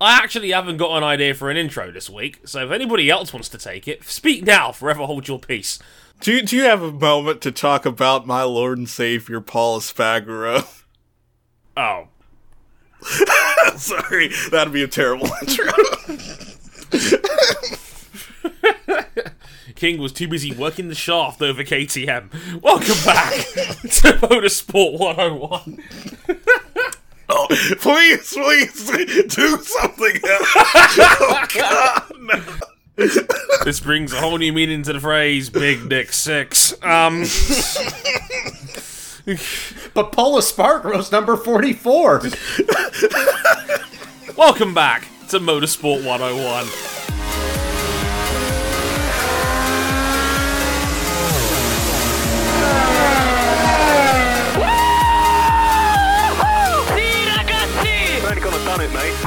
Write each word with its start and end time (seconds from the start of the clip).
I 0.00 0.16
actually 0.16 0.50
haven't 0.50 0.76
got 0.76 0.96
an 0.96 1.02
idea 1.02 1.34
for 1.34 1.50
an 1.50 1.56
intro 1.56 1.90
this 1.90 2.08
week, 2.08 2.46
so 2.46 2.64
if 2.64 2.70
anybody 2.70 3.10
else 3.10 3.32
wants 3.32 3.48
to 3.48 3.58
take 3.58 3.88
it, 3.88 4.04
speak 4.04 4.44
now, 4.44 4.70
forever 4.70 5.04
hold 5.04 5.26
your 5.26 5.40
peace. 5.40 5.80
Do 6.20 6.34
you, 6.34 6.42
do 6.42 6.56
you 6.56 6.64
have 6.64 6.82
a 6.82 6.92
moment 6.92 7.40
to 7.42 7.52
talk 7.52 7.84
about 7.84 8.26
my 8.26 8.44
Lord 8.44 8.78
and 8.78 8.88
Savior 8.88 9.40
Paul 9.40 9.80
Espargaro? 9.80 10.84
Oh. 11.76 12.08
Sorry, 13.76 14.30
that'd 14.50 14.72
be 14.72 14.82
a 14.84 14.88
terrible 14.88 15.28
intro. 15.42 15.72
King 19.74 20.00
was 20.00 20.12
too 20.12 20.26
busy 20.26 20.52
working 20.52 20.88
the 20.88 20.94
shaft 20.96 21.40
over 21.40 21.62
KTM. 21.62 22.60
Welcome 22.62 22.96
back 23.04 23.32
to 23.32 24.26
Motorsport 24.26 24.98
101. 24.98 25.78
Oh, 27.28 27.46
please, 27.80 28.32
please, 28.32 28.82
do 29.34 29.58
something 29.58 30.16
else. 30.28 30.54
oh, 31.20 31.46
God, 31.54 32.12
no. 32.20 32.42
This 33.64 33.80
brings 33.80 34.12
a 34.12 34.16
whole 34.20 34.38
new 34.38 34.52
meaning 34.52 34.82
to 34.82 34.92
the 34.92 35.00
phrase 35.00 35.50
Big 35.50 35.88
Dick 35.88 36.12
Six. 36.12 36.72
Um. 36.82 37.24
But 39.94 40.10
Paul 40.12 40.38
Espargaro's 40.38 41.12
number 41.12 41.36
44. 41.36 42.22
Welcome 44.36 44.72
back 44.72 45.02
to 45.28 45.38
Motorsport 45.38 46.04
101. 46.04 47.07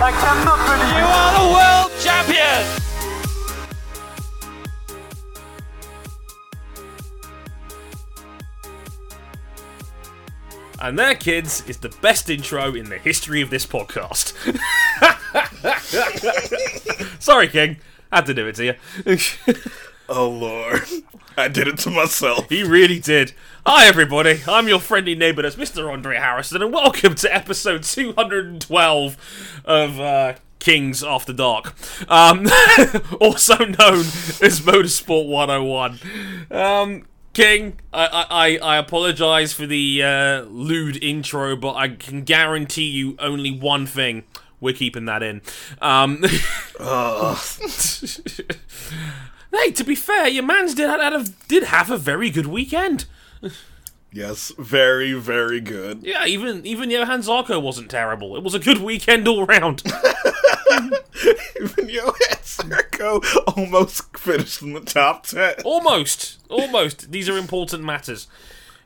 You 0.02 0.08
are 0.08 1.32
the 1.38 1.46
world 1.54 1.92
champion! 2.02 2.66
And 10.82 10.98
there, 10.98 11.14
kids, 11.14 11.64
is 11.70 11.78
the 11.78 11.90
best 12.02 12.32
intro 12.32 12.74
in 12.74 12.90
the 12.90 12.98
history 12.98 13.42
of 13.42 13.52
this 13.52 13.68
podcast. 13.68 14.34
Sorry, 17.22 17.48
King. 17.48 17.78
Had 18.12 18.26
to 18.26 18.34
do 18.34 18.48
it 18.48 18.56
to 18.56 18.66
you. 18.66 18.74
Oh, 20.14 20.28
Lord. 20.28 20.82
I 21.38 21.48
did 21.48 21.70
it 21.70 21.78
to 21.80 21.90
myself. 21.90 22.50
he 22.50 22.64
really 22.64 23.00
did. 23.00 23.32
Hi, 23.66 23.88
everybody. 23.88 24.42
I'm 24.46 24.68
your 24.68 24.82
friendly 24.82 25.16
neighbour, 25.16 25.44
that's 25.44 25.56
Mr. 25.56 25.90
Andre 25.90 26.18
Harrison, 26.18 26.62
and 26.62 26.74
welcome 26.74 27.16
to 27.16 27.34
episode 27.34 27.84
212 27.84 29.62
of 29.64 30.00
uh, 30.02 30.34
Kings 30.60 31.02
After 31.02 31.32
Dark. 31.32 31.74
Um, 32.12 32.46
also 33.22 33.60
known 33.60 34.00
as 34.02 34.60
Motorsport 34.60 35.30
101. 35.30 36.00
Um, 36.52 37.06
King, 37.32 37.80
I 37.94 38.26
I, 38.30 38.58
I 38.58 38.78
apologise 38.78 39.54
for 39.54 39.66
the 39.66 40.04
uh, 40.04 40.42
lewd 40.42 41.02
intro, 41.02 41.56
but 41.56 41.76
I 41.76 41.88
can 41.88 42.26
guarantee 42.26 42.90
you 42.90 43.16
only 43.18 43.58
one 43.58 43.86
thing. 43.86 44.24
We're 44.60 44.76
keeping 44.76 45.06
that 45.06 45.24
in. 45.24 45.42
Um, 45.82 46.24
hey, 49.54 49.72
to 49.72 49.84
be 49.84 49.96
fair, 49.96 50.28
your 50.28 50.44
man's 50.44 50.76
did 50.76 50.90
had 50.90 51.14
a, 51.14 51.26
did 51.48 51.64
have 51.64 51.90
a 51.90 51.98
very 51.98 52.30
good 52.30 52.48
weekend. 52.48 53.06
Yes, 54.14 54.52
very, 54.58 55.14
very 55.14 55.62
good. 55.62 56.04
Yeah, 56.04 56.26
even 56.26 56.66
even 56.66 56.92
Johan 56.92 57.22
Zarco 57.22 57.62
wasn't 57.62 57.90
terrible. 57.90 58.36
It 58.36 58.44
was 58.44 58.54
a 58.54 58.60
good 58.60 58.80
weekend 58.80 59.28
all 59.28 59.46
round. 59.46 59.84
Even 61.62 61.90
Johan 61.90 62.42
Zarco 62.44 63.24
almost 63.56 64.18
finished 64.18 64.62
in 64.62 64.74
the 64.74 64.82
top 64.82 65.28
10. 65.28 65.56
almost, 65.64 66.40
almost. 66.50 67.12
These 67.12 67.30
are 67.30 67.38
important 67.38 67.84
matters. 67.84 68.28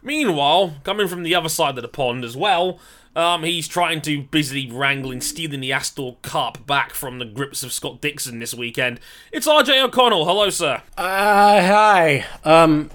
Meanwhile, 0.04 0.76
coming 0.84 1.08
from 1.08 1.24
the 1.24 1.34
other 1.34 1.50
side 1.50 1.78
of 1.78 1.82
the 1.82 1.88
pond 1.88 2.24
as 2.24 2.36
well, 2.38 2.80
um, 3.16 3.44
he's 3.44 3.68
trying 3.68 4.02
to 4.02 4.24
busily 4.24 4.70
wrangling 4.70 5.22
stealing 5.22 5.62
the 5.62 5.72
Astor 5.72 6.18
Cup 6.22 6.66
back 6.66 6.94
from 6.94 7.20
the 7.20 7.26
grips 7.26 7.64
of 7.64 7.72
Scott 7.72 8.02
Dixon 8.02 8.40
this 8.40 8.54
weekend. 8.54 9.00
It's 9.32 9.48
RJ 9.48 9.84
O'Connell. 9.84 10.26
Hello, 10.26 10.50
sir. 10.50 10.82
Uh, 10.98 11.62
hi. 11.62 12.26
Um, 12.44 12.92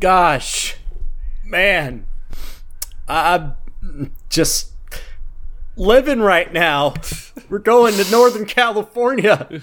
gosh. 0.00 0.76
Man. 1.44 2.06
I'm 3.08 3.56
just 4.28 4.72
living 5.76 6.20
right 6.20 6.52
now. 6.52 6.94
We're 7.48 7.58
going 7.58 7.94
to 7.94 8.10
Northern 8.10 8.46
California 8.46 9.60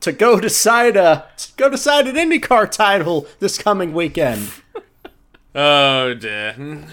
to 0.00 0.12
go 0.12 0.40
decide 0.40 0.96
a 0.96 1.26
to 1.36 1.52
go 1.56 1.68
decide 1.68 2.08
an 2.08 2.16
IndyCar 2.16 2.70
title 2.70 3.26
this 3.38 3.58
coming 3.58 3.92
weekend. 3.92 4.50
Oh 5.54 6.14
dear. 6.14 6.84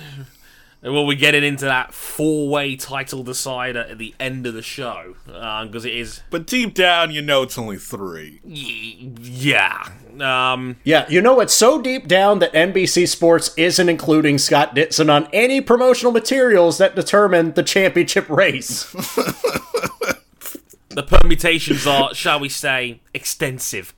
Well, 0.83 1.07
we're 1.07 1.17
getting 1.17 1.43
into 1.43 1.65
that 1.65 1.91
four-way 1.93 2.75
title 2.75 3.23
decider 3.23 3.79
at 3.89 3.97
the 3.97 4.13
end 4.19 4.45
of 4.45 4.53
the 4.53 4.61
show 4.61 5.15
because 5.25 5.85
it 5.85 5.93
is, 5.93 6.21
But 6.29 6.45
deep 6.45 6.75
down, 6.75 7.11
you 7.11 7.21
know 7.21 7.41
it's 7.43 7.57
only 7.57 7.77
three. 7.77 8.39
y- 8.43 9.11
yeah. 9.21 9.89
Um, 10.21 10.77
Yeah, 10.83 11.05
you 11.09 11.19
know 11.21 11.39
it's 11.39 11.53
so 11.53 11.81
deep 11.81 12.07
down 12.07 12.39
that 12.39 12.53
NBC 12.53 13.07
Sports 13.07 13.53
isn't 13.57 13.89
including 13.89 14.37
Scott 14.37 14.75
Dixon 14.75 15.09
on 15.09 15.27
any 15.33 15.61
promotional 15.61 16.11
materials 16.11 16.77
that 16.77 16.95
determine 16.95 17.53
the 17.53 17.63
championship 17.63 18.29
race. 18.29 18.83
the 20.89 21.03
permutations 21.03 21.85
are, 21.85 22.13
shall 22.13 22.39
we 22.39 22.49
say, 22.49 22.99
extensive. 23.13 23.93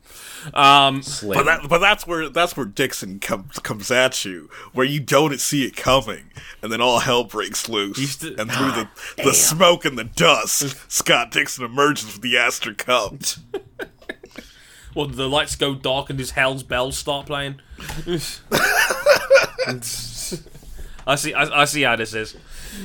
Um, 0.53 1.01
But 1.23 1.45
that, 1.45 1.67
but 1.69 1.79
that's 1.79 2.05
where 2.07 2.29
that's 2.29 2.55
where 2.55 2.65
Dixon 2.65 3.19
comes 3.19 3.59
comes 3.59 3.91
at 3.91 4.23
you, 4.25 4.49
where 4.73 4.85
you 4.85 4.99
don't 4.99 5.39
see 5.39 5.65
it 5.65 5.75
coming, 5.75 6.31
and 6.61 6.71
then 6.71 6.81
all 6.81 6.99
hell 6.99 7.23
breaks 7.23 7.67
loose. 7.67 8.17
To- 8.17 8.35
and 8.39 8.51
through 8.51 8.71
the 8.71 8.89
the 9.23 9.33
smoke 9.33 9.85
and 9.85 9.97
the 9.97 10.03
dust, 10.05 10.75
Scott 10.91 11.31
Dixon 11.31 11.65
emerges 11.65 12.13
with 12.13 12.21
the 12.21 12.37
Astor 12.37 12.73
Cup. 12.73 13.15
well, 14.95 15.07
the 15.07 15.27
lights 15.29 15.55
go 15.55 15.75
dark 15.75 16.09
and 16.09 16.19
his 16.19 16.31
Hell's 16.31 16.63
Bells 16.63 16.97
start 16.97 17.25
playing. 17.25 17.59
I 21.07 21.15
see. 21.15 21.33
I, 21.33 21.61
I 21.61 21.65
see 21.65 21.81
how 21.83 21.95
this 21.95 22.13
is. 22.13 22.35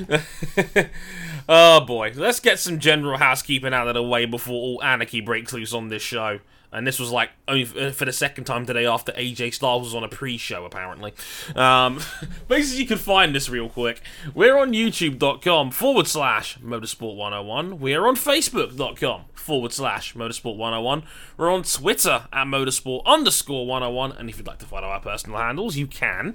oh 1.49 1.81
boy, 1.81 2.13
let's 2.15 2.41
get 2.41 2.59
some 2.59 2.79
general 2.79 3.19
housekeeping 3.19 3.75
out 3.75 3.89
of 3.89 3.95
the 3.95 4.03
way 4.03 4.25
before 4.25 4.55
all 4.55 4.83
anarchy 4.83 5.21
breaks 5.21 5.53
loose 5.53 5.73
on 5.73 5.89
this 5.89 6.03
show. 6.03 6.41
And 6.75 6.87
this 6.87 6.99
was 6.99 7.11
like 7.11 7.31
only 7.47 7.65
for 7.65 8.05
the 8.05 8.13
second 8.13 8.45
time 8.45 8.67
today 8.67 8.85
after 8.85 9.13
AJ 9.13 9.55
Styles 9.55 9.85
was 9.85 9.95
on 9.95 10.03
a 10.05 10.09
pre-show, 10.09 10.65
apparently. 10.65 11.15
Um, 11.55 12.01
basically, 12.49 12.83
you 12.83 12.89
can 12.89 12.99
find 12.99 13.35
this 13.35 13.49
real 13.49 13.69
quick. 13.69 14.03
We're 14.35 14.59
on 14.59 14.73
YouTube.com 14.73 15.71
forward 15.71 16.07
slash 16.07 16.59
Motorsport 16.59 17.17
101. 17.17 17.79
We 17.79 17.95
are 17.95 18.07
on 18.07 18.17
Facebook.com 18.17 19.25
forward 19.35 19.73
slash 19.73 20.15
Motorsport 20.15 20.57
101. 20.57 21.05
We're 21.37 21.53
on 21.53 21.63
Twitter 21.63 22.27
at 22.33 22.47
Motorsport 22.47 23.05
underscore 23.05 23.67
101. 23.67 24.13
And 24.13 24.29
if 24.29 24.39
you'd 24.39 24.47
like 24.47 24.59
to 24.59 24.67
follow 24.67 24.89
our 24.89 25.01
personal 25.01 25.39
handles, 25.39 25.77
you 25.77 25.87
can 25.87 26.35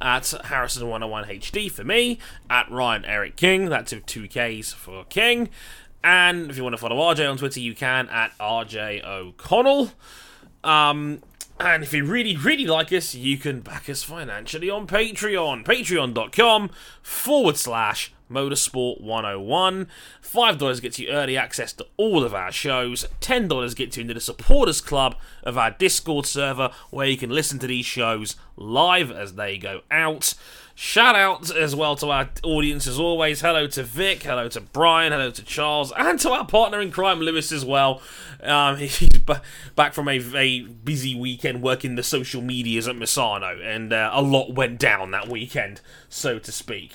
at 0.00 0.22
Harrison101HD 0.22 1.70
for 1.70 1.84
me, 1.84 2.18
at 2.48 2.70
Ryan 2.70 3.04
Eric 3.04 3.36
King, 3.36 3.68
that's 3.68 3.92
two 4.06 4.28
Ks 4.28 4.72
for 4.72 5.04
King. 5.04 5.48
And 6.08 6.50
if 6.50 6.56
you 6.56 6.62
want 6.62 6.72
to 6.72 6.78
follow 6.78 6.96
RJ 6.96 7.30
on 7.30 7.36
Twitter, 7.36 7.60
you 7.60 7.74
can 7.74 8.08
at 8.08 8.32
RJ 8.38 9.04
O'Connell. 9.04 9.92
Um, 10.64 11.20
and 11.60 11.82
if 11.82 11.92
you 11.92 12.06
really, 12.06 12.34
really 12.34 12.64
like 12.64 12.90
us, 12.94 13.14
you 13.14 13.36
can 13.36 13.60
back 13.60 13.90
us 13.90 14.04
financially 14.04 14.70
on 14.70 14.86
Patreon. 14.86 15.66
Patreon.com 15.66 16.70
forward 17.02 17.58
slash 17.58 18.14
Motorsport 18.30 19.02
101. 19.02 19.86
$5 20.22 20.80
gets 20.80 20.98
you 20.98 21.08
early 21.08 21.36
access 21.36 21.74
to 21.74 21.86
all 21.98 22.24
of 22.24 22.32
our 22.32 22.52
shows. 22.52 23.06
$10 23.20 23.76
gets 23.76 23.98
you 23.98 24.00
into 24.00 24.14
the 24.14 24.20
supporters 24.20 24.80
club 24.80 25.14
of 25.42 25.58
our 25.58 25.72
Discord 25.72 26.24
server 26.24 26.70
where 26.88 27.06
you 27.06 27.18
can 27.18 27.28
listen 27.28 27.58
to 27.58 27.66
these 27.66 27.84
shows 27.84 28.34
live 28.56 29.10
as 29.10 29.34
they 29.34 29.58
go 29.58 29.82
out. 29.90 30.32
Shout 30.80 31.16
out 31.16 31.50
as 31.50 31.74
well 31.74 31.96
to 31.96 32.08
our 32.10 32.30
audience 32.44 32.86
as 32.86 33.00
always. 33.00 33.40
Hello 33.40 33.66
to 33.66 33.82
Vic, 33.82 34.22
hello 34.22 34.46
to 34.50 34.60
Brian, 34.60 35.10
hello 35.10 35.28
to 35.32 35.42
Charles, 35.42 35.92
and 35.98 36.20
to 36.20 36.30
our 36.30 36.46
partner 36.46 36.80
in 36.80 36.92
crime, 36.92 37.18
Lewis, 37.18 37.50
as 37.50 37.64
well. 37.64 38.00
Um, 38.44 38.76
he's 38.78 39.08
b- 39.08 39.34
back 39.74 39.92
from 39.92 40.06
a, 40.08 40.20
a 40.36 40.60
busy 40.60 41.16
weekend 41.16 41.62
working 41.62 41.96
the 41.96 42.04
social 42.04 42.42
medias 42.42 42.86
at 42.86 42.94
Misano, 42.94 43.60
and 43.60 43.92
uh, 43.92 44.10
a 44.12 44.22
lot 44.22 44.54
went 44.54 44.78
down 44.78 45.10
that 45.10 45.26
weekend, 45.26 45.80
so 46.08 46.38
to 46.38 46.52
speak. 46.52 46.92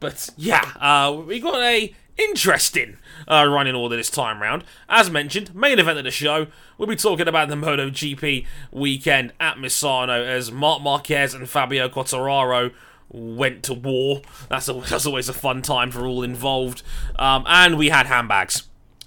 But 0.00 0.30
yeah, 0.38 0.72
uh, 0.80 1.12
we 1.12 1.38
got 1.38 1.60
a 1.60 1.94
interesting 2.16 2.96
uh, 3.28 3.46
running 3.46 3.74
order 3.74 3.96
this 3.96 4.08
time 4.08 4.40
round. 4.40 4.64
As 4.88 5.10
mentioned, 5.10 5.54
main 5.54 5.78
event 5.78 5.98
of 5.98 6.04
the 6.04 6.10
show, 6.10 6.46
we'll 6.78 6.88
be 6.88 6.96
talking 6.96 7.28
about 7.28 7.50
the 7.50 7.56
MotoGP 7.56 8.46
weekend 8.72 9.34
at 9.38 9.56
Misano 9.58 10.26
as 10.26 10.50
Marc 10.50 10.80
Marquez 10.80 11.34
and 11.34 11.46
Fabio 11.46 11.90
Quartararo 11.90 12.72
went 13.10 13.62
to 13.64 13.74
war. 13.74 14.22
That's, 14.48 14.68
a, 14.68 14.74
that's 14.74 15.06
always 15.06 15.28
a 15.28 15.32
fun 15.32 15.62
time 15.62 15.90
for 15.90 16.06
all 16.06 16.22
involved. 16.22 16.82
Um, 17.18 17.44
and 17.46 17.78
we 17.78 17.88
had 17.88 18.06
handbags. 18.06 18.64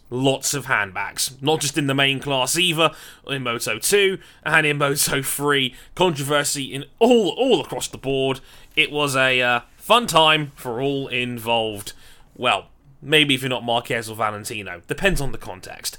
lots 0.09 0.53
of 0.53 0.65
handbags. 0.65 1.37
Not 1.41 1.61
just 1.61 1.77
in 1.77 1.87
the 1.87 1.95
main 1.95 2.19
class 2.19 2.57
either, 2.57 2.91
in 3.27 3.43
Moto 3.43 3.79
2 3.79 4.17
and 4.43 4.65
in 4.65 4.77
Moto 4.77 5.21
3. 5.21 5.73
Controversy 5.95 6.63
in 6.65 6.85
all 6.99 7.29
all 7.29 7.61
across 7.61 7.87
the 7.87 7.97
board. 7.97 8.41
It 8.75 8.91
was 8.91 9.15
a 9.15 9.41
uh, 9.41 9.59
fun 9.77 10.07
time 10.07 10.51
for 10.55 10.81
all 10.81 11.07
involved. 11.07 11.93
Well, 12.35 12.67
Maybe 13.01 13.33
if 13.33 13.41
you're 13.41 13.49
not 13.49 13.63
Marquez 13.63 14.09
or 14.09 14.15
Valentino. 14.15 14.81
Depends 14.87 15.19
on 15.21 15.31
the 15.31 15.39
context. 15.39 15.97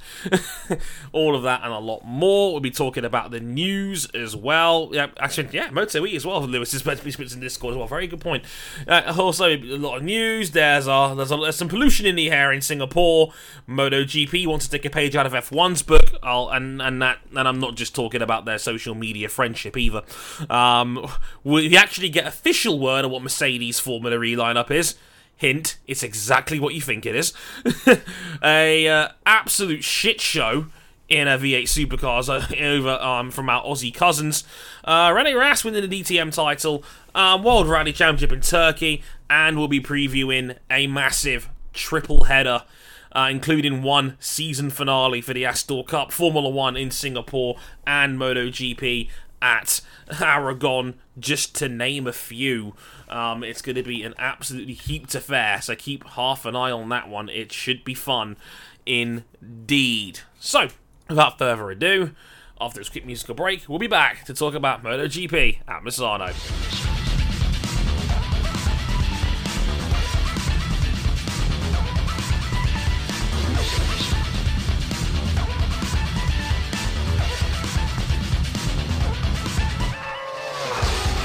All 1.13 1.35
of 1.35 1.43
that 1.43 1.63
and 1.65 1.73
a 1.73 1.79
lot 1.79 2.05
more. 2.05 2.53
We'll 2.53 2.61
be 2.61 2.71
talking 2.71 3.05
about 3.05 3.33
the 3.33 3.41
news 3.41 4.07
as 4.15 4.37
well. 4.37 4.91
Yeah, 4.93 5.09
actually, 5.19 5.49
yeah, 5.51 5.71
Moto 5.71 6.07
E 6.07 6.15
as 6.15 6.25
well. 6.25 6.41
Lewis 6.43 6.73
is 6.75 6.87
meant 6.87 7.01
to 7.01 7.05
be 7.05 7.25
in 7.33 7.41
Discord 7.41 7.73
as 7.73 7.79
well. 7.79 7.89
Very 7.89 8.07
good 8.07 8.21
point. 8.21 8.45
Uh, 8.87 9.13
also, 9.19 9.49
a 9.49 9.57
lot 9.59 9.97
of 9.97 10.05
news. 10.05 10.53
There's, 10.53 10.87
uh, 10.87 11.15
there's, 11.15 11.33
a, 11.33 11.37
there's 11.37 11.57
some 11.57 11.69
pollution 11.69 12.07
in 12.07 12.15
the 12.15 12.31
air 12.31 12.53
in 12.53 12.61
Singapore. 12.61 13.33
MotoGP 13.69 14.47
wants 14.47 14.67
to 14.67 14.71
take 14.71 14.85
a 14.85 14.91
page 14.91 15.17
out 15.17 15.27
of 15.27 15.33
F1's 15.33 15.83
book. 15.83 16.13
I'll, 16.23 16.51
and, 16.51 16.81
and, 16.81 17.03
that, 17.03 17.19
and 17.35 17.49
I'm 17.49 17.59
not 17.59 17.75
just 17.75 17.97
talking 17.97 18.23
about 18.23 18.45
their 18.45 18.59
social 18.59 18.95
media 18.95 19.29
friendship 19.29 19.77
either. 19.77 20.03
Um, 20.49 21.09
we 21.43 21.77
actually 21.77 22.11
get 22.11 22.27
official 22.27 22.79
word 22.79 23.05
of 23.05 23.11
what 23.11 23.23
Mercedes 23.23 23.81
Formula 23.81 24.23
E 24.23 24.37
lineup 24.37 24.71
is. 24.71 24.95
Hint, 25.37 25.79
it's 25.87 26.03
exactly 26.03 26.61
what 26.61 26.75
you 26.75 26.81
think 26.81 27.05
it 27.05 27.17
is. 27.17 27.33
a 28.43 28.89
uh, 28.89 29.09
absolute 29.27 29.83
shit 29.83 30.21
show 30.21 30.67
in 31.13 31.29
a 31.29 31.37
V8 31.37 31.65
Supercars 31.65 32.29
uh, 32.29 32.65
over 32.65 32.91
um, 32.91 33.31
from 33.31 33.49
our 33.51 33.63
Aussie 33.65 33.93
cousins. 33.93 34.45
Uh, 34.85 35.13
Rene 35.15 35.35
Rast 35.35 35.65
winning 35.65 35.89
the 35.89 36.03
DTM 36.03 36.33
title, 36.33 36.83
um, 37.15 37.43
World 37.43 37.69
Rally 37.69 37.93
Championship 37.93 38.33
in 38.33 38.41
Turkey, 38.41 39.03
and 39.29 39.59
we'll 39.59 39.69
be 39.69 39.81
previewing 39.81 40.57
a 40.71 40.87
massive 40.87 41.49
triple 41.73 42.25
header. 42.25 42.65
Uh, 43.15 43.29
including 43.31 43.83
one 43.83 44.17
season 44.21 44.71
finale 44.71 45.21
for 45.21 45.35
the 45.35 45.45
Astor 45.45 45.83
Cup, 45.83 46.11
Formula 46.11 46.49
One 46.49 46.79
in 46.79 46.91
Singapore, 46.91 47.59
and 47.87 48.19
MotoGP 48.19 49.11
at 49.43 49.83
Aragon, 50.21 50.95
just 51.19 51.55
to 51.57 51.69
name 51.69 52.07
a 52.07 52.13
few. 52.13 52.75
Um, 53.09 53.45
it's 53.45 53.61
going 53.61 53.77
to 53.77 53.83
be 53.83 54.03
an 54.03 54.15
absolutely 54.17 54.75
heaped 54.75 55.15
affair, 55.15 55.61
so 55.61 55.75
keep 55.75 56.07
half 56.11 56.47
an 56.47 56.57
eye 56.57 56.71
on 56.71 56.89
that 56.89 57.09
one. 57.09 57.29
It 57.29 57.53
should 57.53 57.85
be 57.85 57.95
fun 57.95 58.37
indeed. 58.87 60.21
So, 60.39 60.69
without 61.09 61.39
further 61.39 61.71
ado, 61.71 62.13
after 62.61 62.81
this 62.81 62.89
quick 62.89 63.05
musical 63.05 63.35
break, 63.35 63.69
we'll 63.69 63.79
be 63.79 63.87
back 63.87 64.25
to 64.27 64.35
talk 64.35 64.55
about 64.55 64.83
MotoGP 64.83 65.59
at 65.69 65.83
Misano. 65.83 66.92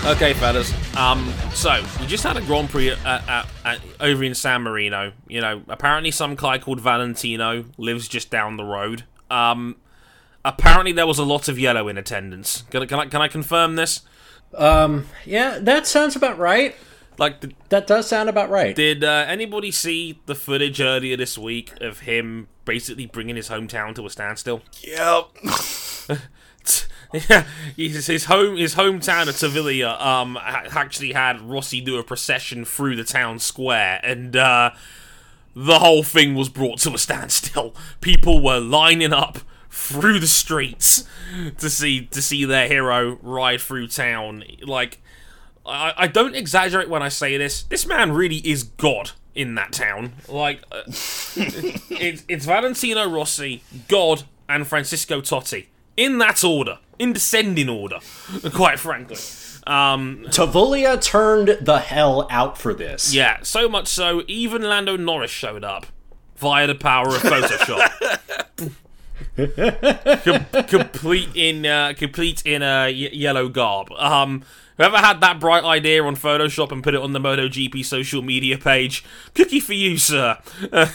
Okay, 0.08 0.34
fellas. 0.34 0.74
Um, 0.96 1.34
so 1.54 1.84
we 2.00 2.08
just 2.08 2.24
had 2.24 2.38
a 2.38 2.42
Grand 2.42 2.70
Prix 2.70 2.92
at, 2.92 3.06
at, 3.06 3.46
at, 3.66 3.82
over 4.00 4.24
in 4.24 4.34
San 4.34 4.62
Marino. 4.62 5.12
You 5.28 5.42
know, 5.42 5.62
apparently 5.68 6.12
some 6.12 6.36
guy 6.36 6.60
called 6.60 6.80
Valentino 6.80 7.66
lives 7.78 8.08
just 8.08 8.32
down 8.32 8.56
the 8.56 8.64
road. 8.64 9.04
Um, 9.30 9.76
apparently 10.46 10.94
there 10.94 11.06
was 11.06 11.20
a 11.20 11.26
lot 11.26 11.50
of 11.50 11.60
yellow 11.60 11.90
in 11.90 11.98
attendance. 11.98 12.64
Can, 12.72 12.84
I- 12.84 12.86
can 12.86 13.00
I 13.00 13.06
can 13.08 13.22
I 13.22 13.28
confirm 13.28 13.76
this? 13.76 14.02
Um, 14.56 15.08
yeah, 15.26 15.60
that 15.60 15.86
sounds 15.86 16.16
about 16.16 16.38
right. 16.38 16.74
Like, 17.18 17.42
did, 17.42 17.56
That 17.68 17.86
does 17.86 18.08
sound 18.08 18.30
about 18.30 18.50
right. 18.50 18.74
did 18.76 19.04
uh, 19.04 19.26
anybody 19.28 19.72
see 19.72 20.22
the 20.26 20.36
footage 20.36 20.80
earlier 20.80 21.18
this 21.18 21.38
week 21.38 21.74
of 21.82 22.00
him 22.02 22.48
basically 22.64 23.08
bringing 23.08 23.36
his 23.36 23.50
hometown 23.50 23.94
to 23.96 24.06
a 24.06 24.10
standstill? 24.10 24.62
Yep. 24.84 25.26
Yeah, 27.30 27.46
his, 27.76 28.08
his 28.08 28.26
home 28.26 28.58
his 28.58 28.76
hometown 28.76 29.30
of 29.30 29.36
Tavullia 29.36 30.00
um 30.02 30.38
actually 30.38 31.14
had 31.14 31.42
Rossi 31.42 31.80
do 31.80 31.98
a 31.98 32.04
procession 32.04 32.66
through 32.66 32.98
the 32.98 33.04
town 33.04 33.40
square, 33.40 34.02
and 34.04 34.36
uh, 34.36 34.72
the 35.56 35.80
whole 35.80 36.04
thing 36.04 36.36
was 36.36 36.50
brought 36.50 36.80
to 36.80 36.94
a 36.94 36.98
standstill. 36.98 37.74
People 38.02 38.44
were 38.44 38.60
lining 38.60 39.14
up 39.14 39.40
through 39.70 40.20
the 40.20 40.28
streets 40.28 41.08
to 41.58 41.70
see 41.70 42.06
to 42.08 42.22
see 42.22 42.46
their 42.46 42.68
hero 42.68 43.18
ride 43.22 43.62
through 43.62 43.88
town. 43.88 44.44
Like, 44.64 45.00
I, 45.66 45.94
I 45.96 46.08
don't 46.08 46.36
exaggerate 46.36 46.90
when 46.90 47.04
I 47.04 47.10
say 47.10 47.38
this. 47.38 47.64
This 47.64 47.86
man 47.86 48.12
really 48.12 48.38
is 48.38 48.64
God 48.64 49.12
in 49.36 49.56
that 49.56 49.72
town. 49.72 50.14
Like, 50.28 50.64
uh, 50.72 50.82
it's, 50.88 52.24
it's 52.28 52.46
Valentino 52.46 53.10
Rossi, 53.10 53.64
God, 53.88 54.24
and 54.50 54.68
Francesco 54.68 55.22
Totti. 55.22 55.68
In 55.96 56.18
that 56.18 56.44
order. 56.44 56.80
In 57.00 57.14
descending 57.14 57.70
order, 57.70 58.00
quite 58.54 58.80
frankly. 58.80 59.18
Um, 59.68 60.26
Tavullia 60.30 61.02
turned 61.02 61.58
the 61.62 61.80
hell 61.80 62.26
out 62.32 62.58
for 62.58 62.74
this. 62.74 63.14
yeah, 63.14 63.40
so 63.44 63.68
much 63.68 63.88
so, 63.88 64.24
even 64.28 64.62
Lando 64.64 64.96
Norris 64.98 65.30
showed 65.32 65.64
up 65.64 65.88
via 66.38 66.66
the 66.68 66.76
power 66.76 67.08
of 67.10 67.16
Photoshop. 67.22 68.72
Com- 70.24 70.64
complete 70.66 71.30
in 71.36 71.66
uh, 71.66 71.94
complete 71.96 72.42
in 72.46 72.62
a 72.64 72.86
y- 72.86 73.10
yellow 73.14 73.50
garb. 73.50 73.92
Um, 73.92 74.44
whoever 74.78 74.98
had 74.98 75.22
that 75.22 75.40
bright 75.40 75.64
idea 75.64 76.04
on 76.04 76.16
Photoshop 76.16 76.72
and 76.72 76.84
put 76.84 76.96
it 76.96 77.02
on 77.02 77.14
the 77.14 77.20
MotoGP 77.20 77.84
social 77.86 78.22
media 78.24 78.58
page, 78.58 79.04
cookie 79.36 79.60
for 79.60 79.74
you, 79.74 79.98
sir. 79.98 80.38
uh, 80.72 80.88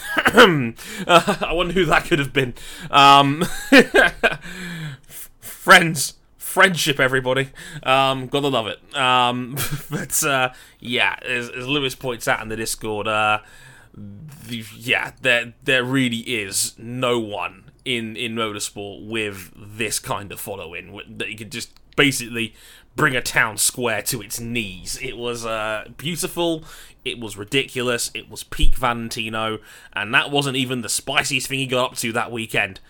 I 1.07 1.53
wonder 1.53 1.73
who 1.73 1.85
that 1.85 2.05
could 2.05 2.19
have 2.19 2.33
been. 2.33 2.53
Um, 2.91 3.45
friends 5.63 6.15
friendship 6.35 6.99
everybody. 6.99 7.49
Um 7.83 8.27
gotta 8.27 8.49
love 8.49 8.67
it. 8.67 8.79
Um 8.95 9.55
but 9.89 10.21
uh 10.23 10.51
yeah 10.81 11.15
as, 11.25 11.49
as 11.49 11.65
lewis 11.65 11.95
points 11.95 12.27
out 12.27 12.41
in 12.41 12.49
the 12.49 12.57
discord 12.57 13.07
uh 13.07 13.39
the, 13.93 14.65
yeah 14.75 15.11
there 15.21 15.53
there 15.63 15.85
really 15.85 16.19
is 16.19 16.75
no 16.77 17.17
one 17.17 17.71
in 17.85 18.17
in 18.17 18.35
motorsport 18.35 19.07
with 19.07 19.53
this 19.55 19.99
kind 19.99 20.33
of 20.33 20.39
following 20.41 20.99
that 21.17 21.29
you 21.29 21.37
could 21.37 21.51
just 21.51 21.71
basically 21.95 22.53
bring 22.97 23.15
a 23.15 23.21
town 23.21 23.57
square 23.57 24.01
to 24.01 24.21
its 24.21 24.39
knees. 24.39 24.99
It 25.01 25.15
was 25.17 25.45
uh 25.45 25.87
beautiful. 25.95 26.65
It 27.05 27.19
was 27.19 27.37
ridiculous. 27.37 28.11
It 28.13 28.29
was 28.29 28.43
peak 28.43 28.75
valentino. 28.75 29.59
And 29.93 30.13
that 30.13 30.29
wasn't 30.29 30.57
even 30.57 30.81
the 30.81 30.89
spiciest 30.89 31.47
thing 31.47 31.59
he 31.59 31.67
got 31.67 31.91
up 31.91 31.97
to 31.99 32.11
that 32.11 32.31
weekend 32.33 32.81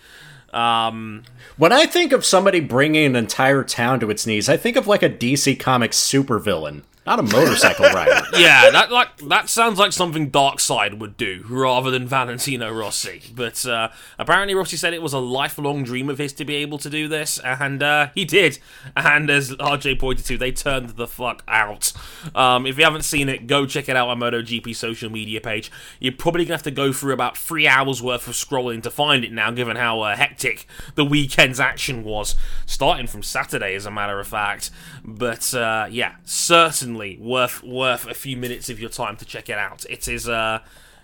um 0.54 1.22
When 1.56 1.72
I 1.72 1.86
think 1.86 2.12
of 2.12 2.24
somebody 2.24 2.60
bringing 2.60 3.04
an 3.04 3.16
entire 3.16 3.62
town 3.64 4.00
to 4.00 4.10
its 4.10 4.26
knees, 4.26 4.48
I 4.48 4.56
think 4.56 4.76
of 4.76 4.86
like 4.86 5.02
a 5.02 5.10
DC 5.10 5.58
Comics 5.60 5.98
supervillain, 5.98 6.82
not 7.06 7.18
a 7.18 7.22
motorcycle 7.22 7.84
rider. 7.86 8.26
yeah, 8.38 8.70
that 8.70 8.90
like 8.90 9.16
that 9.28 9.50
sounds 9.50 9.78
like 9.78 9.92
something 9.92 10.30
Darkseid 10.30 10.98
would 10.98 11.16
do 11.16 11.44
rather 11.48 11.90
than 11.90 12.06
Valentino 12.06 12.72
Rossi. 12.72 13.22
But 13.34 13.66
uh, 13.66 13.90
apparently, 14.18 14.54
Rossi 14.54 14.76
said 14.76 14.94
it 14.94 15.02
was 15.02 15.12
a 15.12 15.18
lifelong 15.18 15.84
dream 15.84 16.08
of 16.08 16.16
his 16.16 16.32
to 16.34 16.44
be 16.44 16.54
able 16.56 16.78
to 16.78 16.88
do 16.88 17.06
this, 17.06 17.38
and 17.38 17.82
uh, 17.82 18.08
he 18.14 18.24
did. 18.24 18.58
And 18.96 19.28
as 19.28 19.50
RJ 19.52 19.98
pointed 19.98 20.24
to, 20.26 20.38
they 20.38 20.50
turned 20.50 20.90
the 20.90 21.06
fuck 21.06 21.42
out. 21.46 21.92
Um, 22.34 22.66
if 22.66 22.78
you 22.78 22.84
haven't 22.84 23.02
seen 23.04 23.28
it, 23.28 23.46
go 23.46 23.66
check 23.66 23.88
it 23.88 23.96
out 23.96 24.08
on 24.08 24.18
MotoGP 24.18 24.74
social 24.74 25.10
media 25.10 25.40
page. 25.42 25.70
You're 26.00 26.12
probably 26.12 26.46
gonna 26.46 26.54
have 26.54 26.62
to 26.62 26.70
go 26.70 26.92
through 26.92 27.12
about 27.12 27.36
three 27.36 27.66
hours 27.66 28.02
worth 28.02 28.26
of 28.28 28.34
scrolling 28.34 28.82
to 28.82 28.90
find 28.90 29.24
it 29.24 29.32
now, 29.32 29.50
given 29.50 29.76
how 29.76 30.00
uh, 30.00 30.16
hectic 30.16 30.66
the 30.94 31.04
weekend's 31.04 31.60
action 31.60 32.02
was, 32.02 32.34
starting 32.64 33.06
from 33.06 33.22
Saturday, 33.22 33.74
as 33.74 33.84
a 33.84 33.90
matter 33.90 34.18
of 34.18 34.26
fact. 34.26 34.70
But 35.04 35.52
uh, 35.52 35.86
yeah, 35.90 36.14
certainly 36.24 36.93
worth 36.94 37.62
worth 37.62 38.06
a 38.06 38.14
few 38.14 38.36
minutes 38.36 38.70
of 38.70 38.80
your 38.80 38.90
time 38.90 39.16
to 39.16 39.24
check 39.24 39.48
it 39.48 39.58
out. 39.58 39.84
It 39.88 40.08
is 40.08 40.28
uh, 40.28 40.60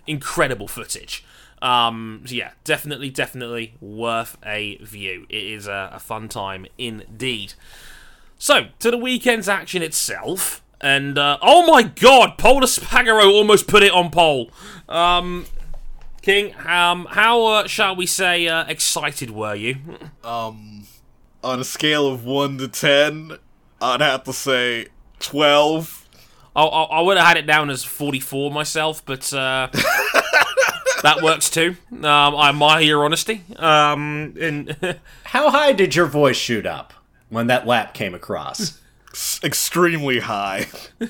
incredible 0.06 0.68
footage. 0.68 1.24
Um, 1.62 2.22
so 2.26 2.34
yeah, 2.34 2.52
definitely, 2.64 3.10
definitely 3.10 3.74
worth 3.80 4.36
a 4.44 4.76
view. 4.78 5.26
It 5.28 5.42
is 5.42 5.66
a, 5.66 5.90
a 5.92 5.98
fun 5.98 6.28
time 6.28 6.66
indeed. 6.78 7.54
So 8.38 8.68
to 8.78 8.90
the 8.90 8.96
weekend's 8.96 9.48
action 9.48 9.82
itself, 9.82 10.62
and 10.80 11.18
uh, 11.18 11.38
oh 11.42 11.66
my 11.66 11.82
god, 11.82 12.38
Paul 12.38 12.62
Espargaro 12.62 13.30
almost 13.30 13.66
put 13.66 13.82
it 13.82 13.92
on 13.92 14.10
pole. 14.10 14.50
Um, 14.88 15.44
King, 16.22 16.54
um, 16.66 17.06
how 17.10 17.46
uh, 17.46 17.66
shall 17.66 17.96
we 17.96 18.06
say 18.06 18.46
uh, 18.46 18.64
excited 18.66 19.30
were 19.30 19.54
you? 19.54 19.76
On 21.42 21.60
a 21.60 21.64
scale 21.64 22.06
of 22.06 22.24
1 22.24 22.58
to 22.58 22.68
10, 22.68 23.38
I'd 23.80 24.02
have 24.02 24.24
to 24.24 24.32
say 24.34 24.88
12. 25.20 26.08
I, 26.56 26.62
I, 26.64 26.82
I 26.82 27.00
would 27.00 27.16
have 27.16 27.26
had 27.26 27.36
it 27.36 27.46
down 27.46 27.70
as 27.70 27.84
44 27.84 28.50
myself, 28.50 29.04
but 29.04 29.32
uh, 29.32 29.68
that 31.02 31.20
works 31.22 31.48
too. 31.48 31.76
Um, 31.92 32.04
I 32.04 32.48
admire 32.48 32.80
your 32.82 33.04
honesty. 33.04 33.42
Um, 33.56 34.34
and 34.40 34.76
How 35.24 35.50
high 35.50 35.72
did 35.72 35.94
your 35.94 36.06
voice 36.06 36.36
shoot 36.36 36.66
up 36.66 36.92
when 37.28 37.46
that 37.46 37.66
lap 37.66 37.94
came 37.94 38.14
across? 38.14 38.80
Extremely 39.42 40.20
high. 40.20 40.68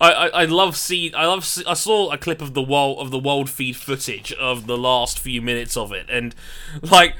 I, 0.00 0.12
I, 0.12 0.26
I 0.28 0.44
love 0.46 0.76
see 0.76 1.12
I 1.14 1.26
love 1.26 1.44
see, 1.44 1.64
I 1.64 1.74
saw 1.74 2.10
a 2.10 2.18
clip 2.18 2.42
of 2.42 2.54
the 2.54 2.62
world 2.62 2.98
of 2.98 3.10
the 3.10 3.18
world 3.18 3.48
feed 3.48 3.76
footage 3.76 4.32
of 4.32 4.66
the 4.66 4.76
last 4.76 5.18
few 5.18 5.40
minutes 5.40 5.76
of 5.76 5.92
it 5.92 6.06
and 6.08 6.34
like 6.82 7.14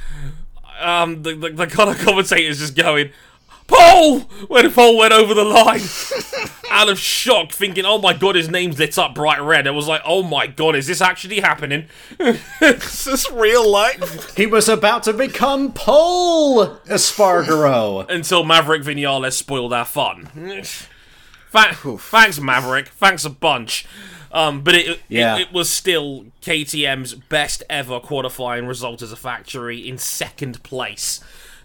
um 0.81 1.23
the 1.23 1.35
the, 1.35 1.51
the 1.51 1.67
kind 1.69 1.91
of 1.91 1.99
commentators 1.99 2.59
just 2.59 2.75
going 2.75 3.11
Paul 3.71 4.21
when 4.49 4.73
Paul 4.73 4.97
went 4.99 5.12
over 5.12 5.33
the 5.33 5.45
line 5.45 5.81
out 6.71 6.89
of 6.89 6.99
shock 6.99 7.53
thinking 7.53 7.85
oh 7.85 7.99
my 7.99 8.12
god 8.12 8.35
his 8.35 8.49
name's 8.49 8.79
lit 8.79 8.99
up 8.99 9.15
bright 9.15 9.41
red 9.41 9.67
I 9.67 9.71
was 9.71 9.87
like 9.89 10.03
oh 10.05 10.23
my 10.23 10.47
god 10.47 10.77
is 10.77 10.87
this 10.87 11.00
actually 11.00 11.41
happening 11.41 11.87
Is 12.21 13.05
this 13.05 13.31
real 13.33 13.69
life? 13.71 14.37
He 14.37 14.47
was 14.47 14.69
about 14.69 15.03
to 15.05 15.12
become 15.12 15.73
Paul 15.73 16.77
Espargaro. 16.87 18.09
until 18.09 18.45
Maverick 18.45 18.83
Vinales 18.83 19.33
spoiled 19.33 19.73
our 19.73 19.85
fun. 19.85 20.29
Tha- 21.53 21.75
thanks, 21.99 22.39
Maverick. 22.39 22.89
Thanks 22.89 23.25
a 23.25 23.31
bunch. 23.31 23.85
Um, 24.33 24.62
but 24.62 24.75
it, 24.77 25.00
Yeah. 25.09 25.37
it 25.37 25.41
it 25.43 25.53
was 25.53 25.69
still 25.69 26.27
KTM's 26.43 27.15
best 27.15 27.65
ever 27.69 27.99
qualifying 27.99 28.67
result 28.67 29.03
as 29.03 29.11
a 29.11 29.17
factory 29.17 29.89
in 29.89 29.99
second 29.99 30.62
place, 30.62 31.19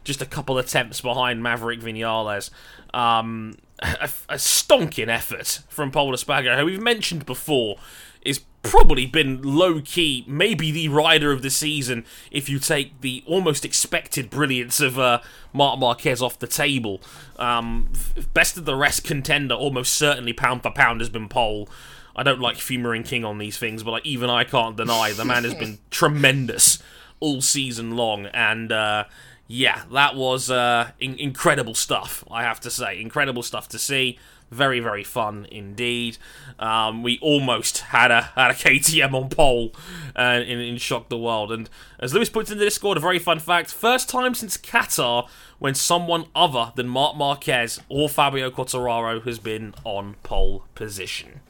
just 0.06 0.22
a 0.22 0.26
couple 0.26 0.58
attempts 0.58 1.02
behind 1.02 1.44
Maverick 1.44 1.82
Vinales. 1.82 2.50
Um, 2.94 3.58
a, 3.80 4.10
a 4.30 4.36
stonking 4.36 5.10
effort 5.10 5.60
from 5.68 5.92
Paul 5.92 6.14
Espargaro, 6.14 6.60
who 6.60 6.66
we've 6.66 6.82
mentioned 6.82 7.26
before, 7.26 7.76
is 8.22 8.42
probably 8.64 9.06
been 9.06 9.42
low 9.44 9.82
key, 9.82 10.24
maybe 10.28 10.72
the 10.72 10.88
rider 10.90 11.32
of 11.32 11.42
the 11.42 11.50
season 11.50 12.06
if 12.32 12.50
you 12.50 12.58
take 12.58 13.02
the 13.02 13.24
almost 13.28 13.64
expected 13.66 14.30
brilliance 14.30 14.80
of 14.80 14.98
uh, 14.98 15.22
Marc 15.54 15.80
Marquez 15.80 16.22
off 16.22 16.40
the 16.40 16.48
table. 16.48 17.02
Um, 17.38 17.90
best 18.34 18.58
of 18.58 18.66
the 18.66 18.76
rest 18.76 19.04
contender, 19.04 19.54
almost 19.54 19.94
certainly 19.94 20.34
pound 20.34 20.64
for 20.64 20.72
pound, 20.72 21.02
has 21.02 21.10
been 21.10 21.30
Pole. 21.30 21.70
I 22.16 22.24
don't 22.24 22.40
like 22.40 22.56
Fumering 22.56 23.04
King 23.04 23.26
on 23.26 23.38
these 23.38 23.58
things, 23.58 23.84
but 23.84 23.92
like 23.92 24.06
even 24.06 24.30
I 24.30 24.46
can't 24.46 24.78
deny 24.78 25.12
the 25.12 25.26
man 25.26 25.44
has 25.44 25.54
been 25.54 25.80
tremendous 25.92 26.80
all 27.20 27.42
season 27.42 27.96
long, 27.96 28.26
and 28.28 28.72
uh, 28.72 29.04
yeah, 29.48 29.84
that 29.92 30.16
was 30.16 30.50
uh, 30.50 30.92
in- 31.00 31.20
incredible 31.20 31.76
stuff. 31.76 32.24
I 32.32 32.44
have 32.44 32.60
to 32.62 32.72
say, 32.72 33.00
incredible 33.00 33.44
stuff 33.44 33.68
to 33.70 33.80
see. 33.80 34.18
Very, 34.52 34.80
very 34.80 35.04
fun 35.04 35.48
indeed. 35.52 36.18
Um, 36.60 37.02
we 37.02 37.18
almost 37.20 37.80
had 37.80 38.12
a 38.12 38.22
had 38.22 38.52
a 38.52 38.54
KTM 38.56 39.14
on 39.14 39.30
pole 39.30 39.74
uh, 40.16 40.42
in, 40.46 40.60
in 40.60 40.78
shock 40.78 41.10
the 41.10 41.18
world. 41.18 41.52
And 41.52 41.70
as 42.00 42.14
Lewis 42.14 42.30
puts 42.30 42.52
in 42.52 42.60
the 42.60 42.66
Discord, 42.66 42.98
a 42.98 43.02
very 43.02 43.20
fun 43.20 43.40
fact: 43.40 43.72
first 43.72 44.08
time 44.08 44.36
since 44.36 44.56
Qatar 44.58 45.28
when 45.58 45.74
someone 45.74 46.26
other 46.36 46.72
than 46.76 46.88
Marc 46.88 47.16
Marquez 47.18 47.80
or 47.90 48.08
Fabio 48.08 48.52
Quartararo 48.52 49.24
has 49.26 49.40
been 49.40 49.74
on 49.84 50.16
pole 50.22 50.66
position. 50.76 51.42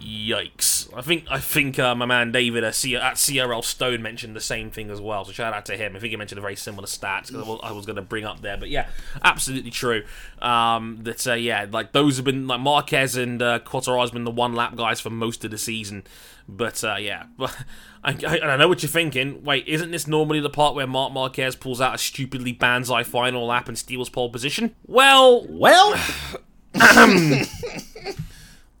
Yikes! 0.00 0.88
I 0.96 1.02
think 1.02 1.24
I 1.28 1.40
think 1.40 1.78
uh, 1.78 1.94
my 1.94 2.06
man 2.06 2.30
David 2.30 2.62
uh, 2.62 2.70
C- 2.70 2.94
at 2.96 3.14
CRL 3.14 3.64
Stone 3.64 4.00
mentioned 4.00 4.36
the 4.36 4.40
same 4.40 4.70
thing 4.70 4.90
as 4.90 5.00
well. 5.00 5.24
So 5.24 5.32
shout 5.32 5.52
out 5.52 5.66
to 5.66 5.76
him. 5.76 5.96
I 5.96 5.98
think 5.98 6.10
he 6.10 6.16
mentioned 6.16 6.38
a 6.38 6.42
very 6.42 6.54
similar 6.54 6.86
stats 6.86 7.34
I 7.64 7.72
was 7.72 7.84
going 7.84 7.96
to 7.96 8.02
bring 8.02 8.24
up 8.24 8.40
there, 8.40 8.56
but 8.56 8.68
yeah, 8.70 8.88
absolutely 9.24 9.70
true. 9.72 10.04
Um, 10.40 10.98
that 11.02 11.26
uh, 11.26 11.34
yeah, 11.34 11.66
like 11.70 11.92
those 11.92 12.16
have 12.16 12.24
been 12.24 12.46
like 12.46 12.60
Marquez 12.60 13.16
and 13.16 13.42
uh, 13.42 13.58
has 13.64 14.10
been 14.12 14.24
the 14.24 14.30
one 14.30 14.54
lap 14.54 14.76
guys 14.76 15.00
for 15.00 15.10
most 15.10 15.44
of 15.44 15.50
the 15.50 15.58
season. 15.58 16.04
But 16.48 16.82
uh, 16.84 16.96
yeah, 17.00 17.24
but 17.36 17.56
I, 18.04 18.16
I, 18.26 18.40
I 18.40 18.56
know 18.56 18.68
what 18.68 18.82
you're 18.82 18.88
thinking. 18.90 19.42
Wait, 19.42 19.66
isn't 19.66 19.90
this 19.90 20.06
normally 20.06 20.38
the 20.38 20.48
part 20.50 20.76
where 20.76 20.86
Mark 20.86 21.12
Marquez 21.12 21.56
pulls 21.56 21.80
out 21.80 21.96
a 21.96 21.98
stupidly 21.98 22.52
Banzai 22.52 23.02
final 23.02 23.46
lap 23.46 23.68
and 23.68 23.76
steals 23.76 24.08
pole 24.10 24.30
position? 24.30 24.76
Well, 24.86 25.44
Well, 25.48 25.94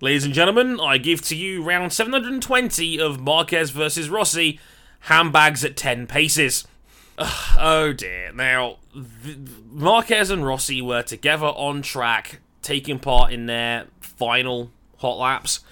Ladies 0.00 0.24
and 0.24 0.32
gentlemen, 0.32 0.78
I 0.78 0.96
give 0.96 1.22
to 1.22 1.34
you 1.34 1.60
round 1.60 1.92
720 1.92 3.00
of 3.00 3.18
Marquez 3.18 3.70
versus 3.70 4.08
Rossi, 4.08 4.60
handbags 5.00 5.64
at 5.64 5.76
10 5.76 6.06
paces. 6.06 6.68
Ugh, 7.18 7.56
oh 7.58 7.92
dear. 7.92 8.30
Now, 8.32 8.76
Marquez 9.68 10.30
and 10.30 10.46
Rossi 10.46 10.80
were 10.80 11.02
together 11.02 11.46
on 11.46 11.82
track, 11.82 12.38
taking 12.62 13.00
part 13.00 13.32
in 13.32 13.46
their 13.46 13.86
final 14.00 14.70
hot 14.98 15.18
laps 15.18 15.64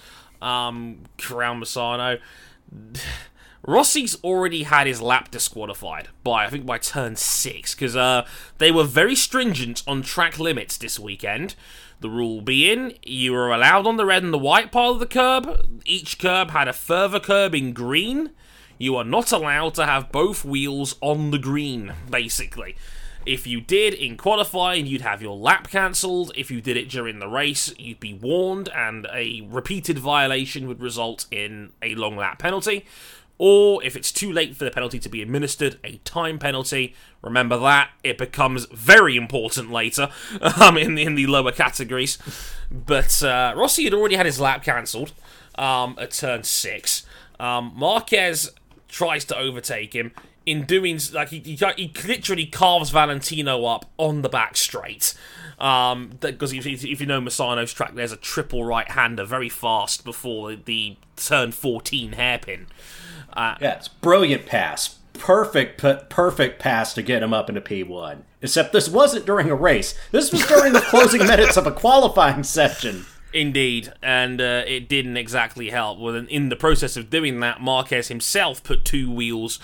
um, 0.43 1.05
around 1.31 1.63
Misano. 1.63 2.19
Rossi's 3.67 4.17
already 4.23 4.63
had 4.63 4.87
his 4.87 5.03
lap 5.03 5.31
disqualified 5.31 6.09
by, 6.23 6.47
I 6.47 6.51
think, 6.51 6.65
by 6.65 6.79
turn 6.79 7.17
six, 7.17 7.75
because 7.75 7.97
uh, 7.97 8.25
they 8.59 8.71
were 8.71 8.85
very 8.85 9.17
stringent 9.17 9.83
on 9.89 10.03
track 10.03 10.39
limits 10.39 10.77
this 10.77 11.01
weekend. 11.01 11.57
The 12.01 12.09
rule 12.09 12.41
being, 12.41 12.95
you 13.03 13.33
were 13.33 13.53
allowed 13.53 13.87
on 13.87 13.97
the 13.97 14.07
red 14.07 14.23
and 14.23 14.33
the 14.33 14.39
white 14.39 14.71
part 14.71 14.93
of 14.93 15.01
the 15.01 15.07
curb. 15.07 15.81
Each 15.85 16.19
curb 16.19 16.51
had 16.51 16.69
a 16.69 16.73
further 16.73 17.19
curb 17.19 17.55
in 17.55 17.73
green. 17.73 18.31
You 18.79 18.95
are 18.97 19.05
not 19.05 19.33
allowed 19.33 19.75
to 19.75 19.87
have 19.87 20.13
both 20.13 20.45
wheels 20.45 20.95
on 21.01 21.33
the 21.33 21.39
green, 21.39 21.93
basically. 22.09 22.77
If 23.25 23.45
you 23.45 23.61
did 23.61 23.95
in 23.95 24.17
qualifying, 24.17 24.87
you'd 24.87 25.01
have 25.01 25.21
your 25.21 25.37
lap 25.37 25.69
cancelled. 25.69 26.31
If 26.37 26.49
you 26.53 26.61
did 26.61 26.77
it 26.77 26.89
during 26.89 27.19
the 27.19 27.27
race, 27.27 27.75
you'd 27.77 27.99
be 27.99 28.15
warned, 28.15 28.69
and 28.69 29.09
a 29.13 29.41
repeated 29.51 29.99
violation 29.99 30.69
would 30.69 30.81
result 30.81 31.27
in 31.33 31.73
a 31.83 31.97
long 31.97 32.17
lap 32.17 32.39
penalty. 32.39 32.85
Or 33.39 33.85
if 33.85 33.97
it's 33.97 34.11
too 34.11 34.33
late 34.33 34.57
for 34.57 34.65
the 34.65 34.71
penalty 34.71 34.99
to 34.99 35.09
be 35.09 35.21
administered, 35.21 35.79
a 35.85 35.99
time 35.99 36.39
penalty. 36.39 36.95
Remember 37.23 37.59
that 37.59 37.91
it 38.03 38.17
becomes 38.17 38.65
very 38.67 39.17
important 39.17 39.71
later 39.71 40.09
um, 40.61 40.79
in 40.79 40.95
the, 40.95 41.03
in 41.03 41.15
the 41.15 41.27
lower 41.27 41.53
categories. 41.53 42.19
But 42.71 43.23
uh, 43.23 43.53
Rossi 43.57 43.85
had 43.85 43.95
already 43.95 44.17
had 44.17 44.27
his 44.27 44.41
lap 44.41 44.63
cancelled 44.63 45.13
um, 45.57 45.97
at 46.01 46.13
turn 46.13 46.45
six. 46.45 47.05
Um, 47.39 47.73
Marquez 47.75 48.51
tries 48.89 49.25
to 49.27 49.37
overtake 49.37 49.95
him. 49.95 50.13
In 50.47 50.65
doing 50.65 51.01
like 51.13 51.31
he, 51.31 51.41
he, 51.41 51.57
he 51.57 51.93
literally 52.07 52.47
carves 52.47 52.91
Valentino 52.91 53.65
up 53.65 53.91
on 53.99 54.23
the 54.23 54.29
back 54.29 54.57
straight. 54.57 55.13
Um, 55.59 56.19
because 56.21 56.53
if, 56.53 56.67
if 56.67 57.01
you 57.01 57.07
know 57.07 57.21
Misano's 57.21 57.73
track, 57.73 57.95
there's 57.95 58.13
a 58.13 58.17
triple 58.17 58.65
right 58.65 58.89
hander 58.89 59.25
very 59.25 59.49
fast 59.49 60.05
before 60.05 60.55
the 60.55 60.97
turn 61.17 61.51
14 61.51 62.13
hairpin. 62.13 62.67
Yeah, 63.37 63.77
it's 63.77 63.89
brilliant 63.89 64.47
pass. 64.47 64.99
Perfect, 65.15 65.79
perfect 66.11 66.61
pass 66.61 66.93
to 66.95 67.03
get 67.03 67.23
him 67.23 67.33
up 67.33 67.49
into 67.49 67.61
P1. 67.61 68.19
Except 68.43 68.73
this 68.73 68.89
wasn't 68.89 69.25
during 69.27 69.49
a 69.51 69.55
race. 69.55 69.99
This 70.11 70.31
was 70.31 70.47
during 70.47 70.73
the 70.73 70.81
closing 70.81 71.21
minutes 71.27 71.57
of 71.57 71.67
a 71.67 71.73
qualifying 71.73 72.43
session. 72.45 73.07
Indeed, 73.33 73.93
and 74.03 74.41
uh, 74.41 74.63
it 74.67 74.89
didn't 74.89 75.17
exactly 75.17 75.71
help. 75.71 75.99
Well, 75.99 76.15
in- 76.15 76.29
in 76.29 76.49
the 76.49 76.57
process 76.57 76.97
of 76.97 77.11
doing 77.11 77.41
that, 77.41 77.61
Marquez 77.61 78.09
himself 78.09 78.63
put 78.63 78.85
two 78.85 79.11
wheels 79.11 79.59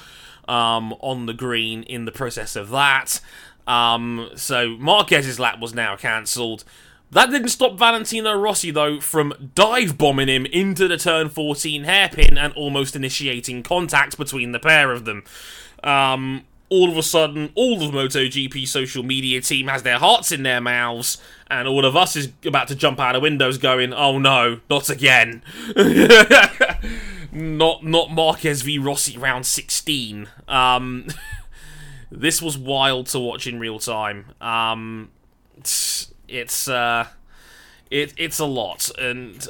um, 0.48 0.94
on 1.00 1.26
the 1.26 1.32
green 1.34 1.82
in 1.84 2.04
the 2.04 2.12
process 2.12 2.56
of 2.56 2.70
that. 2.70 3.20
Um, 3.66 4.30
so 4.34 4.76
Marquez's 4.78 5.38
lap 5.38 5.60
was 5.60 5.74
now 5.74 5.96
cancelled. 5.96 6.64
That 7.12 7.30
didn't 7.30 7.50
stop 7.50 7.78
Valentino 7.78 8.34
Rossi, 8.34 8.70
though, 8.70 8.98
from 8.98 9.50
dive 9.54 9.98
bombing 9.98 10.28
him 10.28 10.46
into 10.46 10.88
the 10.88 10.96
turn 10.96 11.28
14 11.28 11.84
hairpin 11.84 12.38
and 12.38 12.54
almost 12.54 12.96
initiating 12.96 13.62
contact 13.62 14.16
between 14.16 14.52
the 14.52 14.58
pair 14.58 14.90
of 14.92 15.04
them. 15.04 15.22
Um, 15.84 16.44
all 16.70 16.90
of 16.90 16.96
a 16.96 17.02
sudden, 17.02 17.52
all 17.54 17.82
of 17.82 17.92
MotoGP 17.92 18.66
social 18.66 19.02
media 19.02 19.42
team 19.42 19.68
has 19.68 19.82
their 19.82 19.98
hearts 19.98 20.32
in 20.32 20.42
their 20.42 20.62
mouths, 20.62 21.18
and 21.50 21.68
all 21.68 21.84
of 21.84 21.94
us 21.94 22.16
is 22.16 22.32
about 22.46 22.68
to 22.68 22.74
jump 22.74 22.98
out 22.98 23.14
of 23.14 23.20
windows 23.20 23.58
going, 23.58 23.92
oh 23.92 24.18
no, 24.18 24.60
not 24.70 24.88
again. 24.88 25.42
not 27.30 27.84
not 27.84 28.10
Marquez 28.10 28.62
v 28.62 28.78
Rossi 28.78 29.18
round 29.18 29.44
16. 29.44 30.28
Um, 30.48 31.08
this 32.10 32.40
was 32.40 32.56
wild 32.56 33.06
to 33.08 33.18
watch 33.18 33.46
in 33.46 33.60
real 33.60 33.78
time. 33.78 34.30
Um, 34.40 35.10
it's 35.58 36.11
it's 36.32 36.68
uh, 36.68 37.06
it 37.90 38.14
it's 38.16 38.38
a 38.38 38.46
lot, 38.46 38.90
and 38.98 39.46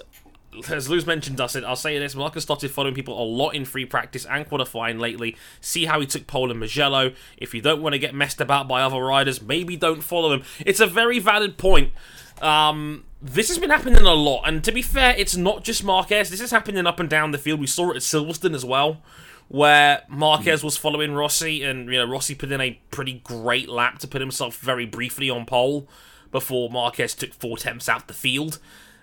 as 0.69 0.91
Luz 0.91 1.07
mentioned, 1.07 1.41
said 1.49 1.65
I'll 1.65 1.77
say 1.77 1.99
this: 1.99 2.15
Marquez 2.15 2.43
started 2.43 2.71
following 2.71 2.95
people 2.95 3.21
a 3.21 3.25
lot 3.25 3.51
in 3.51 3.65
free 3.65 3.87
practice 3.87 4.27
and 4.27 4.47
qualifying 4.47 4.99
lately. 4.99 5.37
See 5.61 5.87
how 5.87 6.01
he 6.01 6.07
took 6.07 6.27
pole 6.27 6.51
in 6.51 6.59
Mugello. 6.59 7.13
If 7.37 7.55
you 7.55 7.63
don't 7.63 7.81
want 7.81 7.95
to 7.95 7.99
get 7.99 8.15
messed 8.15 8.41
about 8.41 8.69
by 8.69 8.83
other 8.83 9.01
riders, 9.01 9.41
maybe 9.41 9.77
don't 9.77 10.03
follow 10.03 10.33
him. 10.33 10.43
It's 10.67 10.81
a 10.81 10.87
very 10.87 11.19
valid 11.19 11.57
point. 11.57 11.93
Um, 12.41 13.05
this 13.21 13.49
has 13.49 13.59
been 13.59 13.71
happening 13.71 14.03
a 14.03 14.15
lot, 14.15 14.43
and 14.47 14.63
to 14.65 14.73
be 14.73 14.83
fair, 14.83 15.15
it's 15.17 15.37
not 15.37 15.65
just 15.65 15.85
Marquez. 15.85 16.29
This 16.29 16.41
is 16.41 16.51
happening 16.51 16.87
up 16.87 17.01
and 17.01 17.09
down 17.09 17.31
the 17.31 17.39
field. 17.39 17.61
We 17.61 17.67
saw 17.67 17.91
it 17.93 17.97
at 17.97 18.03
Silverstone 18.03 18.55
as 18.55 18.65
well, 18.65 19.01
where 19.49 20.03
Marquez 20.09 20.65
was 20.65 20.77
following 20.77 21.13
Rossi, 21.13 21.63
and 21.63 21.87
you 21.87 21.99
know 21.99 22.07
Rossi 22.07 22.35
put 22.35 22.51
in 22.51 22.61
a 22.61 22.81
pretty 22.91 23.21
great 23.25 23.69
lap 23.69 24.01
to 24.01 24.09
put 24.09 24.21
himself 24.21 24.57
very 24.59 24.87
briefly 24.87 25.31
on 25.31 25.47
pole 25.47 25.89
before 26.33 26.71
Marquez 26.71 27.15
took 27.15 27.33
four 27.33 27.57
attempts 27.57 27.89
out 27.89 28.09
the 28.09 28.15
field. 28.15 28.59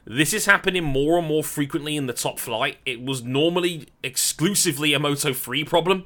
This 0.06 0.34
is 0.34 0.48
happening 0.48 0.84
more 0.84 1.20
and 1.20 1.28
more 1.28 1.44
frequently 1.44 1.96
in 1.96 2.08
the 2.08 2.14
top 2.14 2.40
flight. 2.40 2.78
It 2.84 3.00
was 3.00 3.24
normally 3.24 3.90
exclusively 4.02 4.94
a 4.94 5.00
Moto 5.00 5.34
3 5.34 5.64
problem. 5.66 6.06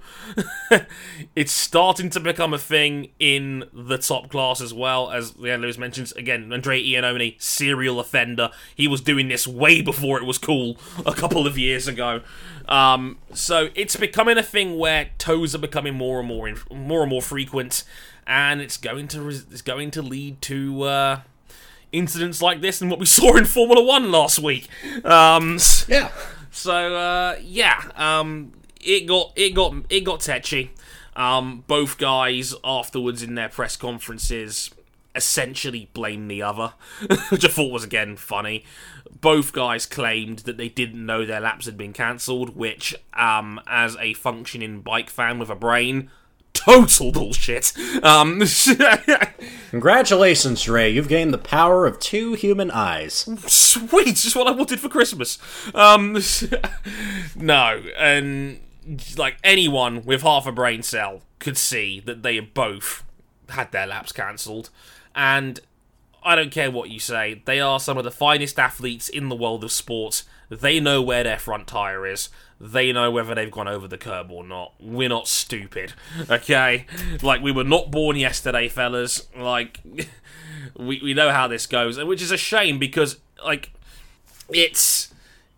it's 1.38 1.54
starting 1.54 2.10
to 2.10 2.20
become 2.20 2.54
a 2.54 2.58
thing 2.58 3.12
in 3.18 3.64
the 3.72 3.98
top 3.98 4.30
class 4.30 4.60
as 4.60 4.74
well, 4.74 5.10
as 5.10 5.38
Leon 5.38 5.62
Lewis 5.62 5.78
mentions. 5.78 6.12
Again, 6.14 6.52
Andre 6.52 6.84
Iannone, 6.84 7.42
serial 7.42 8.00
offender. 8.00 8.50
He 8.76 8.90
was 8.90 9.00
doing 9.00 9.30
this 9.30 9.48
way 9.48 9.82
before 9.82 10.18
it 10.18 10.26
was 10.26 10.38
cool 10.38 10.78
a 11.06 11.14
couple 11.14 11.48
of 11.48 11.58
years 11.58 11.88
ago. 11.88 12.22
Um, 12.68 13.20
so 13.34 13.70
it's 13.74 13.96
becoming 13.96 14.38
a 14.38 14.44
thing 14.44 14.78
where 14.78 15.12
toes 15.18 15.56
are 15.56 15.60
becoming 15.60 15.94
more 15.96 16.20
and 16.20 16.28
more, 16.28 16.48
in, 16.48 16.58
more 16.70 17.04
and 17.04 17.10
more 17.10 17.22
frequent, 17.22 17.86
and 18.28 18.62
it's 18.62 18.78
going 18.78 19.08
to 19.10 19.22
res- 19.22 19.46
it's 19.52 19.62
going 19.62 19.92
to 19.92 20.02
lead 20.02 20.42
to. 20.44 20.84
Uh, 20.84 21.20
incidents 21.92 22.42
like 22.42 22.60
this 22.60 22.82
and 22.82 22.90
what 22.90 23.00
we 23.00 23.06
saw 23.20 23.38
in 23.38 23.46
Formula 23.46 23.84
One 23.84 24.12
last 24.12 24.40
week. 24.40 24.68
Um, 25.06 25.60
Yeah. 25.88 26.10
so 26.50 26.96
uh, 26.96 27.36
yeah, 27.40 27.84
um, 27.96 28.54
it 28.82 29.02
got 29.06 29.32
it 29.36 29.54
got 29.54 29.76
it 29.90 30.02
got 30.04 30.20
tetchy. 30.22 30.72
Um, 31.16 31.64
both 31.68 32.00
guys 32.00 32.56
afterwards 32.64 33.22
in 33.22 33.36
their 33.36 33.48
press 33.50 33.76
conferences 33.78 34.72
essentially 35.14 35.90
blamed 35.94 36.32
the 36.32 36.42
other, 36.42 36.74
which 37.30 37.46
I 37.46 37.50
thought 37.50 37.72
was 37.72 37.84
again 37.84 38.16
funny. 38.16 38.66
Both 39.22 39.54
guys 39.54 39.86
claimed 39.86 40.40
that 40.40 40.58
they 40.58 40.70
didn't 40.70 41.06
know 41.06 41.24
their 41.26 41.40
laps 41.40 41.68
had 41.68 41.78
been 41.78 41.94
cancelled, 41.94 42.56
which, 42.56 42.96
um, 43.14 43.62
as 43.68 43.96
a 43.98 44.16
functioning 44.16 44.82
bike 44.82 45.12
fan 45.12 45.38
with 45.38 45.52
a 45.52 45.56
brain, 45.56 46.10
total 46.64 47.12
bullshit. 47.12 47.74
Um, 48.04 48.42
Congratulations, 49.70 50.68
Ray. 50.70 50.90
You've 50.90 51.08
gained 51.08 51.34
the 51.34 51.38
power 51.38 51.86
of 51.86 52.00
two 52.00 52.34
human 52.34 52.72
eyes. 52.72 53.28
sweet, 53.48 54.16
just 54.16 54.36
what 54.36 54.48
I 54.48 54.52
wanted 54.52 54.80
for 54.80 54.90
Christmas. 54.90 55.38
Um, 55.74 56.18
no, 57.36 57.82
and 57.98 58.60
like 59.18 59.38
anyone 59.44 60.04
with 60.04 60.22
half 60.22 60.46
a 60.46 60.52
brain 60.52 60.84
cell 60.84 61.22
could 61.40 61.58
see 61.58 62.00
that 62.02 62.24
they 62.24 62.36
have 62.36 62.54
both 62.54 63.04
had 63.50 63.72
their 63.72 63.88
laps 63.88 64.12
cancelled, 64.12 64.70
and 65.16 65.60
I 66.24 66.36
don't 66.36 66.52
care 66.52 66.72
what 66.72 66.90
you 66.90 67.00
say, 67.00 67.42
they 67.46 67.60
are 67.60 67.80
some 67.80 67.98
of 67.98 68.04
the 68.04 68.12
finest 68.12 68.58
athletes 68.58 69.10
in 69.10 69.30
the 69.30 69.36
world 69.36 69.64
of 69.64 69.72
sports. 69.72 70.24
They 70.50 70.80
know 70.80 71.02
where 71.02 71.24
their 71.24 71.40
front 71.40 71.68
tire 71.68 72.06
is. 72.08 72.30
They 72.66 72.94
know 72.94 73.12
whether 73.12 73.36
they've 73.36 73.52
gone 73.52 73.68
over 73.68 73.90
the 73.90 73.98
curb 73.98 74.32
or 74.32 74.42
not. 74.42 74.74
We're 74.80 75.10
not 75.10 75.28
stupid, 75.28 75.92
okay? 76.30 76.86
Like 77.22 77.42
we 77.42 77.52
were 77.52 77.66
not 77.66 77.92
born 77.92 78.16
yesterday, 78.16 78.70
fellas. 78.70 79.28
Like 79.38 79.82
we 80.80 81.02
we 81.04 81.14
know 81.14 81.32
how 81.32 81.50
this 81.50 81.68
goes, 81.68 81.98
and 81.98 82.08
which 82.08 82.22
is 82.22 82.32
a 82.32 82.38
shame 82.38 82.80
because 82.80 83.18
like 83.44 83.74
it's 84.48 85.14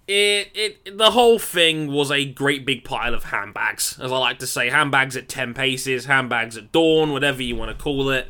it, 0.07 0.50
it 0.55 0.97
the 0.97 1.12
whole 1.12 1.38
thing 1.38 1.91
was 1.91 2.09
a 2.09 2.25
great 2.25 2.65
big 2.65 2.83
pile 2.83 3.13
of 3.13 3.25
handbags, 3.25 4.00
as 4.00 4.12
I 4.12 4.17
like 4.17 4.39
to 4.39 4.47
say, 4.47 4.71
handbags 4.71 5.15
at 5.15 5.29
ten 5.29 5.53
paces, 5.53 6.05
handbags 6.05 6.57
at 6.57 6.71
dawn, 6.71 7.12
whatever 7.12 7.43
you 7.43 7.55
want 7.55 7.69
to 7.69 7.83
call 7.83 8.09
it. 8.09 8.27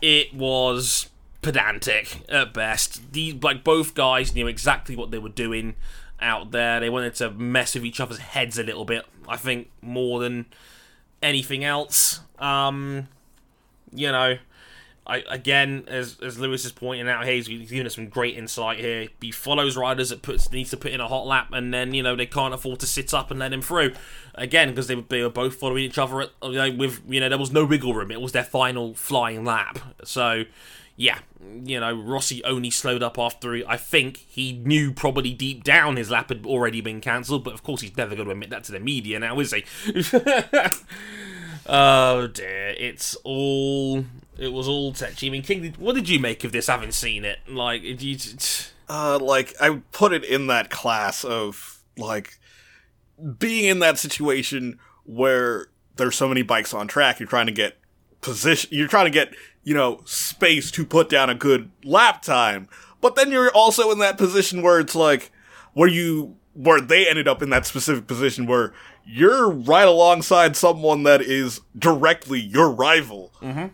It 0.00 0.32
was 0.32 1.10
pedantic 1.42 2.22
at 2.30 2.54
best. 2.54 3.12
These 3.12 3.42
like 3.42 3.62
both 3.62 3.94
guys 3.94 4.34
knew 4.34 4.46
exactly 4.46 4.96
what 4.96 5.10
they 5.10 5.18
were 5.18 5.28
doing 5.28 5.74
out 6.20 6.50
there. 6.50 6.80
They 6.80 6.90
wanted 6.90 7.14
to 7.16 7.30
mess 7.30 7.74
with 7.74 7.84
each 7.84 8.00
other's 8.00 8.18
heads 8.18 8.58
a 8.58 8.62
little 8.62 8.84
bit. 8.84 9.04
I 9.28 9.36
think 9.36 9.70
more 9.80 10.20
than 10.20 10.46
anything 11.22 11.64
else. 11.64 12.20
Um, 12.38 13.08
you 13.92 14.10
know, 14.10 14.38
I, 15.06 15.24
again, 15.28 15.84
as 15.88 16.18
as 16.20 16.38
Lewis 16.38 16.64
is 16.64 16.72
pointing 16.72 17.08
out 17.08 17.24
here, 17.24 17.34
he's 17.34 17.48
giving 17.48 17.86
us 17.86 17.96
some 17.96 18.08
great 18.08 18.36
insight 18.36 18.78
here. 18.78 19.08
He 19.20 19.32
follows 19.32 19.76
riders 19.76 20.10
that 20.10 20.22
puts 20.22 20.50
needs 20.52 20.70
to 20.70 20.76
put 20.76 20.92
in 20.92 21.00
a 21.00 21.08
hot 21.08 21.26
lap, 21.26 21.48
and 21.52 21.74
then 21.74 21.94
you 21.94 22.02
know 22.02 22.14
they 22.14 22.26
can't 22.26 22.54
afford 22.54 22.80
to 22.80 22.86
sit 22.86 23.12
up 23.12 23.30
and 23.30 23.40
let 23.40 23.52
him 23.52 23.62
through. 23.62 23.94
Again, 24.36 24.68
because 24.68 24.86
they, 24.86 24.94
they 24.94 25.22
were 25.22 25.30
both 25.30 25.56
following 25.56 25.84
each 25.84 25.98
other. 25.98 26.22
At, 26.22 26.30
you 26.42 26.52
know, 26.52 26.72
with 26.72 27.02
you 27.08 27.18
know 27.18 27.28
there 27.28 27.38
was 27.38 27.50
no 27.50 27.64
wiggle 27.64 27.92
room. 27.92 28.10
It 28.10 28.20
was 28.20 28.32
their 28.32 28.44
final 28.44 28.94
flying 28.94 29.44
lap. 29.44 29.78
So 30.04 30.44
yeah, 30.96 31.18
you 31.64 31.80
know 31.80 31.94
Rossi 31.94 32.42
only 32.44 32.70
slowed 32.70 33.02
up 33.02 33.18
after 33.18 33.54
I 33.66 33.76
think 33.76 34.18
he 34.28 34.52
knew 34.52 34.92
probably 34.92 35.32
deep 35.32 35.64
down 35.64 35.96
his 35.96 36.10
lap 36.10 36.28
had 36.28 36.44
already 36.46 36.80
been 36.80 37.00
cancelled, 37.00 37.44
but 37.44 37.54
of 37.54 37.62
course 37.62 37.80
he's 37.80 37.96
never 37.96 38.14
going 38.14 38.26
to 38.26 38.32
admit 38.32 38.50
that 38.50 38.64
to 38.64 38.72
the 38.72 38.80
media 38.80 39.18
now, 39.18 39.38
is 39.40 39.52
he? 39.52 39.64
Oh 41.72 42.26
dear, 42.26 42.74
it's 42.76 43.14
all 43.22 44.04
it 44.38 44.52
was 44.52 44.66
all 44.66 44.92
touchy. 44.92 45.28
I 45.28 45.30
mean, 45.30 45.42
King, 45.42 45.74
what 45.78 45.94
did 45.94 46.08
you 46.08 46.18
make 46.18 46.42
of 46.42 46.50
this? 46.50 46.66
Having 46.66 46.92
seen 46.92 47.24
it, 47.24 47.38
like, 47.46 47.82
you? 47.82 48.16
uh, 48.88 49.18
like 49.20 49.54
I 49.60 49.80
put 49.92 50.12
it 50.12 50.24
in 50.24 50.48
that 50.48 50.70
class 50.70 51.24
of 51.24 51.82
like 51.96 52.38
being 53.38 53.66
in 53.66 53.78
that 53.80 53.98
situation 53.98 54.78
where 55.04 55.68
there's 55.96 56.16
so 56.16 56.26
many 56.26 56.42
bikes 56.42 56.74
on 56.74 56.88
track, 56.88 57.20
you're 57.20 57.28
trying 57.28 57.46
to 57.46 57.52
get 57.52 57.76
position, 58.20 58.70
you're 58.72 58.88
trying 58.88 59.06
to 59.06 59.10
get 59.10 59.34
you 59.64 59.74
know 59.74 60.00
space 60.04 60.70
to 60.72 60.84
put 60.84 61.08
down 61.08 61.30
a 61.30 61.34
good 61.34 61.70
lap 61.84 62.22
time, 62.22 62.68
but 63.00 63.16
then 63.16 63.30
you're 63.30 63.50
also 63.52 63.90
in 63.90 63.98
that 63.98 64.18
position 64.18 64.62
where 64.62 64.80
it's 64.80 64.94
like 64.94 65.30
where 65.72 65.88
you 65.88 66.36
where 66.54 66.80
they 66.80 67.08
ended 67.08 67.28
up 67.28 67.42
in 67.42 67.50
that 67.50 67.66
specific 67.66 68.06
position 68.06 68.46
where 68.46 68.72
you're 69.04 69.48
right 69.48 69.86
alongside 69.86 70.56
someone 70.56 71.04
that 71.04 71.20
is 71.22 71.60
directly 71.78 72.40
your 72.40 72.70
rival 72.70 73.32
mm-hmm. 73.40 73.66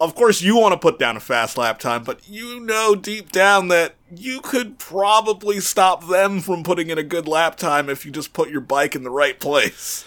of 0.00 0.14
course 0.14 0.42
you 0.42 0.56
want 0.56 0.72
to 0.72 0.78
put 0.78 0.98
down 0.98 1.16
a 1.16 1.20
fast 1.20 1.56
lap 1.56 1.78
time, 1.78 2.02
but 2.02 2.28
you 2.28 2.60
know 2.60 2.94
deep 2.94 3.30
down 3.32 3.68
that 3.68 3.94
you 4.14 4.40
could 4.40 4.78
probably 4.78 5.60
stop 5.60 6.08
them 6.08 6.40
from 6.40 6.62
putting 6.62 6.90
in 6.90 6.98
a 6.98 7.02
good 7.02 7.26
lap 7.28 7.56
time 7.56 7.88
if 7.88 8.04
you 8.04 8.12
just 8.12 8.32
put 8.32 8.50
your 8.50 8.60
bike 8.60 8.94
in 8.94 9.04
the 9.04 9.10
right 9.10 9.40
place. 9.40 10.04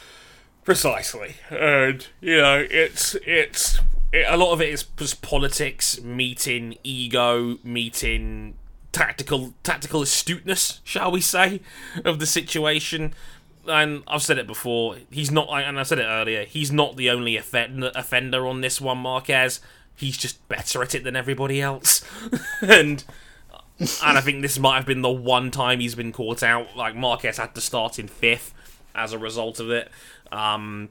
Precisely, 0.67 1.35
and 1.49 2.05
you 2.19 2.35
know, 2.41 2.67
it's 2.69 3.15
it's 3.25 3.79
it, 4.11 4.25
a 4.27 4.35
lot 4.35 4.51
of 4.51 4.59
it 4.59 4.67
is 4.67 4.83
just 4.97 5.21
politics 5.21 6.01
meeting 6.01 6.75
ego, 6.83 7.57
meeting 7.63 8.55
tactical 8.91 9.53
tactical 9.63 10.01
astuteness, 10.01 10.81
shall 10.83 11.09
we 11.09 11.21
say, 11.21 11.61
of 12.03 12.19
the 12.19 12.25
situation. 12.25 13.13
And 13.65 14.03
I've 14.09 14.23
said 14.23 14.39
it 14.39 14.45
before. 14.45 14.97
He's 15.09 15.31
not, 15.31 15.47
and 15.49 15.79
I 15.79 15.83
said 15.83 15.99
it 15.99 16.03
earlier. 16.03 16.43
He's 16.43 16.69
not 16.69 16.97
the 16.97 17.11
only 17.11 17.37
offender, 17.37 17.89
offender 17.95 18.45
on 18.45 18.59
this 18.59 18.81
one, 18.81 18.97
Marquez. 18.97 19.61
He's 19.95 20.17
just 20.17 20.45
better 20.49 20.83
at 20.83 20.93
it 20.93 21.05
than 21.05 21.15
everybody 21.15 21.61
else, 21.61 22.03
and 22.61 23.05
and 23.79 24.17
I 24.17 24.19
think 24.19 24.41
this 24.41 24.59
might 24.59 24.75
have 24.75 24.85
been 24.85 25.01
the 25.01 25.09
one 25.09 25.49
time 25.49 25.79
he's 25.79 25.95
been 25.95 26.11
caught 26.11 26.43
out. 26.43 26.75
Like 26.75 26.93
Marquez 26.93 27.37
had 27.37 27.55
to 27.55 27.61
start 27.61 27.97
in 27.99 28.09
fifth 28.09 28.53
as 28.97 29.13
a 29.13 29.19
result 29.19 29.59
of 29.59 29.69
it, 29.69 29.89
um, 30.31 30.89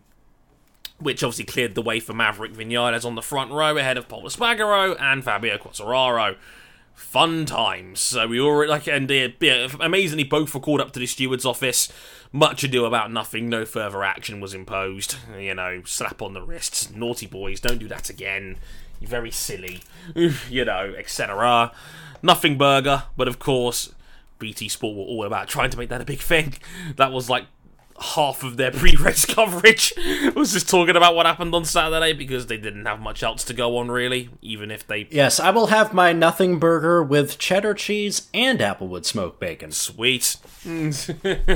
which 0.99 1.22
obviously 1.22 1.44
cleared 1.44 1.75
the 1.75 1.83
way 1.83 2.01
for 2.01 2.12
Maverick 2.12 2.53
Vinales 2.53 3.05
on 3.05 3.14
the 3.14 3.22
front 3.22 3.51
row 3.53 3.77
ahead 3.77 3.96
of 3.96 4.09
Paul 4.09 4.25
Espargaro 4.25 4.96
and 5.01 5.22
Fabio 5.22 5.59
Quartararo. 5.59 6.37
Fun 6.94 7.44
times. 7.44 8.01
So 8.01 8.27
we 8.27 8.40
already 8.40 8.70
like, 8.70 8.88
and 8.88 9.11
yeah, 9.11 9.68
amazingly, 9.81 10.25
both 10.25 10.55
were 10.55 10.61
called 10.61 10.81
up 10.81 10.92
to 10.92 10.99
the 10.99 11.07
steward's 11.07 11.44
office. 11.44 11.92
Much 12.33 12.64
ado 12.64 12.87
about 12.87 13.12
nothing. 13.12 13.51
No 13.51 13.66
further 13.66 14.03
action 14.03 14.40
was 14.40 14.55
imposed. 14.55 15.16
You 15.38 15.55
know, 15.55 15.83
slap 15.85 16.22
on 16.22 16.33
the 16.33 16.40
wrists. 16.40 16.90
Naughty 16.90 17.27
boys, 17.27 17.61
don't 17.61 17.79
do 17.79 17.88
that 17.88 18.09
again. 18.09 18.57
You're 18.99 19.11
very 19.11 19.31
silly. 19.31 19.83
you 20.14 20.64
know, 20.64 20.94
etc. 20.96 21.70
Nothing 22.22 22.57
burger, 22.57 23.03
but 23.14 23.29
of 23.29 23.38
course, 23.38 23.92
BT 24.38 24.68
Sport 24.68 24.96
were 24.96 25.03
all 25.03 25.25
about 25.25 25.49
trying 25.49 25.70
to 25.70 25.79
make 25.79 25.90
that 25.90 26.01
a 26.01 26.07
big 26.07 26.20
thing. 26.20 26.55
That 26.96 27.12
was 27.12 27.29
like 27.29 27.44
half 28.01 28.43
of 28.43 28.57
their 28.57 28.71
pre-race 28.73 29.25
coverage 29.25 29.93
was 30.35 30.53
just 30.53 30.69
talking 30.69 30.97
about 30.97 31.15
what 31.15 31.27
happened 31.27 31.55
on 31.55 31.65
Saturday 31.65 32.13
because 32.13 32.47
they 32.47 32.57
didn't 32.57 32.87
have 32.87 33.01
much 33.01 33.23
else 33.23 33.45
to 33.45 33.55
go 33.55 33.77
on 33.79 33.91
really, 33.91 34.31
even 34.43 34.71
if 34.71 34.87
they 34.87 35.07
Yes, 35.11 35.41
I 35.41 35.51
will 35.51 35.69
have 35.69 35.95
my 35.95 36.13
nothing 36.13 36.59
burger 36.59 37.03
with 37.03 37.39
cheddar 37.39 37.75
cheese 37.75 38.29
and 38.35 38.61
applewood 38.61 39.05
smoked 39.05 39.41
bacon. 39.41 39.73
Sweet. 39.73 40.37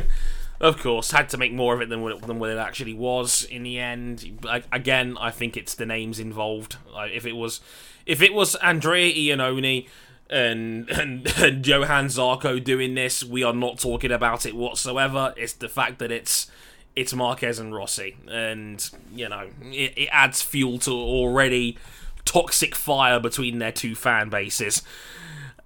of 0.61 0.79
course, 0.79 1.11
had 1.11 1.29
to 1.31 1.39
make 1.39 1.53
more 1.53 1.75
of 1.75 1.81
it 1.81 1.89
than 1.89 2.03
what 2.03 2.13
it, 2.13 2.27
than 2.27 2.39
what 2.39 2.51
it 2.51 2.59
actually 2.59 2.95
was 2.95 3.45
in 3.45 3.63
the 3.63 3.79
end. 3.79 4.41
I, 4.49 4.63
again, 4.71 5.17
I 5.19 5.31
think 5.31 5.57
it's 5.57 5.75
the 5.75 5.87
names 5.87 6.19
involved. 6.19 6.77
Like, 6.93 7.13
if 7.13 7.27
it 7.27 7.33
was, 7.33 7.61
if 8.07 8.21
it 8.21 8.35
was 8.35 8.55
Andrea 8.57 9.13
Iannone 9.13 9.89
and, 10.31 10.89
and 10.91 11.27
and 11.39 11.67
Johan 11.67 12.07
Zarco 12.07 12.63
doing 12.63 12.95
this, 12.95 13.23
we 13.23 13.43
are 13.43 13.53
not 13.53 13.79
talking 13.79 14.13
about 14.13 14.47
it 14.47 14.55
whatsoever. 14.55 15.35
It's 15.37 15.53
the 15.53 15.69
fact 15.69 15.99
that 15.99 16.11
it's 16.11 16.51
it's 16.97 17.13
Marquez 17.13 17.59
and 17.59 17.75
Rossi, 17.75 18.17
and 18.29 18.89
you 19.15 19.29
know 19.29 19.49
it, 19.63 19.93
it 19.97 20.09
adds 20.11 20.41
fuel 20.41 20.79
to 20.81 20.93
already 20.93 21.77
toxic 22.25 22.75
fire 22.75 23.19
between 23.19 23.59
their 23.59 23.73
two 23.73 23.95
fan 23.95 24.29
bases 24.29 24.83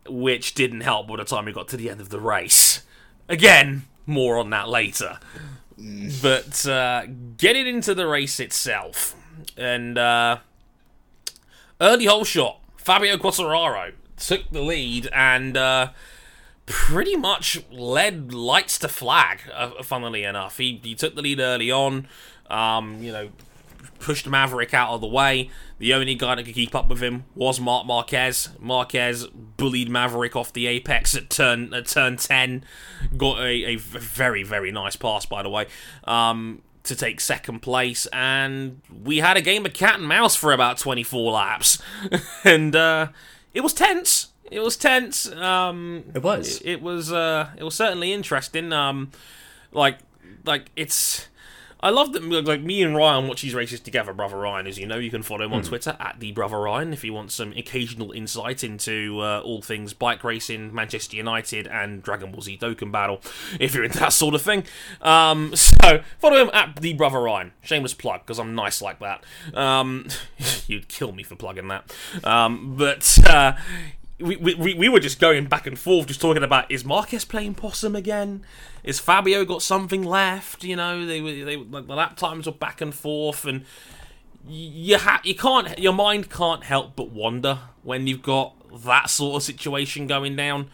which 0.08 0.54
didn't 0.54 0.82
help 0.82 1.08
by 1.08 1.16
the 1.16 1.24
time 1.24 1.44
we 1.44 1.52
got 1.52 1.68
to 1.68 1.76
the 1.76 1.90
end 1.90 2.00
of 2.00 2.10
the 2.10 2.20
race. 2.20 2.82
Again, 3.28 3.84
more 4.06 4.38
on 4.38 4.50
that 4.50 4.68
later. 4.68 5.18
But 6.22 6.66
uh, 6.66 7.06
getting 7.36 7.66
into 7.66 7.94
the 7.94 8.06
race 8.06 8.38
itself, 8.38 9.16
and 9.56 9.98
uh, 9.98 10.38
early 11.80 12.04
hole 12.04 12.24
shot, 12.24 12.60
Fabio 12.76 13.16
Quartararo 13.16 13.92
took 14.16 14.50
the 14.50 14.62
lead 14.62 15.08
and 15.12 15.56
uh, 15.56 15.90
pretty 16.66 17.16
much 17.16 17.62
led 17.70 18.32
lights 18.32 18.78
to 18.78 18.88
flag. 18.88 19.40
Uh, 19.52 19.82
funnily 19.82 20.24
enough, 20.24 20.58
he 20.58 20.80
he 20.82 20.94
took 20.94 21.14
the 21.14 21.22
lead 21.22 21.40
early 21.40 21.70
on. 21.70 22.08
Um, 22.48 23.02
you 23.02 23.12
know, 23.12 23.30
pushed 23.98 24.26
Maverick 24.26 24.74
out 24.74 24.90
of 24.90 25.00
the 25.00 25.06
way. 25.06 25.50
The 25.78 25.94
only 25.94 26.14
guy 26.14 26.34
that 26.34 26.44
could 26.44 26.54
keep 26.54 26.74
up 26.74 26.88
with 26.88 27.02
him 27.02 27.24
was 27.34 27.60
Marc 27.60 27.86
Marquez. 27.86 28.50
Marquez 28.60 29.26
bullied 29.26 29.88
Maverick 29.88 30.36
off 30.36 30.52
the 30.52 30.66
apex 30.66 31.14
at 31.16 31.30
turn 31.30 31.72
at 31.74 31.86
turn 31.86 32.16
ten. 32.16 32.64
Got 33.16 33.40
a, 33.40 33.74
a 33.74 33.76
very 33.76 34.42
very 34.42 34.70
nice 34.70 34.96
pass 34.96 35.26
by 35.26 35.42
the 35.42 35.50
way. 35.50 35.66
Um, 36.04 36.62
to 36.84 36.94
take 36.94 37.18
second 37.18 37.60
place, 37.60 38.06
and 38.12 38.82
we 39.02 39.16
had 39.18 39.38
a 39.38 39.40
game 39.40 39.64
of 39.64 39.72
cat 39.72 39.98
and 39.98 40.06
mouse 40.06 40.36
for 40.36 40.52
about 40.52 40.76
24 40.76 41.32
laps, 41.32 41.82
and 42.44 42.76
uh, 42.76 43.08
it 43.54 43.60
was 43.62 43.72
tense. 43.72 44.28
It 44.50 44.60
was 44.60 44.76
tense. 44.76 45.30
Um, 45.32 46.04
It 46.14 46.22
was. 46.22 46.60
It, 46.60 46.66
it 46.72 46.82
was. 46.82 47.10
Uh, 47.12 47.48
it 47.56 47.64
was 47.64 47.74
certainly 47.74 48.12
interesting. 48.12 48.72
Um, 48.72 49.10
like, 49.72 49.98
like 50.44 50.70
it's. 50.76 51.28
I 51.84 51.90
love 51.90 52.14
that 52.14 52.22
like 52.22 52.62
me 52.62 52.82
and 52.82 52.96
Ryan 52.96 53.28
watch 53.28 53.42
these 53.42 53.54
races 53.54 53.78
together, 53.78 54.14
brother 54.14 54.38
Ryan. 54.38 54.66
As 54.66 54.78
you 54.78 54.86
know, 54.86 54.96
you 54.96 55.10
can 55.10 55.22
follow 55.22 55.44
him 55.44 55.52
on 55.52 55.62
Twitter 55.62 55.94
at 56.00 56.18
the 56.18 56.32
brother 56.32 56.58
Ryan 56.58 56.94
if 56.94 57.04
you 57.04 57.12
want 57.12 57.30
some 57.30 57.52
occasional 57.52 58.10
insight 58.10 58.64
into 58.64 59.20
uh, 59.20 59.42
all 59.44 59.60
things 59.60 59.92
bike 59.92 60.24
racing, 60.24 60.74
Manchester 60.74 61.14
United, 61.14 61.66
and 61.66 62.02
Dragon 62.02 62.32
Ball 62.32 62.40
Z 62.40 62.56
Dokkan 62.56 62.90
Battle. 62.90 63.20
If 63.60 63.74
you're 63.74 63.84
into 63.84 63.98
that 63.98 64.14
sort 64.14 64.34
of 64.34 64.40
thing, 64.40 64.64
um, 65.02 65.54
so 65.56 66.00
follow 66.18 66.38
him 66.38 66.50
at 66.54 66.76
the 66.76 66.94
brother 66.94 67.20
Ryan. 67.20 67.52
Shameless 67.60 67.92
plug 67.92 68.20
because 68.20 68.38
I'm 68.38 68.54
nice 68.54 68.80
like 68.80 69.00
that. 69.00 69.22
Um, 69.52 70.06
you'd 70.66 70.88
kill 70.88 71.12
me 71.12 71.22
for 71.22 71.36
plugging 71.36 71.68
that, 71.68 71.94
um, 72.24 72.76
but. 72.78 73.18
Uh, 73.28 73.52
we, 74.18 74.36
we, 74.36 74.74
we 74.74 74.88
were 74.88 75.00
just 75.00 75.18
going 75.18 75.46
back 75.46 75.66
and 75.66 75.78
forth, 75.78 76.06
just 76.06 76.20
talking 76.20 76.42
about 76.42 76.70
is 76.70 76.84
Marquez 76.84 77.24
playing 77.24 77.54
possum 77.54 77.96
again? 77.96 78.44
Is 78.84 79.00
Fabio 79.00 79.44
got 79.44 79.62
something 79.62 80.02
left? 80.02 80.62
You 80.62 80.76
know, 80.76 81.04
they 81.04 81.20
they 81.20 81.56
like 81.56 81.86
the 81.86 81.94
lap 81.94 82.16
times 82.16 82.46
were 82.46 82.52
back 82.52 82.80
and 82.80 82.94
forth, 82.94 83.44
and 83.44 83.64
you 84.46 84.98
ha- 84.98 85.20
you 85.24 85.34
can't 85.34 85.78
your 85.78 85.92
mind 85.92 86.30
can't 86.30 86.64
help 86.64 86.94
but 86.94 87.10
wonder 87.10 87.58
when 87.82 88.06
you've 88.06 88.22
got 88.22 88.54
that 88.84 89.10
sort 89.10 89.36
of 89.36 89.42
situation 89.42 90.06
going 90.06 90.36
down. 90.36 90.70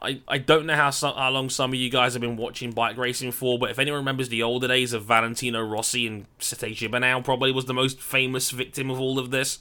I, 0.00 0.20
I 0.28 0.38
don't 0.38 0.66
know 0.66 0.76
how 0.76 0.92
how 0.92 1.30
long 1.30 1.50
some 1.50 1.72
of 1.72 1.74
you 1.74 1.90
guys 1.90 2.12
have 2.12 2.20
been 2.20 2.36
watching 2.36 2.70
bike 2.70 2.96
racing 2.96 3.32
for, 3.32 3.58
but 3.58 3.70
if 3.70 3.80
anyone 3.80 3.98
remembers 3.98 4.28
the 4.28 4.44
older 4.44 4.68
days 4.68 4.92
of 4.92 5.04
Valentino 5.04 5.60
Rossi 5.60 6.06
and 6.06 6.26
Sete 6.38 6.76
Gibernau, 6.76 7.24
probably 7.24 7.50
was 7.50 7.64
the 7.64 7.74
most 7.74 8.00
famous 8.00 8.52
victim 8.52 8.88
of 8.88 9.00
all 9.00 9.18
of 9.18 9.32
this, 9.32 9.58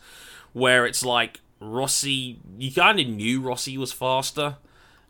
where 0.54 0.86
it's 0.86 1.04
like 1.04 1.40
Rossi, 1.60 2.40
you 2.58 2.72
kind 2.72 3.00
of 3.00 3.08
knew 3.08 3.42
Rossi 3.42 3.78
was 3.78 3.92
faster, 3.92 4.58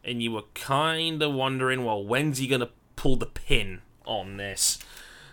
and 0.03 0.21
you 0.21 0.31
were 0.31 0.43
kind 0.53 1.21
of 1.21 1.33
wondering, 1.33 1.83
well, 1.83 2.03
when's 2.03 2.37
he 2.37 2.47
going 2.47 2.61
to 2.61 2.69
pull 2.95 3.15
the 3.15 3.25
pin 3.25 3.81
on 4.05 4.37
this? 4.37 4.79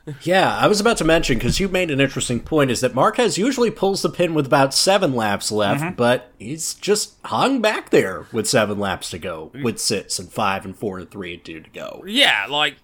Yeah, 0.23 0.55
I 0.57 0.67
was 0.67 0.81
about 0.81 0.99
to 0.99 1.05
mention 1.05 1.39
because 1.39 1.59
you 1.59 1.69
made 1.69 1.91
an 1.91 2.01
interesting 2.01 2.41
point 2.41 2.71
is 2.71 2.81
that 2.81 2.95
Marquez 2.95 3.39
usually 3.39 3.71
pulls 3.71 4.03
the 4.03 4.11
pin 4.11 4.35
with 4.35 4.47
about 4.47 4.75
seven 4.75 5.15
laps 5.15 5.51
left, 5.51 5.83
mm-hmm. 5.83 5.95
but 5.95 6.31
he's 6.39 6.75
just 6.75 7.15
hung 7.25 7.63
back 7.63 7.91
there 7.91 8.27
with 8.31 8.47
seven 8.47 8.79
laps 8.79 9.11
to 9.11 9.19
go, 9.19 9.51
with 9.63 9.79
six 9.79 10.19
and 10.19 10.31
five 10.31 10.65
and 10.65 10.77
four 10.77 10.99
and 10.99 11.11
three 11.11 11.35
and 11.35 11.45
two 11.45 11.61
to 11.61 11.71
go. 11.71 12.05
Yeah, 12.07 12.47
like 12.51 12.77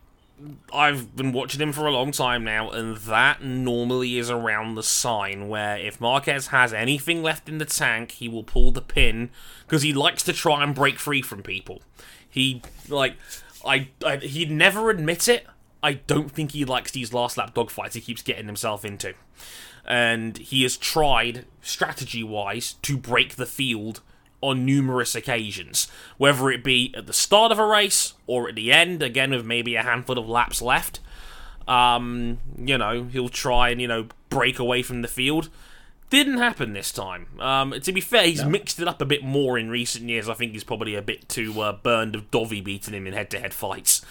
I've 0.73 1.17
been 1.17 1.33
watching 1.33 1.61
him 1.61 1.73
for 1.73 1.87
a 1.87 1.93
long 1.93 2.13
time 2.13 2.45
now, 2.45 2.71
and 2.71 2.97
that 2.99 3.43
normally 3.43 4.19
is 4.19 4.31
around 4.31 4.75
the 4.75 4.83
sign 4.83 5.49
where 5.49 5.77
if 5.77 6.01
Marquez 6.01 6.49
has 6.49 6.73
anything 6.73 7.23
left 7.23 7.49
in 7.49 7.59
the 7.59 7.65
tank, 7.65 8.13
he 8.13 8.29
will 8.29 8.45
pull 8.45 8.71
the 8.71 8.81
pin 8.81 9.31
because 9.67 9.83
he 9.83 9.93
likes 9.93 10.23
to 10.25 10.33
try 10.33 10.63
and 10.63 10.75
break 10.75 10.99
free 10.99 11.23
from 11.23 11.43
people. 11.43 11.83
He 12.29 12.63
like, 12.89 13.17
I, 13.65 13.89
I 14.05 14.17
he'd 14.17 14.51
never 14.51 14.91
admit 14.91 15.29
it. 15.29 15.47
I 15.83 15.95
don't 15.95 16.31
think 16.31 16.53
he 16.53 16.65
likes 16.65 16.93
these 16.93 17.13
last 17.13 17.37
lap 17.37 17.55
dogfights 17.55 17.95
he 17.95 18.01
keeps 18.01 18.23
getting 18.23 18.47
himself 18.47 18.85
into, 18.85 19.15
and 19.87 20.37
he 20.39 20.63
has 20.63 20.77
tried 20.77 21.47
strategy 21.63 22.23
wise 22.23 22.75
to 22.83 22.97
break 22.97 23.37
the 23.37 23.47
field 23.47 24.01
on 24.41 24.65
numerous 24.65 25.15
occasions, 25.15 25.89
whether 26.17 26.51
it 26.51 26.65
be 26.65 26.95
at 26.97 27.07
the 27.07 27.13
start 27.13 27.53
of 27.53 27.59
a 27.59 27.67
race 27.67 28.15
or 28.27 28.49
at 28.49 28.55
the 28.55 28.73
end, 28.73 29.03
again 29.03 29.31
with 29.31 29.45
maybe 29.45 29.75
a 29.75 29.83
handful 29.83 30.19
of 30.19 30.29
laps 30.29 30.63
left. 30.63 31.01
Um, 31.69 32.39
you 32.57 32.79
know, 32.79 33.05
he'll 33.05 33.29
try 33.29 33.69
and, 33.69 33.81
you 33.81 33.89
know, 33.89 34.09
break 34.29 34.59
away 34.59 34.83
from 34.83 35.03
the 35.03 35.09
field. 35.09 35.49
Didn't 36.09 36.39
happen 36.39 36.73
this 36.73 36.91
time. 36.91 37.29
Um, 37.39 37.73
to 37.81 37.93
be 37.93 38.01
fair, 38.01 38.25
he's 38.25 38.45
mixed 38.45 38.81
it 38.81 38.89
up 38.89 39.01
a 39.01 39.05
bit 39.05 39.23
more 39.23 39.57
in 39.57 39.71
recent 39.71 40.09
years. 40.09 40.29
I 40.29 40.35
think 40.35 40.53
he's 40.53 40.65
probably 40.65 40.97
a 40.97 41.03
bit 41.03 41.29
too 41.29 41.61
uh, 41.61 41.73
burned 41.73 42.17
of 42.17 42.33
Dovi 42.33 42.65
beating 42.65 42.95
him 42.95 43.07
in 43.07 43.13
head 43.13 43.31
to 43.31 43.39
head 43.39 43.55
fights. 43.55 44.05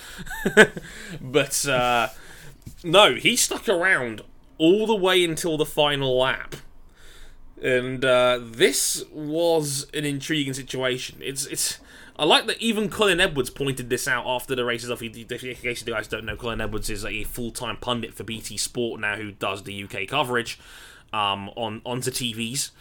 but, 1.21 1.67
uh, 1.67 2.07
no, 2.83 3.15
he 3.15 3.35
stuck 3.35 3.67
around 3.67 4.21
all 4.57 4.87
the 4.87 4.95
way 4.95 5.25
until 5.25 5.57
the 5.57 5.65
final 5.65 6.17
lap 6.17 6.55
and 7.61 8.03
uh, 8.03 8.39
this 8.41 9.03
was 9.11 9.87
an 9.93 10.05
intriguing 10.05 10.53
situation. 10.53 11.19
It's 11.21 11.45
it's. 11.45 11.79
I 12.17 12.25
like 12.25 12.47
that 12.47 12.61
even 12.61 12.89
Colin 12.89 13.21
Edwards 13.21 13.49
pointed 13.49 13.89
this 13.89 14.05
out 14.05 14.25
after 14.27 14.53
the 14.53 14.65
races. 14.65 14.91
Off, 14.91 15.01
in 15.01 15.13
case 15.13 15.85
you 15.85 15.93
guys 15.93 16.07
don't 16.07 16.25
know, 16.25 16.35
Colin 16.35 16.59
Edwards 16.59 16.89
is 16.89 17.05
a 17.05 17.23
full-time 17.23 17.77
pundit 17.77 18.13
for 18.13 18.25
BT 18.25 18.57
Sport 18.57 18.99
now, 18.99 19.15
who 19.15 19.31
does 19.31 19.63
the 19.63 19.83
UK 19.83 20.05
coverage 20.05 20.59
um, 21.13 21.49
on 21.55 21.81
onto 21.85 22.11
TVs. 22.11 22.71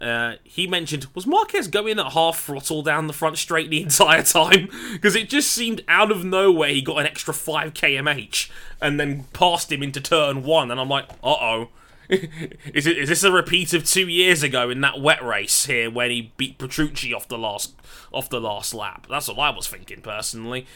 Uh, 0.00 0.34
he 0.42 0.66
mentioned 0.66 1.06
was 1.14 1.26
Marquez 1.26 1.68
going 1.68 2.00
at 2.00 2.12
half 2.12 2.40
throttle 2.40 2.82
down 2.82 3.06
the 3.06 3.12
front 3.12 3.38
straight 3.38 3.70
the 3.70 3.82
entire 3.84 4.24
time 4.24 4.68
because 4.92 5.14
it 5.14 5.28
just 5.28 5.52
seemed 5.52 5.84
out 5.86 6.10
of 6.10 6.24
nowhere 6.24 6.70
he 6.70 6.82
got 6.82 6.98
an 6.98 7.06
extra 7.06 7.32
five 7.32 7.74
kmh 7.74 8.50
and 8.80 8.98
then 8.98 9.24
passed 9.32 9.70
him 9.70 9.82
into 9.82 10.00
turn 10.00 10.42
one, 10.42 10.70
and 10.70 10.80
I'm 10.80 10.88
like, 10.88 11.08
uh 11.22 11.36
oh. 11.40 11.68
is 12.10 12.86
it 12.86 12.98
is 12.98 13.08
this 13.08 13.24
a 13.24 13.32
repeat 13.32 13.72
of 13.72 13.84
two 13.84 14.08
years 14.08 14.42
ago 14.42 14.70
in 14.70 14.80
that 14.82 15.00
wet 15.00 15.24
race 15.24 15.66
here 15.66 15.90
when 15.90 16.10
he 16.10 16.32
beat 16.36 16.58
Petrucci 16.58 17.14
off 17.14 17.28
the 17.28 17.38
last 17.38 17.74
off 18.12 18.28
the 18.28 18.40
last 18.40 18.74
lap? 18.74 19.06
That's 19.08 19.28
what 19.28 19.38
I 19.38 19.50
was 19.50 19.66
thinking 19.66 20.02
personally. 20.02 20.66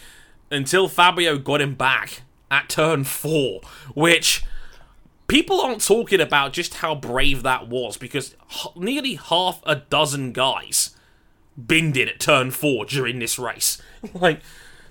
Until 0.51 0.89
Fabio 0.89 1.37
got 1.37 1.61
him 1.61 1.75
back 1.75 2.23
at 2.51 2.69
turn 2.71 3.05
four, 3.05 3.61
which 3.95 4.43
people 5.27 5.61
aren't 5.61 5.85
talking 5.85 6.21
about 6.21 6.55
just 6.55 6.75
how 6.75 6.95
brave 6.95 7.43
that 7.43 7.69
was 7.69 7.97
because 7.99 8.35
nearly 8.75 9.15
half 9.15 9.63
a 9.67 9.77
dozen 9.77 10.33
guys 10.33 10.97
binned 11.67 11.97
it 11.97 12.09
at 12.09 12.21
turn 12.21 12.51
four 12.51 12.85
during 12.85 13.19
this 13.19 13.39
race. 13.39 13.81
like 14.15 14.41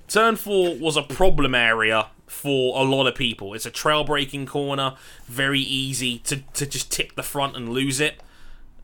turn 0.07 0.35
four 0.35 0.75
was 0.75 0.95
a 0.95 1.01
problem 1.01 1.55
area 1.55 2.07
for 2.27 2.79
a 2.79 2.83
lot 2.83 3.07
of 3.07 3.15
people. 3.15 3.53
It's 3.53 3.65
a 3.65 3.71
trail 3.71 4.03
breaking 4.03 4.45
corner, 4.45 4.95
very 5.25 5.61
easy 5.61 6.19
to, 6.19 6.37
to 6.53 6.65
just 6.65 6.91
tip 6.91 7.15
the 7.15 7.23
front 7.23 7.55
and 7.55 7.69
lose 7.69 7.99
it. 7.99 8.21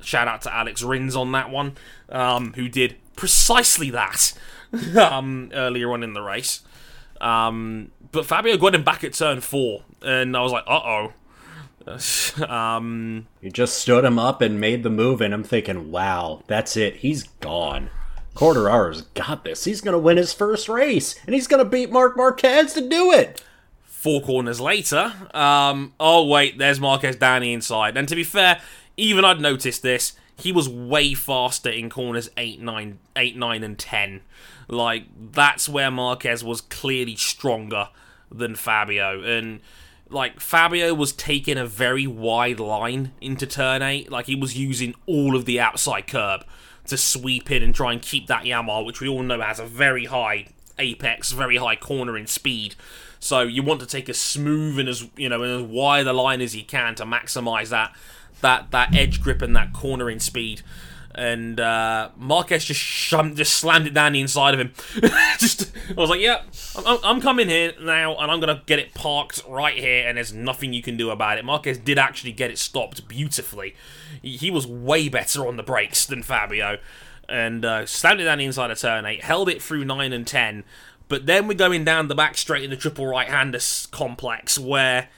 Shout 0.01 0.27
out 0.27 0.41
to 0.43 0.53
Alex 0.53 0.82
Rins 0.82 1.15
on 1.15 1.32
that 1.34 1.49
one, 1.49 1.75
um, 2.10 2.53
who 2.53 2.67
did 2.67 2.95
precisely 3.15 3.89
that 3.91 4.34
um, 4.97 5.51
earlier 5.53 5.91
on 5.93 6.03
in 6.03 6.13
the 6.13 6.21
race. 6.21 6.62
Um, 7.21 7.91
but 8.12 8.25
Fabio 8.25 8.58
got 8.58 8.75
him 8.75 8.84
back 8.84 9.03
at 9.03 9.13
turn 9.13 9.41
four, 9.41 9.84
and 10.01 10.36
I 10.36 10.41
was 10.41 10.51
like, 10.51 10.65
uh 10.67 10.82
oh. 10.84 11.13
You 13.41 13.51
just 13.51 13.77
stood 13.77 14.06
him 14.06 14.17
up 14.17 14.41
and 14.41 14.60
made 14.60 14.84
the 14.84 14.89
move, 14.89 15.21
and 15.21 15.34
I'm 15.34 15.43
thinking, 15.43 15.91
wow, 15.91 16.43
that's 16.47 16.77
it. 16.77 16.97
He's 16.97 17.23
gone. 17.23 17.89
Quartararo's 18.35 19.03
got 19.13 19.43
this. 19.43 19.65
He's 19.65 19.81
going 19.81 19.93
to 19.93 19.99
win 19.99 20.17
his 20.17 20.33
first 20.33 20.67
race, 20.67 21.15
and 21.25 21.35
he's 21.35 21.47
going 21.47 21.63
to 21.63 21.69
beat 21.69 21.91
Mark 21.91 22.17
Marquez 22.17 22.73
to 22.73 22.87
do 22.87 23.11
it. 23.11 23.43
four 23.85 24.21
corners 24.21 24.59
later, 24.59 25.13
um, 25.33 25.93
oh 25.99 26.25
wait, 26.25 26.57
there's 26.57 26.79
Marquez 26.79 27.17
the 27.17 27.53
inside. 27.53 27.95
And 27.95 28.07
to 28.07 28.15
be 28.15 28.23
fair, 28.23 28.59
even 28.97 29.23
I'd 29.25 29.39
noticed 29.39 29.81
this. 29.81 30.13
He 30.35 30.51
was 30.51 30.67
way 30.67 31.13
faster 31.13 31.69
in 31.69 31.89
corners 31.91 32.29
8, 32.37 32.59
9, 32.59 32.99
8, 33.15 33.37
9 33.37 33.63
and 33.63 33.77
10. 33.77 34.21
Like, 34.67 35.05
that's 35.31 35.69
where 35.69 35.91
Marquez 35.91 36.43
was 36.43 36.61
clearly 36.61 37.15
stronger 37.15 37.89
than 38.31 38.55
Fabio. 38.55 39.21
And, 39.21 39.59
like, 40.09 40.39
Fabio 40.39 40.95
was 40.95 41.13
taking 41.13 41.57
a 41.57 41.67
very 41.67 42.07
wide 42.07 42.59
line 42.59 43.11
into 43.21 43.45
turn 43.45 43.83
8. 43.83 44.11
Like, 44.11 44.25
he 44.25 44.35
was 44.35 44.57
using 44.57 44.95
all 45.05 45.35
of 45.35 45.45
the 45.45 45.59
outside 45.59 46.07
curb 46.07 46.43
to 46.87 46.97
sweep 46.97 47.49
in 47.51 47.63
and 47.63 47.73
try 47.73 47.91
and 47.93 48.01
keep 48.01 48.27
that 48.27 48.43
Yamaha, 48.43 48.85
which 48.85 49.01
we 49.01 49.07
all 49.07 49.23
know 49.23 49.41
has 49.41 49.59
a 49.59 49.65
very 49.65 50.05
high 50.05 50.47
apex, 50.79 51.31
very 51.31 51.57
high 51.57 51.75
cornering 51.75 52.27
speed. 52.27 52.75
So 53.19 53.41
you 53.41 53.63
want 53.63 53.79
to 53.79 53.85
take 53.85 54.09
as 54.09 54.17
smooth 54.17 54.79
and 54.79 54.89
as 54.89 55.07
you 55.15 55.29
know 55.29 55.43
and 55.43 55.63
as 55.63 55.71
wide 55.71 56.07
a 56.07 56.13
line 56.13 56.41
as 56.41 56.55
you 56.55 56.63
can 56.63 56.95
to 56.95 57.05
maximize 57.05 57.69
that 57.69 57.95
that 58.41 58.71
that 58.71 58.93
edge 58.93 59.21
grip 59.21 59.41
and 59.41 59.55
that 59.55 59.73
cornering 59.73 60.19
speed. 60.19 60.61
And 61.15 61.60
uh, 61.60 62.10
Marquez 62.17 62.65
just 62.65 62.82
just 63.36 63.54
slammed 63.54 63.86
it 63.86 63.93
down 63.93 64.13
the 64.13 64.21
inside 64.21 64.56
of 64.56 64.60
him. 64.60 64.73
just 65.39 65.71
I 65.89 65.93
was 65.93 66.10
like, 66.10 66.21
yeah, 66.21 66.41
I'm, 66.86 66.97
I'm 67.04 67.21
coming 67.21 67.49
here 67.49 67.73
now, 67.80 68.15
and 68.17 68.32
I'm 68.32 68.39
gonna 68.39 68.63
get 68.65 68.80
it 68.80 68.93
parked 68.93 69.43
right 69.47 69.78
here, 69.78 70.08
and 70.08 70.17
there's 70.17 70.34
nothing 70.34 70.73
you 70.73 70.82
can 70.82 70.97
do 70.97 71.12
about 71.12 71.38
it. 71.38 71.45
Marquez 71.45 71.78
did 71.78 71.99
actually 71.99 72.32
get 72.32 72.49
it 72.49 72.58
stopped 72.58 73.08
beautifully. 73.08 73.76
He, 74.21 74.38
he 74.38 74.52
was 74.52 74.65
way 74.65 75.08
better 75.08 75.47
on 75.47 75.58
the 75.58 75.63
brakes 75.63 76.06
than 76.06 76.23
Fabio. 76.23 76.80
and 77.30 77.63
uh, 77.63 77.86
slammed 77.86 78.19
it 78.19 78.26
down 78.26 78.39
the 78.39 78.45
inside 78.45 78.71
of 78.71 78.80
turn 78.80 79.06
eight, 79.06 79.23
held 79.23 79.49
it 79.49 79.62
through 79.62 79.86
nine 79.86 80.13
and 80.13 80.26
ten. 80.26 80.63
But 81.10 81.26
then 81.26 81.47
we're 81.47 81.54
going 81.54 81.84
down 81.84 82.08
the 82.08 82.15
back 82.15 82.38
straight 82.38 82.63
in 82.63 82.69
the 82.69 82.76
triple 82.78 83.06
right 83.06 83.28
hander 83.28 83.60
complex 83.91 84.58
where 84.58 85.10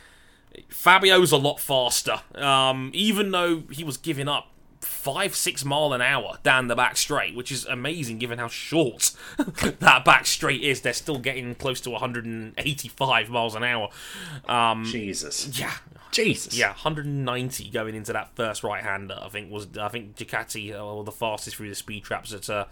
Fabio's 0.68 1.32
a 1.32 1.38
lot 1.38 1.60
faster. 1.60 2.22
Um, 2.34 2.92
even 2.94 3.32
though 3.32 3.64
he 3.72 3.84
was 3.84 3.98
giving 3.98 4.28
up 4.28 4.50
five, 4.86 5.36
six 5.36 5.66
mile 5.66 5.94
an 5.94 6.02
hour 6.02 6.38
down 6.44 6.68
the 6.68 6.76
back 6.76 6.98
straight, 6.98 7.36
which 7.36 7.52
is 7.52 7.66
amazing 7.66 8.18
given 8.18 8.40
how 8.40 8.48
short 8.48 9.12
that 9.38 10.06
back 10.06 10.26
straight 10.26 10.62
is. 10.62 10.82
They're 10.82 10.94
still 10.94 11.20
getting 11.20 11.56
close 11.56 11.82
to 11.82 11.90
185 11.92 13.30
miles 13.30 13.56
an 13.56 13.64
hour. 13.64 13.90
Um, 14.48 14.86
Jesus. 14.86 15.60
yeah, 15.60 15.74
Jesus. 16.12 16.58
yeah, 16.58 16.70
190 16.70 17.70
going 17.70 17.96
into 17.96 18.14
that 18.14 18.36
first 18.36 18.64
right 18.64 18.84
hander. 18.84 19.20
I 19.22 19.30
think 19.30 19.52
was 19.52 19.68
I 19.78 19.90
think 19.90 20.16
Ducati 20.16 20.74
uh, 20.74 20.96
were 20.96 21.04
the 21.04 21.12
fastest 21.12 21.58
through 21.58 21.70
the 21.70 21.76
speed 21.76 22.04
traps 22.04 22.34
at 22.34 22.50
uh, 22.50 22.66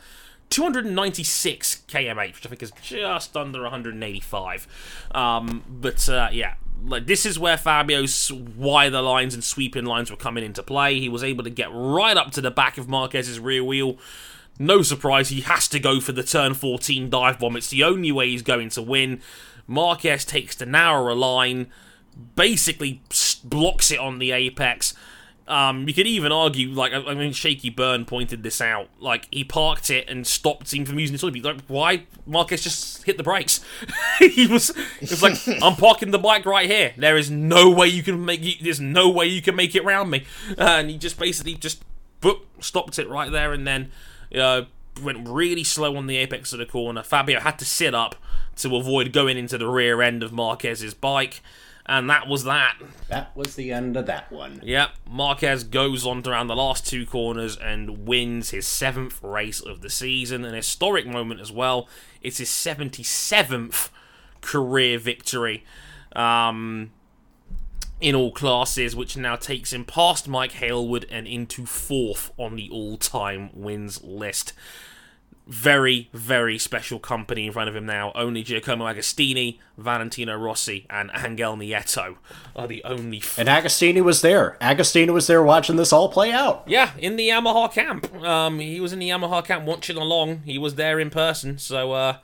296 0.49 1.83
kmh, 1.87 2.33
which 2.35 2.45
I 2.45 2.49
think 2.49 2.61
is 2.63 2.71
just 2.81 3.35
under 3.35 3.61
185. 3.63 5.07
Um, 5.11 5.63
but 5.67 6.07
uh, 6.07 6.29
yeah, 6.31 6.55
like 6.85 7.05
this 7.05 7.25
is 7.25 7.39
where 7.39 7.57
Fabio's 7.57 8.31
wider 8.31 9.01
lines 9.01 9.33
and 9.33 9.43
sweeping 9.43 9.85
lines 9.85 10.11
were 10.11 10.17
coming 10.17 10.43
into 10.43 10.63
play. 10.63 10.99
He 10.99 11.09
was 11.09 11.23
able 11.23 11.43
to 11.43 11.49
get 11.49 11.69
right 11.71 12.17
up 12.17 12.31
to 12.31 12.41
the 12.41 12.51
back 12.51 12.77
of 12.77 12.89
Marquez's 12.89 13.39
rear 13.39 13.63
wheel. 13.63 13.97
No 14.59 14.81
surprise, 14.81 15.29
he 15.29 15.41
has 15.41 15.67
to 15.69 15.79
go 15.79 15.99
for 15.99 16.11
the 16.11 16.23
turn 16.23 16.53
14 16.53 17.09
dive 17.09 17.39
bomb. 17.39 17.55
It's 17.55 17.69
the 17.69 17.83
only 17.83 18.11
way 18.11 18.29
he's 18.29 18.43
going 18.43 18.69
to 18.69 18.81
win. 18.81 19.21
Marquez 19.65 20.25
takes 20.25 20.55
the 20.55 20.65
narrower 20.65 21.15
line, 21.15 21.71
basically 22.35 23.01
blocks 23.43 23.91
it 23.91 23.99
on 23.99 24.19
the 24.19 24.31
apex. 24.31 24.93
Um, 25.45 25.87
you 25.87 25.93
could 25.93 26.07
even 26.07 26.31
argue, 26.31 26.69
like, 26.69 26.93
I 26.93 27.13
mean, 27.13 27.33
Shaky 27.33 27.69
Burn 27.69 28.05
pointed 28.05 28.43
this 28.43 28.61
out. 28.61 28.87
Like, 28.99 29.27
he 29.29 29.43
parked 29.43 29.89
it 29.89 30.09
and 30.09 30.25
stopped 30.25 30.73
him 30.73 30.85
from 30.85 30.99
using 30.99 31.15
the 31.15 31.19
toilet. 31.19 31.43
Like, 31.43 31.65
why? 31.67 32.05
Marquez 32.25 32.63
just 32.63 33.03
hit 33.03 33.17
the 33.17 33.23
brakes. 33.23 33.59
he 34.19 34.47
was, 34.47 34.69
it 35.01 35.09
was 35.09 35.21
like, 35.21 35.37
I'm 35.61 35.75
parking 35.75 36.11
the 36.11 36.19
bike 36.19 36.45
right 36.45 36.69
here. 36.69 36.93
There 36.97 37.17
is 37.17 37.29
no 37.29 37.69
way 37.69 37.87
you 37.87 38.03
can 38.03 38.23
make, 38.23 38.41
you, 38.41 38.53
there's 38.61 38.79
no 38.79 39.09
way 39.09 39.25
you 39.25 39.41
can 39.41 39.55
make 39.55 39.75
it 39.75 39.83
round 39.83 40.11
me. 40.11 40.25
and 40.57 40.89
he 40.89 40.97
just 40.97 41.19
basically 41.19 41.55
just, 41.55 41.83
boop, 42.21 42.39
stopped 42.61 42.97
it 42.97 43.09
right 43.09 43.31
there 43.31 43.51
and 43.51 43.67
then, 43.67 43.91
uh, 44.33 44.63
went 45.01 45.27
really 45.27 45.63
slow 45.63 45.97
on 45.97 46.07
the 46.07 46.17
apex 46.17 46.53
of 46.53 46.59
the 46.59 46.65
corner. 46.65 47.03
Fabio 47.03 47.39
had 47.39 47.59
to 47.59 47.65
sit 47.65 47.93
up 47.93 48.15
to 48.57 48.75
avoid 48.75 49.11
going 49.11 49.37
into 49.37 49.57
the 49.57 49.67
rear 49.67 50.01
end 50.01 50.23
of 50.23 50.31
Marquez's 50.31 50.93
bike. 50.93 51.41
And 51.85 52.09
that 52.09 52.27
was 52.27 52.45
that. 52.45 52.77
That 53.09 53.35
was 53.35 53.55
the 53.55 53.71
end 53.73 53.97
of 53.97 54.05
that 54.05 54.31
one. 54.31 54.61
Yep, 54.63 54.91
Marquez 55.09 55.65
goes 55.65 56.05
on 56.05 56.23
to 56.23 56.31
round 56.31 56.49
the 56.49 56.55
last 56.55 56.87
two 56.87 57.05
corners 57.05 57.57
and 57.57 58.07
wins 58.07 58.51
his 58.51 58.65
seventh 58.65 59.21
race 59.21 59.59
of 59.59 59.81
the 59.81 59.89
season. 59.89 60.45
An 60.45 60.53
historic 60.53 61.05
moment 61.05 61.41
as 61.41 61.51
well. 61.51 61.89
It's 62.21 62.37
his 62.37 62.49
77th 62.49 63.89
career 64.39 64.97
victory 64.97 65.65
um, 66.15 66.91
in 67.99 68.15
all 68.15 68.31
classes, 68.31 68.95
which 68.95 69.17
now 69.17 69.35
takes 69.35 69.73
him 69.73 69.83
past 69.83 70.27
Mike 70.27 70.53
Hailwood 70.53 71.05
and 71.11 71.27
into 71.27 71.65
fourth 71.65 72.31
on 72.37 72.55
the 72.55 72.69
all 72.69 72.97
time 72.97 73.49
wins 73.53 74.01
list 74.03 74.53
very, 75.47 76.09
very 76.13 76.57
special 76.57 76.99
company 76.99 77.45
in 77.47 77.51
front 77.53 77.69
of 77.69 77.75
him 77.75 77.85
now. 77.85 78.11
Only 78.15 78.43
Giacomo 78.43 78.85
Agostini, 78.85 79.59
Valentino 79.77 80.37
Rossi, 80.37 80.85
and 80.89 81.11
Angel 81.13 81.55
Nieto 81.57 82.15
are 82.55 82.67
the 82.67 82.83
only. 82.83 83.17
F- 83.17 83.37
And 83.37 83.49
Agostini 83.49 84.01
was 84.01 84.21
there. 84.21 84.57
Agostini 84.61 85.11
was 85.13 85.27
there 85.27 85.43
watching 85.43 85.75
this 85.75 85.91
all 85.91 86.09
play 86.09 86.31
out. 86.31 86.63
yeah, 86.67 86.91
in 86.97 87.15
the 87.17 87.27
Yamaha 87.29 87.71
camp. 87.71 88.13
Um, 88.23 88.59
he 88.59 88.79
was 88.79 88.93
in 88.93 88.99
the 88.99 89.09
Yamaha 89.09 89.43
camp 89.45 89.65
watching 89.65 89.97
along. 89.97 90.43
He 90.45 90.57
was 90.57 90.75
there 90.75 90.99
in 90.99 91.09
person. 91.09 91.57
So, 91.57 91.91
uh, 91.91 92.17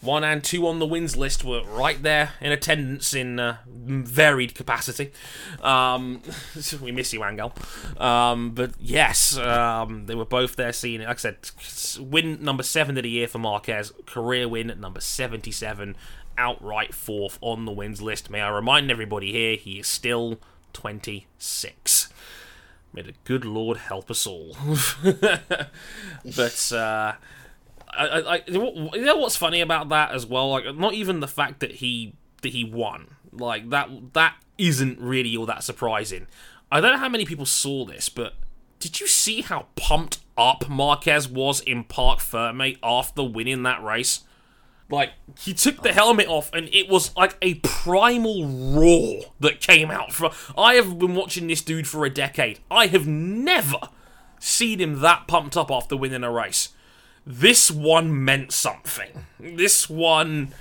one 0.00 0.24
and 0.24 0.42
two 0.42 0.66
on 0.66 0.78
the 0.78 0.86
wins 0.86 1.16
list 1.16 1.44
were 1.44 1.64
right 1.64 2.02
there 2.02 2.32
in 2.40 2.52
attendance 2.52 3.14
in 3.14 3.40
uh, 3.40 3.58
varied 3.66 4.54
capacity. 4.54 5.12
Um, 5.62 6.22
we 6.82 6.92
miss 6.92 7.12
you, 7.12 7.24
Angel. 7.24 7.52
Um, 7.98 8.50
but 8.50 8.72
yes, 8.78 9.36
um, 9.38 10.06
they 10.06 10.14
were 10.14 10.24
both 10.24 10.56
there 10.56 10.72
seeing 10.72 11.00
it. 11.00 11.06
Like 11.06 11.24
I 11.24 11.32
said, 11.32 12.00
win 12.00 12.42
number 12.42 12.62
seven 12.62 12.96
of 12.96 13.02
the 13.02 13.10
year 13.10 13.28
for 13.28 13.38
Marquez, 13.38 13.92
career 14.06 14.48
win 14.48 14.72
number 14.78 15.00
77, 15.00 15.96
outright 16.38 16.94
fourth 16.94 17.38
on 17.40 17.64
the 17.64 17.72
wins 17.72 18.02
list. 18.02 18.30
May 18.30 18.40
I 18.40 18.50
remind 18.50 18.90
everybody 18.90 19.32
here, 19.32 19.56
he 19.56 19.80
is 19.80 19.86
still 19.86 20.38
26. 20.72 22.08
May 22.92 23.02
the 23.02 23.14
good 23.24 23.44
Lord 23.44 23.76
help 23.76 24.10
us 24.10 24.26
all. 24.26 24.56
but 25.02 26.72
uh, 26.72 27.12
I, 27.96 28.34
I, 28.36 28.42
you 28.46 29.04
know 29.04 29.16
what's 29.16 29.36
funny 29.36 29.60
about 29.60 29.88
that 29.88 30.12
as 30.12 30.26
well? 30.26 30.50
Like, 30.50 30.76
not 30.76 30.94
even 30.94 31.20
the 31.20 31.28
fact 31.28 31.60
that 31.60 31.72
he 31.76 32.14
that 32.42 32.52
he 32.52 32.64
won. 32.64 33.16
Like 33.32 33.70
that 33.70 33.88
that 34.14 34.36
isn't 34.58 34.98
really 35.00 35.36
all 35.36 35.46
that 35.46 35.64
surprising. 35.64 36.26
I 36.70 36.80
don't 36.80 36.92
know 36.92 36.98
how 36.98 37.08
many 37.08 37.24
people 37.24 37.46
saw 37.46 37.84
this, 37.84 38.08
but 38.08 38.34
did 38.78 39.00
you 39.00 39.06
see 39.06 39.42
how 39.42 39.66
pumped 39.76 40.18
up 40.36 40.68
Marquez 40.68 41.28
was 41.28 41.60
in 41.60 41.84
Parc 41.84 42.20
Ferme 42.20 42.76
after 42.82 43.22
winning 43.22 43.62
that 43.62 43.82
race? 43.82 44.24
Like 44.88 45.12
he 45.38 45.52
took 45.52 45.82
the 45.82 45.92
helmet 45.92 46.28
off, 46.28 46.52
and 46.52 46.68
it 46.72 46.88
was 46.88 47.16
like 47.16 47.36
a 47.42 47.54
primal 47.54 48.46
roar 48.46 49.32
that 49.40 49.60
came 49.60 49.90
out 49.90 50.12
from. 50.12 50.32
I 50.56 50.74
have 50.74 50.98
been 50.98 51.14
watching 51.14 51.48
this 51.48 51.62
dude 51.62 51.88
for 51.88 52.04
a 52.04 52.10
decade. 52.10 52.60
I 52.70 52.86
have 52.86 53.06
never 53.06 53.78
seen 54.38 54.80
him 54.80 55.00
that 55.00 55.26
pumped 55.26 55.56
up 55.56 55.70
after 55.70 55.96
winning 55.96 56.22
a 56.22 56.30
race. 56.30 56.70
This 57.26 57.70
one 57.70 58.24
meant 58.24 58.52
something. 58.52 59.26
This 59.40 59.90
one, 59.90 60.54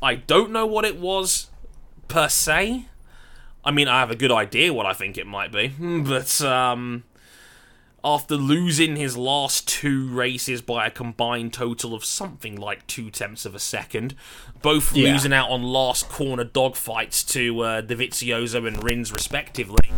I 0.00 0.14
don't 0.14 0.52
know 0.52 0.64
what 0.66 0.84
it 0.84 0.98
was 0.98 1.48
per 2.08 2.28
se. 2.28 2.86
I 3.64 3.70
mean, 3.70 3.88
I 3.88 3.98
have 4.00 4.10
a 4.10 4.16
good 4.16 4.30
idea 4.30 4.72
what 4.72 4.86
I 4.86 4.92
think 4.92 5.18
it 5.18 5.26
might 5.26 5.50
be, 5.50 5.68
but 5.78 6.40
um, 6.42 7.02
after 8.04 8.36
losing 8.36 8.94
his 8.96 9.16
last 9.16 9.66
two 9.66 10.06
races 10.10 10.60
by 10.62 10.86
a 10.86 10.90
combined 10.90 11.52
total 11.54 11.94
of 11.94 12.04
something 12.04 12.56
like 12.56 12.86
two 12.86 13.10
tenths 13.10 13.44
of 13.46 13.54
a 13.54 13.58
second, 13.58 14.14
both 14.62 14.94
Yeah. 14.94 15.12
losing 15.14 15.32
out 15.32 15.48
on 15.50 15.62
last 15.62 16.08
corner 16.10 16.44
dogfights 16.44 17.26
to 17.32 17.60
uh, 17.60 17.82
Dovizioso 17.82 18.68
and 18.68 18.84
Rins 18.84 19.10
respectively. 19.10 19.90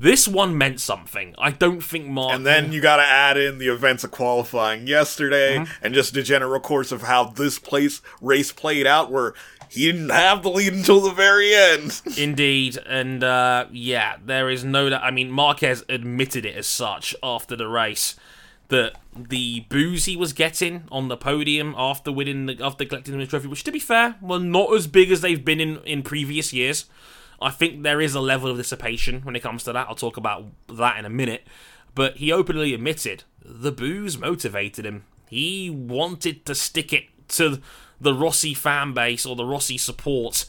This 0.00 0.26
one 0.26 0.56
meant 0.56 0.80
something. 0.80 1.34
I 1.36 1.50
don't 1.50 1.82
think 1.82 2.06
Mark. 2.06 2.34
And 2.34 2.46
then 2.46 2.72
you 2.72 2.80
got 2.80 2.96
to 2.96 3.02
add 3.02 3.36
in 3.36 3.58
the 3.58 3.68
events 3.68 4.02
of 4.02 4.10
qualifying 4.10 4.86
yesterday 4.86 5.58
Mm-hmm. 5.58 5.84
and 5.84 5.92
just 5.94 6.14
the 6.14 6.22
general 6.22 6.58
course 6.58 6.90
of 6.90 7.02
how 7.02 7.24
this 7.24 7.58
place 7.58 8.00
race 8.22 8.50
played 8.50 8.86
out, 8.86 9.12
where 9.12 9.34
he 9.68 9.92
didn't 9.92 10.08
have 10.08 10.42
the 10.42 10.48
lead 10.50 10.72
until 10.72 11.00
the 11.02 11.10
very 11.12 11.54
end. 11.54 12.00
Indeed, 12.16 12.78
and 12.86 13.22
uh, 13.22 13.66
yeah, 13.70 14.16
there 14.24 14.48
is 14.48 14.64
no 14.64 14.88
doubt. 14.88 15.02
I 15.02 15.10
mean, 15.10 15.30
Marquez 15.30 15.84
admitted 15.88 16.46
it 16.46 16.56
as 16.56 16.66
such 16.66 17.14
after 17.22 17.54
the 17.54 17.68
race 17.68 18.16
that 18.68 18.94
the 19.14 19.66
booze 19.68 20.06
he 20.06 20.16
was 20.16 20.32
getting 20.32 20.84
on 20.90 21.08
the 21.08 21.16
podium 21.16 21.74
after 21.76 22.10
winning, 22.10 22.46
the, 22.46 22.56
after 22.64 22.84
collecting 22.86 23.18
the 23.18 23.26
trophy, 23.26 23.48
which 23.48 23.64
to 23.64 23.72
be 23.72 23.78
fair, 23.80 24.16
were 24.22 24.38
not 24.38 24.72
as 24.74 24.86
big 24.86 25.10
as 25.10 25.20
they've 25.20 25.44
been 25.44 25.60
in 25.60 25.76
in 25.84 26.02
previous 26.02 26.52
years. 26.54 26.86
I 27.40 27.50
think 27.50 27.82
there 27.82 28.00
is 28.00 28.14
a 28.14 28.20
level 28.20 28.50
of 28.50 28.56
dissipation 28.56 29.22
when 29.22 29.34
it 29.36 29.40
comes 29.40 29.64
to 29.64 29.72
that. 29.72 29.86
I'll 29.88 29.94
talk 29.94 30.16
about 30.16 30.44
that 30.68 30.98
in 30.98 31.04
a 31.04 31.10
minute. 31.10 31.46
But 31.94 32.16
he 32.18 32.30
openly 32.32 32.74
admitted 32.74 33.24
the 33.44 33.72
booze 33.72 34.18
motivated 34.18 34.84
him. 34.86 35.04
He 35.28 35.70
wanted 35.70 36.44
to 36.46 36.54
stick 36.54 36.92
it 36.92 37.04
to 37.28 37.60
the 38.00 38.14
Rossi 38.14 38.54
fan 38.54 38.92
base 38.92 39.26
or 39.26 39.36
the 39.36 39.44
Rossi 39.44 39.78
support 39.78 40.46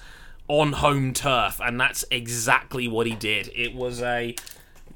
on 0.48 0.74
home 0.74 1.14
turf, 1.14 1.60
and 1.64 1.80
that's 1.80 2.04
exactly 2.12 2.88
what 2.88 3.08
he 3.08 3.16
did. 3.16 3.50
It 3.56 3.74
was 3.74 4.02
a 4.02 4.36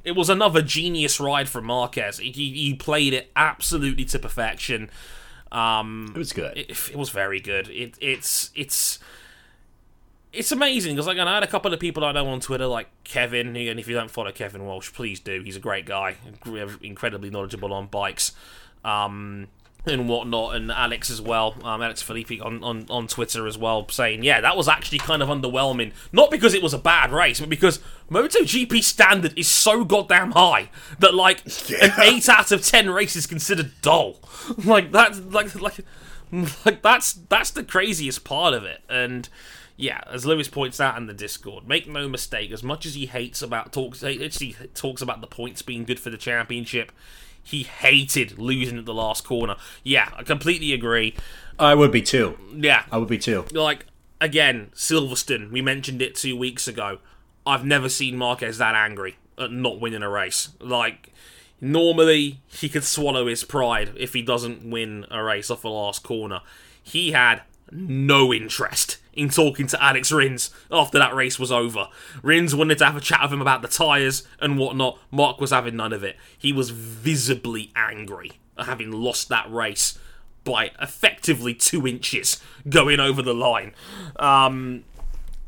it 0.03 0.15
was 0.15 0.29
another 0.29 0.61
genius 0.61 1.19
ride 1.19 1.49
from 1.49 1.65
Marquez. 1.65 2.19
He, 2.19 2.31
he 2.31 2.75
played 2.75 3.13
it 3.13 3.31
absolutely 3.35 4.05
to 4.05 4.19
perfection. 4.19 4.89
Um, 5.51 6.11
It 6.15 6.19
was 6.19 6.33
good. 6.33 6.57
it, 6.57 6.69
it 6.69 6.95
was 6.95 7.09
very 7.09 7.39
good. 7.39 7.69
It, 7.69 7.97
it's 8.01 8.51
it's 8.55 8.99
it's 10.35 10.51
amazing 10.51 10.95
because 10.95 11.07
like 11.07 11.17
I 11.17 11.33
had 11.33 11.43
a 11.43 11.47
couple 11.47 11.73
of 11.73 11.79
people 11.79 12.03
I 12.03 12.11
know 12.11 12.27
on 12.27 12.39
Twitter 12.39 12.67
like 12.67 12.87
Kevin, 13.03 13.55
and 13.55 13.79
if 13.79 13.87
you 13.87 13.95
don't 13.95 14.11
follow 14.11 14.31
Kevin 14.31 14.65
Walsh, 14.65 14.91
please 14.93 15.19
do. 15.19 15.41
He's 15.43 15.55
a 15.55 15.59
great 15.59 15.85
guy, 15.85 16.15
incredibly 16.81 17.29
knowledgeable 17.29 17.73
on 17.73 17.87
bikes. 17.87 18.33
Um, 18.83 19.47
and 19.87 20.09
whatnot, 20.09 20.55
and 20.55 20.71
Alex 20.71 21.09
as 21.09 21.21
well, 21.21 21.55
um, 21.63 21.81
Alex 21.81 22.01
Felipe 22.01 22.41
on, 22.41 22.63
on, 22.63 22.85
on 22.89 23.07
Twitter 23.07 23.45
as 23.45 23.57
well, 23.57 23.87
saying, 23.89 24.23
yeah, 24.23 24.41
that 24.41 24.57
was 24.57 24.67
actually 24.67 24.97
kind 24.97 25.21
of 25.21 25.29
underwhelming. 25.29 25.93
Not 26.11 26.31
because 26.31 26.53
it 26.53 26.63
was 26.63 26.73
a 26.73 26.79
bad 26.79 27.11
race, 27.11 27.39
but 27.39 27.49
because 27.49 27.79
MotoGP 28.09 28.83
standard 28.83 29.37
is 29.37 29.47
so 29.47 29.83
goddamn 29.85 30.31
high 30.31 30.69
that 30.99 31.13
like 31.13 31.45
an 31.81 31.91
eight 32.01 32.27
out 32.27 32.51
of 32.51 32.65
ten 32.65 32.89
race 32.89 33.15
is 33.15 33.27
considered 33.27 33.71
dull. 33.81 34.19
like 34.65 34.91
that's 34.91 35.19
like 35.19 35.53
like 35.61 35.79
like 36.65 36.81
that's 36.81 37.13
that's 37.13 37.51
the 37.51 37.63
craziest 37.63 38.23
part 38.23 38.53
of 38.53 38.63
it, 38.63 38.81
and 38.89 39.29
yeah, 39.77 40.01
as 40.09 40.25
Lewis 40.25 40.47
points 40.47 40.79
out 40.79 40.97
in 40.97 41.07
the 41.07 41.13
Discord, 41.13 41.67
make 41.67 41.87
no 41.87 42.07
mistake. 42.07 42.51
As 42.51 42.63
much 42.63 42.85
as 42.85 42.95
he 42.95 43.07
hates 43.07 43.41
about 43.41 43.73
talks, 43.73 44.01
he 44.01 44.55
talks 44.73 45.01
about 45.01 45.21
the 45.21 45.27
points 45.27 45.61
being 45.61 45.83
good 45.83 45.99
for 45.99 46.09
the 46.09 46.17
championship, 46.17 46.91
He 47.43 47.63
hated 47.63 48.39
losing 48.39 48.77
at 48.77 48.85
the 48.85 48.93
last 48.93 49.23
corner. 49.25 49.57
Yeah, 49.83 50.09
I 50.15 50.23
completely 50.23 50.73
agree. 50.73 51.13
I 51.59 51.75
would 51.75 51.91
be 51.91 52.01
too. 52.01 52.37
Yeah, 52.53 52.83
I 52.91 52.97
would 52.97 53.09
be 53.09 53.17
too. 53.17 53.45
like 53.51 53.85
again, 54.21 54.71
Silverstone. 54.73 55.51
We 55.51 55.61
mentioned 55.61 56.01
it 56.01 56.15
two 56.15 56.37
weeks 56.37 56.67
ago. 56.67 56.99
I've 57.45 57.65
never 57.65 57.89
seen 57.89 58.17
Marquez 58.17 58.57
that 58.57 58.75
angry 58.75 59.17
at 59.37 59.51
not 59.51 59.79
winning 59.79 60.03
a 60.03 60.09
race. 60.09 60.49
Like 60.59 61.11
normally 61.61 62.39
he 62.47 62.69
could 62.69 62.83
swallow 62.83 63.27
his 63.27 63.43
pride 63.43 63.93
if 63.97 64.13
he 64.13 64.21
doesn't 64.21 64.69
win 64.69 65.05
a 65.11 65.21
race 65.23 65.49
off 65.51 65.61
the 65.61 65.69
last 65.69 66.03
corner. 66.03 66.41
He 66.81 67.11
had 67.11 67.41
no 67.71 68.33
interest 68.33 68.97
in 69.13 69.29
talking 69.29 69.67
to 69.67 69.81
Alex 69.83 70.11
Rins 70.11 70.49
after 70.71 70.99
that 70.99 71.15
race 71.15 71.39
was 71.39 71.51
over. 71.51 71.87
Rins 72.21 72.53
wanted 72.53 72.77
to 72.79 72.85
have 72.85 72.97
a 72.97 73.01
chat 73.01 73.21
with 73.23 73.33
him 73.33 73.41
about 73.41 73.61
the 73.61 73.67
tyres 73.67 74.27
and 74.39 74.57
whatnot. 74.57 74.99
Mark 75.11 75.39
was 75.39 75.51
having 75.51 75.75
none 75.75 75.93
of 75.93 76.03
it. 76.03 76.17
He 76.37 76.51
was 76.51 76.69
visibly 76.69 77.71
angry 77.75 78.33
at 78.57 78.65
having 78.65 78.91
lost 78.91 79.29
that 79.29 79.51
race 79.51 79.97
by 80.43 80.71
effectively 80.81 81.53
two 81.53 81.87
inches 81.87 82.41
going 82.69 82.99
over 82.99 83.21
the 83.21 83.33
line. 83.33 83.73
Um, 84.17 84.83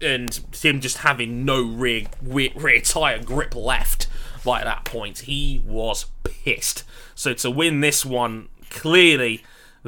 and 0.01 0.39
him 0.61 0.79
just 0.79 0.99
having 0.99 1.43
no 1.45 1.63
rear, 1.63 2.05
rear, 2.21 2.49
rear 2.55 2.81
tyre 2.81 3.21
grip 3.21 3.55
left 3.55 4.07
by 4.43 4.63
that 4.63 4.85
point. 4.85 5.19
He 5.19 5.61
was 5.65 6.05
pissed. 6.23 6.83
So 7.15 7.33
to 7.35 7.51
win 7.51 7.81
this 7.81 8.05
one, 8.05 8.49
clearly 8.69 9.43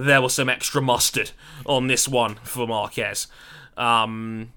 there 0.05 0.21
was 0.21 0.33
some 0.33 0.49
extra 0.49 0.81
mustard 0.81 1.31
on 1.65 1.88
this 1.88 2.07
one 2.07 2.35
for 2.43 2.67
Marquez. 2.67 3.27
Um, 3.77 4.51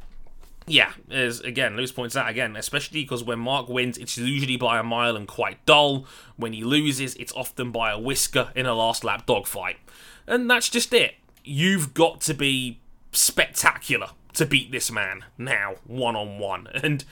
yeah, 0.66 0.92
as 1.10 1.40
again, 1.40 1.76
Lewis 1.76 1.92
points 1.92 2.16
out 2.16 2.28
again, 2.28 2.56
especially 2.56 3.02
because 3.02 3.24
when 3.24 3.38
Mark 3.38 3.68
wins, 3.68 3.98
it's 3.98 4.16
usually 4.16 4.56
by 4.56 4.78
a 4.78 4.82
mile 4.82 5.16
and 5.16 5.26
quite 5.26 5.64
dull. 5.66 6.06
When 6.36 6.52
he 6.52 6.64
loses, 6.64 7.14
it's 7.16 7.32
often 7.32 7.70
by 7.70 7.90
a 7.90 7.98
whisker 7.98 8.50
in 8.54 8.66
a 8.66 8.74
last 8.74 9.04
lap 9.04 9.26
dogfight. 9.26 9.78
And 10.26 10.48
that's 10.48 10.68
just 10.68 10.92
it. 10.92 11.14
You've 11.44 11.94
got 11.94 12.20
to 12.22 12.34
be 12.34 12.78
spectacular 13.12 14.10
to 14.34 14.46
beat 14.46 14.72
this 14.72 14.90
man 14.90 15.24
now, 15.36 15.74
one 15.86 16.16
on 16.16 16.38
one. 16.38 16.68
And 16.74 17.04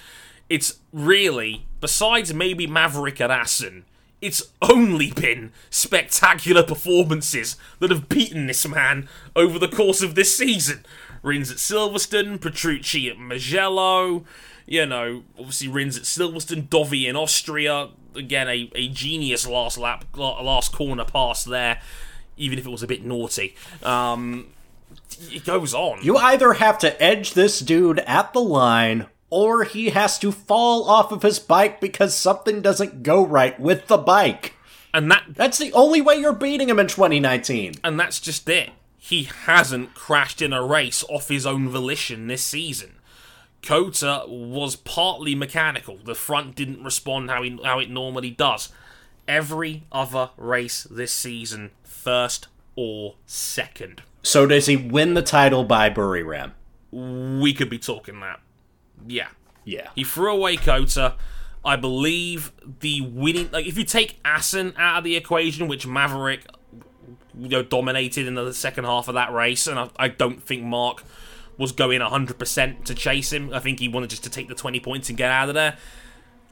it's 0.49 0.81
really, 0.93 1.67
besides 1.81 2.33
maybe 2.33 2.67
Maverick 2.67 3.21
and 3.21 3.33
Assen, 3.33 3.85
it's 4.21 4.43
only 4.61 5.13
been 5.13 5.53
spectacular 5.71 6.63
performances 6.63 7.57
that 7.79 7.91
have 7.91 8.09
beaten 8.09 8.47
this 8.47 8.67
man 8.69 9.09
over 9.35 9.59
the 9.59 9.69
course 9.69 10.03
of 10.03 10.15
this 10.15 10.37
season. 10.37 10.85
Rins 11.23 11.51
at 11.51 11.59
Silverstone, 11.59 12.41
Petrucci 12.41 13.11
at 13.11 13.19
Mugello, 13.19 14.25
you 14.67 14.87
know, 14.87 15.25
obviously 15.39 15.69
Rins 15.69 15.97
at 15.97 16.05
Silverstone, 16.05 16.69
Dovi 16.69 17.09
in 17.09 17.17
Austria, 17.17 17.91
again 18.15 18.49
a, 18.49 18.71
a 18.75 18.89
genius 18.89 19.47
last 19.47 19.79
lap, 19.79 20.05
last 20.17 20.73
corner 20.73 21.05
pass 21.05 21.45
there, 21.45 21.81
even 22.37 22.59
if 22.59 22.67
it 22.67 22.71
was 22.71 22.83
a 22.83 22.87
bit 22.87 23.05
naughty. 23.05 23.55
Um, 23.83 24.49
it 25.31 25.45
goes 25.45 25.75
on. 25.75 26.03
You 26.03 26.17
either 26.17 26.55
have 26.55 26.79
to 26.79 27.03
edge 27.03 27.35
this 27.35 27.61
dude 27.61 27.99
at 28.01 28.33
the 28.33 28.41
line, 28.41 29.07
or 29.31 29.65
he 29.65 29.91
has 29.91 30.19
to 30.19 30.33
fall 30.33 30.89
off 30.89 31.13
of 31.13 31.23
his 31.23 31.39
bike 31.39 31.81
because 31.81 32.15
something 32.17 32.61
doesn't 32.61 33.03
go 33.03 33.25
right 33.25 33.59
with 33.59 33.87
the 33.87 33.97
bike. 33.97 34.55
and 34.93 35.11
that 35.11 35.25
That's 35.31 35.59
the 35.59 35.73
only 35.73 36.01
way 36.01 36.17
you're 36.17 36.33
beating 36.33 36.69
him 36.69 36.79
in 36.79 36.89
2019. 36.89 37.75
and 37.83 37.99
that's 37.99 38.21
just 38.21 38.49
it. 38.49 38.71
He 38.99 39.25
hasn't 39.25 39.95
crashed 39.95 40.43
in 40.43 40.53
a 40.53 40.65
race 40.65 41.03
off 41.09 41.29
his 41.29 41.47
own 41.47 41.69
volition 41.69 42.27
this 42.27 42.45
season. 42.45 42.97
COTA 43.63 44.25
was 44.27 44.77
partly 44.77 45.35
mechanical. 45.35 45.99
The 46.05 46.15
front 46.15 46.55
didn't 46.55 46.83
respond 46.83 47.31
how 47.31 47.43
he, 47.43 47.59
how 47.65 47.79
it 47.79 47.91
normally 47.91 48.31
does. 48.31 48.71
Every 49.29 49.85
other 49.93 50.31
race 50.37 50.85
this 50.91 51.13
season, 51.13 51.71
first 51.83 52.49
or 52.77 53.15
second. 53.27 54.03
So 54.23 54.47
does 54.47 54.67
he 54.67 54.77
win 54.77 55.15
the 55.15 55.23
title 55.23 55.65
by 55.65 55.91
Buriram? 55.91 56.53
We 56.93 57.53
could 57.53 57.71
be 57.71 57.79
talking 57.79 58.21
that. 58.21 58.41
Yeah. 59.07 59.29
Yeah. 59.65 59.89
He 59.95 60.05
threw 60.05 60.33
away 60.33 60.57
COTA. 60.57 61.17
I 61.65 61.77
believe 61.77 62.53
the 62.81 63.03
winning, 63.03 63.51
like 63.53 63.67
if 63.67 63.77
you 63.77 63.85
take 63.85 64.19
Assen 64.25 64.73
out 64.79 64.99
of 64.99 65.05
the 65.05 65.17
equation, 65.17 65.69
which 65.69 65.87
Maverick 65.87 66.47
you 67.39 67.49
know 67.49 67.63
dominated 67.63 68.27
in 68.27 68.35
the 68.35 68.53
second 68.55 68.85
half 68.85 69.09
of 69.09 69.15
that 69.15 69.33
race, 69.33 69.67
and 69.67 69.79
I, 69.79 69.91
I 69.97 70.09
don't 70.09 70.43
think 70.43 70.63
Mark 70.63 71.05
was 71.59 71.73
going 71.73 72.01
100% 72.01 72.85
to 72.85 72.95
chase 72.95 73.33
him. 73.33 73.53
I 73.53 73.59
think 73.59 73.81
he 73.81 73.89
wanted 73.89 74.09
just 74.11 74.25
to 74.25 74.31
take 74.31 74.49
the 74.49 74.55
20 74.55 74.81
points 74.81 75.11
and 75.11 75.19
get 75.19 75.31
out 75.31 75.51
of 75.51 75.55
there. 75.55 75.77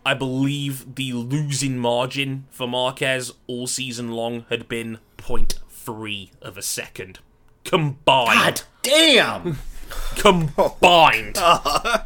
I 0.04 0.12
believe 0.12 0.94
the 0.94 1.12
losing 1.14 1.78
margin 1.78 2.46
for 2.50 2.68
Marquez 2.68 3.32
all 3.46 3.66
season 3.66 4.12
long 4.12 4.44
had 4.50 4.68
been 4.68 4.98
0.3 5.16 6.30
of 6.42 6.58
a 6.58 6.62
second. 6.62 7.20
Combined 7.64 8.38
God 8.38 8.62
damn! 8.82 9.58
combined. 10.16 11.38
Uh-huh. 11.42 12.04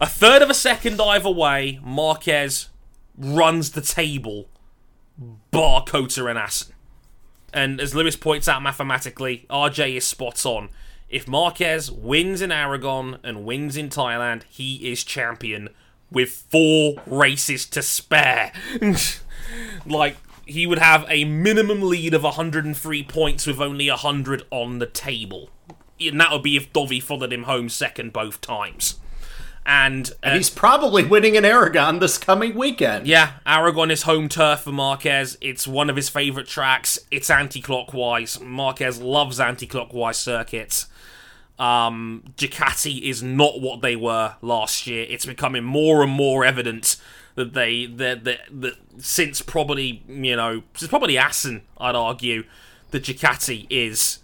A 0.00 0.06
third 0.06 0.42
of 0.42 0.50
a 0.50 0.54
second 0.54 1.00
either 1.00 1.30
way, 1.30 1.78
Marquez 1.82 2.68
runs 3.16 3.70
the 3.70 3.80
table, 3.80 4.48
bar 5.50 5.84
COTA 5.84 6.26
and 6.26 6.38
Assen. 6.38 6.74
And 7.52 7.80
as 7.80 7.94
Lewis 7.94 8.16
points 8.16 8.48
out 8.48 8.62
mathematically, 8.62 9.46
RJ 9.48 9.96
is 9.96 10.04
spot 10.04 10.44
on. 10.44 10.70
If 11.08 11.28
Marquez 11.28 11.92
wins 11.92 12.42
in 12.42 12.50
Aragon 12.50 13.18
and 13.22 13.44
wins 13.44 13.76
in 13.76 13.88
Thailand, 13.88 14.42
he 14.50 14.90
is 14.90 15.04
champion 15.04 15.68
with 16.10 16.30
four 16.30 16.96
races 17.06 17.66
to 17.66 17.82
spare. 17.82 18.52
like, 19.86 20.16
he 20.44 20.66
would 20.66 20.80
have 20.80 21.06
a 21.08 21.24
minimum 21.24 21.82
lead 21.82 22.14
of 22.14 22.24
103 22.24 23.04
points 23.04 23.46
with 23.46 23.60
only 23.60 23.88
100 23.88 24.42
on 24.50 24.80
the 24.80 24.86
table. 24.86 25.50
And 26.00 26.20
that 26.20 26.32
would 26.32 26.42
be 26.42 26.56
if 26.56 26.72
Dovi 26.72 27.00
followed 27.00 27.32
him 27.32 27.44
home 27.44 27.68
second 27.68 28.12
both 28.12 28.40
times. 28.40 28.96
And, 29.66 30.12
uh, 30.22 30.34
He's 30.34 30.50
probably 30.50 31.04
winning 31.04 31.36
in 31.36 31.44
Aragon 31.44 31.98
this 31.98 32.18
coming 32.18 32.54
weekend. 32.54 33.06
yeah, 33.06 33.34
Aragon 33.46 33.90
is 33.90 34.02
home 34.02 34.28
turf 34.28 34.60
for 34.60 34.72
Marquez. 34.72 35.38
It's 35.40 35.66
one 35.66 35.88
of 35.88 35.96
his 35.96 36.08
favourite 36.10 36.46
tracks. 36.46 36.98
It's 37.10 37.30
anti-clockwise. 37.30 38.40
Marquez 38.40 39.00
loves 39.00 39.40
anti-clockwise 39.40 40.18
circuits. 40.18 40.86
Um, 41.58 42.24
Ducati 42.36 43.02
is 43.02 43.22
not 43.22 43.60
what 43.60 43.80
they 43.80 43.96
were 43.96 44.34
last 44.42 44.86
year. 44.86 45.06
It's 45.08 45.24
becoming 45.24 45.64
more 45.64 46.02
and 46.02 46.12
more 46.12 46.44
evident 46.44 46.96
that 47.36 47.52
they 47.54 47.86
that 47.86 48.24
that, 48.24 48.40
that 48.50 48.74
since 48.98 49.40
probably 49.40 50.02
you 50.08 50.36
know 50.36 50.62
since 50.74 50.88
probably 50.88 51.16
Assen, 51.16 51.62
I'd 51.78 51.94
argue, 51.94 52.44
the 52.90 53.00
Ducati 53.00 53.66
is 53.70 54.18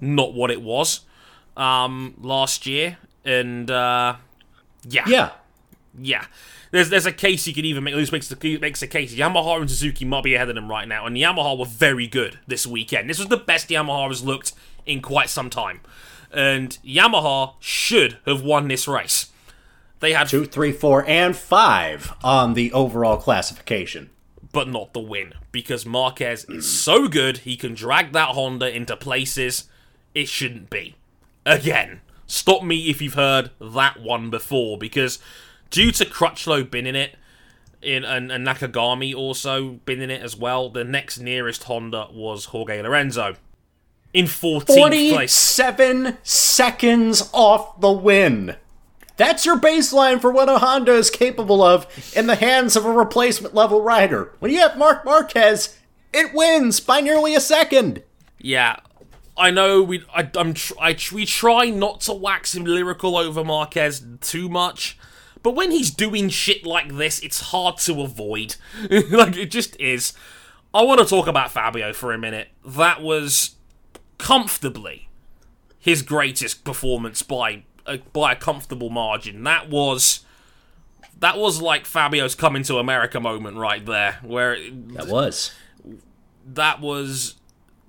not 0.00 0.34
what 0.34 0.50
it 0.50 0.62
was 0.62 1.00
um, 1.56 2.14
last 2.20 2.66
year, 2.66 2.96
and 3.24 3.70
uh, 3.70 4.16
yeah, 4.88 5.04
Yeah. 5.06 5.30
yeah. 6.00 6.24
There's 6.70 6.88
there's 6.88 7.04
a 7.06 7.12
case 7.12 7.46
you 7.46 7.52
could 7.52 7.66
even 7.66 7.84
make. 7.84 7.94
Lewis 7.94 8.10
makes 8.12 8.28
the, 8.28 8.58
makes 8.58 8.80
a 8.82 8.86
case. 8.86 9.14
Yamaha 9.14 9.60
and 9.60 9.68
Suzuki 9.70 10.06
might 10.06 10.24
be 10.24 10.34
ahead 10.34 10.48
of 10.48 10.54
them 10.54 10.70
right 10.70 10.88
now, 10.88 11.04
and 11.06 11.16
Yamaha 11.16 11.58
were 11.58 11.66
very 11.66 12.06
good 12.06 12.38
this 12.46 12.66
weekend. 12.66 13.10
This 13.10 13.18
was 13.18 13.28
the 13.28 13.36
best 13.36 13.68
Yamaha 13.68 14.08
has 14.08 14.22
looked 14.24 14.54
in 14.86 15.02
quite 15.02 15.28
some 15.28 15.50
time, 15.50 15.80
and 16.32 16.78
Yamaha 16.82 17.54
should 17.60 18.18
have 18.24 18.42
won 18.42 18.68
this 18.68 18.88
race. 18.88 19.30
They 20.00 20.14
had, 20.14 20.28
Two, 20.28 20.46
three, 20.46 20.72
four, 20.72 21.04
and 21.06 21.36
five 21.36 22.12
on 22.24 22.54
the 22.54 22.72
overall 22.72 23.18
classification. 23.18 24.08
but 24.50 24.66
not 24.68 24.92
the 24.94 25.00
win 25.00 25.32
because 25.52 25.84
Marquez 25.86 26.44
is 26.46 26.68
so 26.68 27.06
good 27.06 27.38
he 27.38 27.56
can 27.56 27.74
drag 27.74 28.12
that 28.12 28.30
Honda 28.30 28.74
into 28.74 28.96
places 28.96 29.64
it 30.14 30.28
shouldn't 30.28 30.68
be. 30.70 30.96
Again, 31.46 32.00
stop 32.26 32.62
me 32.62 32.88
if 32.90 33.00
you've 33.02 33.14
heard 33.14 33.50
that 33.60 34.00
one 34.00 34.30
before 34.30 34.78
because 34.78 35.18
due 35.70 35.90
to 35.92 36.04
Crutchlow 36.04 36.70
being 36.70 36.86
in 36.86 36.96
it, 36.96 37.16
in 37.82 38.04
and, 38.04 38.30
and 38.30 38.46
Nakagami 38.46 39.14
also 39.14 39.72
been 39.84 40.00
in 40.00 40.10
it 40.10 40.22
as 40.22 40.36
well. 40.36 40.70
The 40.70 40.84
next 40.84 41.18
nearest 41.18 41.64
Honda 41.64 42.08
was 42.12 42.46
Jorge 42.46 42.80
Lorenzo 42.80 43.36
in 44.14 44.26
14th 44.26 44.66
place. 44.66 45.54
47 45.54 46.18
seconds 46.22 47.28
off 47.32 47.80
the 47.80 47.90
win. 47.90 48.56
That's 49.16 49.44
your 49.44 49.58
baseline 49.58 50.20
for 50.20 50.30
what 50.30 50.48
a 50.48 50.58
Honda 50.58 50.92
is 50.92 51.10
capable 51.10 51.62
of 51.62 51.86
in 52.16 52.26
the 52.26 52.36
hands 52.36 52.76
of 52.76 52.84
a 52.84 52.92
replacement 52.92 53.54
level 53.54 53.82
rider. 53.82 54.32
When 54.38 54.50
you 54.50 54.60
have 54.60 54.78
Mark 54.78 55.04
Marquez, 55.04 55.78
it 56.12 56.34
wins 56.34 56.80
by 56.80 57.00
nearly 57.00 57.34
a 57.34 57.40
second. 57.40 58.02
Yeah, 58.38 58.76
I 59.36 59.50
know 59.50 59.82
we 59.82 60.04
I, 60.14 60.30
I'm 60.36 60.54
tr- 60.54 60.74
I 60.80 60.92
tr- 60.92 61.14
we 61.14 61.24
try 61.26 61.70
not 61.70 62.00
to 62.02 62.12
wax 62.12 62.54
him 62.54 62.64
lyrical 62.64 63.16
over 63.16 63.42
Marquez 63.44 64.04
too 64.20 64.48
much, 64.48 64.98
but 65.42 65.54
when 65.54 65.70
he's 65.70 65.90
doing 65.90 66.28
shit 66.28 66.66
like 66.66 66.96
this, 66.96 67.18
it's 67.20 67.40
hard 67.40 67.78
to 67.78 68.02
avoid. 68.02 68.56
like 68.90 69.36
it 69.36 69.50
just 69.50 69.78
is. 69.80 70.12
I 70.74 70.82
want 70.82 71.00
to 71.00 71.06
talk 71.06 71.26
about 71.26 71.50
Fabio 71.50 71.92
for 71.92 72.12
a 72.12 72.18
minute. 72.18 72.48
That 72.64 73.02
was 73.02 73.56
comfortably 74.18 75.08
his 75.78 76.02
greatest 76.02 76.64
performance 76.64 77.22
by 77.22 77.64
a, 77.86 77.98
by 77.98 78.32
a 78.32 78.36
comfortable 78.36 78.88
margin. 78.90 79.42
That 79.44 79.68
was 79.68 80.20
that 81.18 81.38
was 81.38 81.60
like 81.60 81.86
Fabio's 81.86 82.34
coming 82.34 82.62
to 82.64 82.78
America 82.78 83.18
moment 83.20 83.56
right 83.56 83.84
there, 83.84 84.18
where 84.22 84.56
That 84.94 85.08
was. 85.08 85.52
that 86.46 86.80
was 86.80 87.34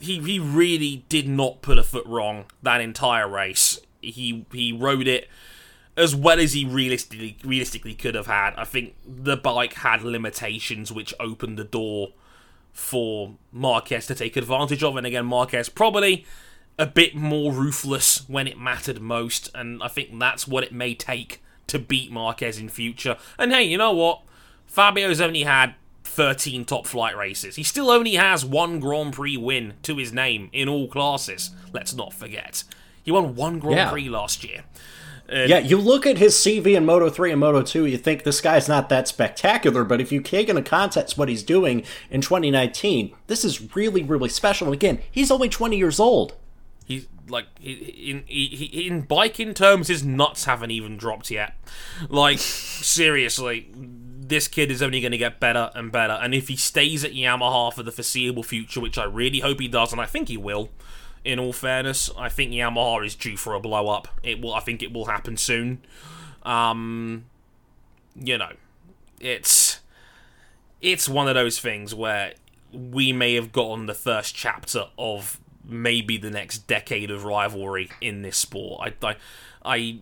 he 0.04 0.20
he 0.20 0.40
really 0.40 1.06
did 1.10 1.28
not 1.28 1.62
put 1.62 1.78
a 1.78 1.84
foot 1.84 2.06
wrong 2.06 2.46
that 2.62 2.82
entire 2.82 3.28
race. 3.28 3.80
He 4.02 4.46
he 4.52 4.72
rode 4.72 5.08
it 5.08 5.30
as 5.96 6.16
well 6.16 6.40
as 6.40 6.54
he 6.54 6.66
realistically 6.66 7.38
realistically 7.44 7.94
could 7.94 8.16
have 8.16 8.28
had. 8.28 8.54
I 8.58 8.66
think 8.66 8.96
the 9.06 9.38
bike 9.38 9.74
had 9.74 10.02
limitations 10.02 10.92
which 10.92 11.14
opened 11.20 11.58
the 11.58 11.64
door 11.64 12.14
for 12.72 13.36
Marquez 13.52 14.08
to 14.08 14.16
take 14.16 14.36
advantage 14.36 14.84
of, 14.84 14.98
and 14.98 15.06
again 15.06 15.26
Marquez 15.26 15.70
probably 15.70 16.26
a 16.80 16.88
bit 16.88 17.16
more 17.16 17.52
ruthless 17.52 18.28
when 18.28 18.48
it 18.48 18.58
mattered 18.58 19.00
most, 19.00 19.50
and 19.54 19.82
I 19.84 19.88
think 19.88 20.20
that's 20.20 20.48
what 20.48 20.64
it 20.64 20.74
may 20.74 20.96
take 20.96 21.42
to 21.68 21.78
beat 21.80 22.12
Marquez 22.12 22.58
in 22.58 22.70
future. 22.70 23.18
And 23.38 23.52
hey, 23.52 23.64
you 23.64 23.78
know 23.78 23.94
what? 23.94 24.22
Fabio's 24.66 25.22
only 25.22 25.44
had 25.44 25.76
13 26.14 26.66
top 26.66 26.86
flight 26.88 27.18
races. 27.18 27.56
He 27.56 27.64
still 27.64 27.90
only 27.90 28.14
has 28.16 28.46
one 28.46 28.80
Grand 28.80 29.14
Prix 29.14 29.38
win 29.38 29.74
to 29.84 29.98
his 29.98 30.14
name 30.14 30.50
in 30.54 30.70
all 30.70 30.88
classes. 30.88 31.52
Let's 31.74 31.94
not 31.94 32.14
forget. 32.14 32.64
He 33.04 33.12
won 33.12 33.36
one 33.36 33.60
Grand 33.60 33.78
Yeah. 33.78 33.90
Prix 33.90 34.10
last 34.10 34.44
year. 34.44 34.64
Yeah, 35.32 35.56
uh, 35.58 35.60
you 35.62 35.78
look 35.78 36.06
at 36.06 36.18
his 36.18 36.36
CV 36.36 36.76
in 36.76 36.86
Moto 36.86 37.10
3 37.10 37.32
and 37.32 37.40
Moto 37.40 37.62
2, 37.64 37.86
you 37.86 37.98
think 37.98 38.24
this 38.24 38.42
guy's 38.42 38.68
not 38.68 38.90
that 38.90 39.08
spectacular, 39.08 39.84
but 39.86 40.02
if 40.02 40.12
you 40.12 40.22
take 40.22 40.50
into 40.50 40.62
context 40.62 41.18
what 41.18 41.30
he's 41.30 41.44
doing 41.44 41.84
in 42.12 42.20
2019, 42.22 43.16
this 43.28 43.44
is 43.46 43.74
really, 43.74 44.04
really 44.04 44.28
special. 44.30 44.68
And 44.68 44.74
again, 44.74 45.00
he's 45.10 45.32
only 45.32 45.48
20 45.50 45.78
years 45.78 46.00
old. 46.00 46.36
He's 46.86 47.08
like 47.30 47.46
in 47.62 48.24
he, 48.28 48.48
he- 48.48 48.86
in 48.88 49.02
biking 49.04 49.54
terms, 49.54 49.88
his 49.88 50.04
nuts 50.04 50.44
haven't 50.44 50.72
even 50.72 50.98
dropped 50.98 51.32
yet. 51.32 51.56
Like 52.10 52.38
seriously, 52.40 53.70
this 54.28 54.48
kid 54.48 54.72
is 54.72 54.82
only 54.82 55.02
going 55.02 55.12
to 55.12 55.18
get 55.18 55.40
better 55.40 55.72
and 55.76 55.92
better. 55.92 56.14
And 56.14 56.34
if 56.34 56.48
he 56.48 56.56
stays 56.56 57.04
at 57.04 57.12
Yamaha 57.12 57.74
for 57.74 57.84
the 57.84 57.92
foreseeable 57.92 58.44
future, 58.44 58.80
which 58.80 58.98
I 58.98 59.04
really 59.04 59.40
hope 59.40 59.60
he 59.60 59.68
does, 59.68 59.92
and 59.92 60.02
I 60.02 60.06
think 60.06 60.28
he 60.28 60.38
will. 60.38 60.70
In 61.26 61.40
all 61.40 61.54
fairness, 61.54 62.10
I 62.18 62.28
think 62.28 62.52
Yamaha 62.52 63.06
is 63.06 63.16
due 63.16 63.38
for 63.38 63.54
a 63.54 63.60
blow 63.60 63.88
up. 63.88 64.10
It 64.24 64.42
will. 64.42 64.54
I 64.54 64.60
think 64.60 64.84
it 64.84 64.92
will 64.92 65.06
happen 65.06 65.38
soon. 65.38 65.82
Um, 66.44 67.26
you 68.14 68.38
know, 68.38 68.52
it's 69.22 69.80
it's 70.82 71.08
one 71.08 71.30
of 71.30 71.36
those 71.36 71.60
things 71.60 71.96
where 71.96 72.34
we 72.74 73.14
may 73.14 73.36
have 73.36 73.54
gotten 73.54 73.86
the 73.86 73.94
first 73.94 74.36
chapter 74.36 74.88
of 74.98 75.40
maybe 75.64 76.18
the 76.18 76.30
next 76.30 76.68
decade 76.68 77.10
of 77.10 77.24
rivalry 77.24 77.90
in 78.02 78.22
this 78.22 78.36
sport. 78.36 78.94
I, 79.02 79.08
I, 79.12 79.16
I 79.64 80.00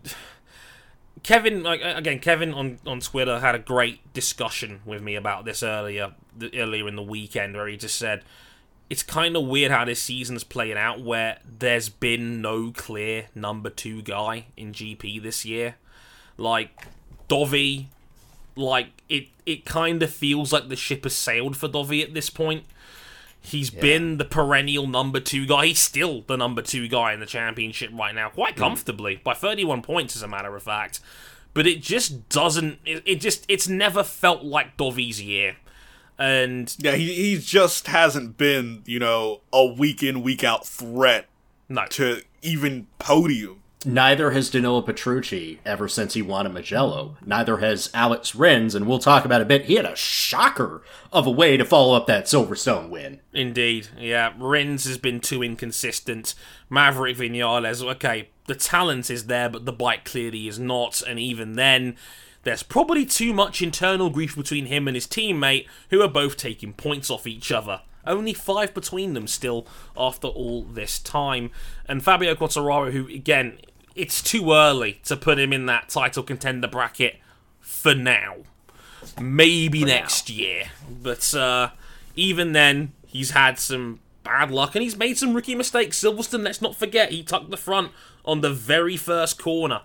Kevin, 1.24 1.64
like, 1.64 1.82
again, 1.84 2.20
Kevin 2.20 2.54
on, 2.54 2.80
on 2.86 3.00
Twitter 3.00 3.40
had 3.40 3.54
a 3.54 3.60
great 3.60 4.14
discussion 4.14 4.82
with 4.86 5.02
me 5.02 5.16
about 5.16 5.46
this 5.46 5.62
earlier, 5.62 6.14
the, 6.38 6.60
earlier 6.60 6.88
in 6.88 6.96
the 6.96 7.04
weekend, 7.04 7.56
where 7.56 7.68
he 7.68 7.78
just 7.78 7.98
said 7.98 8.24
it's 8.90 9.04
kind 9.04 9.38
of 9.38 9.46
weird 9.46 9.72
how 9.72 9.86
this 9.86 10.02
season's 10.02 10.44
playing 10.44 10.78
out, 10.78 11.02
where 11.02 11.40
there's 11.46 11.88
been 11.88 12.42
no 12.42 12.72
clear 12.72 13.28
number 13.34 13.70
two 13.70 14.02
guy 14.02 14.48
in 14.58 14.74
GP 14.74 15.24
this 15.24 15.46
year. 15.46 15.76
Like 16.38 16.88
Dovi, 17.30 17.86
like 18.58 19.02
it, 19.08 19.28
it 19.46 19.64
kind 19.64 20.04
of 20.04 20.12
feels 20.12 20.52
like 20.52 20.68
the 20.68 20.76
ship 20.76 21.04
has 21.04 21.16
sailed 21.16 21.56
for 21.56 21.70
Dovi 21.70 22.04
at 22.04 22.14
this 22.14 22.30
point. 22.30 22.66
He's 23.44 23.72
been 23.72 24.18
the 24.18 24.26
perennial 24.26 24.86
number 24.86 25.20
two 25.20 25.48
guy. 25.48 25.68
He's 25.68 25.80
still 25.80 26.22
the 26.22 26.38
number 26.38 26.62
two 26.62 26.88
guy 26.88 27.14
in 27.14 27.20
the 27.20 27.26
championship 27.26 27.90
right 27.92 28.14
now, 28.14 28.30
quite 28.30 28.54
hmm. 28.54 28.60
comfortably, 28.60 29.20
by 29.24 29.34
31 29.34 29.82
points, 29.82 30.16
as 30.16 30.22
a 30.22 30.28
matter 30.28 30.56
of 30.56 30.64
fact. 30.64 31.00
But 31.54 31.68
it 31.68 31.82
just 31.82 32.30
doesn't. 32.30 32.80
It, 32.86 33.04
it 33.06 33.16
just. 33.16 33.46
It's 33.48 33.68
never 33.68 34.04
felt 34.04 34.44
like 34.44 34.78
Dovi's 34.78 35.22
year. 35.22 35.58
And 36.18 36.74
Yeah, 36.78 36.96
he 36.96 37.14
he 37.14 37.40
just 37.40 37.88
hasn't 37.88 38.38
been, 38.38 38.84
you 38.86 39.00
know, 39.00 39.42
a 39.52 39.66
week 39.66 40.04
in, 40.04 40.22
week 40.22 40.44
out 40.44 40.68
threat 40.68 41.28
no. 41.68 41.86
to 41.90 42.22
even 42.44 42.88
podium. 43.00 43.61
Neither 43.84 44.32
has 44.32 44.52
Danilo 44.52 44.84
Petrucci 44.84 45.60
ever 45.66 45.88
since 45.88 46.14
he 46.14 46.22
won 46.22 46.46
a 46.46 46.50
Mugello. 46.50 47.18
Neither 47.26 47.58
has 47.58 47.90
Alex 47.96 48.36
Rins, 48.36 48.76
and 48.76 48.86
we'll 48.88 49.00
talk 49.00 49.26
about 49.26 49.42
a 49.42 49.46
bit. 49.46 49.66
He 49.66 49.76
had 49.76 49.86
a 49.86 49.96
shocker 49.96 50.84
of 51.12 51.26
a 51.26 51.32
way 51.32 51.58
to 51.58 51.66
follow 51.66 51.96
up 51.96 52.06
that 52.06 52.26
Silverstone 52.26 52.90
win. 52.90 53.22
Indeed, 53.34 53.88
yeah. 53.98 54.34
Rins 54.38 54.86
has 54.86 55.00
been 55.00 55.20
too 55.20 55.42
inconsistent. 55.42 56.36
Maverick 56.70 57.18
Vinales, 57.18 57.84
okay, 57.96 58.30
the 58.46 58.56
talent 58.56 59.10
is 59.10 59.26
there, 59.26 59.50
but 59.50 59.66
the 59.66 59.74
bike 59.74 60.06
clearly 60.06 60.48
is 60.48 60.60
not. 60.60 61.02
And 61.02 61.18
even 61.18 61.54
then, 61.54 61.96
there's 62.44 62.64
probably 62.64 63.06
too 63.06 63.34
much 63.34 63.64
internal 63.64 64.12
grief 64.12 64.36
between 64.36 64.68
him 64.68 64.88
and 64.88 64.96
his 64.96 65.08
teammate, 65.08 65.68
who 65.90 66.02
are 66.02 66.08
both 66.08 66.38
taking 66.38 66.74
points 66.74 67.10
off 67.10 67.26
each 67.26 67.52
other. 67.52 67.82
Only 68.06 68.34
five 68.34 68.74
between 68.74 69.14
them 69.14 69.28
still 69.28 69.68
after 69.96 70.28
all 70.28 70.64
this 70.64 70.98
time. 71.00 71.52
And 71.88 72.04
Fabio 72.04 72.34
Quartararo, 72.36 72.92
who, 72.92 73.08
again, 73.08 73.60
it's 73.96 74.22
too 74.22 74.52
early 74.54 75.00
to 75.06 75.18
put 75.18 75.40
him 75.40 75.52
in 75.54 75.66
that 75.68 75.90
title 75.90 76.24
contender 76.24 76.68
bracket 76.68 77.20
for 77.60 77.94
now 77.94 78.38
maybe 79.20 79.84
next 79.84 80.30
year. 80.30 80.66
But 80.90 81.34
uh, 81.34 81.72
even 82.16 82.54
then, 82.54 82.94
he's 83.08 83.32
had 83.32 83.60
some 83.60 84.00
bad 84.24 84.52
luck 84.52 84.76
and 84.76 84.84
he's 84.84 84.98
made 84.98 85.18
some 85.18 85.34
rookie 85.34 85.56
mistakes. 85.56 86.00
Silverstone, 86.00 86.44
let's 86.44 86.62
not 86.62 86.76
forget, 86.76 87.12
he 87.12 87.24
tucked 87.24 87.52
the 87.52 87.58
front 87.58 87.92
on 88.26 88.42
the 88.42 88.52
very 88.52 88.98
first 88.98 89.40
corner. 89.42 89.82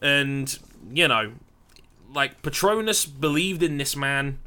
And, 0.00 0.58
you 0.92 1.08
know, 1.08 1.32
like 2.12 2.42
Petronas 2.42 3.06
believed 3.06 3.62
in 3.62 3.78
this 3.78 3.96
man 3.96 4.38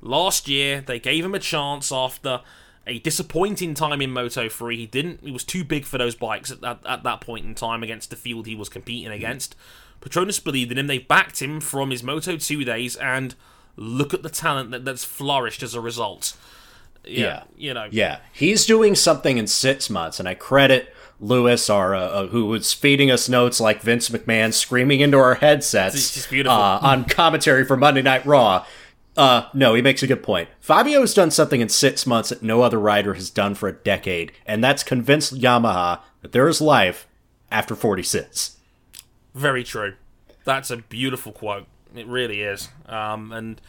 last 0.00 0.48
year. 0.48 0.80
They 0.80 0.98
gave 0.98 1.24
him 1.24 1.34
a 1.34 1.38
chance 1.38 1.92
after 1.92 2.40
a 2.86 2.98
disappointing 3.00 3.74
time 3.74 4.00
in 4.00 4.10
Moto 4.12 4.48
3. 4.48 4.76
He 4.76 4.86
didn't 4.86 5.20
he 5.22 5.30
was 5.32 5.44
too 5.44 5.64
big 5.64 5.84
for 5.84 5.98
those 5.98 6.14
bikes 6.14 6.50
at 6.50 6.60
that, 6.60 6.80
at 6.86 7.02
that 7.02 7.20
point 7.20 7.44
in 7.44 7.54
time 7.54 7.82
against 7.82 8.10
the 8.10 8.16
field 8.16 8.46
he 8.46 8.54
was 8.54 8.68
competing 8.68 9.10
against. 9.12 9.56
Petronas 10.00 10.42
believed 10.42 10.70
in 10.72 10.78
him. 10.78 10.86
They 10.86 10.98
backed 10.98 11.40
him 11.42 11.60
from 11.60 11.90
his 11.90 12.02
Moto 12.02 12.36
2 12.36 12.64
days 12.64 12.96
and 12.96 13.34
look 13.76 14.14
at 14.14 14.22
the 14.22 14.30
talent 14.30 14.70
that, 14.70 14.84
that's 14.84 15.04
flourished 15.04 15.62
as 15.62 15.74
a 15.74 15.80
result. 15.80 16.36
Yeah. 17.04 17.44
You 17.56 17.72
know. 17.74 17.88
Yeah, 17.90 18.18
he's 18.32 18.66
doing 18.66 18.94
something 18.94 19.38
in 19.38 19.46
six 19.46 19.88
months, 19.88 20.18
and 20.18 20.28
I 20.28 20.34
credit 20.34 20.92
Lewis, 21.20 21.70
our 21.70 21.94
uh, 21.94 22.00
uh, 22.00 22.26
who 22.28 22.46
was 22.46 22.72
feeding 22.72 23.10
us 23.10 23.28
notes 23.28 23.60
like 23.60 23.80
Vince 23.80 24.08
McMahon 24.10 24.52
screaming 24.52 25.00
into 25.00 25.16
our 25.18 25.36
headsets 25.36 25.94
It's- 25.94 26.16
it's 26.18 26.26
beautiful. 26.26 26.58
Uh, 26.58 26.78
on 26.82 27.04
commentary 27.04 27.64
for 27.64 27.76
Monday 27.76 28.02
Night 28.02 28.26
Raw. 28.26 28.66
Uh, 29.16 29.48
no, 29.54 29.74
he 29.74 29.80
makes 29.80 30.02
a 30.02 30.06
good 30.06 30.22
point. 30.22 30.48
Fabio 30.60 31.00
has 31.00 31.14
done 31.14 31.30
something 31.30 31.60
in 31.60 31.68
six 31.68 32.06
months 32.06 32.28
that 32.28 32.42
no 32.42 32.62
other 32.62 32.78
rider 32.78 33.14
has 33.14 33.30
done 33.30 33.54
for 33.54 33.68
a 33.68 33.72
decade, 33.72 34.32
and 34.44 34.62
that's 34.62 34.82
convinced 34.82 35.34
Yamaha 35.34 36.00
that 36.20 36.32
there 36.32 36.48
is 36.48 36.60
life 36.60 37.06
after 37.50 37.74
46. 37.74 38.58
Very 39.34 39.64
true. 39.64 39.94
That's 40.44 40.70
a 40.70 40.78
beautiful 40.78 41.32
quote. 41.32 41.66
It 41.94 42.06
really 42.06 42.42
is. 42.42 42.68
Um, 42.86 43.32
and 43.32 43.60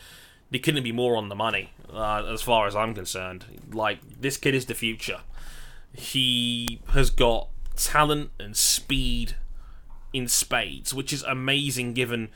they 0.52 0.60
couldn't 0.60 0.84
be 0.84 0.91
more 0.91 1.16
on 1.16 1.30
the 1.30 1.36
money, 1.36 1.72
uh, 1.93 2.26
as 2.26 2.41
far 2.41 2.68
as 2.68 2.76
I'm 2.76 2.93
concerned. 2.93 3.45
Like, 3.72 4.00
this 4.20 4.38
kid 4.38 4.54
is 4.54 4.66
the 4.66 4.76
future. 4.76 5.22
He 5.93 6.82
has 6.89 7.10
got 7.10 7.48
talent 7.76 8.32
and 8.39 8.56
speed 8.56 9.36
in 10.12 10.28
spades, 10.28 10.93
which 10.93 11.14
is 11.14 11.24
amazing 11.24 11.93
given 11.93 12.30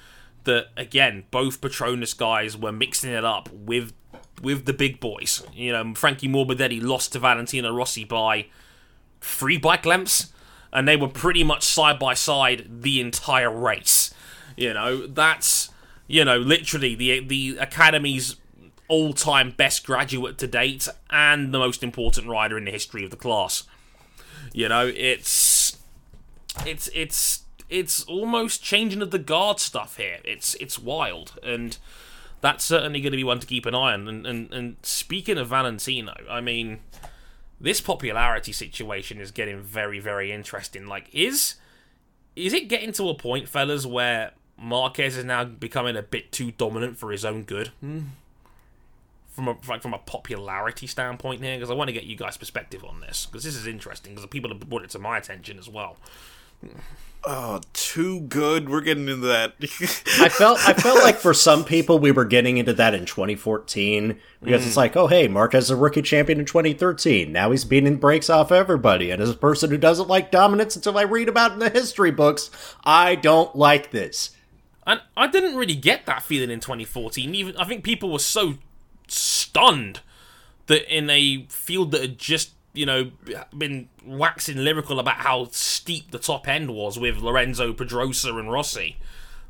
that, 0.43 0.67
again, 0.77 1.25
both 1.31 1.61
Petronas 1.61 2.17
guys 2.17 2.57
were 2.57 2.71
mixing 2.71 3.11
it 3.11 3.25
up 3.25 3.49
with 3.51 3.93
with 4.41 4.65
the 4.65 4.73
big 4.73 4.99
boys. 4.99 5.43
You 5.53 5.71
know, 5.71 5.93
Frankie 5.93 6.27
Morbidelli 6.27 6.81
lost 6.81 7.13
to 7.13 7.19
Valentino 7.19 7.71
Rossi 7.71 8.03
by 8.03 8.47
three 9.21 9.57
bike 9.57 9.85
lengths, 9.85 10.33
and 10.73 10.87
they 10.87 10.97
were 10.97 11.07
pretty 11.07 11.43
much 11.43 11.63
side 11.63 11.99
by 11.99 12.13
side 12.13 12.67
the 12.81 12.99
entire 12.99 13.51
race. 13.51 14.13
You 14.57 14.73
know, 14.73 15.07
that's 15.07 15.69
you 16.07 16.25
know 16.25 16.37
literally 16.37 16.95
the 16.95 17.19
the 17.19 17.57
academy's 17.59 18.35
all 18.87 19.13
time 19.13 19.51
best 19.51 19.85
graduate 19.85 20.37
to 20.37 20.47
date 20.47 20.87
and 21.09 21.53
the 21.53 21.59
most 21.59 21.81
important 21.81 22.27
rider 22.27 22.57
in 22.57 22.65
the 22.65 22.71
history 22.71 23.05
of 23.05 23.09
the 23.09 23.15
class. 23.15 23.63
You 24.53 24.67
know, 24.67 24.91
it's 24.93 25.77
it's 26.65 26.89
it's 26.93 27.40
it's 27.72 28.03
almost 28.03 28.61
changing 28.61 29.01
of 29.01 29.09
the 29.09 29.17
guard 29.17 29.59
stuff 29.59 29.97
here. 29.97 30.19
It's 30.24 30.53
it's 30.55 30.78
wild 30.78 31.39
and 31.41 31.78
that's 32.41 32.63
certainly 32.63 32.99
going 32.99 33.11
to 33.11 33.17
be 33.17 33.24
one 33.24 33.39
to 33.39 33.47
keep 33.47 33.65
an 33.65 33.76
eye 33.76 33.93
on. 33.93 34.07
And, 34.07 34.26
and, 34.26 34.53
and 34.53 34.76
speaking 34.82 35.38
of 35.38 35.47
Valentino, 35.47 36.15
I 36.30 36.41
mean, 36.41 36.80
this 37.59 37.80
popularity 37.80 38.51
situation 38.51 39.22
is 39.22 39.32
getting 39.32 39.61
very, 39.61 39.99
very 39.99 40.32
interesting. 40.32 40.88
Like, 40.88 41.07
is 41.13 41.55
is 42.36 42.53
it 42.53 42.67
getting 42.67 42.91
to 42.93 43.09
a 43.09 43.13
point, 43.13 43.47
fellas, 43.47 43.86
where 43.86 44.32
Marquez 44.57 45.17
is 45.17 45.26
now 45.26 45.43
becoming 45.43 45.95
a 45.95 46.01
bit 46.01 46.32
too 46.32 46.51
dominant 46.51 46.97
for 46.97 47.11
his 47.11 47.24
own 47.24 47.43
good? 47.43 47.69
Hmm. 47.80 47.99
From 49.30 49.47
a 49.47 49.55
like 49.67 49.82
from 49.82 49.93
a 49.93 49.99
popularity 49.99 50.88
standpoint 50.88 51.41
here, 51.41 51.55
because 51.55 51.69
I 51.69 51.74
want 51.74 51.89
to 51.89 51.93
get 51.93 52.03
you 52.03 52.17
guys' 52.17 52.38
perspective 52.38 52.84
on 52.84 52.99
this, 52.99 53.28
because 53.28 53.43
this 53.43 53.55
is 53.55 53.67
interesting, 53.67 54.13
because 54.13 54.28
people 54.28 54.49
have 54.49 54.59
brought 54.67 54.84
it 54.84 54.89
to 54.89 54.99
my 54.99 55.17
attention 55.17 55.57
as 55.59 55.69
well. 55.69 55.97
Oh, 57.24 57.61
too 57.74 58.22
good. 58.22 58.67
We're 58.67 58.82
getting 58.82 59.07
into 59.07 59.28
that. 59.28 59.53
I 60.19 60.30
felt 60.30 60.57
I 60.67 60.74
felt 60.74 61.03
like 61.03 61.17
for 61.17 61.36
some 61.36 61.63
people 61.63 61.99
we 61.99 62.11
were 62.11 62.26
getting 62.26 62.57
into 62.57 62.74
that 62.74 62.95
in 62.95 63.05
2014 63.05 64.19
because 64.41 64.65
it's 64.65 64.74
mm. 64.74 64.78
like, 64.78 64.97
oh 64.97 65.05
hey, 65.05 65.28
Marquez 65.28 65.65
is 65.65 65.69
a 65.69 65.76
rookie 65.76 66.01
champion 66.01 66.39
in 66.39 66.45
2013. 66.45 67.32
Now 67.32 67.51
he's 67.51 67.63
beating 67.63 67.97
breaks 67.97 68.30
off 68.30 68.51
everybody. 68.51 69.11
And 69.11 69.22
as 69.22 69.30
a 69.30 69.36
person 69.36 69.69
who 69.69 69.78
doesn't 69.78 70.09
like 70.09 70.32
dominance 70.32 70.76
until 70.76 70.97
I 70.97 71.03
read 71.03 71.30
about 71.30 71.51
it 71.51 71.53
in 71.55 71.59
the 71.59 71.69
history 71.69 72.09
books, 72.09 72.49
I 72.84 73.13
don't 73.15 73.55
like 73.55 73.91
this. 73.91 74.32
And 74.88 75.01
I 75.15 75.28
didn't 75.28 75.55
really 75.55 75.76
get 75.76 76.07
that 76.07 76.24
feeling 76.24 76.49
in 76.49 76.59
2014. 76.59 77.36
Even 77.36 77.55
I 77.57 77.65
think 77.65 77.84
people 77.84 78.11
were 78.11 78.19
so 78.19 78.55
stunned 79.07 79.99
that 80.65 80.91
in 80.91 81.09
a 81.11 81.45
field 81.49 81.91
that 81.91 82.01
had 82.01 82.17
just 82.17 82.53
you 82.74 82.86
know 82.86 83.11
been 83.57 83.89
waxing 84.05 84.57
lyrical 84.57 84.99
about 84.99 85.17
how 85.17 85.47
steep 85.51 86.11
the 86.11 86.19
top 86.19 86.47
end 86.47 86.74
was 86.74 86.97
with 86.97 87.17
Lorenzo 87.17 87.74
Pedrosa 87.74 88.36
and 88.38 88.51
Rossi. 88.51 88.97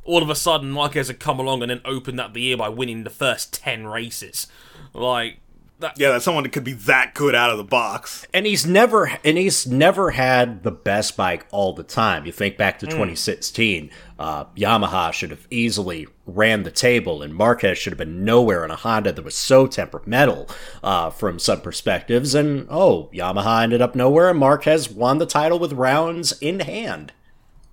All 0.04 0.24
of 0.24 0.30
a 0.30 0.36
sudden, 0.36 0.72
Marquez 0.72 1.08
had 1.08 1.20
come 1.20 1.40
along 1.40 1.62
and 1.62 1.70
then 1.70 1.82
opened 1.86 2.20
up 2.20 2.34
the 2.34 2.42
year 2.42 2.58
by 2.58 2.70
winning 2.70 3.04
the 3.04 3.12
first 3.12 3.54
ten 3.54 3.86
races. 3.86 4.48
Like 4.94 5.40
that, 5.82 6.00
yeah, 6.00 6.12
that 6.12 6.22
someone 6.22 6.44
that 6.44 6.52
could 6.52 6.64
be 6.64 6.74
that 6.74 7.14
good 7.14 7.36
out 7.36 7.50
of 7.50 7.58
the 7.58 7.64
box. 7.64 8.26
And 8.34 8.46
he's 8.46 8.66
never 8.66 9.12
and 9.24 9.38
he's 9.38 9.68
never 9.68 10.12
had 10.12 10.64
the 10.64 10.72
best 10.72 11.18
bike 11.18 11.46
all 11.52 11.74
the 11.74 11.84
time. 11.84 12.26
You 12.26 12.32
think 12.32 12.58
back 12.58 12.80
to 12.80 12.86
2016, 12.88 13.92
uh, 14.18 14.46
Yamaha 14.56 15.12
should 15.12 15.32
have 15.32 15.48
easily 15.50 16.08
ran 16.26 16.64
the 16.64 16.72
table, 16.72 17.22
and 17.22 17.34
Marquez 17.34 17.78
should 17.78 17.92
have 17.92 17.98
been 17.98 18.24
nowhere 18.24 18.64
in 18.64 18.72
a 18.72 18.76
Honda 18.76 19.12
that 19.12 19.26
was 19.26 19.36
so 19.36 19.68
temperamental 19.68 20.48
uh, 20.84 21.10
from 21.10 21.40
some 21.40 21.62
perspectives. 21.62 22.34
And 22.34 22.68
oh, 22.70 23.10
Yamaha 23.14 23.64
ended 23.64 23.82
up 23.82 23.96
nowhere, 23.96 24.30
and 24.30 24.40
Marquez 24.40 24.90
won 24.90 25.18
the 25.18 25.26
title 25.26 25.60
with 25.60 25.74
rounds 25.74 26.34
in 26.40 26.62
hand. 26.62 27.14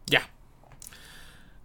Yeah. 0.08 0.24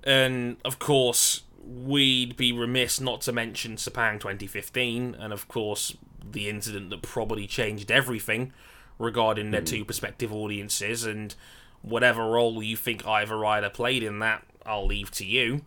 And 0.04 0.58
of 0.66 0.80
course, 0.80 1.44
we'd 1.66 2.36
be 2.36 2.52
remiss 2.52 3.00
not 3.00 3.22
to 3.22 3.32
mention 3.32 3.78
Sepang 3.78 4.20
2015, 4.20 5.16
and 5.18 5.34
of 5.34 5.48
course, 5.48 5.96
the 6.32 6.50
incident 6.50 6.90
that 6.90 7.02
probably 7.02 7.48
changed 7.48 7.92
everything 7.92 8.54
regarding 9.00 9.52
their 9.52 9.62
hmm. 9.62 9.66
two 9.66 9.86
prospective 9.86 10.32
audiences, 10.34 11.06
and 11.06 11.36
whatever 11.82 12.26
role 12.26 12.62
you 12.64 12.78
think 12.78 13.06
either 13.06 13.38
rider 13.38 13.70
played 13.70 14.04
in 14.04 14.20
that, 14.20 14.44
I'll 14.66 14.86
leave 14.86 15.12
to 15.12 15.26
you. 15.26 15.62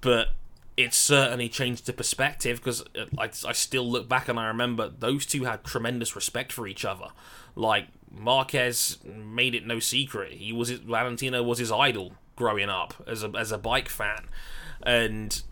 But 0.00 0.28
it 0.76 0.94
certainly 0.94 1.48
changed 1.48 1.86
the 1.86 1.92
perspective 1.92 2.58
because 2.58 2.82
uh, 2.98 3.04
I, 3.18 3.24
I 3.46 3.52
still 3.52 3.88
look 3.88 4.08
back 4.08 4.28
and 4.28 4.38
I 4.38 4.46
remember 4.46 4.88
those 4.88 5.26
two 5.26 5.44
had 5.44 5.64
tremendous 5.64 6.16
respect 6.16 6.52
for 6.52 6.66
each 6.66 6.84
other. 6.84 7.08
Like 7.54 7.88
Marquez 8.10 8.98
made 9.04 9.54
it 9.54 9.66
no 9.66 9.78
secret 9.78 10.32
he 10.32 10.52
was 10.52 10.68
his, 10.68 10.80
Valentino 10.80 11.42
was 11.42 11.58
his 11.58 11.70
idol 11.70 12.12
growing 12.36 12.70
up 12.70 12.94
as 13.06 13.22
a 13.22 13.30
as 13.38 13.52
a 13.52 13.58
bike 13.58 13.88
fan, 13.88 14.24
and 14.82 15.42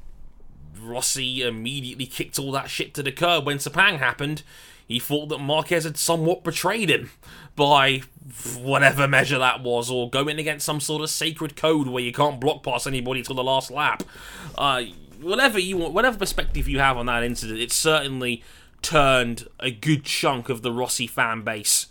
Rossi 0.78 1.42
immediately 1.42 2.06
kicked 2.06 2.38
all 2.38 2.52
that 2.52 2.70
shit 2.70 2.94
to 2.94 3.02
the 3.02 3.12
curb 3.12 3.46
when 3.46 3.58
Sepang 3.58 3.98
happened. 3.98 4.42
He 4.86 4.98
thought 4.98 5.28
that 5.28 5.38
Marquez 5.38 5.84
had 5.84 5.96
somewhat 5.96 6.42
betrayed 6.42 6.90
him 6.90 7.10
by 7.54 8.02
whatever 8.58 9.06
measure 9.06 9.38
that 9.38 9.62
was, 9.62 9.88
or 9.88 10.10
going 10.10 10.38
against 10.38 10.66
some 10.66 10.80
sort 10.80 11.02
of 11.02 11.10
sacred 11.10 11.54
code 11.54 11.86
where 11.86 12.02
you 12.02 12.12
can't 12.12 12.40
block 12.40 12.64
past 12.64 12.86
anybody 12.86 13.22
till 13.22 13.36
the 13.36 13.44
last 13.44 13.70
lap. 13.70 14.02
Uh, 14.58 14.82
whatever 15.20 15.58
you 15.58 15.76
want, 15.76 15.94
whatever 15.94 16.18
perspective 16.18 16.66
you 16.66 16.80
have 16.80 16.96
on 16.96 17.06
that 17.06 17.22
incident, 17.22 17.60
it 17.60 17.70
certainly 17.70 18.42
turned 18.82 19.46
a 19.60 19.70
good 19.70 20.04
chunk 20.04 20.48
of 20.48 20.62
the 20.62 20.72
Rossi 20.72 21.06
fan 21.06 21.42
base 21.42 21.86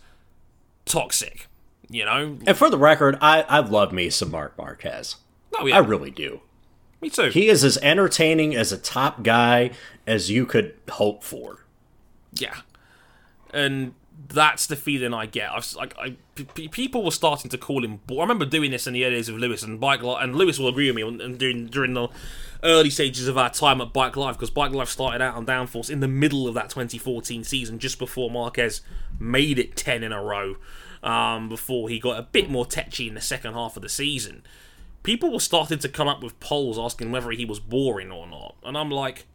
toxic. 0.84 1.46
You 1.88 2.04
know? 2.04 2.38
And 2.46 2.56
for 2.56 2.70
the 2.70 2.78
record, 2.78 3.16
I 3.20 3.42
I 3.42 3.60
love 3.60 3.92
me 3.92 4.10
some 4.10 4.30
Mark 4.30 4.56
Marquez. 4.58 5.16
Oh 5.58 5.66
yeah, 5.66 5.76
I 5.76 5.78
really 5.78 6.10
do. 6.10 6.42
Me 7.00 7.10
too. 7.10 7.30
He 7.30 7.48
is 7.48 7.64
as 7.64 7.78
entertaining 7.78 8.54
as 8.54 8.72
a 8.72 8.78
top 8.78 9.22
guy 9.22 9.70
as 10.06 10.30
you 10.30 10.46
could 10.46 10.74
hope 10.88 11.22
for. 11.22 11.64
Yeah, 12.32 12.56
and 13.52 13.94
that's 14.28 14.66
the 14.66 14.76
feeling 14.76 15.12
I 15.14 15.26
get. 15.26 15.50
I've 15.50 15.72
like 15.74 15.94
I, 15.98 16.16
p- 16.34 16.68
people 16.68 17.04
were 17.04 17.10
starting 17.10 17.50
to 17.50 17.58
call 17.58 17.84
him. 17.84 18.00
Bo- 18.06 18.18
I 18.18 18.22
remember 18.22 18.44
doing 18.44 18.70
this 18.70 18.86
in 18.86 18.92
the 18.92 19.04
early 19.04 19.16
days 19.16 19.28
of 19.28 19.36
Lewis 19.36 19.62
and 19.62 19.80
Bike 19.80 20.02
Life, 20.02 20.22
and 20.22 20.36
Lewis 20.36 20.58
will 20.58 20.68
agree 20.68 20.86
with 20.88 20.96
me 20.96 21.02
on, 21.02 21.20
and 21.20 21.38
during 21.38 21.66
during 21.66 21.94
the 21.94 22.08
early 22.62 22.90
stages 22.90 23.26
of 23.26 23.38
our 23.38 23.50
time 23.50 23.80
at 23.80 23.92
Bike 23.92 24.16
Life 24.16 24.36
because 24.36 24.50
Bike 24.50 24.72
Life 24.72 24.88
started 24.88 25.22
out 25.22 25.34
on 25.34 25.46
Downforce 25.46 25.90
in 25.90 26.00
the 26.00 26.08
middle 26.08 26.46
of 26.46 26.54
that 26.54 26.70
2014 26.70 27.42
season, 27.44 27.78
just 27.78 27.98
before 27.98 28.30
Marquez 28.30 28.82
made 29.18 29.58
it 29.58 29.76
10 29.76 30.02
in 30.02 30.12
a 30.12 30.22
row. 30.22 30.56
Um, 31.02 31.48
before 31.48 31.88
he 31.88 31.98
got 31.98 32.18
a 32.18 32.22
bit 32.22 32.50
more 32.50 32.66
tetchy 32.66 33.08
in 33.08 33.14
the 33.14 33.22
second 33.22 33.54
half 33.54 33.74
of 33.74 33.82
the 33.82 33.88
season, 33.88 34.42
people 35.02 35.32
were 35.32 35.40
starting 35.40 35.78
to 35.78 35.88
come 35.88 36.08
up 36.08 36.22
with 36.22 36.38
polls 36.40 36.78
asking 36.78 37.12
whether 37.12 37.30
he 37.30 37.44
was 37.44 37.60
boring 37.60 38.10
or 38.10 38.26
not, 38.26 38.56
and 38.64 38.76
I'm 38.76 38.90
like 38.90 39.26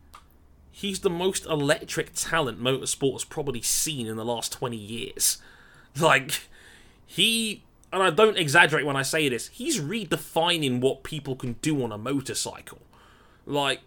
he's 0.76 1.00
the 1.00 1.10
most 1.10 1.46
electric 1.46 2.12
talent 2.14 2.62
motorsport 2.62 3.14
has 3.14 3.24
probably 3.24 3.62
seen 3.62 4.08
in 4.08 4.18
the 4.18 4.26
last 4.26 4.52
20 4.52 4.76
years. 4.78 5.38
Like, 5.98 6.42
he, 7.06 7.64
and 7.94 8.04
I 8.04 8.10
don't 8.10 8.38
exaggerate 8.38 8.86
when 8.86 8.98
I 8.98 9.02
say 9.02 9.30
this, 9.30 9.48
he's 9.48 9.80
redefining 9.80 10.82
what 10.82 11.04
people 11.04 11.38
can 11.38 11.54
do 11.62 11.82
on 11.82 11.94
a 11.94 11.98
motorcycle. 11.98 12.80
Like, 13.46 13.80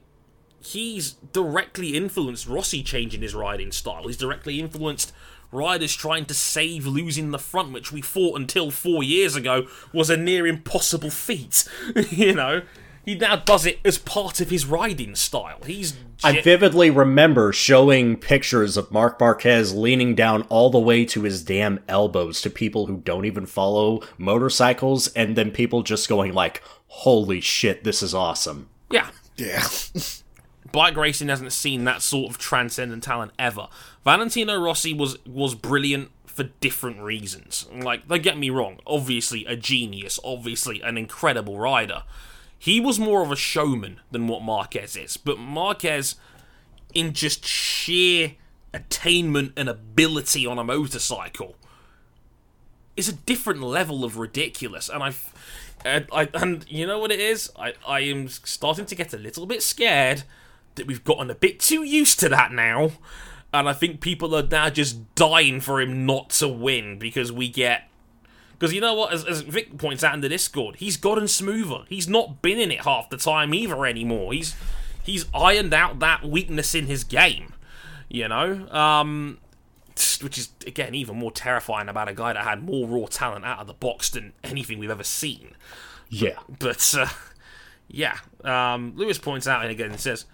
he's 0.58 1.12
directly 1.34 1.98
influenced 1.98 2.48
Rossi 2.48 2.82
changing 2.82 3.20
his 3.20 3.34
riding 3.34 3.72
style. 3.72 4.06
He's 4.06 4.16
directly 4.16 4.58
influenced 4.58 5.12
riders 5.50 5.94
trying 5.94 6.24
to 6.26 6.34
save 6.34 6.86
losing 6.86 7.30
the 7.30 7.38
front, 7.38 7.72
which 7.72 7.92
we 7.92 8.02
thought 8.02 8.38
until 8.38 8.70
four 8.70 9.02
years 9.02 9.36
ago 9.36 9.66
was 9.92 10.10
a 10.10 10.16
near 10.16 10.46
impossible 10.46 11.10
feat. 11.10 11.66
you 12.10 12.34
know? 12.34 12.62
He 13.04 13.14
now 13.14 13.36
does 13.36 13.64
it 13.64 13.78
as 13.86 13.96
part 13.96 14.38
of 14.42 14.50
his 14.50 14.66
riding 14.66 15.14
style. 15.14 15.60
He's 15.64 15.96
I 16.22 16.42
vividly 16.42 16.90
remember 16.90 17.54
showing 17.54 18.16
pictures 18.18 18.76
of 18.76 18.92
Mark 18.92 19.18
Marquez 19.18 19.74
leaning 19.74 20.14
down 20.14 20.42
all 20.50 20.68
the 20.68 20.78
way 20.78 21.06
to 21.06 21.22
his 21.22 21.42
damn 21.42 21.80
elbows 21.88 22.42
to 22.42 22.50
people 22.50 22.84
who 22.84 22.98
don't 22.98 23.24
even 23.24 23.46
follow 23.46 24.02
motorcycles, 24.18 25.08
and 25.08 25.36
then 25.36 25.52
people 25.52 25.82
just 25.82 26.06
going 26.06 26.34
like, 26.34 26.62
"Holy 26.88 27.40
shit, 27.40 27.82
this 27.82 28.02
is 28.02 28.12
awesome!" 28.12 28.68
yeah. 28.90 29.08
Yeah. 29.38 29.66
Bike 30.72 30.96
racing 30.96 31.28
hasn't 31.28 31.52
seen 31.52 31.84
that 31.84 32.02
sort 32.02 32.30
of 32.30 32.36
transcendent 32.36 33.02
talent 33.02 33.32
ever. 33.38 33.68
Valentino 34.08 34.58
Rossi 34.58 34.94
was 34.94 35.18
was 35.26 35.54
brilliant 35.54 36.10
for 36.24 36.44
different 36.44 37.00
reasons. 37.00 37.66
Like, 37.70 38.08
don't 38.08 38.22
get 38.22 38.38
me 38.38 38.48
wrong, 38.48 38.80
obviously 38.86 39.44
a 39.44 39.54
genius, 39.54 40.18
obviously 40.24 40.80
an 40.80 40.96
incredible 40.96 41.58
rider. 41.58 42.04
He 42.58 42.80
was 42.80 42.98
more 42.98 43.20
of 43.22 43.30
a 43.30 43.36
showman 43.36 44.00
than 44.10 44.26
what 44.26 44.40
Marquez 44.40 44.96
is, 44.96 45.18
but 45.18 45.38
Marquez, 45.38 46.14
in 46.94 47.12
just 47.12 47.44
sheer 47.44 48.36
attainment 48.72 49.52
and 49.58 49.68
ability 49.68 50.46
on 50.46 50.58
a 50.58 50.64
motorcycle, 50.64 51.56
is 52.96 53.10
a 53.10 53.12
different 53.12 53.60
level 53.62 54.04
of 54.04 54.16
ridiculous. 54.16 54.88
And 54.88 55.02
I've, 55.02 55.34
and, 55.84 56.06
I, 56.14 56.30
and 56.32 56.64
you 56.66 56.86
know 56.86 56.98
what 56.98 57.12
it 57.12 57.20
is? 57.20 57.50
I, 57.58 57.74
I 57.86 58.00
am 58.00 58.28
starting 58.28 58.86
to 58.86 58.94
get 58.94 59.12
a 59.12 59.18
little 59.18 59.44
bit 59.44 59.62
scared 59.62 60.22
that 60.76 60.86
we've 60.86 61.04
gotten 61.04 61.30
a 61.30 61.34
bit 61.34 61.60
too 61.60 61.82
used 61.82 62.18
to 62.20 62.30
that 62.30 62.52
now. 62.52 62.92
And 63.52 63.68
I 63.68 63.72
think 63.72 64.00
people 64.00 64.34
are 64.34 64.42
now 64.42 64.68
just 64.68 65.14
dying 65.14 65.60
for 65.60 65.80
him 65.80 66.04
not 66.04 66.30
to 66.30 66.48
win 66.48 66.98
because 66.98 67.32
we 67.32 67.48
get. 67.48 67.84
Because 68.58 68.74
you 68.74 68.80
know 68.80 68.94
what? 68.94 69.12
As, 69.12 69.24
as 69.24 69.40
Vic 69.40 69.78
points 69.78 70.02
out 70.02 70.14
in 70.14 70.20
the 70.20 70.28
Discord, 70.28 70.76
he's 70.76 70.96
gotten 70.96 71.28
smoother. 71.28 71.84
He's 71.88 72.08
not 72.08 72.42
been 72.42 72.58
in 72.58 72.70
it 72.70 72.82
half 72.82 73.08
the 73.08 73.16
time 73.16 73.54
either 73.54 73.86
anymore. 73.86 74.32
He's 74.32 74.54
he's 75.02 75.26
ironed 75.32 75.72
out 75.72 76.00
that 76.00 76.24
weakness 76.24 76.74
in 76.74 76.86
his 76.86 77.04
game. 77.04 77.54
You 78.10 78.28
know, 78.28 78.68
um, 78.70 79.38
which 80.22 80.38
is 80.38 80.50
again 80.66 80.94
even 80.94 81.16
more 81.16 81.30
terrifying 81.30 81.88
about 81.88 82.08
a 82.08 82.14
guy 82.14 82.32
that 82.32 82.44
had 82.44 82.62
more 82.62 82.86
raw 82.86 83.06
talent 83.06 83.44
out 83.44 83.60
of 83.60 83.66
the 83.66 83.74
box 83.74 84.10
than 84.10 84.32
anything 84.44 84.78
we've 84.78 84.90
ever 84.90 85.04
seen. 85.04 85.54
Yeah, 86.10 86.38
But 86.58 86.94
uh, 86.98 87.08
yeah, 87.88 88.18
um, 88.44 88.94
Lewis 88.96 89.18
points 89.18 89.46
out 89.46 89.62
and 89.62 89.70
again 89.70 89.90
and 89.90 90.00
says, 90.00 90.24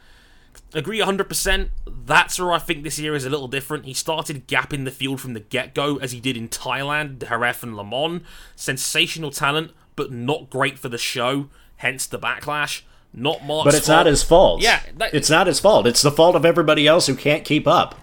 agree 0.74 0.98
100%. 1.00 1.68
That's 2.06 2.38
where 2.38 2.52
I 2.52 2.58
think 2.58 2.82
this 2.84 2.98
year 2.98 3.14
is 3.14 3.24
a 3.24 3.30
little 3.30 3.48
different. 3.48 3.84
He 3.84 3.94
started 3.94 4.46
gapping 4.48 4.84
the 4.84 4.90
field 4.90 5.20
from 5.20 5.34
the 5.34 5.40
get 5.40 5.74
go 5.74 5.96
as 5.96 6.12
he 6.12 6.20
did 6.20 6.36
in 6.36 6.48
Thailand, 6.48 7.26
Jerez, 7.28 7.62
and 7.62 7.76
Le 7.76 7.84
Mans. 7.84 8.22
Sensational 8.56 9.30
talent, 9.30 9.72
but 9.96 10.12
not 10.12 10.50
great 10.50 10.78
for 10.78 10.88
the 10.88 10.98
show, 10.98 11.48
hence 11.76 12.06
the 12.06 12.18
backlash. 12.18 12.82
Not 13.12 13.44
Mark's 13.44 13.66
but 13.66 13.74
it's 13.74 13.86
fault. 13.86 13.96
not 13.98 14.06
his 14.06 14.22
fault. 14.24 14.60
Yeah, 14.62 14.80
that- 14.96 15.14
it's 15.14 15.30
not 15.30 15.46
his 15.46 15.60
fault. 15.60 15.86
It's 15.86 16.02
the 16.02 16.10
fault 16.10 16.34
of 16.34 16.44
everybody 16.44 16.86
else 16.86 17.06
who 17.06 17.14
can't 17.14 17.44
keep 17.44 17.66
up. 17.68 17.94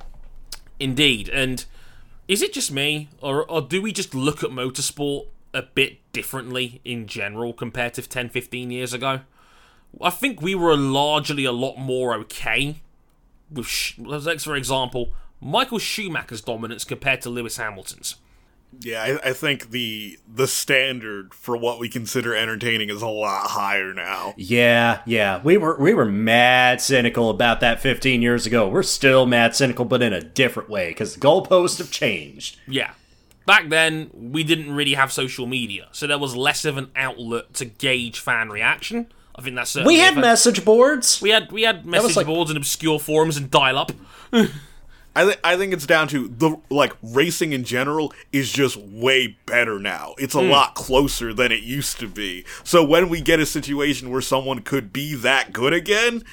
Indeed, 0.80 1.30
and 1.30 1.64
is 2.28 2.42
it 2.42 2.54
just 2.54 2.72
me, 2.72 3.10
or, 3.22 3.44
or 3.46 3.62
do 3.62 3.82
we 3.82 3.92
just 3.92 4.16
look 4.16 4.44
at 4.44 4.50
motorsport 4.52 5.26
a 5.54 5.62
bit 5.62 5.98
differently 6.14 6.80
in 6.86 7.08
general 7.08 7.52
compared 7.54 7.94
to 7.96 8.02
10, 8.02 8.30
15 8.30 8.72
years 8.72 8.94
ago? 8.94 9.20
I 10.00 10.10
think 10.10 10.42
we 10.42 10.56
were 10.56 10.78
largely 10.78 11.46
a 11.46 11.52
lot 11.52 11.78
more 11.78 12.14
okay 12.16 12.82
with, 13.50 13.68
Sch- 13.68 14.00
let's 14.00 14.44
for 14.44 14.56
example, 14.56 15.14
Michael 15.42 15.80
Schumacher's 15.80 16.42
dominance 16.42 16.84
compared 16.84 17.22
to 17.22 17.30
Lewis 17.30 17.58
Hamilton's. 17.58 18.16
Yeah, 18.80 19.20
I, 19.24 19.30
I 19.30 19.34
think 19.34 19.72
the 19.72 20.18
the 20.34 20.48
standard 20.48 21.34
for 21.34 21.58
what 21.58 21.78
we 21.78 21.90
consider 21.90 22.34
entertaining 22.34 22.90
is 22.90 23.02
a 23.02 23.08
lot 23.08 23.48
higher 23.50 23.94
now. 23.94 24.34
Yeah, 24.38 25.02
yeah. 25.06 25.42
We 25.44 25.58
were 25.58 25.78
we 25.78 25.94
were 25.94 26.06
mad 26.06 26.80
cynical 26.80 27.30
about 27.30 27.60
that 27.60 27.82
15 27.82 28.22
years 28.22 28.46
ago. 28.46 28.70
We're 28.70 28.84
still 28.84 29.26
mad 29.26 29.56
cynical, 29.56 29.84
but 29.84 30.02
in 30.02 30.14
a 30.14 30.22
different 30.22 30.70
way 30.70 30.90
because 30.90 31.16
the 31.16 31.20
goalposts 31.20 31.80
have 31.80 31.92
changed. 31.92 32.60
Yeah. 32.66 32.92
Back 33.46 33.70
then, 33.70 34.10
we 34.14 34.44
didn't 34.44 34.72
really 34.72 34.94
have 34.94 35.12
social 35.12 35.48
media, 35.48 35.90
so 35.92 36.08
there 36.08 36.20
was 36.20 36.36
less 36.36 36.64
of 36.64 36.78
an 36.78 36.92
outlet 36.96 37.54
to 37.56 37.66
gauge 37.66 38.20
fan 38.20 38.50
reaction. 38.50 39.12
I 39.36 39.42
think 39.42 39.56
that's 39.56 39.72
certainly 39.72 39.96
We 39.96 40.00
had 40.00 40.18
message 40.18 40.66
boards. 40.66 41.22
we 41.22 41.30
had 41.30 41.52
we 41.52 41.64
had 41.64 41.86
message 41.86 42.16
like- 42.16 42.28
boards 42.28 42.52
and 42.52 42.58
obscure 42.58 43.00
forums 43.00 43.38
and 43.38 43.50
dial 43.50 43.78
up. 43.78 43.92
I 45.14 45.26
th- 45.26 45.40
I 45.44 45.58
think 45.58 45.74
it's 45.74 45.86
down 45.86 46.08
to 46.10 46.30
the 46.30 46.56
like 46.70 46.94
racing 47.02 47.52
in 47.52 47.66
general 47.66 48.14
is 48.32 48.52
just 48.52 48.78
way 48.78 49.38
better 49.46 49.78
now. 49.78 50.16
It's 50.18 50.36
a 50.36 50.42
hmm. 50.42 50.50
lot 50.50 50.76
closer 50.76 51.34
than 51.34 51.52
it 51.52 51.64
used 51.64 52.00
to 52.00 52.08
be. 52.08 52.46
So 52.64 52.84
when 52.84 53.10
we 53.10 53.20
get 53.20 53.40
a 53.40 53.46
situation 53.46 54.10
where 54.10 54.22
someone 54.22 54.60
could 54.60 54.94
be 54.94 55.16
that 55.16 55.52
good 55.52 55.74
again, 55.74 56.24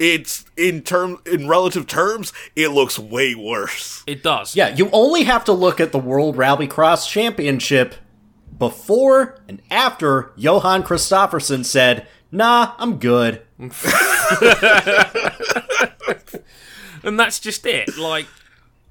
it's 0.00 0.44
in 0.56 0.82
term 0.82 1.20
in 1.24 1.48
relative 1.48 1.86
terms, 1.86 2.32
it 2.56 2.68
looks 2.68 2.98
way 2.98 3.36
worse. 3.36 4.02
It 4.06 4.22
does. 4.24 4.56
Yeah, 4.56 4.74
you 4.74 4.90
only 4.92 5.22
have 5.24 5.44
to 5.44 5.52
look 5.52 5.80
at 5.80 5.92
the 5.92 5.98
World 5.98 6.36
Rallycross 6.36 7.08
Championship 7.08 7.94
before 8.58 9.38
and 9.48 9.62
after 9.70 10.32
Johan 10.36 10.82
Kristoffersson 10.82 11.64
said, 11.64 12.06
"Nah, 12.30 12.74
I'm 12.78 12.98
good." 12.98 13.42
and 13.58 13.72
that's 17.18 17.38
just 17.38 17.66
it. 17.66 17.96
Like, 17.96 18.26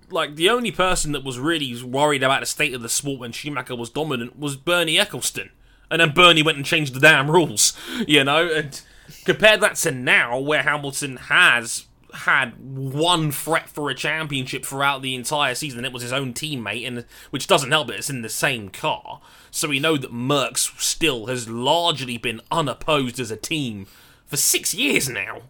like 0.10 0.36
the 0.36 0.50
only 0.50 0.72
person 0.72 1.12
that 1.14 1.24
was 1.24 1.40
really 1.40 1.82
worried 1.84 2.24
about 2.24 2.42
the 2.42 2.46
state 2.46 2.74
of 2.74 2.82
the 2.82 2.90
sport 2.90 3.20
when 3.20 3.32
Schumacher 3.32 3.76
was 3.76 3.90
dominant 3.90 4.40
was 4.40 4.56
Bernie 4.56 4.98
Ecclestone, 4.98 5.50
and 5.90 6.02
then 6.02 6.12
Bernie 6.12 6.44
went 6.44 6.58
and 6.58 6.66
changed 6.66 6.94
the 6.94 7.00
damn 7.00 7.30
rules. 7.30 7.74
You 8.08 8.24
know, 8.24 8.52
and 8.52 8.82
compare 9.26 9.58
that 9.58 9.76
to 9.78 9.92
now, 9.92 10.40
where 10.40 10.64
Hamilton 10.64 11.18
has 11.18 11.86
had 12.14 12.54
one 12.60 13.32
threat 13.32 13.70
for 13.70 13.90
a 13.90 13.96
championship 13.96 14.66
throughout 14.66 15.02
the 15.02 15.16
entire 15.16 15.56
season. 15.56 15.84
It 15.84 15.92
was 15.92 16.04
his 16.04 16.14
own 16.14 16.34
teammate, 16.34 16.88
and 16.88 17.06
which 17.32 17.48
doesn't 17.48 17.72
help 17.72 17.88
that 17.88 17.98
it's 17.98 18.10
in 18.10 18.22
the 18.22 18.30
same 18.30 18.70
car. 18.70 19.20
So 19.56 19.70
we 19.70 19.80
know 19.80 19.97
that 19.97 20.12
Merckx 20.12 20.80
still 20.82 21.28
has 21.28 21.47
largely 21.47 22.18
been 22.18 22.41
unopposed 22.51 23.20
as 23.20 23.30
a 23.32 23.38
team 23.38 23.86
for 24.26 24.36
six 24.36 24.74
years 24.74 25.08
now 25.08 25.43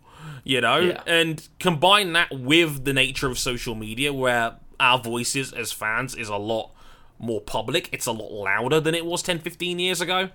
you 0.44 0.62
know? 0.62 0.80
Yeah. 0.80 1.02
and 1.06 1.48
combine 1.60 2.14
that 2.14 2.32
with 2.32 2.86
the 2.86 2.94
nature 2.94 3.28
of 3.28 3.40
social 3.40 3.76
media 3.76 4.14
where 4.14 4.58
our 4.80 5.00
voices 5.00 5.54
as 5.54 5.72
fans 5.72 6.16
is 6.16 6.30
a 6.30 6.36
lot 6.36 6.72
more 7.20 7.40
public 7.40 7.90
it's 7.94 8.06
a 8.06 8.12
lot 8.12 8.32
louder 8.32 8.80
than 8.80 8.94
it 8.96 9.06
was 9.06 9.22
10 9.24 9.40
15 9.40 9.80
years 9.80 10.02
ago. 10.02 10.30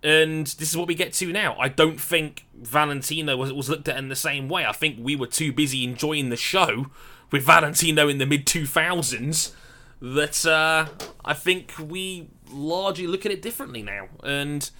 And 0.00 0.46
this 0.46 0.70
is 0.70 0.76
what 0.76 0.86
we 0.86 0.94
get 0.94 1.12
to 1.14 1.32
now. 1.32 1.58
I 1.58 1.68
don't 1.68 2.00
think 2.00 2.46
valentino 2.54 3.36
was, 3.36 3.52
was 3.52 3.68
looked 3.68 3.88
at 3.88 3.96
in 3.96 4.08
the 4.08 4.14
same 4.14 4.48
way. 4.48 4.64
I 4.64 4.70
think 4.70 4.96
we 5.00 5.16
were 5.16 5.26
too 5.26 5.52
busy 5.52 5.82
enjoying 5.82 6.28
the 6.28 6.36
show 6.36 6.86
with 7.32 7.42
valentino 7.42 8.06
in 8.06 8.18
the 8.18 8.26
mid 8.26 8.46
2000s 8.46 9.52
that 10.00 10.46
uh, 10.46 10.86
i 11.24 11.34
think 11.34 11.72
we 11.78 12.28
largely 12.50 13.06
look 13.06 13.26
at 13.26 13.32
it 13.32 13.42
differently 13.42 13.82
now 13.82 14.08
and 14.22 14.70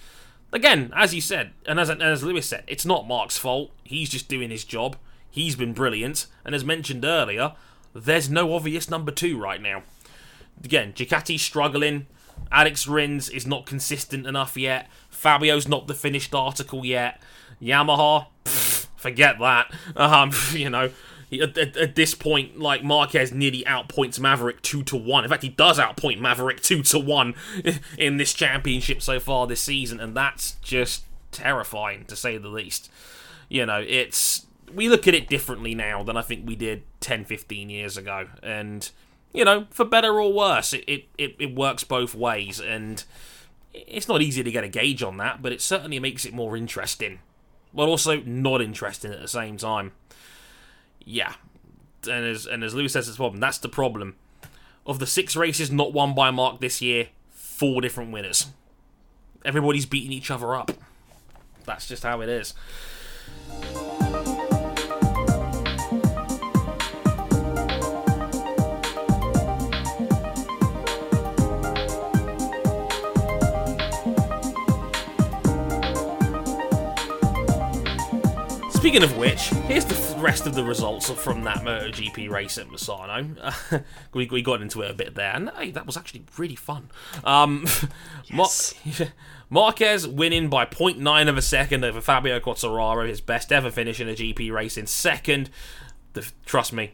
again, 0.51 0.91
as 0.95 1.13
you 1.13 1.21
said, 1.21 1.51
and 1.65 1.79
as 1.79 1.89
as 1.89 2.23
Lewis 2.23 2.47
said, 2.47 2.63
it's 2.67 2.85
not 2.85 3.07
Mark's 3.07 3.37
fault. 3.37 3.71
He's 3.83 4.09
just 4.09 4.27
doing 4.27 4.49
his 4.49 4.63
job. 4.63 4.97
He's 5.29 5.55
been 5.55 5.73
brilliant, 5.73 6.25
and 6.43 6.55
as 6.55 6.65
mentioned 6.65 7.05
earlier, 7.05 7.53
there's 7.93 8.29
no 8.29 8.53
obvious 8.53 8.89
number 8.89 9.11
two 9.11 9.39
right 9.39 9.61
now. 9.61 9.83
Again, 10.63 10.93
Ducati's 10.93 11.41
struggling. 11.41 12.07
Alex 12.51 12.87
Rins 12.87 13.29
is 13.29 13.45
not 13.45 13.65
consistent 13.65 14.25
enough 14.25 14.57
yet. 14.57 14.89
Fabio's 15.09 15.67
not 15.67 15.87
the 15.87 15.93
finished 15.93 16.33
article 16.33 16.85
yet. 16.85 17.21
Yamaha, 17.61 18.27
pff, 18.45 18.87
forget 18.95 19.37
that. 19.39 19.71
Um, 19.95 20.31
you 20.53 20.69
know, 20.69 20.89
at, 21.31 21.57
at, 21.57 21.77
at 21.77 21.95
this 21.95 22.15
point, 22.15 22.59
like 22.59 22.83
Marquez 22.83 23.31
nearly 23.31 23.63
outpoints 23.65 24.19
Maverick 24.19 24.61
two 24.61 24.83
to 24.83 24.97
one. 24.97 25.23
In 25.23 25.29
fact, 25.29 25.43
he 25.43 25.49
does 25.49 25.79
outpoint 25.79 26.19
Maverick 26.19 26.61
two 26.61 26.81
to 26.83 26.99
one 26.99 27.35
in 27.97 28.17
this 28.17 28.33
championship 28.33 29.01
so 29.01 29.19
far 29.19 29.47
this 29.47 29.61
season, 29.61 29.99
and 29.99 30.15
that's 30.15 30.53
just 30.61 31.03
terrifying 31.31 32.05
to 32.05 32.15
say 32.15 32.37
the 32.37 32.47
least. 32.47 32.89
You 33.47 33.65
know, 33.65 33.83
it's 33.85 34.45
we 34.73 34.89
look 34.89 35.07
at 35.07 35.13
it 35.13 35.29
differently 35.29 35.75
now 35.75 36.03
than 36.03 36.17
I 36.17 36.21
think 36.21 36.47
we 36.47 36.55
did 36.55 36.83
10, 36.99 37.25
15 37.25 37.69
years 37.69 37.97
ago, 37.97 38.27
and 38.41 38.89
you 39.33 39.45
know, 39.45 39.67
for 39.69 39.85
better 39.85 40.19
or 40.19 40.33
worse, 40.33 40.73
it 40.73 40.83
it, 40.87 41.05
it, 41.17 41.35
it 41.39 41.55
works 41.55 41.83
both 41.83 42.15
ways, 42.15 42.59
and 42.59 43.03
it's 43.73 44.07
not 44.07 44.21
easy 44.21 44.43
to 44.43 44.51
get 44.51 44.63
a 44.63 44.69
gauge 44.69 45.03
on 45.03 45.17
that, 45.17 45.41
but 45.41 45.51
it 45.51 45.61
certainly 45.61 45.99
makes 45.99 46.25
it 46.25 46.33
more 46.33 46.57
interesting, 46.57 47.19
but 47.73 47.87
also 47.87 48.21
not 48.21 48.61
interesting 48.61 49.11
at 49.11 49.21
the 49.21 49.27
same 49.27 49.57
time. 49.57 49.91
Yeah, 51.05 51.33
and 52.03 52.25
as 52.25 52.45
and 52.45 52.63
as 52.63 52.73
Lewis 52.73 52.93
says, 52.93 53.07
it's 53.07 53.17
problem. 53.17 53.39
That's 53.39 53.57
the 53.57 53.69
problem. 53.69 54.15
Of 54.85 54.99
the 54.99 55.07
six 55.07 55.35
races 55.35 55.71
not 55.71 55.93
won 55.93 56.15
by 56.15 56.31
Mark 56.31 56.61
this 56.61 56.81
year, 56.81 57.09
four 57.31 57.81
different 57.81 58.11
winners. 58.11 58.47
Everybody's 59.45 59.85
beating 59.85 60.11
each 60.11 60.31
other 60.31 60.55
up. 60.55 60.71
That's 61.65 61.87
just 61.87 62.03
how 62.03 62.21
it 62.21 62.29
is. 62.29 62.53
Speaking 78.89 79.03
of 79.03 79.17
which, 79.17 79.49
here's 79.67 79.85
the 79.85 80.19
rest 80.19 80.47
of 80.47 80.55
the 80.55 80.63
results 80.63 81.11
from 81.11 81.43
that 81.43 81.57
MotoGP 81.57 82.27
race 82.27 82.57
at 82.57 82.69
Misano. 82.69 83.37
Uh, 83.39 83.79
we, 84.15 84.25
we 84.25 84.41
got 84.41 84.63
into 84.63 84.81
it 84.81 84.89
a 84.89 84.95
bit 84.95 85.13
there, 85.13 85.31
and 85.35 85.51
hey, 85.59 85.69
that 85.69 85.85
was 85.85 85.95
actually 85.95 86.23
really 86.39 86.55
fun. 86.55 86.89
Um, 87.23 87.67
Mar- 88.33 88.47
Marquez 89.51 90.07
winning 90.07 90.49
by 90.49 90.65
0.9 90.65 91.29
of 91.29 91.37
a 91.37 91.41
second 91.43 91.83
over 91.83 92.01
Fabio 92.01 92.39
Quartararo, 92.39 93.07
his 93.07 93.21
best 93.21 93.51
ever 93.51 93.69
finish 93.69 93.99
in 93.99 94.09
a 94.09 94.13
GP 94.13 94.51
race 94.51 94.75
in 94.75 94.87
second. 94.87 95.51
The, 96.13 96.27
trust 96.47 96.73
me, 96.73 96.93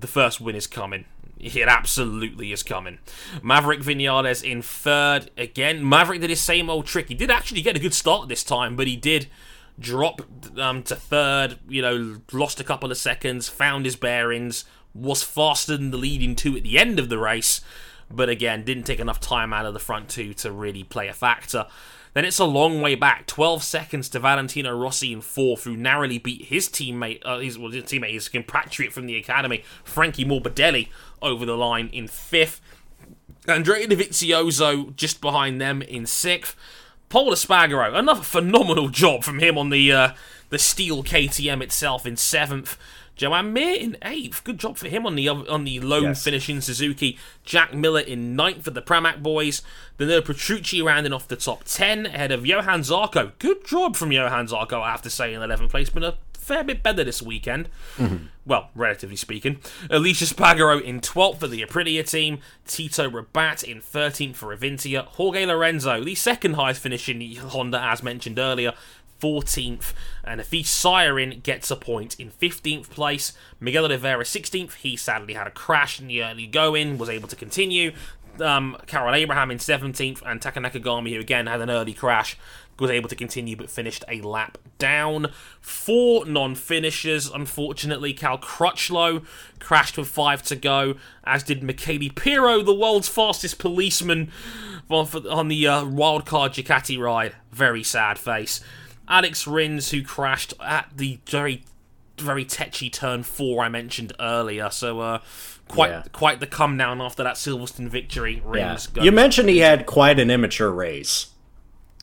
the 0.00 0.06
first 0.06 0.40
win 0.40 0.56
is 0.56 0.66
coming. 0.66 1.04
It 1.38 1.68
absolutely 1.68 2.52
is 2.52 2.62
coming. 2.62 3.00
Maverick 3.42 3.80
Vinales 3.80 4.42
in 4.42 4.62
third. 4.62 5.30
Again, 5.36 5.86
Maverick 5.86 6.22
did 6.22 6.30
his 6.30 6.40
same 6.40 6.70
old 6.70 6.86
trick. 6.86 7.08
He 7.08 7.14
did 7.14 7.30
actually 7.30 7.60
get 7.60 7.76
a 7.76 7.80
good 7.80 7.92
start 7.92 8.30
this 8.30 8.44
time, 8.44 8.76
but 8.76 8.86
he 8.86 8.96
did 8.96 9.28
drop 9.78 10.22
um, 10.58 10.82
to 10.84 10.96
third, 10.96 11.58
you 11.68 11.82
know, 11.82 12.16
lost 12.32 12.60
a 12.60 12.64
couple 12.64 12.90
of 12.90 12.96
seconds, 12.96 13.48
found 13.48 13.84
his 13.84 13.96
bearings, 13.96 14.64
was 14.94 15.22
faster 15.22 15.76
than 15.76 15.90
the 15.90 15.96
leading 15.96 16.36
two 16.36 16.56
at 16.56 16.62
the 16.62 16.78
end 16.78 16.98
of 16.98 17.08
the 17.08 17.18
race, 17.18 17.60
but 18.10 18.28
again, 18.28 18.64
didn't 18.64 18.84
take 18.84 19.00
enough 19.00 19.20
time 19.20 19.52
out 19.52 19.66
of 19.66 19.74
the 19.74 19.80
front 19.80 20.08
two 20.08 20.32
to 20.34 20.52
really 20.52 20.84
play 20.84 21.08
a 21.08 21.12
factor. 21.12 21.66
Then 22.12 22.24
it's 22.24 22.38
a 22.38 22.44
long 22.44 22.80
way 22.80 22.94
back, 22.94 23.26
12 23.26 23.64
seconds 23.64 24.08
to 24.10 24.20
Valentino 24.20 24.76
Rossi 24.76 25.12
in 25.12 25.20
fourth, 25.20 25.64
who 25.64 25.76
narrowly 25.76 26.18
beat 26.18 26.44
his 26.44 26.68
teammate, 26.68 27.20
uh, 27.24 27.38
his, 27.38 27.58
well, 27.58 27.72
his 27.72 27.82
teammate, 27.82 28.12
his 28.12 28.28
compatriot 28.28 28.92
from 28.92 29.06
the 29.06 29.16
academy, 29.16 29.64
Frankie 29.82 30.24
Morbidelli, 30.24 30.90
over 31.20 31.44
the 31.44 31.56
line 31.56 31.90
in 31.92 32.06
fifth. 32.06 32.60
Andrea 33.48 33.88
Dovizioso 33.88 34.94
just 34.94 35.20
behind 35.20 35.60
them 35.60 35.82
in 35.82 36.06
sixth. 36.06 36.54
Pol 37.14 37.30
Espargaro, 37.30 37.96
another 37.96 38.22
phenomenal 38.22 38.88
job 38.88 39.22
from 39.22 39.38
him 39.38 39.56
on 39.56 39.70
the 39.70 39.92
uh, 39.92 40.08
the 40.50 40.58
steel 40.58 41.04
KTM 41.04 41.62
itself 41.62 42.06
in 42.06 42.16
seventh. 42.16 42.76
Joan 43.14 43.52
Mir 43.52 43.76
in 43.76 43.96
eighth. 44.02 44.42
Good 44.42 44.58
job 44.58 44.76
for 44.76 44.88
him 44.88 45.06
on 45.06 45.14
the 45.14 45.28
on 45.28 45.62
the 45.62 45.78
lone 45.78 46.02
Yes. 46.02 46.24
finish 46.24 46.48
in 46.48 46.60
Suzuki. 46.60 47.16
Jack 47.44 47.72
Miller 47.72 48.00
in 48.00 48.34
ninth 48.34 48.64
for 48.64 48.72
the 48.72 48.82
Pramac 48.82 49.22
boys. 49.22 49.62
Danilo 49.96 50.22
Petrucci 50.22 50.82
rounding 50.82 51.12
off 51.12 51.28
the 51.28 51.36
top 51.36 51.62
ten 51.62 52.06
ahead 52.06 52.32
of 52.32 52.44
Johan 52.44 52.80
Zarco. 52.80 53.30
Good 53.38 53.64
job 53.64 53.94
from 53.94 54.10
Johan 54.10 54.48
Zarco, 54.48 54.82
I 54.82 54.90
have 54.90 55.02
to 55.02 55.10
say, 55.10 55.32
in 55.34 55.40
eleventh 55.40 55.70
place. 55.70 55.90
Been 55.90 56.02
a 56.02 56.16
fair 56.44 56.62
bit 56.64 56.82
better 56.82 57.02
this 57.04 57.22
weekend. 57.22 57.68
Well, 58.46 58.70
relatively 58.74 59.16
speaking. 59.16 59.56
Aleix 59.88 60.22
Espargaro 60.22 60.80
in 60.80 61.00
12th 61.00 61.38
for 61.38 61.48
the 61.48 61.62
Aprilia 61.62 62.08
team. 62.08 62.40
Tito 62.66 63.08
Rabat 63.08 63.64
in 63.64 63.80
13th 63.80 64.36
for 64.36 64.54
Avintia. 64.54 65.06
Jorge 65.06 65.46
Lorenzo, 65.46 66.04
the 66.04 66.14
second 66.14 66.54
highest 66.54 66.80
finish 66.82 67.08
in 67.08 67.20
Honda, 67.36 67.80
as 67.82 68.02
mentioned 68.02 68.38
earlier. 68.38 68.72
14th, 69.20 69.94
and 70.22 70.38
Hafizh 70.40 70.64
Syahrin 70.64 71.42
gets 71.42 71.70
a 71.70 71.76
point 71.76 72.18
in 72.20 72.30
15th 72.30 72.90
place. 72.90 73.32
Miguel 73.58 73.86
Oliveira 73.86 74.24
16th. 74.24 74.74
He 74.74 74.96
sadly 74.96 75.32
had 75.32 75.46
a 75.46 75.50
crash 75.50 75.98
in 75.98 76.08
the 76.08 76.22
early 76.22 76.46
going, 76.46 76.98
was 76.98 77.08
able 77.08 77.28
to 77.28 77.36
continue. 77.36 77.92
um, 78.40 78.76
Karel 78.86 79.14
Abraham 79.14 79.50
in 79.50 79.58
17th, 79.58 80.20
and 80.26 80.42
Taka 80.42 80.60
Nakagami, 80.60 81.14
who 81.14 81.20
again 81.20 81.46
had 81.46 81.60
an 81.60 81.70
early 81.70 81.94
crash, 81.94 82.36
was 82.78 82.90
able 82.90 83.08
to 83.08 83.16
continue 83.16 83.56
but 83.56 83.70
finished 83.70 84.04
a 84.08 84.20
lap 84.22 84.58
down. 84.78 85.28
Four 85.60 86.26
non 86.26 86.54
finishers, 86.54 87.30
unfortunately. 87.30 88.12
Cal 88.12 88.38
Crutchlow 88.38 89.24
crashed 89.58 89.96
with 89.96 90.08
five 90.08 90.42
to 90.44 90.56
go, 90.56 90.96
as 91.24 91.42
did 91.42 91.62
Michele 91.62 92.10
Pirro, 92.14 92.62
the 92.62 92.74
world's 92.74 93.08
fastest 93.08 93.58
policeman, 93.58 94.30
on 94.90 95.48
the 95.48 95.66
uh, 95.66 95.84
wildcard 95.84 96.54
Ducati 96.54 96.98
ride. 96.98 97.34
Very 97.52 97.82
sad 97.82 98.18
face. 98.18 98.60
Alex 99.08 99.46
Rins, 99.46 99.90
who 99.90 100.02
crashed 100.02 100.54
at 100.60 100.88
the 100.96 101.18
very, 101.26 101.62
very 102.18 102.44
tetchy 102.44 102.88
turn 102.90 103.22
four 103.22 103.62
I 103.64 103.68
mentioned 103.68 104.12
earlier. 104.18 104.70
So, 104.70 105.00
uh, 105.00 105.18
quite 105.68 105.90
Yeah. 105.90 106.02
quite 106.12 106.40
the 106.40 106.46
come 106.46 106.76
down 106.76 107.00
after 107.00 107.22
that 107.22 107.34
Silverstone 107.36 107.88
victory. 107.88 108.36
Yeah. 108.36 108.68
Rins 108.68 108.86
goes 108.86 109.04
You 109.04 109.12
mentioned 109.12 109.48
he 109.48 109.58
had 109.58 109.86
quite 109.86 110.18
an 110.18 110.30
immature 110.30 110.70
race. 110.70 111.26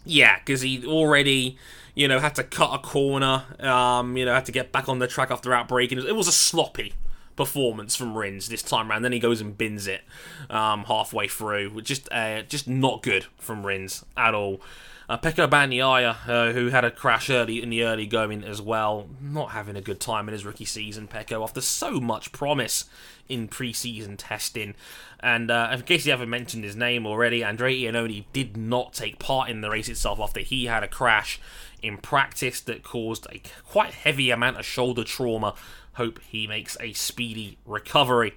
Yeah, 0.06 0.39
because 0.39 0.62
he 0.62 0.86
already, 0.86 1.58
you 1.95 2.08
know, 2.08 2.20
had 2.20 2.36
to 2.36 2.43
cut 2.43 2.74
a 2.74 2.80
corner, 2.80 3.43
um, 3.60 4.18
you 4.18 4.26
know, 4.26 4.34
had 4.34 4.45
to 4.45 4.52
get 4.52 4.72
back 4.72 4.89
on 4.89 4.99
the 4.99 5.08
track 5.08 5.32
after 5.32 5.52
outbreaking. 5.52 6.04
It 6.04 6.16
was 6.16 6.28
a 6.28 6.32
sloppy 6.32 6.93
performance 7.36 7.95
from 7.95 8.18
Rins 8.18 8.49
this 8.49 8.64
time 8.64 8.89
around. 8.91 9.04
Then 9.04 9.12
he 9.12 9.20
goes 9.20 9.41
and 9.41 9.58
bins 9.58 9.88
it 9.88 10.02
um, 10.49 10.86
halfway 10.86 11.28
through, 11.28 11.82
just 11.82 12.12
uh, 12.12 12.41
just 12.43 12.68
not 12.68 13.04
good 13.04 13.26
from 13.38 13.66
Rins 13.66 14.06
at 14.18 14.34
all. 14.34 14.62
Uh, 15.10 15.18
Pecco 15.18 15.45
Bagnaia, 15.45 16.16
uh, 16.26 16.54
who 16.54 16.68
had 16.68 16.86
a 16.86 16.91
crash 16.91 17.30
early 17.30 17.62
in 17.62 17.70
the 17.70 17.84
early 17.84 18.06
going 18.06 18.45
as 18.45 18.62
well, 18.62 19.10
not 19.20 19.52
having 19.52 19.76
a 19.76 19.82
good 19.82 19.99
time 19.99 20.30
in 20.30 20.34
his 20.34 20.45
rookie 20.45 20.64
season. 20.64 21.06
Pecco, 21.06 21.43
after 21.43 21.60
so 21.60 21.99
much 21.99 22.32
promise 22.32 22.86
in 23.28 23.49
pre-season 23.49 24.16
testing, 24.16 24.74
and 25.22 25.51
uh, 25.51 25.69
in 25.72 25.82
case 25.84 26.05
you 26.05 26.11
haven't 26.11 26.30
mentioned 26.30 26.63
his 26.63 26.76
name 26.76 27.05
already, 27.05 27.43
Andre 27.43 27.76
Iannone 27.76 28.26
did 28.34 28.57
not 28.57 28.93
take 28.93 29.19
part 29.19 29.49
in 29.49 29.61
the 29.61 29.69
race 29.69 29.88
itself 29.89 30.19
after 30.19 30.39
he 30.39 30.65
had 30.65 30.84
a 30.84 30.88
crash 30.88 31.39
in 31.82 31.97
practice 31.97 32.59
that 32.61 32.84
caused 32.84 33.28
a 33.32 33.41
quite 33.67 33.93
heavy 33.93 34.32
amount 34.32 34.57
of 34.57 34.65
shoulder 34.65 35.03
trauma. 35.03 35.53
Hope 35.93 36.19
he 36.28 36.47
makes 36.47 36.78
a 36.80 36.93
speedy 36.93 37.57
recovery. 37.65 38.34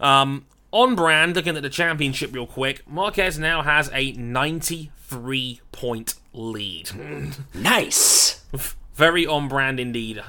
Um, 0.00 0.46
on 0.70 0.94
brand, 0.94 1.34
looking 1.34 1.56
at 1.56 1.62
the 1.62 1.70
championship 1.70 2.34
real 2.34 2.46
quick, 2.46 2.86
Marquez 2.86 3.38
now 3.38 3.62
has 3.62 3.90
a 3.94 4.12
93 4.12 5.60
point 5.72 6.14
lead. 6.34 6.90
Nice. 7.54 8.42
Very 8.94 9.26
on 9.26 9.48
brand 9.48 9.80
indeed. 9.80 10.22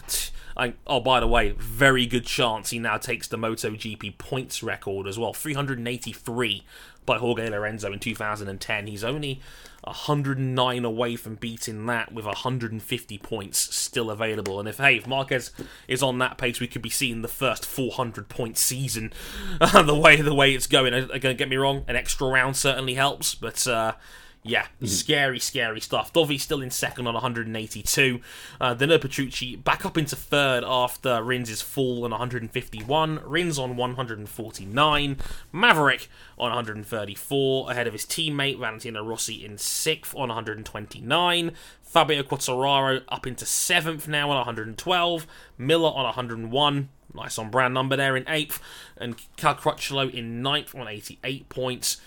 I, 0.60 0.74
oh, 0.86 1.00
by 1.00 1.20
the 1.20 1.28
way, 1.28 1.52
very 1.58 2.06
good 2.06 2.26
chance 2.26 2.72
he 2.72 2.80
now 2.80 2.98
takes 2.98 3.28
the 3.28 3.38
MotoGP 3.38 4.18
points 4.18 4.62
record 4.62 5.08
as 5.08 5.18
well. 5.18 5.34
383 5.34 6.64
by 7.06 7.18
Jorge 7.18 7.50
Lorenzo 7.50 7.94
in 7.94 8.00
2010. 8.00 8.88
He's 8.88 9.04
only 9.04 9.40
109 9.84 10.86
away 10.86 11.16
from 11.16 11.36
beating 11.36 11.86
that 11.86 12.12
with 12.12 12.26
150 12.26 13.18
points 13.20 13.74
still 13.76 14.12
available. 14.12 14.60
And 14.60 14.68
if, 14.68 14.78
hey, 14.78 14.98
if 14.98 15.08
Marquez 15.08 15.52
is 15.88 16.04
on 16.04 16.20
that 16.20 16.38
pace, 16.38 16.60
we 16.60 16.68
could 16.68 16.82
be 16.82 16.90
seeing 16.90 17.22
the 17.22 17.30
first 17.30 17.66
400 17.66 18.28
point 18.28 18.58
season. 18.58 19.14
the 19.60 19.96
way 19.96 20.18
the 20.18 20.36
way 20.36 20.54
it's 20.54 20.68
going. 20.68 20.94
Uh, 20.94 21.08
Don't 21.20 21.38
get 21.38 21.50
me 21.50 21.56
wrong, 21.56 21.86
an 21.88 21.96
extra 21.96 22.28
round 22.28 22.58
certainly 22.58 22.96
helps, 22.96 23.34
but. 23.34 23.66
Uh, 23.66 23.94
yeah, 24.42 24.68
scary, 24.86 25.38
scary 25.38 25.82
stuff. 25.82 26.14
Dovi 26.14 26.40
still 26.40 26.62
in 26.62 26.72
second 26.72 27.08
on 27.08 27.14
182. 27.14 28.22
Uh, 28.62 28.74
Danilo 28.74 28.98
Petrucci 28.98 29.58
back 29.58 29.86
up 29.86 29.98
into 29.98 30.16
third 30.16 30.64
after 30.66 31.22
Rins' 31.22 31.62
fall 31.62 32.06
on 32.06 32.12
151. 32.12 33.20
Rins 33.26 33.60
on 33.60 33.76
149. 33.76 35.18
Maverick 35.52 36.08
on 36.38 36.50
134, 36.52 37.72
ahead 37.72 37.86
of 37.86 37.94
his 37.94 38.06
teammate 38.06 38.58
Valentino 38.58 39.04
Rossi 39.04 39.44
in 39.44 39.58
sixth 39.58 40.16
on 40.16 40.30
129. 40.30 41.52
Fabio 41.82 42.24
Quartararo 42.24 43.04
up 43.10 43.28
into 43.28 43.46
seventh 43.46 44.08
now 44.08 44.30
on 44.30 44.38
112. 44.38 45.28
Miller 45.58 45.90
on 45.90 46.06
101. 46.06 46.90
Nice 47.14 47.38
on 47.38 47.50
brand 47.50 47.74
number 47.74 47.98
there 47.98 48.16
in 48.16 48.24
eighth. 48.30 48.62
And 48.96 49.18
Cal 49.36 49.56
Crutchlow 49.56 50.14
in 50.14 50.42
ninth 50.42 50.74
on 50.74 50.88
88 50.88 51.50
points 51.50 52.00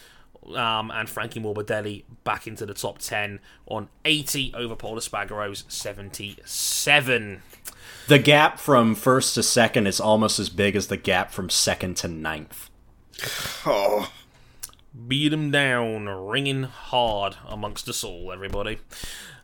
um, 0.55 0.91
and 0.91 1.09
Frankie 1.09 1.41
Morbidelli 1.41 2.05
back 2.25 2.47
into 2.47 2.67
the 2.67 2.75
top 2.75 2.99
10 2.99 3.41
on 3.67 3.89
80 4.05 4.53
over 4.55 4.75
Pol 4.77 4.97
Espargaro's 4.97 5.65
77. 5.69 7.43
The 8.09 8.19
gap 8.19 8.59
from 8.59 8.95
first 8.95 9.35
to 9.37 9.43
second 9.43 9.87
is 9.87 10.01
almost 10.01 10.39
as 10.39 10.49
big 10.49 10.77
as 10.77 10.89
the 10.89 10.97
gap 10.97 11.31
from 11.31 11.49
second 11.49 11.97
to 11.99 12.09
ninth. 12.09 12.69
Oh, 13.65 14.11
Beat 15.09 15.33
'em 15.33 15.51
down, 15.51 16.07
ringing 16.07 16.65
hard 16.65 17.37
amongst 17.49 17.89
us 17.89 18.05
all, 18.05 18.31
everybody. 18.31 18.79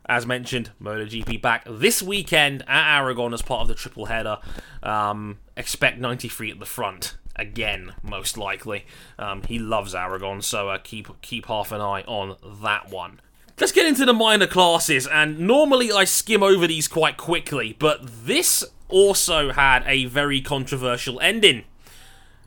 As 0.05 0.25
mentioned, 0.25 0.71
MotoGP 0.81 1.41
back 1.41 1.63
this 1.67 2.03
weekend 2.03 2.63
at 2.67 2.97
Aragon 2.97 3.33
as 3.33 3.41
part 3.41 3.61
of 3.61 3.67
the 3.67 3.73
triple 3.73 4.05
header. 4.05 4.37
Um, 4.83 5.39
expect 5.57 5.99
93 5.99 6.51
at 6.51 6.59
the 6.59 6.65
front 6.67 7.15
again, 7.39 7.93
most 8.03 8.37
likely. 8.37 8.85
Um, 9.17 9.41
he 9.43 9.57
loves 9.59 9.95
Aragon, 9.95 10.41
so 10.41 10.69
uh, 10.69 10.77
keep 10.83 11.07
keep 11.21 11.45
half 11.47 11.71
an 11.71 11.81
eye 11.81 12.03
on 12.03 12.35
that 12.61 12.89
one. 12.89 13.21
Let's 13.59 13.71
get 13.71 13.85
into 13.85 14.05
the 14.05 14.13
minor 14.13 14.47
classes, 14.47 15.05
and 15.07 15.39
normally 15.39 15.91
I 15.91 16.05
skim 16.05 16.43
over 16.43 16.65
these 16.67 16.87
quite 16.87 17.17
quickly, 17.17 17.75
but 17.77 17.99
this 18.25 18.63
also 18.87 19.51
had 19.51 19.83
a 19.85 20.05
very 20.05 20.41
controversial 20.41 21.19
ending. 21.19 21.65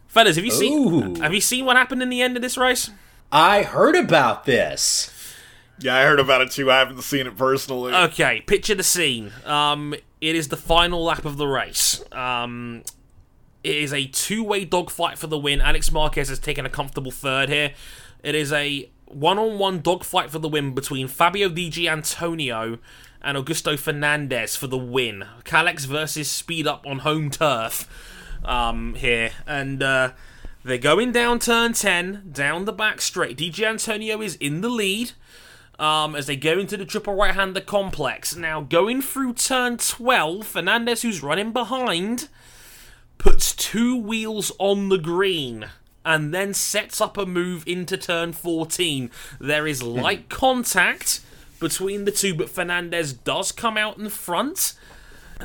Fellas, 0.08 0.36
have 0.36 0.44
you 0.44 0.50
seen 0.50 0.72
Ooh. 1.18 1.20
have 1.20 1.32
you 1.32 1.40
seen 1.40 1.64
what 1.64 1.76
happened 1.76 2.02
in 2.02 2.08
the 2.08 2.20
end 2.22 2.36
of 2.36 2.42
this 2.42 2.56
race? 2.56 2.90
I 3.30 3.62
heard 3.62 3.96
about 3.96 4.44
this. 4.44 5.10
yeah, 5.78 5.96
I 5.96 6.02
heard 6.04 6.20
about 6.20 6.42
it 6.42 6.50
too. 6.50 6.70
I 6.70 6.78
haven't 6.78 7.00
seen 7.02 7.26
it 7.26 7.36
personally. 7.36 7.94
Okay, 7.94 8.42
picture 8.42 8.74
the 8.74 8.82
scene. 8.82 9.32
Um, 9.46 9.94
it 10.20 10.36
is 10.36 10.48
the 10.48 10.56
final 10.56 11.02
lap 11.02 11.24
of 11.24 11.36
the 11.38 11.46
race. 11.46 12.04
Um, 12.12 12.82
it 13.64 13.76
is 13.76 13.92
a 13.92 14.06
two-way 14.06 14.64
dogfight 14.64 15.18
for 15.18 15.26
the 15.26 15.38
win. 15.38 15.60
Alex 15.60 15.90
Marquez 15.92 16.28
has 16.28 16.38
taken 16.38 16.66
a 16.66 16.70
comfortable 16.70 17.10
third 17.10 17.48
here. 17.48 17.72
It 18.22 18.34
is 18.34 18.52
a 18.52 18.90
one-on-one 19.06 19.80
dogfight 19.80 20.30
for 20.30 20.38
the 20.38 20.48
win 20.48 20.74
between 20.74 21.08
Fabio 21.08 21.48
Di 21.48 21.88
Antonio 21.88 22.78
and 23.20 23.38
Augusto 23.38 23.78
Fernandez 23.78 24.56
for 24.56 24.66
the 24.66 24.78
win. 24.78 25.24
Kalex 25.44 25.86
versus 25.86 26.30
Speed 26.30 26.66
Up 26.66 26.86
on 26.86 27.00
home 27.00 27.30
turf 27.30 27.88
um, 28.44 28.94
here, 28.94 29.30
and 29.46 29.82
uh, 29.82 30.12
they're 30.64 30.78
going 30.78 31.12
down 31.12 31.38
turn 31.38 31.72
ten, 31.72 32.28
down 32.32 32.64
the 32.64 32.72
back 32.72 33.00
straight. 33.00 33.36
Di 33.36 33.52
Antonio 33.64 34.20
is 34.20 34.36
in 34.36 34.60
the 34.60 34.68
lead 34.68 35.12
um, 35.78 36.14
as 36.14 36.26
they 36.26 36.36
go 36.36 36.58
into 36.58 36.76
the 36.76 36.84
triple 36.84 37.14
right-hander 37.14 37.60
complex. 37.60 38.36
Now, 38.36 38.60
going 38.60 39.02
through 39.02 39.34
turn 39.34 39.78
12, 39.78 40.46
Fernandez, 40.46 41.02
who's 41.02 41.22
running 41.22 41.52
behind, 41.52 42.28
puts 43.18 43.54
two 43.54 43.96
wheels 43.96 44.52
on 44.58 44.88
the 44.88 44.98
green 44.98 45.66
and 46.04 46.34
then 46.34 46.52
sets 46.54 47.00
up 47.00 47.16
a 47.16 47.26
move 47.26 47.64
into 47.66 47.96
turn 47.96 48.32
14. 48.32 49.10
There 49.40 49.66
is 49.66 49.82
light 49.82 50.28
contact 50.28 51.20
between 51.60 52.04
the 52.04 52.10
two, 52.10 52.34
but 52.34 52.50
Fernandez 52.50 53.12
does 53.12 53.52
come 53.52 53.76
out 53.76 53.98
in 53.98 54.08
front. 54.08 54.74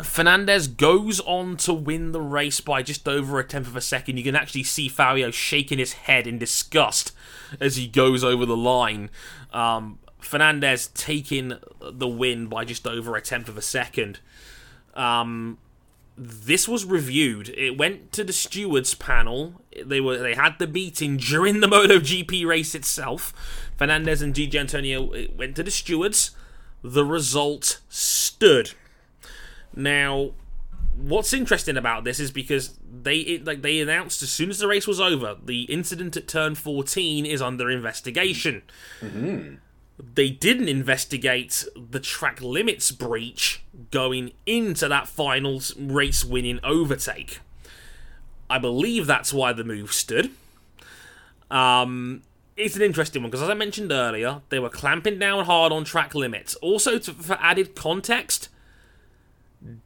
Fernandez 0.03 0.67
goes 0.67 1.19
on 1.21 1.57
to 1.57 1.73
win 1.73 2.11
the 2.11 2.21
race 2.21 2.59
by 2.59 2.81
just 2.81 3.07
over 3.07 3.39
a 3.39 3.43
tenth 3.43 3.67
of 3.67 3.75
a 3.75 3.81
second. 3.81 4.17
You 4.17 4.23
can 4.23 4.35
actually 4.35 4.63
see 4.63 4.87
Fabio 4.87 5.31
shaking 5.31 5.79
his 5.79 5.93
head 5.93 6.27
in 6.27 6.37
disgust 6.37 7.13
as 7.59 7.77
he 7.77 7.87
goes 7.87 8.23
over 8.23 8.45
the 8.45 8.57
line. 8.57 9.09
Um, 9.53 9.99
Fernandez 10.19 10.87
taking 10.87 11.53
the 11.81 12.07
win 12.07 12.47
by 12.47 12.65
just 12.65 12.85
over 12.85 13.15
a 13.15 13.21
tenth 13.21 13.49
of 13.49 13.57
a 13.57 13.61
second. 13.61 14.19
Um, 14.93 15.57
this 16.17 16.67
was 16.67 16.83
reviewed. 16.83 17.49
It 17.49 17.77
went 17.77 18.11
to 18.13 18.23
the 18.23 18.33
stewards 18.33 18.95
panel. 18.95 19.61
They 19.85 20.01
were 20.01 20.17
they 20.17 20.33
had 20.33 20.57
the 20.57 20.67
beating 20.67 21.17
during 21.17 21.59
the 21.59 21.67
MotoGP 21.67 22.45
race 22.45 22.73
itself. 22.73 23.33
Fernandez 23.77 24.21
and 24.21 24.33
Di 24.33 24.57
Antonio 24.57 25.11
went 25.35 25.55
to 25.57 25.63
the 25.63 25.71
stewards. 25.71 26.31
The 26.83 27.05
result 27.05 27.81
stood. 27.89 28.71
Now, 29.75 30.31
what's 30.95 31.33
interesting 31.33 31.77
about 31.77 32.03
this 32.03 32.19
is 32.19 32.31
because 32.31 32.79
they 33.01 33.17
it, 33.17 33.45
like 33.45 33.61
they 33.61 33.79
announced 33.79 34.23
as 34.23 34.31
soon 34.31 34.49
as 34.49 34.57
the 34.57 34.67
race 34.67 34.87
was 34.87 34.99
over, 34.99 35.35
the 35.43 35.63
incident 35.63 36.17
at 36.17 36.27
turn 36.27 36.55
14 36.55 37.25
is 37.25 37.41
under 37.41 37.69
investigation. 37.69 38.63
Mm-hmm. 39.01 39.55
They 39.99 40.29
didn't 40.29 40.67
investigate 40.67 41.65
the 41.75 41.99
track 41.99 42.41
limits 42.41 42.91
breach 42.91 43.63
going 43.89 44.31
into 44.45 44.87
that 44.87 45.07
final 45.07 45.61
race 45.77 46.23
winning 46.23 46.59
overtake. 46.63 47.39
I 48.49 48.59
believe 48.59 49.07
that's 49.07 49.33
why 49.33 49.53
the 49.53 49.63
move 49.63 49.91
stood. 49.91 50.31
Um, 51.49 52.21
it's 52.55 52.75
an 52.75 52.81
interesting 52.81 53.21
one 53.21 53.31
because, 53.31 53.43
as 53.43 53.49
I 53.49 53.53
mentioned 53.53 53.91
earlier, 53.91 54.41
they 54.49 54.59
were 54.59 54.69
clamping 54.69 55.19
down 55.19 55.45
hard 55.45 55.71
on 55.71 55.83
track 55.83 56.15
limits. 56.15 56.55
Also, 56.55 56.97
to, 56.99 57.13
for 57.13 57.37
added 57.41 57.75
context, 57.75 58.49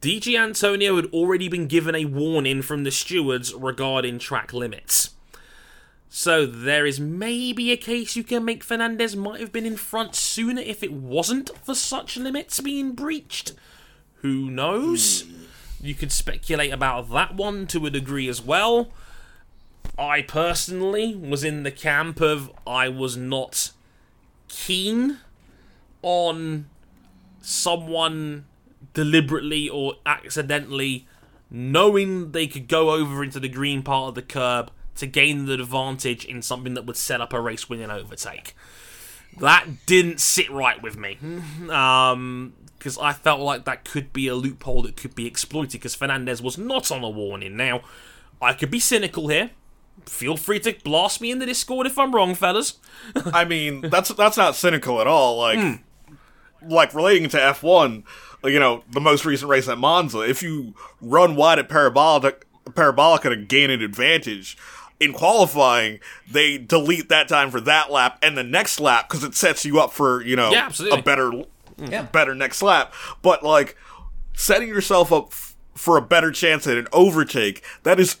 Di 0.00 0.20
Giannantonio 0.20 0.96
had 0.96 1.06
already 1.12 1.48
been 1.48 1.66
given 1.66 1.94
a 1.94 2.04
warning 2.04 2.62
from 2.62 2.84
the 2.84 2.90
stewards 2.90 3.54
regarding 3.54 4.18
track 4.18 4.52
limits. 4.52 5.10
So 6.14 6.44
there 6.44 6.84
is 6.84 7.00
maybe 7.00 7.72
a 7.72 7.76
case 7.78 8.16
you 8.16 8.22
can 8.22 8.44
make 8.44 8.62
Fernandez 8.62 9.16
might 9.16 9.40
have 9.40 9.50
been 9.50 9.64
in 9.64 9.78
front 9.78 10.14
sooner 10.14 10.60
if 10.60 10.82
it 10.82 10.92
wasn't 10.92 11.50
for 11.64 11.74
such 11.74 12.18
limits 12.18 12.60
being 12.60 12.92
breached. 12.92 13.54
Who 14.16 14.50
knows? 14.50 15.22
Hmm. 15.22 15.44
You 15.80 15.94
could 15.94 16.12
speculate 16.12 16.70
about 16.70 17.08
that 17.12 17.34
one 17.34 17.66
to 17.68 17.86
a 17.86 17.90
degree 17.90 18.28
as 18.28 18.42
well. 18.42 18.90
I 19.96 20.20
personally 20.20 21.16
was 21.16 21.44
in 21.44 21.62
the 21.62 21.70
camp 21.70 22.20
of 22.20 22.52
I 22.66 22.90
was 22.90 23.16
not 23.16 23.70
keen 24.48 25.16
on 26.02 26.66
someone 27.40 28.44
deliberately 28.92 29.66
or 29.66 29.94
accidentally 30.04 31.06
knowing 31.50 32.32
they 32.32 32.46
could 32.46 32.68
go 32.68 32.90
over 32.90 33.24
into 33.24 33.40
the 33.40 33.48
green 33.48 33.82
part 33.82 34.10
of 34.10 34.14
the 34.14 34.20
curb 34.20 34.70
to 34.96 35.06
gain 35.06 35.46
the 35.46 35.54
advantage 35.54 36.24
in 36.24 36.42
something 36.42 36.74
that 36.74 36.86
would 36.86 36.96
set 36.96 37.20
up 37.20 37.32
a 37.32 37.40
race 37.40 37.68
winning 37.68 37.90
overtake. 37.90 38.54
That 39.40 39.86
didn't 39.86 40.20
sit 40.20 40.50
right 40.50 40.82
with 40.82 40.96
me. 40.96 41.18
Um, 41.70 42.52
because 42.78 42.98
I 42.98 43.12
felt 43.12 43.40
like 43.40 43.64
that 43.64 43.84
could 43.84 44.12
be 44.12 44.26
a 44.26 44.34
loophole 44.34 44.82
that 44.82 44.96
could 44.96 45.14
be 45.14 45.26
exploited 45.26 45.72
because 45.80 45.94
Fernandez 45.94 46.42
was 46.42 46.58
not 46.58 46.90
on 46.90 47.04
a 47.04 47.08
warning. 47.08 47.56
Now, 47.56 47.82
I 48.40 48.54
could 48.54 48.72
be 48.72 48.80
cynical 48.80 49.28
here. 49.28 49.50
Feel 50.04 50.36
free 50.36 50.58
to 50.60 50.74
blast 50.82 51.20
me 51.20 51.30
in 51.30 51.38
the 51.38 51.46
Discord 51.46 51.86
if 51.86 51.96
I'm 51.96 52.12
wrong, 52.12 52.34
fellas. 52.34 52.78
I 53.32 53.44
mean, 53.44 53.82
that's 53.82 54.08
that's 54.14 54.36
not 54.36 54.56
cynical 54.56 55.00
at 55.00 55.06
all. 55.06 55.38
Like, 55.38 55.80
like 56.60 56.92
relating 56.92 57.28
to 57.28 57.40
F 57.40 57.62
one, 57.62 58.02
you 58.42 58.58
know, 58.58 58.82
the 58.90 59.00
most 59.00 59.24
recent 59.24 59.48
race 59.48 59.68
at 59.68 59.78
Monza. 59.78 60.20
If 60.22 60.42
you 60.42 60.74
run 61.00 61.36
wide 61.36 61.60
at 61.60 61.68
parabolic 61.68 62.48
Parabolica 62.70 63.28
to 63.30 63.36
gain 63.36 63.70
an 63.70 63.82
advantage. 63.82 64.56
In 65.02 65.12
qualifying, 65.12 65.98
they 66.30 66.58
delete 66.58 67.08
that 67.08 67.28
time 67.28 67.50
for 67.50 67.60
that 67.62 67.90
lap 67.90 68.18
and 68.22 68.36
the 68.38 68.44
next 68.44 68.78
lap 68.80 69.08
because 69.08 69.24
it 69.24 69.34
sets 69.34 69.64
you 69.64 69.80
up 69.80 69.92
for 69.92 70.22
you 70.22 70.36
know 70.36 70.50
Yeah, 70.52 70.70
a 70.92 71.02
better, 71.02 71.32
Yeah. 71.76 72.02
better 72.02 72.34
next 72.34 72.62
lap. 72.62 72.92
But 73.22 73.42
like 73.42 73.76
setting 74.34 74.68
yourself 74.68 75.12
up 75.12 75.28
f- 75.32 75.56
for 75.74 75.96
a 75.96 76.02
better 76.02 76.30
chance 76.30 76.66
at 76.66 76.76
an 76.76 76.86
overtake, 76.92 77.62
that 77.82 77.98
is 77.98 78.16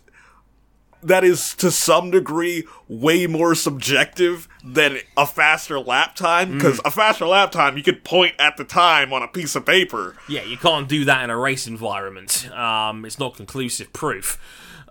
that 1.04 1.24
is 1.24 1.54
to 1.56 1.68
some 1.70 2.12
degree 2.12 2.64
way 2.86 3.26
more 3.26 3.56
subjective 3.56 4.46
than 4.64 4.98
a 5.16 5.26
faster 5.26 5.80
lap 5.80 6.14
time 6.14 6.52
because 6.52 6.80
a 6.84 6.90
faster 6.92 7.26
lap 7.26 7.50
time 7.50 7.76
you 7.76 7.82
could 7.82 8.04
point 8.04 8.34
at 8.38 8.56
the 8.56 8.62
time 8.64 9.12
on 9.12 9.20
a 9.20 9.26
piece 9.26 9.56
of 9.56 9.66
paper 9.66 10.14
Yeah, 10.28 10.42
you 10.44 10.56
can't 10.56 10.88
do 10.88 11.04
that 11.06 11.24
in 11.24 11.30
a 11.30 11.36
race 11.36 11.66
environment. 11.66 12.48
Um, 12.52 13.04
it's 13.04 13.18
not 13.18 13.36
conclusive 13.36 13.92
proof. 13.92 14.38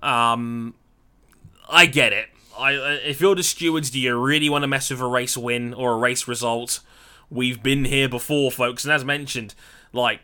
Um, 0.04 0.74
I 1.72 1.86
get 1.86 2.12
it. 2.12 2.30
I, 2.58 2.76
uh, 2.76 2.98
if 3.04 3.22
you're 3.22 3.34
the 3.34 3.44
stewards, 3.44 3.90
do 3.90 4.00
you 4.00 4.16
really 4.18 4.50
want 4.50 4.64
to 4.64 4.68
mess 4.68 4.90
with 4.90 5.00
a 5.00 5.08
race 5.08 5.38
win 5.38 5.74
or 5.74 5.94
a 5.94 5.98
race 5.98 6.28
result? 6.28 6.82
We've 7.30 7.64
been 7.64 7.86
here 7.86 8.10
before, 8.10 8.52
folks, 8.52 8.84
and 8.84 8.94
as 8.94 9.06
mentioned, 9.06 9.56
like 9.94 10.20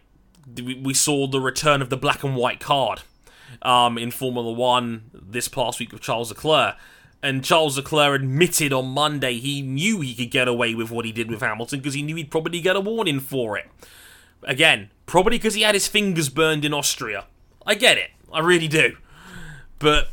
we, 0.56 0.94
saw 0.94 1.26
the 1.28 1.40
return 1.40 1.82
of 1.82 1.90
the 1.90 1.98
black 1.98 2.24
and 2.24 2.36
white 2.36 2.60
card 2.60 3.02
um, 3.62 3.98
in 3.98 4.12
Formula 4.12 4.52
One 4.52 5.10
this 5.14 5.48
past 5.48 5.80
week 5.80 5.94
with 5.94 6.02
Charles 6.02 6.30
Leclerc. 6.30 6.76
And 7.24 7.44
Charles 7.44 7.78
Leclerc 7.78 8.22
admitted 8.22 8.72
on 8.72 8.88
Monday 8.88 9.40
he 9.40 9.62
knew 9.62 10.02
he 10.02 10.14
could 10.14 10.30
get 10.30 10.48
away 10.48 10.76
with 10.76 10.92
what 10.92 11.06
he 11.06 11.12
did 11.12 11.32
with 11.32 11.40
Hamilton 11.40 11.80
because 11.80 11.96
he 11.96 12.04
knew 12.04 12.16
he'd 12.16 12.30
probably 12.30 12.62
get 12.62 12.76
a 12.76 12.82
warning 12.82 13.20
for 13.20 13.58
it. 13.58 13.66
Again, 14.44 14.92
probably 15.06 15.38
because 15.38 15.56
he 15.56 15.64
had 15.64 15.74
his 15.74 15.88
fingers 15.88 16.30
burned 16.30 16.64
in 16.64 16.74
Austria. 16.74 17.26
I 17.66 17.76
get 17.76 17.98
it. 17.98 18.12
I 18.32 18.40
really 18.40 18.68
do. 18.68 18.98
But 19.80 20.10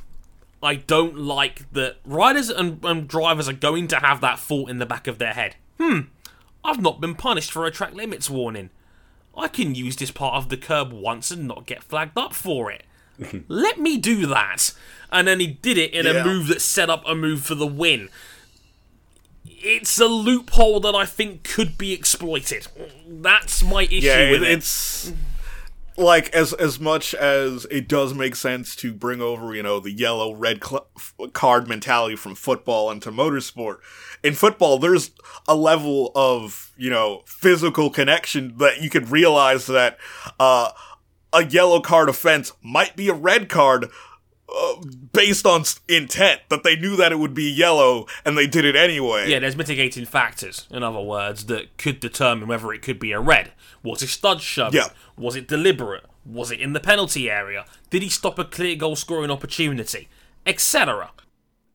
I 0.65 0.77
don't 0.77 1.17
like 1.19 1.71
that 1.73 1.97
riders 2.05 2.49
and, 2.51 2.83
and 2.85 3.07
drivers 3.07 3.49
are 3.49 3.53
going 3.53 3.87
to 3.89 3.97
have 3.97 4.21
that 4.23 4.39
thought 4.39 4.71
in 4.71 4.79
the 4.79 4.87
back 4.87 5.07
of 5.07 5.19
their 5.19 5.35
head. 5.35 5.57
Hmm, 5.79 6.01
I've 6.65 6.81
not 6.81 7.01
been 7.01 7.15
punished 7.15 7.53
for 7.53 7.67
a 7.67 7.71
track 7.71 7.95
limits 7.95 8.31
warning. 8.31 8.71
I 9.37 9.49
can 9.49 9.75
use 9.75 9.97
this 9.97 10.11
part 10.11 10.35
of 10.37 10.49
the 10.49 10.57
curb 10.57 10.93
once 10.93 11.31
and 11.31 11.47
not 11.47 11.67
get 11.67 11.83
flagged 11.83 12.17
up 12.17 12.33
for 12.35 12.71
it. 12.71 12.85
Let 13.49 13.79
me 13.79 13.97
do 13.99 14.27
that. 14.27 14.73
And 15.13 15.29
then 15.29 15.39
he 15.41 15.47
did 15.47 15.77
it 15.79 15.93
in 15.93 16.07
Yeah. 16.07 16.13
a 16.23 16.25
move 16.25 16.49
that 16.49 16.61
set 16.63 16.89
up 16.91 17.03
a 17.07 17.15
move 17.15 17.43
for 17.43 17.55
the 17.55 17.67
win. 17.67 18.09
It's 19.47 19.99
a 19.99 20.07
loophole 20.07 20.81
that 20.81 20.95
I 20.95 21.07
think 21.07 21.43
could 21.43 21.77
be 21.79 21.93
exploited. 21.93 22.67
That's 23.09 23.63
my 23.63 23.83
issue 23.85 24.07
yeah 24.07 24.31
with 24.31 24.43
it, 24.43 24.49
it. 24.51 24.59
it's 24.59 25.13
like 25.97 26.29
as 26.35 26.53
as 26.55 26.81
much 26.81 27.15
as 27.15 27.67
it 27.71 27.89
does 27.89 28.15
make 28.15 28.35
sense 28.35 28.75
to 28.77 28.93
bring 28.93 29.21
over 29.21 29.55
you 29.55 29.63
know 29.63 29.79
the 29.81 29.93
yellow 29.93 30.35
red 30.35 30.63
cl- 30.65 30.89
card 31.33 31.69
mentality 31.69 32.17
from 32.17 32.35
football 32.35 32.91
into 32.91 33.11
motorsport 33.11 33.79
in 34.23 34.35
football 34.35 34.79
there's 34.79 35.13
a 35.47 35.55
level 35.55 36.11
of 36.15 36.73
you 36.77 36.91
know 36.91 37.23
physical 37.27 37.91
connection 37.91 38.57
that 38.59 38.81
you 38.81 38.91
could 38.91 39.09
realize 39.11 39.67
that 39.67 39.99
uh 40.41 40.71
a 41.33 41.45
yellow 41.47 41.81
card 41.81 42.09
offense 42.09 42.53
might 42.63 42.97
be 42.97 43.09
a 43.09 43.15
red 43.15 43.49
card 43.49 43.89
uh, 44.49 44.75
based 45.13 45.47
on 45.47 45.65
intent 45.89 46.41
that 46.49 46.63
they 46.65 46.77
knew 46.77 46.97
that 46.97 47.13
it 47.13 47.19
would 47.19 47.35
be 47.35 47.51
yellow 47.51 48.07
and 48.25 48.37
they 48.37 48.47
did 48.47 48.65
it 48.65 48.77
anyway 48.77 49.29
Yeah, 49.29 49.39
there's 49.39 49.57
mitigating 49.57 50.05
factors, 50.05 50.67
in 50.71 50.83
other 50.83 51.01
words, 51.01 51.47
that 51.47 51.77
could 51.79 52.01
determine 52.01 52.49
whether 52.49 52.73
it 52.73 52.83
could 52.83 52.99
be 52.99 53.13
a 53.13 53.21
red. 53.21 53.53
Was 53.83 54.03
it 54.03 54.09
stud 54.09 54.41
shoving? 54.41 54.81
Yeah. 54.81 54.89
Was 55.17 55.37
it 55.37 55.49
deliberate? 55.49 56.05
Was 56.27 56.51
it 56.51 56.61
in 56.61 56.73
the 56.73 56.81
penalty 56.81 57.31
area? 57.31 57.65
Did 57.91 58.03
he 58.03 58.09
stop 58.09 58.39
a 58.39 58.45
clear 58.45 58.77
goal 58.77 58.97
scoring 58.97 59.31
opportunity? 59.31 60.09
Etc. 60.47 61.11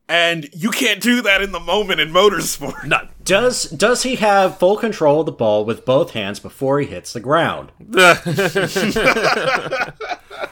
and 0.08 0.48
you 0.52 0.70
can't 0.70 1.00
do 1.00 1.22
that 1.22 1.42
in 1.42 1.52
the 1.52 1.60
moment 1.60 2.00
in 2.00 2.12
motorsport 2.12 2.84
No. 2.84 3.08
Does 3.24 3.64
does 3.70 4.02
he 4.04 4.16
have 4.16 4.58
full 4.58 4.76
control 4.76 5.20
of 5.20 5.26
the 5.26 5.32
ball 5.32 5.64
with 5.64 5.84
both 5.84 6.12
hands 6.12 6.38
before 6.40 6.80
he 6.80 6.86
hits 6.86 7.12
the 7.12 7.20
ground? 7.20 7.70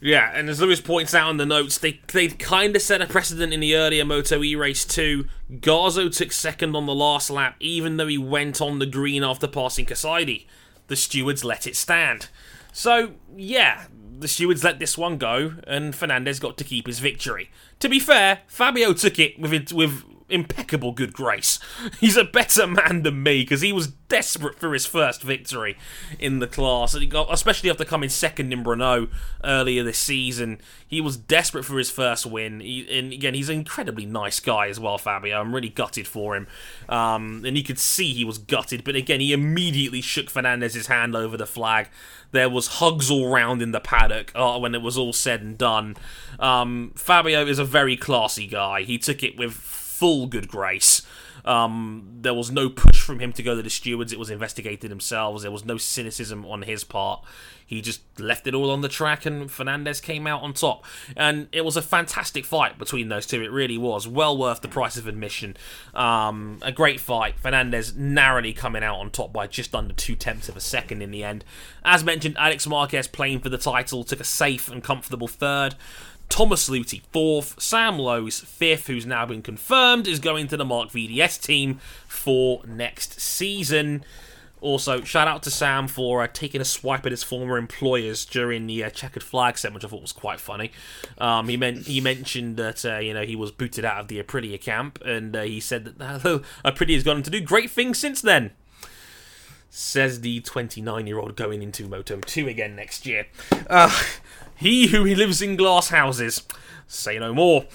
Yeah, 0.00 0.30
and 0.32 0.48
as 0.48 0.60
Lewis 0.60 0.80
points 0.80 1.12
out 1.12 1.30
in 1.30 1.38
the 1.38 1.46
notes, 1.46 1.78
they 1.78 2.00
they 2.12 2.28
kind 2.28 2.76
of 2.76 2.82
set 2.82 3.02
a 3.02 3.06
precedent 3.06 3.52
in 3.52 3.60
the 3.60 3.74
earlier 3.74 4.04
Moto 4.04 4.42
E 4.44 4.54
race 4.54 4.84
too. 4.84 5.26
Garzo 5.50 6.14
took 6.14 6.30
second 6.30 6.76
on 6.76 6.86
the 6.86 6.94
last 6.94 7.30
lap, 7.30 7.56
even 7.58 7.96
though 7.96 8.06
he 8.06 8.18
went 8.18 8.60
on 8.60 8.78
the 8.78 8.86
green 8.86 9.24
after 9.24 9.48
passing 9.48 9.86
Casadei. 9.86 10.46
The 10.86 10.96
stewards 10.96 11.44
let 11.44 11.66
it 11.66 11.74
stand. 11.74 12.28
So 12.72 13.12
yeah, 13.36 13.86
the 14.20 14.28
stewards 14.28 14.62
let 14.62 14.78
this 14.78 14.96
one 14.96 15.18
go, 15.18 15.54
and 15.66 15.94
Fernandez 15.94 16.38
got 16.38 16.56
to 16.58 16.64
keep 16.64 16.86
his 16.86 17.00
victory. 17.00 17.50
To 17.80 17.88
be 17.88 17.98
fair, 17.98 18.40
Fabio 18.46 18.92
took 18.92 19.18
it 19.18 19.38
with 19.38 19.52
it, 19.52 19.72
with 19.72 20.04
impeccable 20.28 20.92
good 20.92 21.12
grace. 21.12 21.58
He's 22.00 22.16
a 22.16 22.24
better 22.24 22.66
man 22.66 23.02
than 23.02 23.22
me 23.22 23.42
because 23.42 23.60
he 23.60 23.72
was 23.72 23.88
desperate 24.08 24.58
for 24.58 24.72
his 24.72 24.86
first 24.86 25.22
victory 25.22 25.76
in 26.18 26.38
the 26.38 26.46
class, 26.46 26.94
and 26.94 27.02
he 27.02 27.08
got, 27.08 27.32
especially 27.32 27.70
after 27.70 27.84
coming 27.84 28.08
second 28.08 28.52
in 28.52 28.64
Brno 28.64 29.08
earlier 29.44 29.82
this 29.82 29.98
season. 29.98 30.60
He 30.86 31.00
was 31.00 31.16
desperate 31.16 31.64
for 31.64 31.78
his 31.78 31.90
first 31.90 32.24
win. 32.24 32.60
He, 32.60 32.86
and 32.98 33.12
again, 33.12 33.34
he's 33.34 33.48
an 33.48 33.56
incredibly 33.56 34.06
nice 34.06 34.40
guy 34.40 34.68
as 34.68 34.80
well, 34.80 34.98
Fabio. 34.98 35.38
I'm 35.38 35.54
really 35.54 35.68
gutted 35.68 36.06
for 36.06 36.34
him, 36.34 36.46
um, 36.88 37.44
and 37.44 37.56
you 37.56 37.64
could 37.64 37.78
see 37.78 38.12
he 38.12 38.24
was 38.24 38.38
gutted. 38.38 38.84
But 38.84 38.96
again, 38.96 39.20
he 39.20 39.32
immediately 39.32 40.00
shook 40.00 40.30
Fernandez's 40.30 40.86
hand 40.86 41.14
over 41.14 41.36
the 41.36 41.46
flag. 41.46 41.88
There 42.30 42.50
was 42.50 42.66
hugs 42.66 43.10
all 43.10 43.30
round 43.30 43.62
in 43.62 43.72
the 43.72 43.80
paddock 43.80 44.32
uh, 44.34 44.58
when 44.58 44.74
it 44.74 44.82
was 44.82 44.98
all 44.98 45.12
said 45.12 45.40
and 45.40 45.56
done. 45.56 45.96
Um, 46.38 46.92
Fabio 46.94 47.46
is 47.46 47.58
a 47.58 47.64
very 47.64 47.96
classy 47.96 48.46
guy. 48.46 48.82
He 48.82 48.98
took 48.98 49.22
it 49.22 49.36
with 49.38 49.54
full 49.98 50.26
good 50.26 50.48
grace. 50.48 51.02
Um, 51.44 52.18
there 52.20 52.34
was 52.34 52.50
no 52.50 52.68
push 52.68 53.00
from 53.00 53.20
him 53.20 53.32
to 53.32 53.42
go 53.42 53.56
to 53.56 53.62
the 53.62 53.70
stewards. 53.70 54.12
It 54.12 54.18
was 54.18 54.30
investigated 54.30 54.90
themselves. 54.90 55.42
There 55.42 55.50
was 55.50 55.64
no 55.64 55.78
cynicism 55.78 56.44
on 56.44 56.62
his 56.62 56.84
part. 56.84 57.24
He 57.64 57.80
just 57.80 58.00
left 58.18 58.46
it 58.46 58.54
all 58.54 58.70
on 58.70 58.80
the 58.80 58.88
track, 58.88 59.26
and 59.26 59.50
Fernandez 59.50 60.00
came 60.00 60.26
out 60.26 60.42
on 60.42 60.52
top. 60.52 60.84
And 61.16 61.48
it 61.52 61.64
was 61.64 61.76
a 61.76 61.82
fantastic 61.82 62.44
fight 62.44 62.78
between 62.78 63.08
those 63.08 63.26
two. 63.26 63.42
It 63.42 63.50
really 63.50 63.78
was 63.78 64.06
well 64.06 64.36
worth 64.36 64.60
the 64.60 64.68
price 64.68 64.96
of 64.96 65.06
admission. 65.06 65.56
Um, 65.94 66.58
a 66.62 66.72
great 66.72 67.00
fight. 67.00 67.38
Fernandez 67.38 67.94
narrowly 67.96 68.52
coming 68.52 68.82
out 68.82 68.98
on 68.98 69.10
top 69.10 69.32
by 69.32 69.46
just 69.46 69.74
under 69.74 69.94
two 69.94 70.16
tenths 70.16 70.48
of 70.48 70.56
a 70.56 70.60
second 70.60 71.02
in 71.02 71.10
the 71.10 71.24
end. 71.24 71.44
As 71.84 72.04
mentioned, 72.04 72.36
Alex 72.38 72.66
Marquez 72.66 73.06
playing 73.06 73.40
for 73.40 73.48
the 73.48 73.58
title 73.58 74.04
took 74.04 74.20
a 74.20 74.24
safe 74.24 74.70
and 74.70 74.82
comfortable 74.82 75.28
third. 75.28 75.74
Thomas 76.28 76.68
Luthi 76.68 77.02
fourth, 77.12 77.60
Sam 77.60 77.98
Lowes 77.98 78.40
fifth, 78.40 78.86
who's 78.86 79.06
now 79.06 79.26
been 79.26 79.42
confirmed, 79.42 80.06
is 80.06 80.18
going 80.18 80.48
to 80.48 80.56
the 80.56 80.64
Marc 80.64 80.90
VDS 80.90 81.40
team 81.40 81.80
for 82.06 82.62
next 82.66 83.20
season. 83.20 84.04
Also, 84.60 85.02
shout 85.02 85.28
out 85.28 85.42
to 85.44 85.50
Sam 85.50 85.86
for 85.86 86.22
uh, 86.22 86.28
taking 86.32 86.60
a 86.60 86.64
swipe 86.64 87.06
at 87.06 87.12
his 87.12 87.22
former 87.22 87.56
employers 87.58 88.24
during 88.24 88.66
the 88.66 88.82
uh, 88.82 88.90
checkered 88.90 89.22
flag 89.22 89.56
set, 89.56 89.72
which 89.72 89.84
I 89.84 89.88
thought 89.88 90.02
was 90.02 90.12
quite 90.12 90.40
funny. 90.40 90.72
Um, 91.18 91.48
he 91.48 91.56
meant 91.56 91.86
he 91.86 92.00
mentioned 92.00 92.56
that 92.56 92.84
uh, 92.84 92.98
you 92.98 93.14
know 93.14 93.22
he 93.22 93.36
was 93.36 93.52
booted 93.52 93.84
out 93.84 94.00
of 94.00 94.08
the 94.08 94.20
Aprilia 94.22 94.60
camp, 94.60 95.00
and 95.04 95.36
uh, 95.36 95.42
he 95.42 95.60
said 95.60 95.84
that 95.84 96.00
uh, 96.26 96.40
Aprilia 96.64 96.94
has 96.94 97.04
gone 97.04 97.18
on 97.18 97.22
to 97.22 97.30
do 97.30 97.40
great 97.40 97.70
things 97.70 97.98
since 97.98 98.20
then. 98.20 98.50
Says 99.70 100.22
the 100.22 100.40
29 100.40 101.06
year 101.06 101.18
old 101.18 101.36
going 101.36 101.62
into 101.62 101.86
Moto 101.86 102.18
2 102.18 102.48
again 102.48 102.74
next 102.74 103.06
year. 103.06 103.26
He 104.58 104.88
who 104.88 105.04
lives 105.04 105.40
in 105.40 105.56
glass 105.56 105.90
houses. 105.90 106.42
Say 106.90 107.18
no 107.18 107.34
more. 107.34 107.66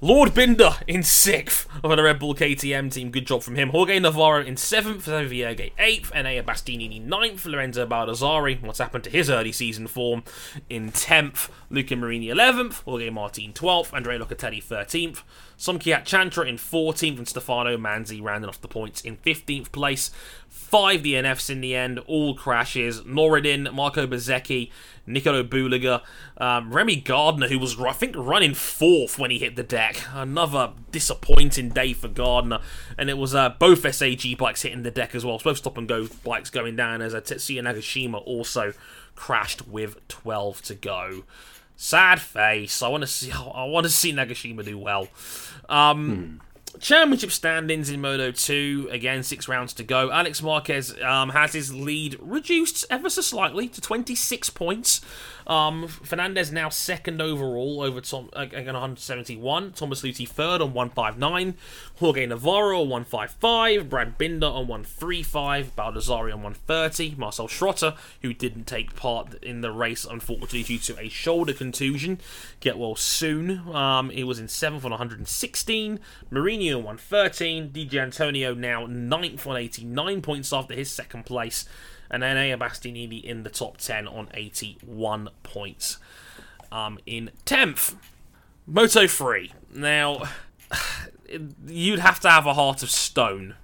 Lord 0.00 0.32
Binder 0.32 0.78
in 0.86 1.02
sixth 1.02 1.68
of 1.84 1.94
the 1.94 2.02
Red 2.02 2.18
Bull 2.18 2.34
KTM 2.34 2.90
team. 2.90 3.10
Good 3.10 3.26
job 3.26 3.42
from 3.42 3.54
him. 3.54 3.68
Jorge 3.68 3.98
Navarro 3.98 4.42
in 4.42 4.56
seventh, 4.56 5.04
Vierge 5.04 5.72
eighth, 5.78 6.10
Enea 6.14 6.42
Bastianini 6.42 7.04
ninth, 7.04 7.44
Lorenzo 7.44 7.86
Baldassarri. 7.86 8.62
What's 8.62 8.78
happened 8.78 9.04
to 9.04 9.10
his 9.10 9.28
early 9.28 9.52
season 9.52 9.88
form? 9.88 10.24
In 10.70 10.90
tenth, 10.90 11.50
Luca 11.68 11.94
Marini 11.96 12.30
eleventh, 12.30 12.80
Jorge 12.84 13.10
Martin 13.10 13.52
twelfth, 13.52 13.92
Andrea 13.92 14.18
Locatelli 14.18 14.62
thirteenth. 14.62 15.22
Somkiat 15.62 16.02
Chantra 16.04 16.48
in 16.48 16.56
14th 16.56 17.18
and 17.18 17.28
Stefano 17.28 17.76
Manzi 17.76 18.20
rounding 18.20 18.48
off 18.48 18.60
the 18.60 18.66
points 18.66 19.00
in 19.02 19.16
15th 19.18 19.70
place. 19.70 20.10
Five 20.48 21.02
DNFs 21.02 21.48
in 21.50 21.60
the 21.60 21.76
end, 21.76 22.00
all 22.00 22.34
crashes. 22.34 23.02
Noridin, 23.02 23.72
Marco 23.72 24.04
Bezzecchi, 24.04 24.72
Nicolo 25.06 25.44
Bulega, 25.44 26.02
um, 26.38 26.74
Remy 26.74 26.96
Gardner, 26.96 27.46
who 27.46 27.60
was, 27.60 27.78
I 27.80 27.92
think, 27.92 28.16
running 28.16 28.54
fourth 28.62 29.18
when 29.18 29.30
he 29.30 29.38
hit 29.38 29.56
the 29.56 29.62
deck. 29.62 30.02
Another 30.12 30.72
disappointing 30.90 31.70
day 31.70 31.92
for 31.92 32.08
Gardner. 32.08 32.60
And 32.96 33.10
it 33.10 33.18
was 33.18 33.34
uh, 33.34 33.50
both 33.50 33.92
SAG 33.94 34.38
bikes 34.38 34.62
hitting 34.62 34.82
the 34.82 34.90
deck 34.90 35.14
as 35.14 35.24
well. 35.24 35.38
both 35.38 35.58
stop 35.58 35.76
and 35.76 35.88
go 35.88 36.08
bikes 36.24 36.50
going 36.50 36.76
down 36.76 37.02
as 37.02 37.14
uh, 37.14 37.20
Tetsuta 37.20 37.60
Nagashima 37.62 38.22
also 38.24 38.72
crashed 39.14 39.66
with 39.68 40.06
12 40.08 40.62
to 40.62 40.74
go. 40.74 41.24
Sad 41.76 42.20
face. 42.20 42.82
I 42.82 42.88
want 42.88 43.02
to 43.02 43.06
see. 43.06 43.32
I 43.54 43.64
want 43.64 43.84
to 43.84 43.90
see 43.90 44.12
Nagashima 44.12 44.64
do 44.64 44.78
well. 44.78 45.08
Um, 45.68 46.40
hmm. 46.72 46.78
Championship 46.80 47.30
standings 47.30 47.90
in 47.90 48.00
Moto 48.00 48.30
2. 48.30 48.88
Again, 48.90 49.22
six 49.22 49.46
rounds 49.46 49.74
to 49.74 49.84
go. 49.84 50.10
Alex 50.10 50.42
Marquez 50.42 50.94
um, 51.02 51.30
has 51.30 51.52
his 51.52 51.74
lead 51.74 52.16
reduced 52.20 52.86
ever 52.88 53.10
so 53.10 53.20
slightly 53.20 53.68
to 53.68 53.80
26 53.80 54.50
points. 54.50 55.00
Um, 55.46 55.88
Fernandez 55.88 56.52
now 56.52 56.68
second 56.68 57.20
overall 57.20 57.80
over 57.82 58.00
Tom 58.00 58.30
uh, 58.32 58.46
171. 58.46 59.72
Thomas 59.72 60.02
Luthi 60.02 60.28
third 60.28 60.60
on 60.60 60.72
159. 60.72 61.54
Jorge 61.96 62.26
Navarro 62.26 62.82
on 62.82 62.88
155. 62.88 63.88
Brad 63.88 64.18
Binder 64.18 64.46
on 64.46 64.68
135. 64.68 65.76
Baldassarri 65.76 66.32
on 66.32 66.42
130. 66.42 67.14
Marcel 67.16 67.48
Schrotter, 67.48 67.96
who 68.22 68.32
didn't 68.32 68.66
take 68.66 68.94
part 68.96 69.34
in 69.42 69.60
the 69.60 69.70
race 69.70 70.04
unfortunately 70.04 70.62
due 70.62 70.78
to 70.78 70.98
a 70.98 71.08
shoulder 71.08 71.52
contusion, 71.52 72.18
get 72.60 72.78
well 72.78 72.96
soon. 72.96 73.74
Um, 73.74 74.10
he 74.10 74.24
was 74.24 74.38
in 74.38 74.48
seventh 74.48 74.84
on 74.84 74.90
116. 74.90 76.00
Mourinho 76.30 76.78
on 76.78 76.84
113. 76.84 77.72
Di 77.72 77.88
Giannantonio 77.88 78.56
now 78.56 78.86
ninth 78.86 79.46
on 79.46 79.56
89 79.56 80.22
points 80.22 80.52
after 80.52 80.74
his 80.74 80.90
second 80.90 81.24
place 81.26 81.64
and 82.12 82.22
then 82.22 82.36
Ea 82.36 82.56
Bastianini 82.56 83.24
in 83.24 83.42
the 83.42 83.50
top 83.50 83.78
10 83.78 84.06
on 84.06 84.28
81 84.34 85.30
points. 85.42 85.98
Um, 86.70 86.98
in 87.06 87.30
10th, 87.46 87.96
Moto 88.66 89.06
3. 89.06 89.52
Now, 89.74 90.22
you'd 91.66 91.98
have 91.98 92.20
to 92.20 92.30
have 92.30 92.44
a 92.46 92.54
heart 92.54 92.82
of 92.82 92.90
stone 92.90 93.54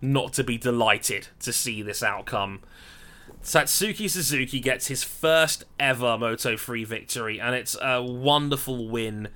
not 0.00 0.32
to 0.32 0.42
be 0.42 0.56
delighted 0.56 1.28
to 1.40 1.52
see 1.52 1.82
this 1.82 2.02
outcome. 2.02 2.60
Tatsuki 3.42 4.08
Suzuki 4.08 4.58
gets 4.58 4.86
his 4.86 5.04
first 5.04 5.64
ever 5.78 6.16
Moto 6.16 6.56
3 6.56 6.84
victory, 6.84 7.40
and 7.40 7.54
it's 7.54 7.76
a 7.80 8.02
wonderful 8.02 8.88
win 8.88 9.28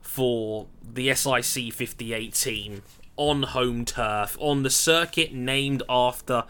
for 0.00 0.66
the 0.82 1.12
SIC 1.14 1.72
58 1.72 2.34
team 2.34 2.82
on 3.16 3.42
home 3.42 3.84
turf, 3.84 4.36
on 4.40 4.62
the 4.62 4.70
circuit 4.70 5.32
named 5.32 5.82
after 5.88 6.44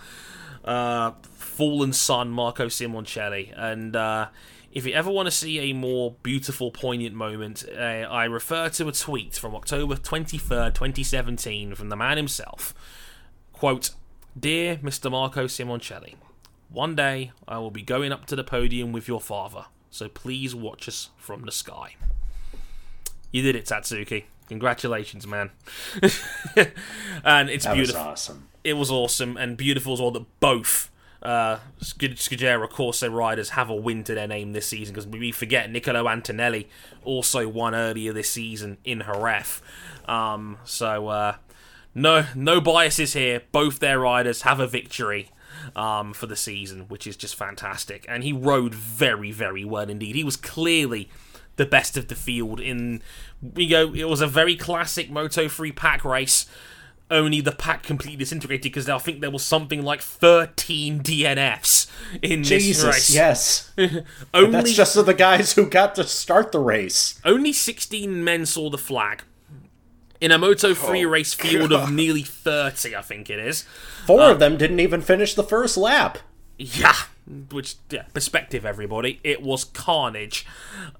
uh, 0.64 1.12
fallen 1.34 1.92
son 1.92 2.30
Marco 2.30 2.66
Simoncelli. 2.66 3.52
And 3.56 3.94
uh, 3.94 4.28
if 4.72 4.86
you 4.86 4.92
ever 4.92 5.10
want 5.10 5.26
to 5.26 5.30
see 5.30 5.70
a 5.70 5.72
more 5.72 6.16
beautiful, 6.22 6.70
poignant 6.70 7.14
moment, 7.14 7.64
uh, 7.76 7.80
I 7.80 8.24
refer 8.24 8.68
to 8.70 8.88
a 8.88 8.92
tweet 8.92 9.34
from 9.36 9.54
October 9.54 9.94
23rd, 9.94 10.74
2017, 10.74 11.74
from 11.74 11.88
the 11.88 11.96
man 11.96 12.16
himself. 12.16 12.74
Quote, 13.52 13.90
Dear 14.38 14.76
Mr. 14.76 15.10
Marco 15.10 15.46
Simoncelli, 15.46 16.16
one 16.68 16.96
day 16.96 17.30
I 17.46 17.58
will 17.58 17.70
be 17.70 17.82
going 17.82 18.10
up 18.10 18.26
to 18.26 18.36
the 18.36 18.42
podium 18.42 18.92
with 18.92 19.06
your 19.06 19.20
father, 19.20 19.66
so 19.90 20.08
please 20.08 20.56
watch 20.56 20.88
us 20.88 21.10
from 21.16 21.44
the 21.44 21.52
sky. 21.52 21.94
You 23.30 23.42
did 23.42 23.54
it, 23.54 23.66
Tatsuki. 23.66 24.24
Congratulations, 24.48 25.26
man. 25.26 25.50
and 27.24 27.48
it's 27.48 27.64
that 27.64 27.74
beautiful. 27.74 28.00
Awesome. 28.00 28.48
It 28.64 28.74
was 28.74 28.90
awesome 28.90 29.36
and 29.36 29.56
beautiful 29.56 29.92
as 29.92 30.00
well 30.00 30.10
that 30.12 30.40
both 30.40 30.90
uh, 31.24 31.58
Scuderia 31.80 32.68
Corse 32.68 33.02
riders 33.02 33.50
have 33.50 33.70
a 33.70 33.74
win 33.74 34.04
to 34.04 34.14
their 34.14 34.26
name 34.26 34.52
this 34.52 34.66
season 34.66 34.94
because 34.94 35.06
we 35.06 35.32
forget 35.32 35.70
Nicolo 35.70 36.08
Antonelli 36.08 36.68
also 37.02 37.48
won 37.48 37.74
earlier 37.74 38.12
this 38.12 38.30
season 38.30 38.76
in 38.84 39.00
Jerez. 39.00 39.62
Um, 40.06 40.58
so 40.64 41.08
uh, 41.08 41.36
no 41.94 42.26
no 42.34 42.60
biases 42.60 43.14
here. 43.14 43.42
Both 43.52 43.78
their 43.78 44.00
riders 44.00 44.42
have 44.42 44.60
a 44.60 44.66
victory 44.66 45.30
um, 45.74 46.12
for 46.12 46.26
the 46.26 46.36
season, 46.36 46.88
which 46.88 47.06
is 47.06 47.16
just 47.16 47.36
fantastic. 47.36 48.04
And 48.08 48.22
he 48.22 48.32
rode 48.32 48.74
very 48.74 49.32
very 49.32 49.64
well 49.64 49.88
indeed. 49.88 50.16
He 50.16 50.24
was 50.24 50.36
clearly 50.36 51.08
the 51.56 51.66
best 51.66 51.96
of 51.96 52.08
the 52.08 52.14
field 52.14 52.60
in 52.60 53.00
we 53.40 53.66
go. 53.66 53.94
It 53.94 54.08
was 54.08 54.20
a 54.20 54.26
very 54.26 54.56
classic 54.56 55.10
Moto 55.10 55.48
3 55.48 55.72
pack 55.72 56.04
race 56.04 56.46
only 57.10 57.40
the 57.40 57.52
pack 57.52 57.82
completely 57.82 58.16
disintegrated 58.16 58.62
because 58.62 58.88
I 58.88 58.98
think 58.98 59.20
there 59.20 59.30
was 59.30 59.44
something 59.44 59.82
like 59.82 60.00
13 60.00 61.00
DNFs 61.00 61.90
in 62.22 62.42
Jesus, 62.42 62.82
this 62.82 62.94
race. 62.94 63.14
yes. 63.14 63.72
only, 64.34 64.50
that's 64.50 64.72
just 64.72 64.94
the 65.04 65.14
guys 65.14 65.52
who 65.54 65.66
got 65.66 65.94
to 65.96 66.04
start 66.04 66.52
the 66.52 66.60
race. 66.60 67.20
Only 67.24 67.52
16 67.52 68.24
men 68.24 68.46
saw 68.46 68.70
the 68.70 68.78
flag. 68.78 69.22
In 70.20 70.30
a 70.30 70.38
Moto 70.38 70.72
3 70.72 71.04
oh, 71.04 71.08
race 71.08 71.34
field 71.34 71.70
God. 71.70 71.82
of 71.84 71.92
nearly 71.92 72.22
30, 72.22 72.96
I 72.96 73.02
think 73.02 73.28
it 73.28 73.38
is. 73.38 73.62
Four 74.06 74.22
uh, 74.22 74.32
of 74.32 74.38
them 74.38 74.56
didn't 74.56 74.80
even 74.80 75.02
finish 75.02 75.34
the 75.34 75.42
first 75.42 75.76
lap. 75.76 76.18
Yeah, 76.56 76.94
which 77.26 77.76
yeah, 77.90 78.02
perspective, 78.12 78.66
everybody. 78.66 79.20
It 79.24 79.42
was 79.42 79.64
carnage, 79.64 80.46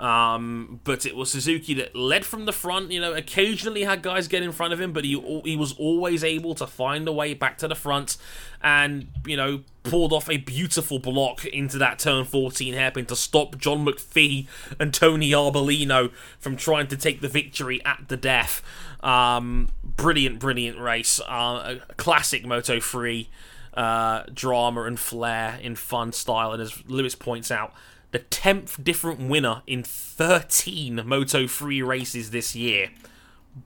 um, 0.01 0.81
but 0.85 1.05
it 1.05 1.16
was 1.16 1.31
Suzuki 1.31 1.75
that 1.75 1.95
led 1.95 2.25
from 2.25 2.47
the 2.47 2.53
front. 2.53 2.91
You 2.91 3.01
know, 3.01 3.12
occasionally 3.12 3.85
had 3.85 4.03
guys 4.03 4.27
get 4.29 4.43
in 4.43 4.53
front 4.53 4.72
of 4.72 4.81
him, 4.81 4.93
but 4.93 5.05
he 5.05 5.20
he 5.45 5.57
was 5.57 5.72
always 5.75 6.25
able 6.25 6.55
to 6.55 6.66
find 6.66 7.07
a 7.07 7.12
way 7.12 7.35
back 7.35 7.59
to 7.59 7.68
the 7.68 7.75
front, 7.75 8.16
and 8.62 9.09
you 9.27 9.37
know 9.37 9.62
pulled 9.83 10.14
off 10.14 10.31
a 10.31 10.39
beautiful 10.39 10.99
block 10.99 11.45
into 11.45 11.77
that 11.77 11.99
turn 11.99 12.25
14 12.25 12.72
hairpin 12.72 13.05
to 13.05 13.14
stop 13.14 13.59
John 13.59 13.85
McPhee 13.85 14.47
and 14.81 14.95
Tony 14.95 15.31
Arbolino 15.33 16.11
from 16.39 16.57
trying 16.57 16.87
to 16.87 16.97
take 16.97 17.20
the 17.20 17.29
victory 17.29 17.85
at 17.85 18.09
the 18.09 18.16
death. 18.16 18.62
Um, 19.03 19.68
brilliant, 19.85 20.39
brilliant 20.39 20.79
race. 20.79 21.20
Uh, 21.20 21.81
classic 21.99 22.47
Moto 22.47 22.81
3 22.81 23.29
uh, 23.75 24.25
drama 24.33 24.83
and 24.83 24.99
flair 24.99 25.59
in 25.61 25.77
fun 25.77 26.12
style. 26.12 26.53
And 26.53 26.62
as 26.62 26.85
Lewis 26.87 27.14
points 27.14 27.51
out, 27.51 27.72
the 28.11 28.20
10th 28.20 28.83
different 28.83 29.20
winner 29.29 29.62
in 29.66 29.83
13 29.83 31.03
Moto 31.05 31.47
3 31.47 31.83
races 31.83 32.31
this 32.31 32.55
year. 32.55 32.91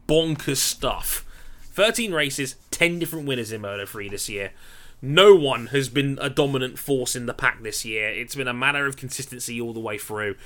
Bonkers 0.09 0.57
stuff. 0.57 1.25
13 1.73 2.13
races, 2.13 2.57
10 2.71 2.99
different 2.99 3.27
winners 3.27 3.53
in 3.53 3.61
Moto 3.61 3.87
3 3.87 4.09
this 4.09 4.29
year 4.29 4.53
no 5.01 5.35
one 5.35 5.67
has 5.69 5.89
been 5.89 6.19
a 6.21 6.29
dominant 6.29 6.79
force 6.79 7.15
in 7.15 7.27
the 7.27 7.35
pack 7.35 7.63
this 7.63 7.85
year. 7.85 8.09
It's 8.09 8.35
been 8.35 8.49
a 8.49 8.55
matter 8.55 8.87
of 8.87 8.97
consistency 8.97 9.61
all 9.61 9.73
the 9.73 9.81
way 9.81 9.97
through. 9.97 10.37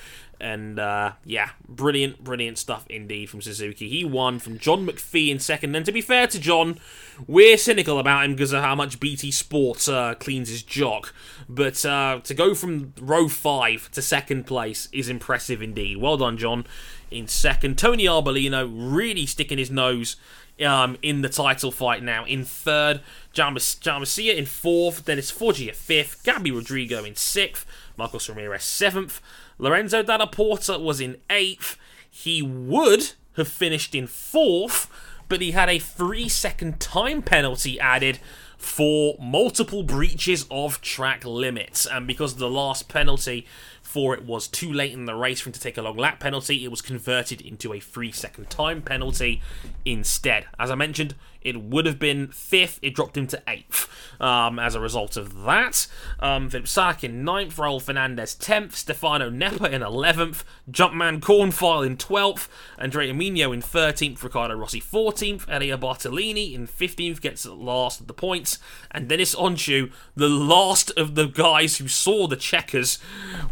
And 0.43 0.81
uh, 0.81 1.13
yeah, 1.25 1.51
brilliant, 1.69 2.25
brilliant 2.25 2.59
stuff 2.59 2.85
indeed 2.91 3.31
from 3.31 3.41
Suzuki. 3.41 3.89
He 3.89 4.05
won 4.05 4.41
from 4.41 4.59
John 4.59 4.85
McPhee 4.85 5.29
in 5.29 5.39
second. 5.39 5.77
And 5.77 5.87
to 5.87 5.93
be 5.93 6.01
fair 6.01 6.27
to 6.27 6.41
John, 6.41 6.81
we're 7.29 7.57
cynical 7.57 8.01
about 8.01 8.25
him 8.25 8.33
because 8.33 8.53
of 8.53 8.61
how 8.61 8.75
much 8.75 8.99
BT 8.99 9.31
Sport 9.31 9.89
uh, 9.89 10.17
cleans 10.17 10.49
his 10.49 10.65
jock. 10.65 11.15
But 11.49 11.87
uh, 11.87 12.23
to 12.25 12.35
go 12.35 12.57
from 12.57 12.93
row 13.01 13.29
five 13.29 13.89
to 13.93 14.03
second 14.03 14.49
place 14.49 14.89
is 14.93 15.09
impressive 15.09 15.63
indeed. 15.63 15.99
Well 15.99 16.17
done, 16.17 16.37
John. 16.37 16.67
In 17.09 17.29
second, 17.29 17.79
Tony 17.79 18.07
Arbolino 18.07 18.69
really 18.75 19.27
sticking 19.27 19.59
his 19.59 19.71
nose 19.71 20.17
um, 20.61 20.99
in 21.03 21.23
the 21.23 21.29
title 21.29 21.71
fight 21.71 22.03
now. 22.03 22.25
In 22.25 22.45
third, 22.45 23.01
Jaume 23.33 23.55
Masia 23.57 24.37
in 24.37 24.47
fourth, 24.47 25.05
Dennis 25.05 25.31
Foggia 25.31 25.73
fifth, 25.73 26.25
Gabby 26.25 26.51
Rodrigo 26.51 27.05
in 27.05 27.15
sixth, 27.15 27.65
Marcos 27.97 28.29
Ramirez 28.29 28.65
seventh, 28.65 29.21
Lorenzo 29.59 30.03
Dalla 30.03 30.27
Porta 30.27 30.79
was 30.79 31.01
in 31.01 31.17
eighth. 31.31 31.77
He 32.11 32.43
would 32.43 33.13
have 33.37 33.49
finished 33.49 33.95
in 33.95 34.07
fourth, 34.07 34.89
but 35.29 35.41
he 35.41 35.53
had 35.53 35.69
a 35.69 35.79
three 35.79 36.29
second 36.29 36.81
time 36.81 37.23
penalty 37.23 37.81
added 37.81 38.19
for 38.59 39.17
multiple 39.21 39.83
breaches 39.83 40.47
of 40.51 40.81
track 40.81 41.25
limits. 41.25 41.87
And 41.87 42.07
because 42.07 42.37
the 42.37 42.51
last 42.51 42.89
penalty 42.89 43.47
for 43.93 44.15
it 44.15 44.25
was 44.25 44.49
too 44.49 44.73
late 44.73 44.93
in 44.93 45.05
the 45.05 45.15
race 45.15 45.41
for 45.43 45.51
him 45.51 45.53
to 45.53 45.61
take 45.61 45.77
a 45.77 45.83
long 45.83 45.99
lap 45.99 46.19
penalty. 46.19 46.65
It 46.65 46.71
was 46.71 46.81
converted 46.81 47.43
into 47.43 47.75
a 47.75 47.81
three 47.81 48.11
second 48.11 48.49
time 48.49 48.81
penalty 48.81 49.43
instead. 49.85 50.47
As 50.59 50.71
I 50.71 50.77
mentioned, 50.77 51.15
it 51.45 51.63
would 51.63 51.87
have 51.87 51.99
been 51.99 52.29
fifth. 52.29 52.79
It 52.83 52.95
dropped 52.95 53.17
him 53.17 53.27
to 53.29 53.43
eighth 53.47 53.89
um, 54.21 54.59
as 54.59 54.75
a 54.75 54.81
result 54.81 55.17
of 55.17 55.43
that. 55.45 55.87
Um, 56.21 56.51
Philip 56.51 57.05
in 57.05 57.25
ninth, 57.25 57.57
Raul 57.57 57.81
Fernandez 57.81 58.35
tenth, 58.35 58.77
Stefano 58.77 59.31
Nepa 59.31 59.71
in 59.71 59.83
eleventh, 59.83 60.45
Jumpman 60.71 61.21
Kornfeil 61.21 61.87
in 61.87 61.97
twelfth, 61.97 62.49
Andrea 62.79 63.13
Migno 63.13 63.53
in 63.53 63.61
thirteenth, 63.61 64.23
Riccardo 64.23 64.55
Rossi 64.55 64.81
fourteenth, 64.81 65.49
Elia 65.49 65.79
Bartolini 65.79 66.55
in 66.55 66.67
fifteenth 66.67 67.21
gets 67.21 67.43
the 67.43 67.55
last 67.55 68.01
of 68.01 68.07
the 68.07 68.15
points, 68.15 68.59
and 68.91 69.09
Deniz 69.09 69.35
Öncü, 69.35 69.93
the 70.15 70.29
last 70.29 70.91
of 70.97 71.15
the 71.15 71.27
guys 71.27 71.79
who 71.79 71.89
saw 71.89 72.27
the 72.27 72.37
checkers, 72.37 72.99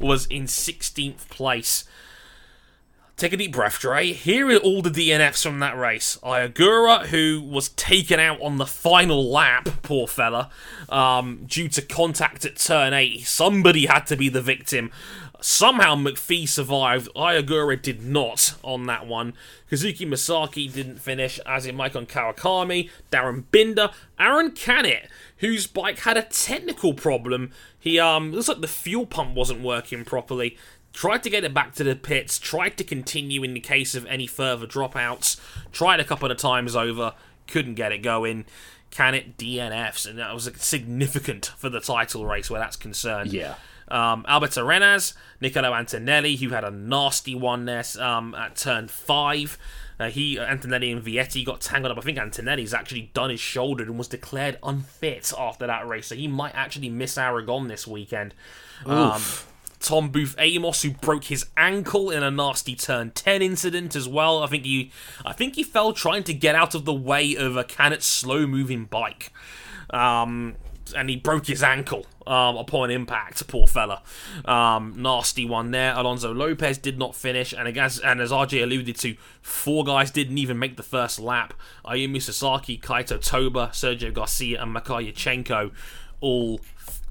was 0.00 0.26
in 0.26 0.46
sixteenth 0.46 1.28
place. 1.28 1.84
Take 3.20 3.34
a 3.34 3.36
deep 3.36 3.52
breath, 3.52 3.80
Dre. 3.80 4.14
Here 4.14 4.48
are 4.48 4.56
all 4.56 4.80
the 4.80 4.88
DNFs 4.88 5.42
from 5.42 5.60
that 5.60 5.76
race. 5.76 6.18
Ayagura, 6.22 7.08
who 7.08 7.42
was 7.42 7.68
taken 7.68 8.18
out 8.18 8.40
on 8.40 8.56
the 8.56 8.64
final 8.64 9.30
lap, 9.30 9.68
poor 9.82 10.08
fella, 10.08 10.48
um, 10.88 11.44
due 11.44 11.68
to 11.68 11.82
contact 11.82 12.46
at 12.46 12.56
turn 12.56 12.94
8. 12.94 13.26
Somebody 13.26 13.84
had 13.84 14.06
to 14.06 14.16
be 14.16 14.30
the 14.30 14.40
victim. 14.40 14.90
Somehow 15.38 15.96
McPhee 15.96 16.48
survived. 16.48 17.10
Ayagura 17.14 17.80
did 17.80 18.02
not 18.02 18.54
on 18.64 18.86
that 18.86 19.06
one. 19.06 19.34
Kazuki 19.70 20.08
Masaki 20.08 20.72
didn't 20.72 20.98
finish, 20.98 21.38
as 21.44 21.66
in 21.66 21.76
Maikon 21.76 22.08
Kawakami, 22.08 22.88
Darryn 23.12 23.44
Binder, 23.52 23.90
Aaron 24.18 24.52
Canet, 24.52 25.10
whose 25.36 25.66
bike 25.66 25.98
had 26.00 26.16
a 26.16 26.22
technical 26.22 26.94
problem. 26.94 27.50
He 27.78 27.98
um 27.98 28.32
looks 28.32 28.48
like 28.48 28.62
the 28.62 28.68
fuel 28.68 29.04
pump 29.04 29.34
wasn't 29.34 29.62
working 29.62 30.06
properly 30.06 30.56
tried 30.92 31.22
to 31.22 31.30
get 31.30 31.44
it 31.44 31.54
back 31.54 31.74
to 31.74 31.84
the 31.84 31.96
pits, 31.96 32.38
tried 32.38 32.76
to 32.78 32.84
continue 32.84 33.42
in 33.42 33.54
the 33.54 33.60
case 33.60 33.94
of 33.94 34.06
any 34.06 34.26
further 34.26 34.66
dropouts, 34.66 35.40
tried 35.72 36.00
a 36.00 36.04
couple 36.04 36.30
of 36.30 36.36
times 36.36 36.74
over, 36.74 37.14
couldn't 37.46 37.74
get 37.74 37.92
it 37.92 37.98
going. 37.98 38.44
Canet 38.90 39.36
DNFs? 39.36 40.08
And 40.08 40.18
that 40.18 40.34
was 40.34 40.50
significant 40.56 41.46
for 41.56 41.68
the 41.68 41.80
title 41.80 42.26
race 42.26 42.50
where 42.50 42.60
that's 42.60 42.76
concerned. 42.76 43.32
Yeah. 43.32 43.54
Um, 43.88 44.24
Alberto 44.28 44.64
Arenas, 44.64 45.14
Niccolo 45.40 45.74
Antonelli, 45.74 46.36
who 46.36 46.50
had 46.50 46.64
a 46.64 46.70
nasty 46.70 47.34
one 47.34 47.64
there 47.64 47.84
um, 47.98 48.34
at 48.34 48.56
turn 48.56 48.88
five. 48.88 49.58
Uh, 49.98 50.08
he, 50.08 50.38
Antonelli 50.38 50.92
and 50.92 51.02
Vietti 51.02 51.44
got 51.44 51.60
tangled 51.60 51.92
up. 51.92 51.98
I 51.98 52.00
think 52.00 52.16
Antonelli's 52.16 52.72
actually 52.72 53.10
done 53.12 53.30
his 53.30 53.40
shoulder 53.40 53.84
and 53.84 53.98
was 53.98 54.08
declared 54.08 54.58
unfit 54.62 55.32
after 55.36 55.66
that 55.66 55.86
race, 55.86 56.06
so 56.06 56.14
he 56.14 56.26
might 56.26 56.54
actually 56.54 56.88
miss 56.88 57.18
Aragon 57.18 57.68
this 57.68 57.86
weekend. 57.86 58.32
Um, 58.86 59.20
Tom 59.80 60.10
Booth 60.10 60.34
Amos, 60.38 60.82
who 60.82 60.90
broke 60.90 61.24
his 61.24 61.46
ankle 61.56 62.10
in 62.10 62.22
a 62.22 62.30
nasty 62.30 62.76
turn 62.76 63.10
10 63.10 63.42
incident 63.42 63.96
as 63.96 64.06
well. 64.06 64.42
I 64.42 64.46
think 64.46 64.64
he 64.64 64.92
I 65.24 65.32
think 65.32 65.56
he 65.56 65.62
fell 65.62 65.92
trying 65.92 66.22
to 66.24 66.34
get 66.34 66.54
out 66.54 66.74
of 66.74 66.84
the 66.84 66.94
way 66.94 67.34
of 67.34 67.56
a 67.56 67.64
Canet's 67.64 68.06
slow 68.06 68.46
moving 68.46 68.84
bike. 68.84 69.32
Um, 69.90 70.56
and 70.94 71.08
he 71.08 71.16
broke 71.16 71.46
his 71.46 71.62
ankle 71.62 72.06
um, 72.26 72.56
upon 72.56 72.90
impact. 72.90 73.46
Poor 73.48 73.66
fella. 73.66 74.02
Um, 74.44 74.94
nasty 74.96 75.44
one 75.44 75.70
there. 75.70 75.94
Alonso 75.94 76.32
Lopez 76.32 76.78
did 76.78 76.98
not 76.98 77.14
finish, 77.14 77.52
and 77.52 77.76
as 77.76 77.98
and 77.98 78.20
as 78.20 78.30
RJ 78.30 78.62
alluded 78.62 78.96
to, 78.96 79.16
four 79.40 79.84
guys 79.84 80.10
didn't 80.10 80.38
even 80.38 80.58
make 80.58 80.76
the 80.76 80.82
first 80.82 81.18
lap. 81.18 81.54
Ayumu 81.84 82.20
Sasaki, 82.20 82.78
Kaito 82.78 83.24
Toba, 83.24 83.70
Sergio 83.72 84.12
Garcia, 84.12 84.62
and 84.62 84.72
Makar 84.72 85.00
Yurchenko 85.00 85.72
all 86.20 86.60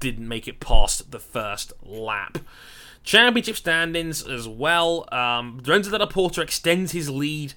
didn't 0.00 0.26
make 0.26 0.48
it 0.48 0.60
past 0.60 1.10
the 1.10 1.18
first 1.18 1.72
lap. 1.82 2.38
Championship 3.02 3.56
standings 3.56 4.26
as 4.26 4.46
well. 4.48 5.06
Um, 5.12 5.62
Lorenzo 5.64 5.90
Dalla 5.90 6.06
Porta 6.06 6.42
extends 6.42 6.92
his 6.92 7.08
lead 7.10 7.54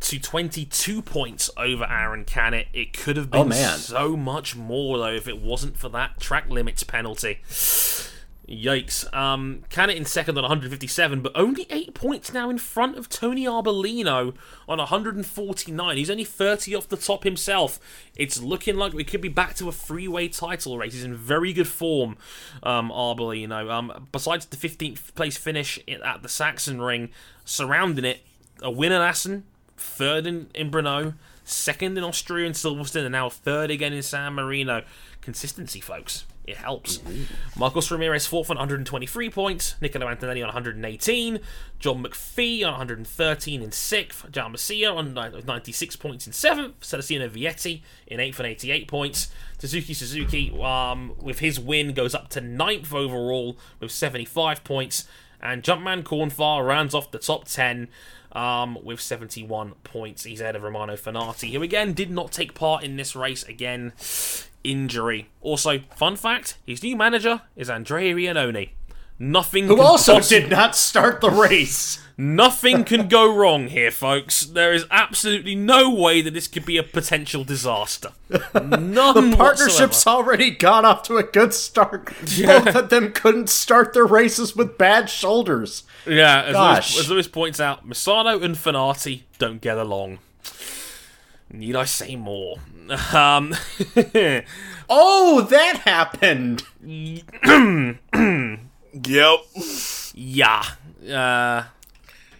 to 0.00 0.18
22 0.20 1.00
points 1.02 1.50
over 1.56 1.84
Aaron 1.84 2.24
Canet. 2.24 2.68
It 2.72 2.92
could 2.92 3.16
have 3.16 3.30
been 3.30 3.40
Oh, 3.40 3.44
man. 3.44 3.78
so 3.78 4.16
much 4.16 4.54
more, 4.54 4.98
though, 4.98 5.12
if 5.14 5.26
it 5.26 5.40
wasn't 5.40 5.78
for 5.78 5.88
that 5.90 6.20
track 6.20 6.48
limits 6.50 6.82
penalty. 6.82 7.38
Yikes. 8.48 9.12
Um, 9.12 9.64
Canet 9.70 9.96
in 9.96 10.04
second 10.04 10.38
on 10.38 10.42
157, 10.42 11.20
but 11.20 11.32
only 11.34 11.66
8 11.68 11.94
points 11.94 12.32
now 12.32 12.48
in 12.48 12.58
front 12.58 12.96
of 12.96 13.08
Tony 13.08 13.44
Arbolino 13.44 14.34
on 14.68 14.78
149. 14.78 15.96
He's 15.96 16.10
only 16.10 16.24
30 16.24 16.74
off 16.76 16.88
the 16.88 16.96
top 16.96 17.24
himself. 17.24 17.80
It's 18.14 18.40
looking 18.40 18.76
like 18.76 18.92
we 18.92 19.04
could 19.04 19.20
be 19.20 19.28
back 19.28 19.54
to 19.56 19.68
a 19.68 19.72
freeway 19.72 20.28
title 20.28 20.78
race. 20.78 20.92
He's 20.92 21.04
in 21.04 21.16
very 21.16 21.52
good 21.52 21.66
form, 21.66 22.16
um, 22.62 22.90
Arbolino. 22.90 23.70
Um, 23.70 24.08
besides 24.12 24.46
the 24.46 24.56
15th 24.56 25.14
place 25.14 25.36
finish 25.36 25.80
at 25.88 26.22
the 26.22 26.28
Sachsenring, 26.28 27.10
surrounding 27.44 28.04
it, 28.04 28.20
a 28.62 28.70
win 28.70 28.92
in 28.92 29.02
Assen, 29.02 29.44
third 29.76 30.24
in, 30.24 30.50
in 30.54 30.70
Brno, 30.70 31.14
second 31.44 31.98
in 31.98 32.04
Austria 32.04 32.46
and 32.46 32.54
Silverstone, 32.54 33.04
and 33.04 33.12
now 33.12 33.28
third 33.28 33.72
again 33.72 33.92
in 33.92 34.02
San 34.02 34.34
Marino. 34.34 34.84
Consistency, 35.20 35.80
folks. 35.80 36.24
It 36.46 36.56
helps. 36.56 37.00
Marcos 37.56 37.90
Ramirez 37.90 38.26
fourth 38.26 38.50
on 38.50 38.56
123 38.56 39.30
points. 39.30 39.74
Niccolo 39.80 40.08
Antonelli 40.08 40.42
on 40.42 40.48
118. 40.48 41.40
John 41.78 42.04
McPhee 42.04 42.64
on 42.64 42.72
113 42.72 43.62
in 43.62 43.72
sixth. 43.72 44.30
John 44.30 44.52
Masia 44.52 44.94
on 44.94 45.12
96 45.14 45.96
points 45.96 46.26
in 46.26 46.32
seventh. 46.32 46.84
Celestino 46.84 47.28
Vietti 47.28 47.82
in 48.06 48.20
eighth 48.20 48.38
and 48.38 48.46
88 48.46 48.86
points. 48.86 49.28
Tatsuki 49.58 49.94
Suzuki, 49.94 50.56
um, 50.62 51.14
with 51.20 51.40
his 51.40 51.58
win, 51.58 51.94
goes 51.94 52.14
up 52.14 52.28
to 52.30 52.40
ninth 52.40 52.94
overall 52.94 53.58
with 53.80 53.90
75 53.90 54.62
points. 54.62 55.08
And 55.40 55.62
Jumpman 55.62 56.02
Cornfar 56.02 56.66
rounds 56.66 56.94
off 56.94 57.10
the 57.10 57.18
top 57.18 57.46
10 57.46 57.88
um, 58.32 58.78
with 58.82 59.00
71 59.00 59.72
points. 59.82 60.24
He's 60.24 60.40
ahead 60.40 60.56
of 60.56 60.62
Romano 60.62 60.94
Fenati, 60.94 61.52
who 61.52 61.62
again 61.62 61.92
did 61.92 62.10
not 62.10 62.32
take 62.32 62.54
part 62.54 62.84
in 62.84 62.96
this 62.96 63.16
race. 63.16 63.42
Again, 63.44 63.92
injury. 64.70 65.28
Also, 65.40 65.80
fun 65.96 66.16
fact: 66.16 66.58
his 66.66 66.82
new 66.82 66.96
manager 66.96 67.42
is 67.56 67.70
Andrea 67.70 68.14
Iannone. 68.14 68.70
Nothing. 69.18 69.66
Who 69.66 69.76
can 69.76 69.84
also 69.84 70.14
poss- 70.14 70.28
did 70.28 70.50
not 70.50 70.76
start 70.76 71.20
the 71.20 71.30
race. 71.30 72.02
Nothing 72.18 72.84
can 72.84 73.08
go 73.08 73.34
wrong 73.34 73.68
here, 73.68 73.90
folks. 73.90 74.46
There 74.46 74.72
is 74.72 74.86
absolutely 74.90 75.54
no 75.54 75.90
way 75.94 76.22
that 76.22 76.32
this 76.32 76.48
could 76.48 76.64
be 76.64 76.78
a 76.78 76.82
potential 76.82 77.44
disaster. 77.44 78.12
None 78.54 78.94
the 78.94 79.34
Partnership's 79.36 80.06
already 80.06 80.50
got 80.50 80.86
off 80.86 81.02
to 81.04 81.18
a 81.18 81.22
good 81.22 81.52
start. 81.52 82.06
Both 82.46 82.74
of 82.74 82.88
them 82.88 83.12
couldn't 83.12 83.50
start 83.50 83.92
their 83.92 84.06
races 84.06 84.56
with 84.56 84.78
bad 84.78 85.10
shoulders. 85.10 85.82
Yeah, 86.06 86.42
as 86.44 86.52
Gosh. 86.52 86.94
Lewis, 86.94 87.04
as 87.04 87.10
Lewis 87.10 87.28
points 87.28 87.60
out, 87.60 87.86
Misano 87.86 88.42
and 88.42 88.54
Fenati 88.54 89.22
don't 89.38 89.60
get 89.60 89.76
along. 89.76 90.18
Need 91.50 91.76
I 91.76 91.84
say 91.84 92.16
more? 92.16 92.56
Um, 92.90 93.54
Oh, 94.88 95.40
that 95.50 95.78
happened. 95.84 96.62
Yep. 98.92 99.40
Yeah. 100.14 100.62
Uh, 101.10 101.64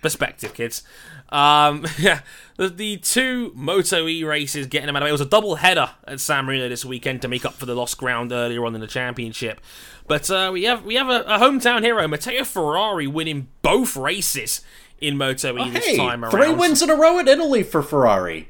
perspective, 0.01 0.55
kids. 0.55 0.83
Um, 1.29 1.85
yeah, 1.99 2.21
the, 2.57 2.69
the 2.71 2.97
two 2.99 3.53
Moto 3.55 4.07
E 4.07 4.25
races 4.25 4.67
getting 4.69 4.87
them 4.87 4.97
out 4.97 5.03
of 5.03 5.07
way. 5.07 5.11
It 5.11 5.13
was 5.13 5.21
a 5.21 5.27
double 5.27 5.57
header 5.57 5.91
at 6.07 6.21
San 6.21 6.45
Marino 6.47 6.69
this 6.69 6.85
weekend 6.85 7.21
to 7.23 7.29
make 7.29 7.45
up 7.45 7.55
for 7.55 7.67
the 7.67 7.75
lost 7.75 7.99
ground 7.99 8.33
earlier 8.33 8.65
on 8.65 8.75
in 8.75 8.81
the 8.81 8.87
championship. 8.87 9.61
But 10.07 10.31
uh, 10.31 10.51
we 10.53 10.65
have 10.65 10.85
we 10.85 10.95
have 10.95 11.09
a, 11.09 11.23
a 11.23 11.39
hometown 11.39 11.83
hero, 11.83 12.07
Matteo 12.09 12.45
Ferrari, 12.45 13.07
winning 13.07 13.49
both 13.63 13.97
races 13.97 14.63
in 15.01 15.17
Moto 15.19 15.59
E 15.59 15.69
this 15.71 15.85
Hey, 15.85 15.97
time 15.97 16.25
around. 16.25 16.31
three 16.31 16.55
wins 16.55 16.81
in 16.81 16.89
a 16.91 16.95
row 16.95 17.19
at 17.19 17.29
Italy 17.29 17.63
for 17.65 17.83
Ferrari. 17.83 18.49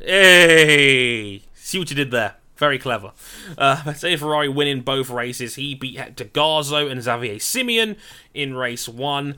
Hey, 0.00 1.42
see 1.52 1.78
what 1.78 1.90
you 1.90 1.96
did 1.96 2.10
there. 2.10 2.36
Very 2.56 2.78
clever. 2.78 3.12
Uh, 3.58 3.82
Matteo 3.86 4.16
Ferrari 4.16 4.48
winning 4.48 4.80
both 4.80 5.10
races. 5.10 5.56
He 5.56 5.74
beat 5.74 5.98
Hector 5.98 6.24
Garzo 6.24 6.90
and 6.90 7.02
Xavier 7.02 7.38
Simeon 7.38 7.96
in 8.34 8.54
race 8.54 8.88
one. 8.88 9.36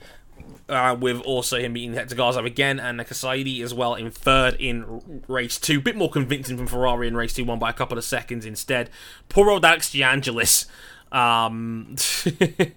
Uh, 0.69 0.97
with 0.99 1.21
also 1.23 1.59
him 1.59 1.75
beating 1.75 1.95
Hector 1.95 2.15
Garzo 2.17 2.47
again 2.47 2.81
and 2.81 2.99
Nakasaidi 2.99 3.63
as 3.63 3.75
well 3.75 3.95
in 3.95 4.11
third 4.11 4.55
in 4.59 5.23
race 5.29 5.59
two. 5.59 5.81
Bit 5.81 5.97
more 5.97 6.11
convincing 6.11 6.57
from 6.57 6.67
Ferrari 6.67 7.09
in 7.09 7.17
race 7.17 7.35
two, 7.35 7.45
won 7.45 7.59
by 7.59 7.71
a 7.71 7.75
couple 7.75 7.99
of 7.99 8.05
seconds 8.05 8.47
instead. 8.47 8.89
Poor 9.29 9.51
old 9.51 9.65
Alex 9.65 9.91
DeAngelis 9.91 10.67
um, 11.13 11.97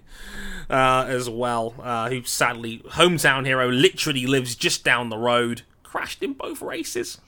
uh, 0.70 1.06
as 1.08 1.30
well, 1.30 1.74
uh, 1.82 2.08
who 2.10 2.22
sadly, 2.24 2.82
hometown 2.90 3.46
hero, 3.46 3.68
literally 3.68 4.26
lives 4.26 4.54
just 4.54 4.84
down 4.84 5.08
the 5.08 5.18
road. 5.18 5.62
Crashed 5.82 6.22
in 6.22 6.34
both 6.34 6.60
races. 6.60 7.18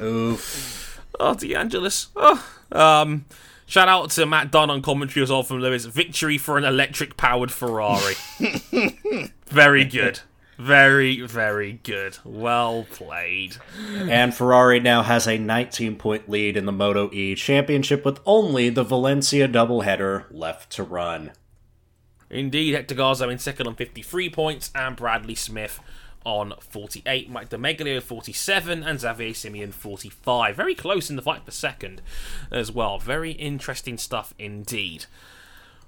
Oof. 0.00 1.00
Oh, 1.18 1.34
DeAngelis. 1.34 2.08
Oh. 2.16 2.46
Um, 2.72 3.24
shout 3.66 3.88
out 3.88 4.10
to 4.10 4.26
Matt 4.26 4.50
Dunn 4.50 4.70
on 4.70 4.82
commentary 4.82 5.22
as 5.22 5.30
well 5.30 5.42
from 5.42 5.60
Lewis. 5.60 5.84
Victory 5.84 6.38
for 6.38 6.58
an 6.58 6.64
electric 6.64 7.16
powered 7.16 7.50
Ferrari. 7.50 8.14
very 9.46 9.84
good. 9.84 10.20
Very, 10.58 11.20
very 11.20 11.80
good. 11.82 12.16
Well 12.24 12.86
played. 12.90 13.56
And 13.78 14.34
Ferrari 14.34 14.80
now 14.80 15.02
has 15.02 15.26
a 15.26 15.36
19 15.36 15.96
point 15.96 16.28
lead 16.30 16.56
in 16.56 16.64
the 16.64 16.72
Moto 16.72 17.10
E 17.12 17.34
Championship 17.34 18.04
with 18.04 18.20
only 18.24 18.70
the 18.70 18.84
Valencia 18.84 19.48
doubleheader 19.48 20.24
left 20.30 20.70
to 20.72 20.82
run. 20.82 21.32
Indeed, 22.30 22.74
Hector 22.74 22.94
Garzo 22.94 23.30
in 23.30 23.38
second 23.38 23.66
on 23.68 23.74
53 23.76 24.30
points, 24.30 24.70
and 24.74 24.96
Bradley 24.96 25.36
Smith 25.36 25.78
on 26.26 26.54
48, 26.58 27.30
Mike 27.30 27.48
Di 27.48 27.56
Meglio 27.56 28.00
47, 28.00 28.82
and 28.82 29.00
Xavier 29.00 29.32
Simeon 29.32 29.70
45. 29.70 30.56
Very 30.56 30.74
close 30.74 31.08
in 31.08 31.14
the 31.14 31.22
fight 31.22 31.44
for 31.44 31.52
second 31.52 32.02
as 32.50 32.72
well. 32.72 32.98
Very 32.98 33.30
interesting 33.30 33.96
stuff 33.96 34.34
indeed. 34.38 35.06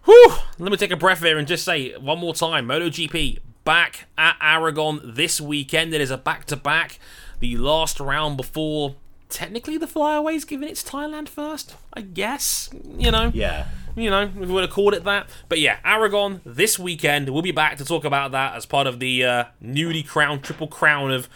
Whew! 0.04 0.34
Let 0.58 0.70
me 0.70 0.76
take 0.76 0.92
a 0.92 0.96
breath 0.96 1.22
here 1.22 1.36
and 1.36 1.48
just 1.48 1.64
say 1.64 1.94
one 1.96 2.20
more 2.20 2.34
time 2.34 2.68
MotoGP 2.68 3.40
back 3.64 4.06
at 4.16 4.36
Aragon 4.40 5.00
this 5.04 5.40
weekend. 5.40 5.92
It 5.92 6.00
is 6.00 6.12
a 6.12 6.16
back 6.16 6.44
to 6.46 6.56
back. 6.56 7.00
The 7.40 7.56
last 7.56 7.98
round 7.98 8.36
before 8.36 8.94
technically 9.28 9.76
the 9.76 9.86
flyaway's 9.86 10.44
given 10.44 10.68
its 10.68 10.82
Thailand 10.82 11.28
first, 11.28 11.74
I 11.92 12.02
guess. 12.02 12.70
You 12.96 13.10
know? 13.10 13.32
Yeah. 13.34 13.66
You 14.00 14.10
know, 14.10 14.22
if 14.22 14.34
we 14.34 14.46
would 14.46 14.62
have 14.62 14.70
called 14.70 14.94
it 14.94 15.04
that. 15.04 15.28
But 15.48 15.60
yeah, 15.60 15.78
Aragon 15.84 16.40
this 16.44 16.78
weekend. 16.78 17.28
We'll 17.30 17.42
be 17.42 17.52
back 17.52 17.78
to 17.78 17.84
talk 17.84 18.04
about 18.04 18.32
that 18.32 18.54
as 18.54 18.66
part 18.66 18.86
of 18.86 19.00
the 19.00 19.24
uh, 19.24 19.44
newly 19.60 20.02
crowned 20.02 20.42
triple 20.42 20.68
crown 20.68 21.10
of 21.10 21.28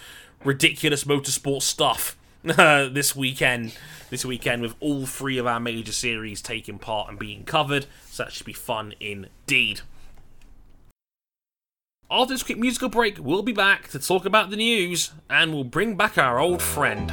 ridiculous 0.44 1.04
motorsport 1.04 1.62
stuff 1.62 2.16
uh, 2.46 2.88
this 2.92 3.14
weekend. 3.14 3.76
This 4.10 4.24
weekend 4.24 4.60
with 4.60 4.74
all 4.80 5.06
three 5.06 5.38
of 5.38 5.46
our 5.46 5.60
major 5.60 5.92
series 5.92 6.42
taking 6.42 6.78
part 6.78 7.08
and 7.08 7.18
being 7.18 7.44
covered. 7.44 7.86
So 8.10 8.24
that 8.24 8.32
should 8.32 8.46
be 8.46 8.52
fun 8.52 8.94
indeed. 9.00 9.80
After 12.10 12.34
this 12.34 12.42
quick 12.42 12.58
musical 12.58 12.90
break, 12.90 13.18
we'll 13.18 13.42
be 13.42 13.52
back 13.52 13.88
to 13.88 13.98
talk 13.98 14.26
about 14.26 14.50
the 14.50 14.56
news 14.56 15.12
and 15.30 15.54
we'll 15.54 15.64
bring 15.64 15.96
back 15.96 16.18
our 16.18 16.38
old 16.38 16.60
friend. 16.60 17.10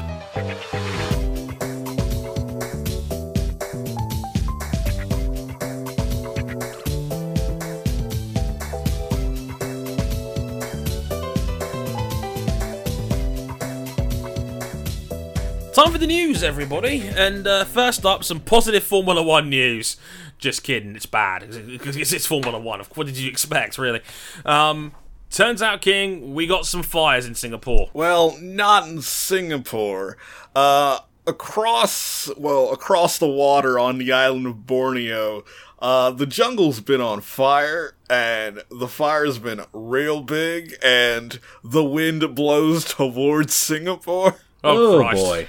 Time 15.79 15.93
for 15.93 15.97
the 15.97 16.07
news, 16.07 16.43
everybody. 16.43 17.07
And 17.07 17.47
uh, 17.47 17.63
first 17.63 18.05
up, 18.05 18.25
some 18.25 18.41
positive 18.41 18.83
Formula 18.83 19.23
One 19.23 19.49
news. 19.49 19.95
Just 20.37 20.61
kidding, 20.61 20.93
it's 20.93 21.05
bad 21.05 21.49
because 21.67 21.95
it's, 21.95 22.11
it's 22.11 22.25
Formula 22.25 22.59
One. 22.59 22.81
What 22.95 23.07
did 23.07 23.17
you 23.17 23.29
expect, 23.29 23.77
really? 23.77 24.01
Um, 24.43 24.91
turns 25.29 25.61
out, 25.61 25.79
King, 25.79 26.33
we 26.33 26.47
got 26.47 26.65
some 26.65 26.83
fires 26.83 27.25
in 27.25 27.33
Singapore. 27.33 27.89
Well, 27.93 28.37
not 28.41 28.89
in 28.89 29.01
Singapore. 29.01 30.17
Uh, 30.53 30.99
across, 31.25 32.29
well, 32.35 32.73
across 32.73 33.17
the 33.17 33.29
water 33.29 33.79
on 33.79 33.99
the 33.99 34.11
island 34.11 34.47
of 34.47 34.67
Borneo, 34.67 35.45
uh, 35.81 36.11
the 36.11 36.25
jungle's 36.25 36.81
been 36.81 36.99
on 36.99 37.21
fire, 37.21 37.95
and 38.09 38.63
the 38.69 38.89
fire's 38.89 39.39
been 39.39 39.61
real 39.71 40.23
big, 40.23 40.75
and 40.83 41.39
the 41.63 41.85
wind 41.85 42.35
blows 42.35 42.83
towards 42.95 43.53
Singapore. 43.53 44.35
Oh, 44.61 44.99
Oh, 45.01 45.13
boy. 45.13 45.47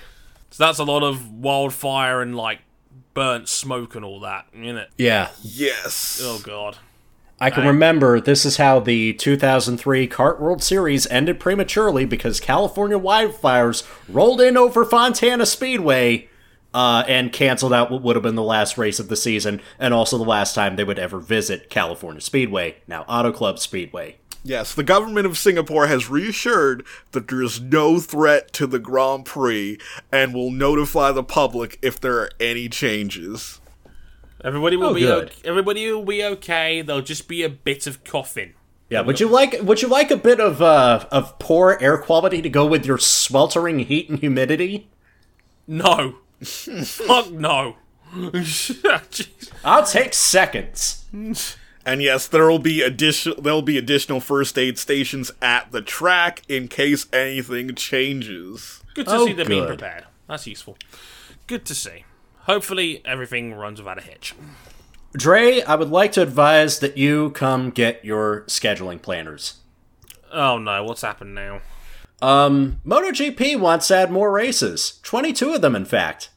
So 0.51 0.65
that's 0.65 0.79
a 0.79 0.85
lot 0.85 1.03
of 1.03 1.33
wildfire 1.33 2.21
and 2.21 2.37
like 2.37 2.61
burnt 3.15 3.49
smoke 3.49 3.95
and 3.95 4.05
all 4.05 4.21
that, 4.21 4.47
isn't 4.55 4.77
it? 4.77 4.91
Yeah. 4.99 5.31
Yes. 5.43 6.21
Oh 6.23 6.41
God. 6.43 6.79
I 7.43 7.49
can 7.49 7.67
remember 7.67 8.21
this 8.21 8.45
is 8.45 8.59
how 8.59 8.81
the 8.81 9.15
2003 9.15 10.07
CART 10.09 10.43
World 10.43 10.63
Series 10.63 11.07
ended 11.07 11.41
prematurely 11.41 12.05
because 12.05 12.39
California 12.39 12.99
wildfires 12.99 13.89
rolled 14.11 14.43
in 14.43 14.59
over 14.59 14.85
Fontana 14.85 15.47
Speedway 15.47 16.29
uh, 16.75 17.03
and 17.09 17.33
canceled 17.33 17.73
out 17.73 17.91
what 17.91 18.03
would 18.03 18.15
have 18.15 18.23
been 18.23 18.35
the 18.35 18.43
last 18.43 18.77
race 18.77 19.01
of 19.01 19.09
the 19.09 19.17
season 19.17 19.63
and 19.79 19.95
also 19.95 20.19
the 20.19 20.25
last 20.25 20.55
time 20.55 20.77
they 20.77 20.85
would 20.85 20.99
ever 20.99 21.19
visit 21.19 21.71
California 21.71 22.21
Speedway, 22.21 22.77
now 22.87 23.05
Auto 23.09 23.33
Club 23.33 23.59
Speedway. 23.59 24.19
Yes, 24.43 24.75
the 24.75 24.83
government 24.83 25.27
of 25.27 25.37
Singapore 25.37 25.87
has 25.87 26.09
reassured 26.09 26.85
that 27.13 27.29
there 27.29 27.43
is 27.43 27.61
no 27.61 28.01
threat 28.01 28.53
to 28.55 28.67
the 28.67 28.79
Grand 28.79 29.27
Prix 29.27 29.79
and 30.11 30.33
will 30.33 30.51
notify 30.51 31.13
the 31.13 31.23
public 31.23 31.79
if 31.83 32.01
there 32.01 32.19
are 32.19 32.31
any 32.41 32.69
changes. 32.69 33.61
Everybody 34.43 34.77
will 34.77 34.89
Oh, 34.91 34.95
be 34.95 35.01
good. 35.03 35.25
okay. 35.31 35.37
everybody 35.45 35.93
will 35.93 36.05
be 36.07 36.25
okay. 36.25 36.81
There'll 36.81 37.03
just 37.03 37.29
be 37.29 37.43
a 37.43 37.51
bit 37.51 37.87
of 37.87 38.03
coughing. 38.05 38.55
Yeah, 38.89 39.03
would 39.03 39.21
you 39.21 39.29
like 39.29 39.55
would 39.63 39.83
you 39.83 39.89
like 39.89 40.11
a 40.11 40.17
bit 40.17 40.41
of 40.41 40.61
uh, 40.63 41.07
of 41.13 41.39
poor 41.39 41.77
air 41.81 41.99
quality 41.99 42.41
to 42.43 42.49
go 42.49 42.65
with 42.67 42.85
your 42.87 42.99
sweltering 42.99 43.81
heat 43.81 44.09
and 44.09 44.19
humidity? 44.19 44.89
No. 45.67 46.17
Fuck 46.43 47.31
no. 47.31 47.77
I'll 49.65 49.85
take 49.87 50.15
seconds. 50.15 51.05
And 51.87 52.03
yes, 52.03 52.29
there 52.29 52.47
will 52.49 52.59
be 52.59 52.83
additional 52.83 53.41
there'll 53.41 53.63
be 53.63 53.79
additional 53.79 54.21
first 54.21 54.59
aid 54.59 54.79
stations 54.79 55.31
at 55.41 55.73
the 55.73 55.81
track 55.83 56.43
in 56.49 56.69
case 56.69 57.07
anything 57.13 57.75
changes. 57.75 58.83
Good 58.95 59.07
to 59.07 59.15
Oh, 59.17 59.27
see 59.27 59.33
them 59.33 59.49
being 59.49 59.63
good. 59.63 59.79
prepared. 59.79 60.05
That's 60.29 60.47
useful. 60.47 60.77
Good 61.47 61.65
to 61.67 61.75
see. 61.75 62.05
Hopefully 62.41 63.01
everything 63.05 63.55
runs 63.55 63.81
without 63.81 63.99
a 63.99 64.03
hitch. 64.03 64.35
Dre, 65.13 65.63
I 65.63 65.75
would 65.75 65.91
like 65.91 66.13
to 66.13 66.23
advise 66.23 66.79
that 66.81 66.97
you 66.97 67.31
come 67.31 67.71
get 67.71 68.05
your 68.05 68.43
scheduling 68.43 69.01
planners. 69.03 69.55
Oh 70.33 70.59
no, 70.59 70.85
what's 70.85 71.03
happened 71.03 71.35
now? 71.35 71.61
Um, 72.23 72.81
MotoGP 72.87 73.59
wants 73.59 73.89
to 73.89 73.97
add 73.97 74.11
more 74.13 74.31
races. 74.31 75.01
22 75.03 75.55
of 75.55 75.63
them, 75.63 75.75
in 75.75 75.87
fact. 75.87 76.29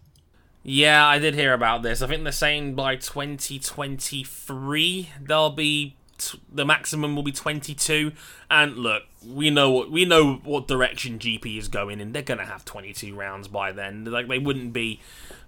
Yeah, 0.64 1.06
I 1.06 1.19
did 1.19 1.35
hear 1.35 1.53
about 1.53 1.84
this. 1.84 2.02
I 2.02 2.07
think 2.07 2.23
they're 2.23 2.31
saying 2.31 2.76
by 2.76 2.95
2023 2.95 5.10
there'll 5.22 5.49
be 5.49 5.98
t- 6.18 6.40
the 6.52 6.65
maximum 6.65 7.15
will 7.15 7.23
be 7.23 7.34
22. 7.34 8.14
And 8.49 8.77
look, 8.77 9.03
we 9.26 9.49
know 9.49 9.72
what 9.72 9.91
we 9.91 10.06
know 10.06 10.35
what 10.44 10.68
direction 10.68 11.18
GP 11.19 11.57
is 11.57 11.68
going 11.68 11.99
in. 11.99 12.14
They're 12.14 12.22
gonna 12.22 12.45
have 12.45 12.64
22 12.64 13.14
rounds 13.14 13.49
by 13.49 13.73
then. 13.73 14.06
Like 14.06 14.30
they 14.30 14.40
wouldn't 14.40 14.72
be 14.72 15.02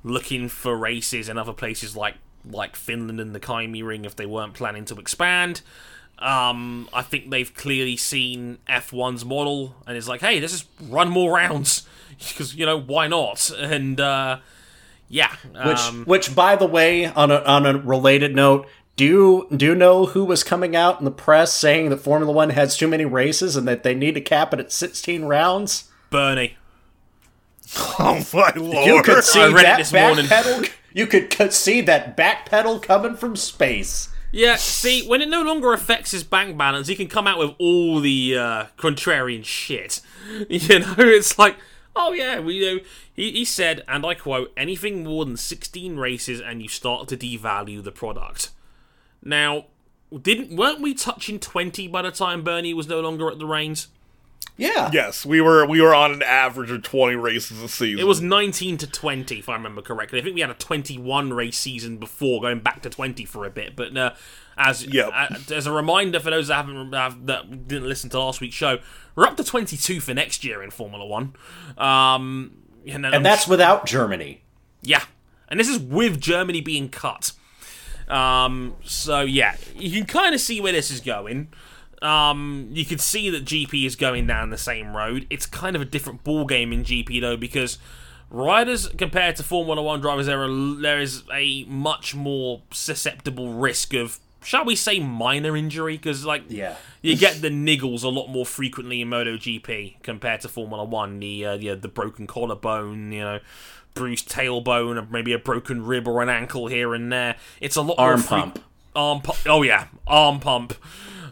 looking 0.03 0.49
for 0.49 0.75
races 0.75 1.29
in 1.29 1.37
other 1.37 1.53
places 1.53 1.95
like 1.95 2.15
like 2.49 2.75
Finland 2.75 3.21
and 3.21 3.33
the 3.33 3.39
KymiRing 3.39 4.05
if 4.05 4.17
they 4.17 4.25
weren't 4.25 4.53
planning 4.53 4.83
to 4.85 4.95
expand. 4.95 5.61
Um, 6.19 6.87
I 6.93 7.01
think 7.01 7.29
they've 7.29 7.53
clearly 7.53 7.97
seen 7.97 8.59
F1's 8.69 9.25
model 9.25 9.75
and 9.85 9.97
it's 9.97 10.07
like, 10.07 10.21
hey, 10.21 10.39
let's 10.39 10.53
just 10.53 10.67
run 10.89 11.09
more 11.09 11.35
rounds 11.35 11.85
because 12.17 12.55
you 12.55 12.65
know 12.65 12.79
why 12.79 13.07
not? 13.07 13.51
And 13.51 13.99
uh, 13.99 14.37
yeah, 15.07 15.35
Which, 15.65 15.79
um, 15.79 16.05
which, 16.05 16.35
by 16.35 16.55
the 16.55 16.65
way, 16.65 17.05
on 17.05 17.31
a, 17.31 17.37
on 17.43 17.65
a 17.65 17.77
related 17.77 18.35
note, 18.35 18.67
do 18.95 19.05
you, 19.05 19.47
do 19.55 19.65
you 19.65 19.75
know 19.75 20.05
who 20.07 20.23
was 20.25 20.43
coming 20.43 20.75
out 20.75 20.99
in 20.99 21.05
the 21.05 21.11
press 21.11 21.53
saying 21.53 21.89
that 21.89 21.97
Formula 21.97 22.31
One 22.31 22.51
has 22.51 22.77
too 22.77 22.87
many 22.87 23.05
races 23.05 23.55
and 23.55 23.67
that 23.67 23.83
they 23.83 23.93
need 23.93 24.15
to 24.15 24.21
cap 24.21 24.53
it 24.53 24.59
at 24.59 24.71
16 24.71 25.25
rounds? 25.25 25.89
Bernie. 26.09 26.57
Oh 27.99 28.25
my 28.33 28.53
lord. 28.55 28.85
You 28.85 29.01
could 29.01 29.23
see 29.23 29.41
I 29.41 29.47
read 29.47 29.59
it 29.59 29.63
that 29.63 29.77
this 29.77 29.91
back 29.91 30.07
morning. 30.07 30.27
pedal. 30.27 30.63
You 30.93 31.07
could, 31.07 31.29
could 31.29 31.51
see 31.51 31.81
that 31.81 32.15
back 32.15 32.45
pedal 32.49 32.79
coming 32.79 33.15
from 33.15 33.35
space. 33.35 34.09
Yeah, 34.31 34.57
see, 34.57 35.07
when 35.07 35.21
it 35.21 35.29
no 35.29 35.41
longer 35.43 35.71
affects 35.73 36.11
his 36.11 36.23
bank 36.23 36.57
balance, 36.57 36.87
he 36.87 36.95
can 36.95 37.07
come 37.07 37.25
out 37.25 37.39
with 37.39 37.51
all 37.57 37.99
the 38.01 38.37
uh, 38.37 38.65
contrarian 38.77 39.43
shit. 39.45 40.01
You 40.49 40.79
know, 40.79 40.95
it's 40.97 41.37
like, 41.37 41.55
oh 41.95 42.13
yeah, 42.13 42.39
we 42.39 42.59
know. 42.59 42.79
He, 43.13 43.31
he 43.31 43.45
said, 43.45 43.83
and 43.87 44.05
I 44.05 44.13
quote, 44.13 44.51
anything 44.57 45.03
more 45.03 45.25
than 45.25 45.37
16 45.37 45.97
races 45.97 46.41
and 46.41 46.61
you 46.61 46.67
start 46.67 47.07
to 47.09 47.17
devalue 47.17 47.83
the 47.83 47.91
product. 47.91 48.51
Now, 49.23 49.65
didn't 50.21 50.55
weren't 50.55 50.81
we 50.81 50.93
touching 50.93 51.39
20 51.39 51.87
by 51.87 52.01
the 52.01 52.11
time 52.11 52.43
Bernie 52.43 52.73
was 52.73 52.87
no 52.87 53.01
longer 53.01 53.29
at 53.29 53.39
the 53.39 53.45
reins? 53.45 53.87
Yeah. 54.57 54.89
Yes, 54.93 55.25
we 55.25 55.41
were 55.41 55.65
we 55.65 55.81
were 55.81 55.93
on 55.93 56.13
an 56.13 56.23
average 56.23 56.71
of 56.71 56.83
20 56.83 57.15
races 57.15 57.61
a 57.61 57.67
season. 57.67 57.99
It 57.99 58.07
was 58.07 58.21
19 58.21 58.77
to 58.77 58.87
20, 58.87 59.39
if 59.39 59.49
I 59.49 59.53
remember 59.53 59.81
correctly. 59.81 60.19
I 60.19 60.23
think 60.23 60.35
we 60.35 60.41
had 60.41 60.49
a 60.49 60.55
21 60.55 61.33
race 61.33 61.57
season 61.57 61.97
before, 61.97 62.41
going 62.41 62.59
back 62.59 62.81
to 62.83 62.89
20 62.89 63.25
for 63.25 63.45
a 63.45 63.49
bit. 63.49 63.75
But 63.75 63.97
uh, 63.97 64.13
as 64.57 64.85
Yep. 64.85 65.11
uh, 65.13 65.27
as 65.53 65.67
a 65.67 65.71
reminder 65.71 66.19
for 66.19 66.29
those 66.29 66.47
that 66.47 66.55
haven't 66.55 66.93
have, 66.93 67.25
that 67.25 67.67
didn't 67.67 67.87
listen 67.89 68.09
to 68.11 68.19
last 68.19 68.41
week's 68.41 68.55
show, 68.55 68.79
we're 69.15 69.25
up 69.25 69.37
to 69.37 69.43
22 69.43 69.99
for 69.99 70.13
next 70.13 70.43
year 70.43 70.63
in 70.63 70.71
Formula 70.71 71.05
One. 71.05 71.33
Um, 71.77 72.57
and, 72.87 73.05
And 73.05 73.25
that's 73.25 73.47
without 73.47 73.85
Germany. 73.85 74.41
yeah, 74.81 75.03
and 75.49 75.59
this 75.59 75.67
is 75.69 75.79
with 75.79 76.19
Germany 76.21 76.61
being 76.61 76.89
cut. 76.89 77.31
Um, 78.07 78.75
so 78.83 79.21
yeah, 79.21 79.55
you 79.75 79.91
can 79.91 80.05
kind 80.05 80.35
of 80.35 80.41
see 80.41 80.61
where 80.61 80.73
this 80.73 80.91
is 80.91 81.01
going. 81.01 81.49
Um, 82.01 82.69
you 82.71 82.85
can 82.85 82.99
see 82.99 83.29
that 83.31 83.45
GP 83.45 83.85
is 83.85 83.95
going 83.95 84.27
down 84.27 84.51
the 84.51 84.57
same 84.59 84.95
road. 84.95 85.25
It's 85.29 85.45
kind 85.47 85.75
of 85.75 85.81
a 85.81 85.85
different 85.85 86.23
ball 86.23 86.45
game 86.45 86.71
in 86.71 86.83
GP 86.83 87.19
though 87.19 87.37
because 87.37 87.79
riders 88.29 88.87
compared 88.89 89.35
to 89.37 89.43
Formula 89.43 89.81
One 89.81 90.01
drivers, 90.01 90.27
there 90.27 90.43
are 90.43 90.75
there 90.75 90.99
is 91.01 91.23
a 91.33 91.63
much 91.63 92.13
more 92.13 92.61
susceptible 92.71 93.53
risk 93.53 93.93
of, 93.95 94.19
shall 94.45 94.63
we 94.63 94.75
say, 94.75 94.99
minor 94.99 95.57
injury 95.57 95.97
because 95.97 96.23
like 96.25 96.43
Yeah. 96.47 96.75
you 97.01 97.17
get 97.17 97.41
the 97.41 97.49
niggles 97.49 98.03
a 98.03 98.07
lot 98.09 98.27
more 98.27 98.45
frequently 98.45 99.01
in 99.01 99.09
MotoGP 99.09 100.01
compared 100.03 100.41
to 100.41 100.47
Formula 100.49 100.83
One. 100.85 101.19
The 101.19 101.45
uh, 101.45 101.57
the, 101.57 101.75
the 101.75 101.87
broken 101.89 102.27
collarbone, 102.27 103.11
you 103.11 103.19
know, 103.21 103.39
bruised 103.93 104.29
tailbone, 104.29 105.09
maybe 105.09 105.33
a 105.33 105.39
broken 105.39 105.83
rib 105.85 106.07
or 106.07 106.21
an 106.21 106.29
ankle 106.29 106.67
here 106.67 106.93
and 106.93 107.11
there. 107.11 107.35
It's 107.59 107.75
a 107.75 107.81
lot 107.81 107.95
Arm 107.97 108.23
pump. 108.23 108.63
arm 108.95 109.21
pump. 109.21 109.39
Oh 109.45 109.61
yeah, 109.63 109.87
arm 110.07 110.39
pump. 110.39 110.73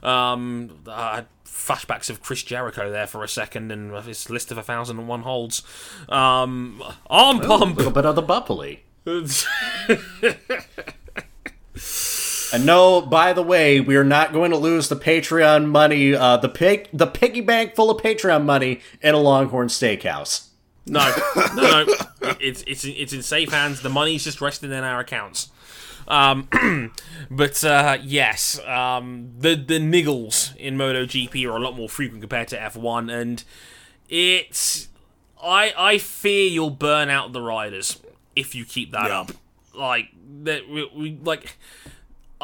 Um, 0.03 0.79
had 0.85 1.27
flashbacks 1.45 2.09
of 2.09 2.21
Chris 2.21 2.43
Jericho 2.43 2.91
there 2.91 3.07
for 3.07 3.23
a 3.23 3.27
second, 3.27 3.71
and 3.71 3.95
his 4.03 4.29
list 4.29 4.51
of 4.51 4.57
a 4.57 4.63
thousand 4.63 4.99
and 4.99 5.07
one 5.07 5.21
holds. 5.21 5.63
Um, 6.09 6.83
arm 7.09 7.39
A 7.41 7.47
pump. 7.47 7.77
little 7.77 7.91
bit 7.91 8.05
of 8.05 8.15
the 8.15 8.21
bubbly. 8.21 8.83
And 12.53 12.65
no, 12.65 13.01
by 13.01 13.33
the 13.33 13.41
way, 13.41 13.79
we 13.79 13.95
are 13.95 14.03
not 14.03 14.31
going 14.31 14.51
to 14.51 14.57
lose 14.57 14.87
the 14.87 14.95
Patreon 14.95 15.65
money, 15.67 16.13
uh, 16.13 16.37
the 16.37 16.49
pig, 16.49 16.87
the 16.93 17.07
piggy 17.07 17.41
bank 17.41 17.75
full 17.75 17.89
of 17.89 18.01
Patreon 18.01 18.45
money 18.45 18.81
in 19.01 19.15
a 19.15 19.17
Longhorn 19.17 19.69
Steakhouse. 19.69 20.47
No, 20.85 21.13
no, 21.55 21.83
no. 21.85 21.95
It's 22.39 22.63
it's 22.67 22.83
it's 22.83 23.13
in 23.13 23.21
safe 23.23 23.49
hands. 23.51 23.81
The 23.81 23.89
money's 23.89 24.23
just 24.23 24.39
resting 24.41 24.71
in 24.71 24.83
our 24.83 24.99
accounts. 24.99 25.49
Um, 26.07 26.49
but 27.31 27.63
uh, 27.63 27.97
yes, 28.03 28.59
um, 28.67 29.31
the 29.39 29.55
the 29.55 29.79
niggles 29.79 30.53
in 30.57 30.77
MotoGP 30.77 31.45
are 31.47 31.55
a 31.55 31.59
lot 31.59 31.75
more 31.77 31.87
frequent 31.89 32.21
compared 32.21 32.49
to 32.49 32.57
F1, 32.57 33.11
and 33.11 33.43
it's 34.09 34.89
I 35.41 35.73
I 35.77 35.97
fear 35.97 36.47
you'll 36.49 36.69
burn 36.69 37.09
out 37.09 37.31
the 37.33 37.41
riders 37.41 37.99
if 38.35 38.53
you 38.53 38.65
keep 38.65 38.91
that 38.91 39.07
Yeah. 39.07 39.21
up. 39.21 39.31
Like 39.73 40.09
that 40.43 40.67
we, 40.69 40.89
we 40.95 41.17
like. 41.23 41.57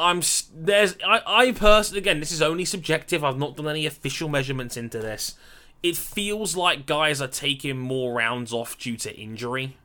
I'm 0.00 0.22
there's 0.54 0.96
I 1.06 1.20
I 1.26 1.52
personally 1.52 1.98
again 2.00 2.20
this 2.20 2.32
is 2.32 2.42
only 2.42 2.64
subjective. 2.64 3.22
I've 3.24 3.38
not 3.38 3.56
done 3.56 3.68
any 3.68 3.86
official 3.86 4.28
measurements 4.28 4.76
into 4.76 4.98
this. 4.98 5.34
It 5.82 5.96
feels 5.96 6.56
like 6.56 6.86
guys 6.86 7.20
are 7.22 7.28
taking 7.28 7.78
more 7.78 8.12
rounds 8.14 8.52
off 8.52 8.76
due 8.78 8.96
to 8.98 9.14
injury. 9.16 9.76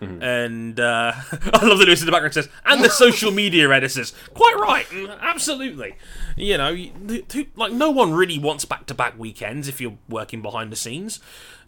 And 0.00 0.78
uh, 0.78 1.12
I 1.54 1.64
love 1.66 1.78
the 1.78 1.86
Lewis 1.86 2.00
in 2.00 2.06
the 2.06 2.12
background 2.12 2.34
says, 2.34 2.50
and 2.66 2.84
the 2.84 2.90
social 2.90 3.30
media 3.30 3.70
editors. 3.70 4.12
Quite 4.34 4.56
right, 4.60 4.84
mm, 4.86 5.18
absolutely. 5.20 5.94
You 6.36 6.58
know, 6.58 6.68
you- 6.70 6.92
th- 7.08 7.28
th- 7.28 7.48
like 7.56 7.72
no 7.72 7.90
one 7.90 8.12
really 8.12 8.38
wants 8.38 8.66
back-to-back 8.66 9.18
weekends 9.18 9.66
if 9.66 9.80
you're 9.80 9.96
working 10.10 10.42
behind 10.42 10.70
the 10.70 10.76
scenes, 10.76 11.20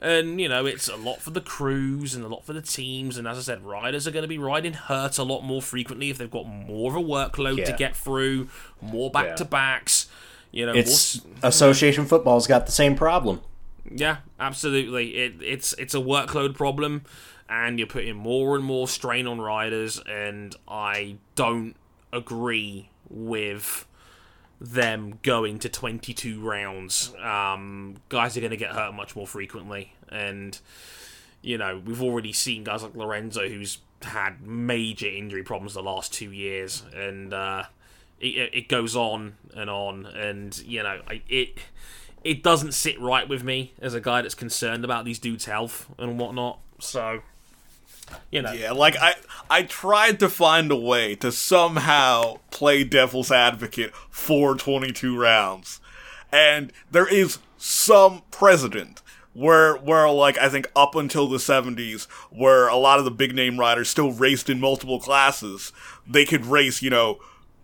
and 0.08 0.40
you 0.40 0.48
know 0.48 0.66
it's 0.66 0.88
a 0.88 0.96
lot 0.96 1.20
for 1.20 1.30
the 1.30 1.40
crews 1.40 2.14
and 2.14 2.24
a 2.24 2.28
lot 2.28 2.44
for 2.44 2.52
the 2.52 2.62
teams. 2.62 3.16
And 3.18 3.26
as 3.26 3.38
I 3.38 3.40
said, 3.42 3.64
riders 3.64 4.06
are 4.06 4.10
going 4.10 4.22
to 4.24 4.28
be 4.28 4.38
riding 4.38 4.72
hurt 4.74 5.18
a 5.18 5.22
lot 5.22 5.42
more 5.42 5.60
frequently 5.62 6.10
if 6.10 6.18
they've 6.18 6.30
got 6.30 6.46
more 6.46 6.90
of 6.90 6.96
a 6.96 7.02
workload 7.06 7.64
to 7.66 7.72
get 7.72 7.96
through, 7.96 8.48
more 8.80 9.10
back-to-backs. 9.10 10.08
You 10.52 10.66
know, 10.66 10.72
It's 10.74 11.16
s- 11.16 11.26
Association 11.42 12.06
football's 12.06 12.46
got 12.46 12.66
the 12.66 12.72
same 12.72 12.94
problem. 12.94 13.40
yeah, 13.90 14.18
absolutely. 14.40 15.16
It, 15.16 15.34
it's 15.42 15.72
it's 15.74 15.94
a 15.94 15.98
workload 15.98 16.54
problem, 16.54 17.02
and 17.48 17.78
you're 17.78 17.88
putting 17.88 18.16
more 18.16 18.56
and 18.56 18.64
more 18.64 18.88
strain 18.88 19.26
on 19.26 19.40
riders, 19.40 20.00
and 20.08 20.54
I 20.68 21.16
don't 21.34 21.74
agree 22.12 22.88
with 23.10 23.86
them 24.60 25.18
going 25.22 25.58
to 25.58 25.68
22 25.68 26.40
rounds. 26.40 27.14
Um, 27.22 27.96
guys 28.08 28.36
are 28.36 28.40
going 28.40 28.50
to 28.52 28.56
get 28.56 28.70
hurt 28.72 28.94
much 28.94 29.14
more 29.14 29.26
frequently, 29.26 29.92
and 30.10 30.58
you 31.42 31.58
know 31.58 31.80
we've 31.84 32.02
already 32.02 32.32
seen 32.32 32.64
guys 32.64 32.82
like 32.82 32.94
Lorenzo 32.94 33.48
who's 33.48 33.78
had 34.02 34.42
major 34.42 35.08
injury 35.08 35.42
problems 35.42 35.74
the 35.74 35.82
last 35.82 36.12
two 36.12 36.30
years, 36.32 36.82
and 36.94 37.32
uh, 37.32 37.64
it, 38.20 38.50
it 38.52 38.68
goes 38.68 38.94
on 38.96 39.36
and 39.54 39.70
on, 39.70 40.06
and 40.06 40.58
you 40.58 40.82
know 40.82 41.00
it 41.28 41.58
it 42.24 42.42
doesn't 42.42 42.72
sit 42.72 43.00
right 43.00 43.28
with 43.28 43.44
me 43.44 43.72
as 43.80 43.94
a 43.94 44.00
guy 44.00 44.20
that's 44.20 44.34
concerned 44.34 44.84
about 44.84 45.04
these 45.04 45.18
dudes' 45.18 45.44
health 45.44 45.86
and 45.96 46.18
whatnot. 46.18 46.58
So, 46.80 47.20
you 48.32 48.42
know, 48.42 48.52
Yeah, 48.52 48.72
like 48.72 48.96
I 48.96 49.14
I 49.48 49.62
tried 49.62 50.18
to 50.20 50.28
find 50.28 50.70
a 50.72 50.76
way 50.76 51.14
to 51.16 51.30
somehow 51.30 52.38
play 52.50 52.82
devil's 52.82 53.30
advocate 53.30 53.94
for 54.10 54.56
22 54.56 55.18
rounds. 55.18 55.80
And 56.32 56.72
there 56.90 57.06
is 57.06 57.38
some 57.58 58.22
precedent 58.32 59.02
where 59.36 59.74
where 59.76 60.08
like 60.10 60.38
I 60.38 60.48
think 60.48 60.70
up 60.74 60.94
until 60.94 61.28
the 61.28 61.36
70s 61.38 62.04
where 62.30 62.68
a 62.68 62.76
lot 62.76 62.98
of 62.98 63.04
the 63.04 63.10
big 63.10 63.34
name 63.34 63.58
riders 63.60 63.88
still 63.88 64.12
raced 64.12 64.48
in 64.48 64.58
multiple 64.60 64.98
classes, 64.98 65.72
they 66.06 66.24
could 66.24 66.46
race, 66.46 66.80
you 66.82 66.90
know, 66.90 67.18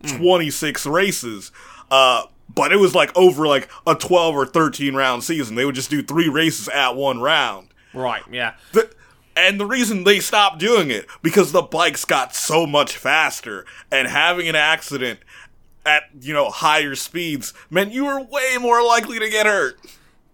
26 0.05 0.85
races. 0.85 1.51
Uh 1.89 2.23
but 2.53 2.71
it 2.71 2.75
was 2.77 2.93
like 2.93 3.15
over 3.17 3.47
like 3.47 3.69
a 3.87 3.95
12 3.95 4.35
or 4.35 4.45
13 4.45 4.95
round 4.95 5.23
season. 5.23 5.55
They 5.55 5.65
would 5.65 5.75
just 5.75 5.89
do 5.89 6.03
3 6.03 6.29
races 6.29 6.67
at 6.69 6.95
one 6.95 7.19
round. 7.19 7.69
right? 7.93 8.21
Yeah, 8.31 8.53
The, 8.73 8.89
and 9.35 9.59
the 9.59 9.65
reason 9.65 10.03
they 10.03 10.19
stopped 10.19 10.59
doing 10.59 10.91
it 10.91 11.07
because 11.23 11.51
the 11.51 11.61
bikes 11.63 12.05
got 12.05 12.35
so 12.35 12.67
much 12.67 12.95
faster, 12.97 13.65
and 13.91 14.07
having 14.07 14.47
an 14.47 14.55
accident 14.55 15.19
at 15.85 16.03
you 16.21 16.33
know 16.33 16.49
higher 16.49 16.93
speeds 16.95 17.53
meant 17.71 17.91
you 17.91 18.05
were 18.05 18.21
way 18.21 18.57
more 18.59 18.83
likely 18.85 19.17
to 19.19 19.29
get 19.29 19.45
hurt. 19.47 19.79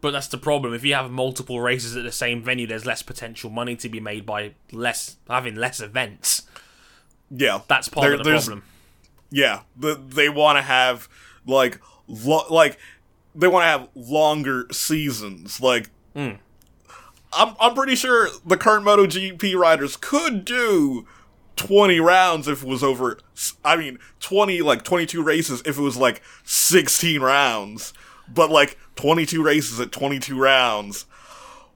But 0.01 0.11
that's 0.11 0.27
the 0.27 0.37
problem. 0.37 0.73
If 0.73 0.83
you 0.85 0.93
have 0.93 1.11
multiple 1.11 1.59
races 1.59 1.95
at 1.95 2.03
the 2.03 2.11
same 2.11 2.43
venue, 2.43 2.67
there's 2.67 2.85
less 2.85 3.01
potential 3.01 3.49
money 3.49 3.75
to 3.77 3.89
be 3.89 3.99
made 3.99 4.25
by 4.25 4.53
less 4.71 5.17
having 5.29 5.55
less 5.55 5.79
events. 5.79 6.43
Yeah, 7.31 7.61
That's 7.67 7.89
part 7.89 8.05
There- 8.05 8.13
of 8.13 8.23
the 8.23 8.31
problem. 8.31 8.63
Yeah, 9.31 9.61
the, 9.77 9.93
they 9.95 10.27
want 10.29 10.57
to 10.57 10.63
have 10.63 11.07
like 11.45 11.79
lo- 12.07 12.47
like 12.49 12.79
they 13.35 13.47
want 13.47 13.63
to 13.63 13.67
have 13.67 13.87
longer 13.93 14.65
seasons. 14.71 15.61
Like, 15.61 15.89
hmm. 16.15 16.31
I'm 17.31 17.55
I'm 17.59 17.75
pretty 17.75 17.95
sure 17.95 18.29
the 18.43 18.57
current 18.57 18.85
MotoGP 18.85 19.55
riders 19.55 19.95
could 19.97 20.45
do 20.45 21.05
20 21.57 21.99
rounds 21.99 22.47
if 22.47 22.63
it 22.63 22.67
was 22.67 22.83
over. 22.83 23.19
i 23.63 23.75
mean, 23.75 23.99
20 24.19 24.61
like 24.61 24.83
22 24.83 25.21
races 25.21 25.61
if 25.65 25.77
it 25.77 25.81
was 25.81 25.95
like 25.97 26.21
16 26.43 27.21
rounds. 27.21 27.93
But 28.33 28.49
like 28.49 28.77
22 28.95 29.43
races 29.43 29.79
at 29.79 29.91
22 29.91 30.39
rounds. 30.39 31.05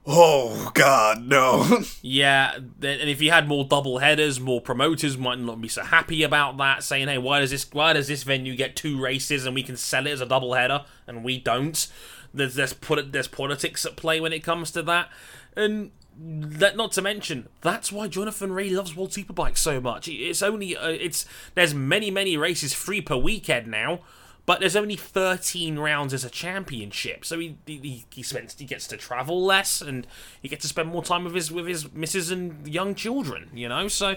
Oh 0.06 0.70
God, 0.74 1.24
no. 1.26 1.80
Yeah, 2.02 2.56
and 2.56 2.68
if 2.82 3.22
you 3.22 3.30
had 3.30 3.48
more 3.48 3.64
double 3.64 3.98
headers, 3.98 4.38
more 4.38 4.60
promoters 4.60 5.16
might 5.16 5.38
not 5.38 5.60
be 5.60 5.68
so 5.68 5.82
happy 5.82 6.22
about 6.22 6.58
that, 6.58 6.84
saying, 6.84 7.08
"Hey, 7.08 7.16
why 7.16 7.40
does 7.40 7.50
this 7.50 7.66
why 7.72 7.94
does 7.94 8.08
this 8.08 8.22
venue 8.22 8.54
get 8.54 8.76
two 8.76 9.00
races 9.00 9.46
and 9.46 9.54
we 9.54 9.62
can 9.62 9.78
sell 9.78 10.06
it 10.06 10.10
as 10.10 10.20
a 10.20 10.26
double 10.26 10.52
header 10.52 10.84
and 11.06 11.24
we 11.24 11.38
don't?" 11.38 11.86
There's 12.34 12.54
there's 12.54 12.74
there's 13.06 13.28
politics 13.28 13.86
at 13.86 13.96
play 13.96 14.20
when 14.20 14.34
it 14.34 14.40
comes 14.40 14.70
to 14.72 14.82
that, 14.82 15.08
and 15.56 15.92
that 16.16 16.76
not 16.76 16.92
to 16.92 17.02
mention 17.02 17.48
that's 17.60 17.90
why 17.90 18.06
Jonathan 18.08 18.52
Ray 18.52 18.70
loves 18.70 18.94
World 18.94 19.10
Superbike 19.10 19.56
so 19.56 19.80
much. 19.80 20.08
It's 20.08 20.42
only 20.42 20.76
uh, 20.76 20.88
it's 20.88 21.24
there's 21.54 21.74
many 21.74 22.10
many 22.10 22.36
races 22.36 22.74
free 22.74 23.00
per 23.00 23.16
weekend 23.16 23.68
now. 23.68 24.00
But 24.46 24.60
there's 24.60 24.76
only 24.76 24.96
13 24.96 25.78
rounds 25.78 26.12
as 26.12 26.24
a 26.24 26.30
championship, 26.30 27.24
so 27.24 27.38
he 27.38 27.56
he, 27.66 28.04
he 28.10 28.22
spends 28.22 28.58
he 28.58 28.66
gets 28.66 28.86
to 28.88 28.96
travel 28.96 29.42
less 29.42 29.80
and 29.80 30.06
he 30.40 30.48
gets 30.48 30.62
to 30.62 30.68
spend 30.68 30.90
more 30.90 31.02
time 31.02 31.24
with 31.24 31.34
his 31.34 31.50
with 31.50 31.66
his 31.66 31.92
missus 31.92 32.30
and 32.30 32.68
young 32.68 32.94
children. 32.94 33.48
You 33.54 33.70
know, 33.70 33.88
so 33.88 34.16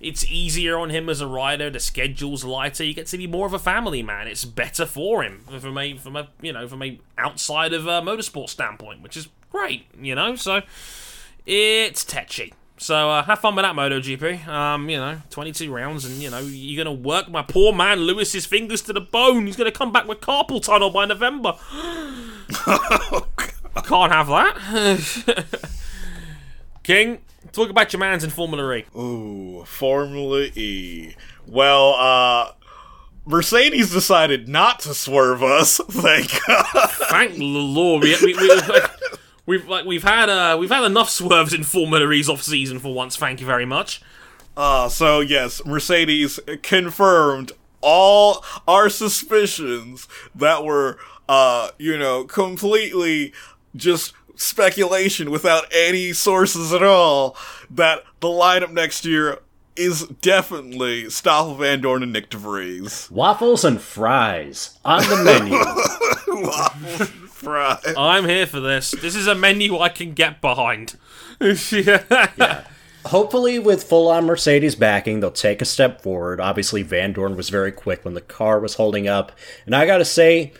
it's 0.00 0.24
easier 0.24 0.76
on 0.76 0.90
him 0.90 1.08
as 1.08 1.20
a 1.20 1.26
rider. 1.26 1.70
The 1.70 1.78
schedule's 1.78 2.42
lighter. 2.42 2.82
He 2.82 2.94
gets 2.94 3.12
to 3.12 3.18
be 3.18 3.28
more 3.28 3.46
of 3.46 3.52
a 3.52 3.58
family 3.58 4.02
man. 4.02 4.26
It's 4.26 4.44
better 4.44 4.86
for 4.86 5.22
him 5.22 5.44
from 5.60 5.78
a 5.78 5.96
from 5.96 6.16
a 6.16 6.28
you 6.40 6.52
know 6.52 6.66
from 6.66 6.82
a 6.82 6.98
outside 7.16 7.72
of 7.72 7.86
a 7.86 8.00
motorsport 8.00 8.48
standpoint, 8.48 9.02
which 9.02 9.16
is 9.16 9.28
great. 9.50 9.86
You 10.00 10.16
know, 10.16 10.34
so 10.34 10.62
it's 11.46 12.04
tetchy. 12.04 12.54
So 12.80 13.10
uh, 13.10 13.22
have 13.24 13.40
fun 13.40 13.54
with 13.56 13.64
that 13.64 13.76
MotoGP. 13.76 14.48
Um, 14.48 14.88
you 14.88 14.96
know, 14.96 15.20
22 15.28 15.70
rounds, 15.70 16.06
and 16.06 16.14
you 16.16 16.30
know 16.30 16.38
you're 16.38 16.82
gonna 16.82 16.96
work 16.96 17.28
my 17.28 17.42
poor 17.42 17.74
man 17.74 18.00
Lewis's 18.00 18.46
fingers 18.46 18.80
to 18.82 18.94
the 18.94 19.02
bone. 19.02 19.44
He's 19.44 19.56
gonna 19.56 19.70
come 19.70 19.92
back 19.92 20.08
with 20.08 20.22
carpal 20.22 20.62
tunnel 20.62 20.88
by 20.88 21.04
November. 21.04 21.56
I 21.70 22.42
can't 23.84 24.10
have 24.10 24.28
that. 24.28 25.46
King, 26.82 27.18
talk 27.52 27.68
about 27.68 27.92
your 27.92 28.00
man's 28.00 28.24
in 28.24 28.30
Formula 28.30 28.74
E. 28.74 28.86
Ooh, 28.96 29.62
Formula 29.66 30.44
E. 30.54 31.14
Well, 31.46 31.94
uh, 31.98 32.52
Mercedes 33.26 33.92
decided 33.92 34.48
not 34.48 34.80
to 34.80 34.94
swerve 34.94 35.42
us. 35.42 35.82
Thank 35.90 36.30
God. 36.46 36.64
Thank 37.10 37.34
the 37.34 37.44
Lord. 37.44 38.04
We, 38.04 38.16
we, 38.24 38.34
we, 38.34 38.48
we've 39.50 39.68
like 39.68 39.84
we've 39.84 40.04
had 40.04 40.28
uh, 40.28 40.56
we've 40.58 40.70
had 40.70 40.84
enough 40.84 41.10
swerves 41.10 41.52
in 41.52 41.64
Formula 41.64 42.10
E's 42.12 42.28
off 42.28 42.42
season 42.42 42.78
for 42.78 42.94
once. 42.94 43.16
Thank 43.16 43.40
you 43.40 43.46
very 43.46 43.66
much. 43.66 44.00
Uh, 44.56 44.88
so 44.88 45.20
yes, 45.20 45.64
Mercedes 45.66 46.38
confirmed 46.62 47.52
all 47.80 48.44
our 48.68 48.88
suspicions 48.88 50.06
that 50.34 50.64
were, 50.64 50.98
uh, 51.28 51.70
you 51.78 51.98
know, 51.98 52.24
completely 52.24 53.32
just 53.74 54.12
speculation 54.36 55.30
without 55.30 55.64
any 55.74 56.12
sources 56.12 56.72
at 56.72 56.82
all. 56.82 57.36
That 57.68 58.04
the 58.20 58.28
lineup 58.28 58.72
next 58.72 59.04
year 59.04 59.40
is 59.74 60.06
definitely 60.20 61.10
Stoffel 61.10 61.56
Vandoorne 61.56 62.02
and 62.02 62.14
Nyck 62.14 62.28
de 62.28 62.36
Vries. 62.36 63.10
Waffles 63.10 63.64
and 63.64 63.80
fries 63.80 64.78
on 64.84 65.02
the 65.08 65.16
menu. 65.24 67.16
Right. 67.42 67.78
I'm 67.96 68.28
here 68.28 68.46
for 68.46 68.60
this. 68.60 68.90
This 68.90 69.14
is 69.14 69.26
a 69.26 69.34
menu 69.34 69.78
I 69.78 69.88
can 69.88 70.12
get 70.12 70.40
behind. 70.40 70.96
yeah. 71.40 72.64
hopefully, 73.06 73.58
with 73.58 73.84
full 73.84 74.08
on 74.08 74.26
Mercedes 74.26 74.74
backing, 74.74 75.20
they'll 75.20 75.30
take 75.30 75.62
a 75.62 75.66
step 75.66 76.02
forward. 76.02 76.40
Obviously, 76.40 76.84
Vandoorne 76.84 77.36
was 77.36 77.48
very 77.48 77.72
quick 77.72 78.04
when 78.04 78.14
the 78.14 78.20
car 78.20 78.60
was 78.60 78.74
holding 78.74 79.08
up. 79.08 79.32
And 79.66 79.74
I 79.74 79.86
gotta 79.86 80.04
say, 80.04 80.52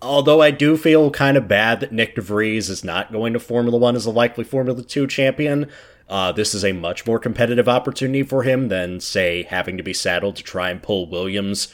although 0.00 0.40
I 0.40 0.50
do 0.50 0.76
feel 0.76 1.10
kind 1.10 1.36
of 1.36 1.48
bad 1.48 1.80
that 1.80 1.92
Nyck 1.92 2.14
de 2.14 2.22
Vries 2.22 2.70
is 2.70 2.84
not 2.84 3.12
going 3.12 3.32
to 3.32 3.40
Formula 3.40 3.78
One 3.78 3.96
as 3.96 4.06
a 4.06 4.10
likely 4.10 4.44
Formula 4.44 4.82
Two 4.82 5.06
champion, 5.06 5.70
uh, 6.08 6.32
this 6.32 6.54
is 6.54 6.64
a 6.64 6.72
much 6.72 7.06
more 7.06 7.18
competitive 7.18 7.68
opportunity 7.68 8.22
for 8.22 8.42
him 8.42 8.68
than, 8.68 9.00
say, 9.00 9.42
having 9.42 9.76
to 9.76 9.82
be 9.82 9.92
saddled 9.92 10.36
to 10.36 10.42
try 10.42 10.70
and 10.70 10.82
pull 10.82 11.08
Williams 11.08 11.72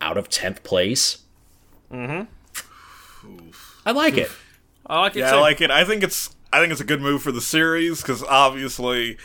out 0.00 0.18
of 0.18 0.28
10th 0.28 0.62
place. 0.64 1.18
Mm 1.92 2.06
hmm. 2.06 2.35
I 3.86 3.92
like 3.92 4.18
it. 4.18 4.30
I 4.86 5.00
like 5.00 5.16
it 5.16 5.20
Yeah, 5.20 5.30
too. 5.30 5.36
I 5.36 5.40
like 5.40 5.60
it. 5.60 5.70
I 5.70 5.84
think 5.84 6.02
it's 6.02 6.34
I 6.52 6.60
think 6.60 6.72
it's 6.72 6.80
a 6.80 6.84
good 6.84 7.00
move 7.00 7.22
for 7.22 7.32
the 7.32 7.40
series 7.40 8.02
because 8.02 8.22
obviously 8.22 9.16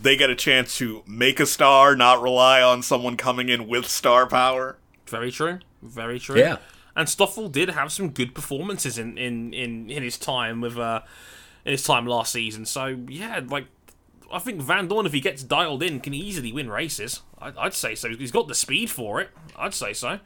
they 0.00 0.16
get 0.16 0.30
a 0.30 0.34
chance 0.34 0.76
to 0.78 1.02
make 1.06 1.38
a 1.40 1.46
star, 1.46 1.94
not 1.94 2.22
rely 2.22 2.62
on 2.62 2.82
someone 2.82 3.16
coming 3.16 3.48
in 3.48 3.68
with 3.68 3.86
star 3.86 4.26
power. 4.26 4.78
Very 5.06 5.30
true. 5.30 5.58
Very 5.82 6.18
true. 6.18 6.38
Yeah. 6.38 6.56
And 6.96 7.08
Stoffel 7.08 7.48
did 7.48 7.70
have 7.70 7.92
some 7.92 8.10
good 8.10 8.34
performances 8.34 8.98
in 8.98 9.18
in 9.18 9.52
in, 9.52 9.90
in 9.90 10.02
his 10.02 10.16
time 10.18 10.60
with 10.60 10.78
uh 10.78 11.02
in 11.64 11.72
his 11.72 11.82
time 11.82 12.06
last 12.06 12.32
season. 12.32 12.64
So 12.64 12.98
yeah, 13.08 13.40
like 13.46 13.66
I 14.32 14.38
think 14.38 14.60
Vandoorne, 14.60 15.06
if 15.06 15.12
he 15.12 15.20
gets 15.20 15.42
dialed 15.42 15.82
in, 15.82 16.00
can 16.00 16.14
easily 16.14 16.52
win 16.52 16.70
races. 16.70 17.22
I'd, 17.38 17.56
I'd 17.56 17.74
say 17.74 17.94
so. 17.94 18.08
He's 18.10 18.32
got 18.32 18.48
the 18.48 18.54
speed 18.54 18.90
for 18.90 19.20
it. 19.20 19.30
I'd 19.56 19.74
say 19.74 19.92
so. 19.92 20.18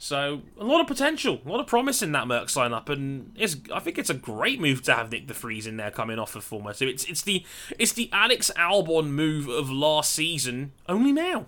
So 0.00 0.42
a 0.56 0.64
lot 0.64 0.80
of 0.80 0.86
potential, 0.86 1.40
a 1.44 1.48
lot 1.48 1.58
of 1.58 1.66
promise 1.66 2.02
in 2.02 2.12
that 2.12 2.28
Merc 2.28 2.48
sign 2.48 2.72
up, 2.72 2.88
and 2.88 3.32
it's 3.36 3.56
I 3.74 3.80
think 3.80 3.98
it's 3.98 4.10
a 4.10 4.14
great 4.14 4.60
move 4.60 4.82
to 4.82 4.94
have 4.94 5.10
Nyck 5.10 5.26
de 5.26 5.34
Vries 5.34 5.66
in 5.66 5.76
there 5.76 5.90
coming 5.90 6.18
off 6.20 6.36
of 6.36 6.44
Formula 6.44 6.72
Two. 6.72 6.86
It's 6.86 7.04
it's 7.04 7.22
the 7.22 7.44
it's 7.80 7.92
the 7.92 8.08
Alex 8.12 8.50
Albon 8.56 9.08
move 9.08 9.48
of 9.48 9.70
last 9.70 10.12
season, 10.12 10.72
only 10.88 11.10
now. 11.12 11.46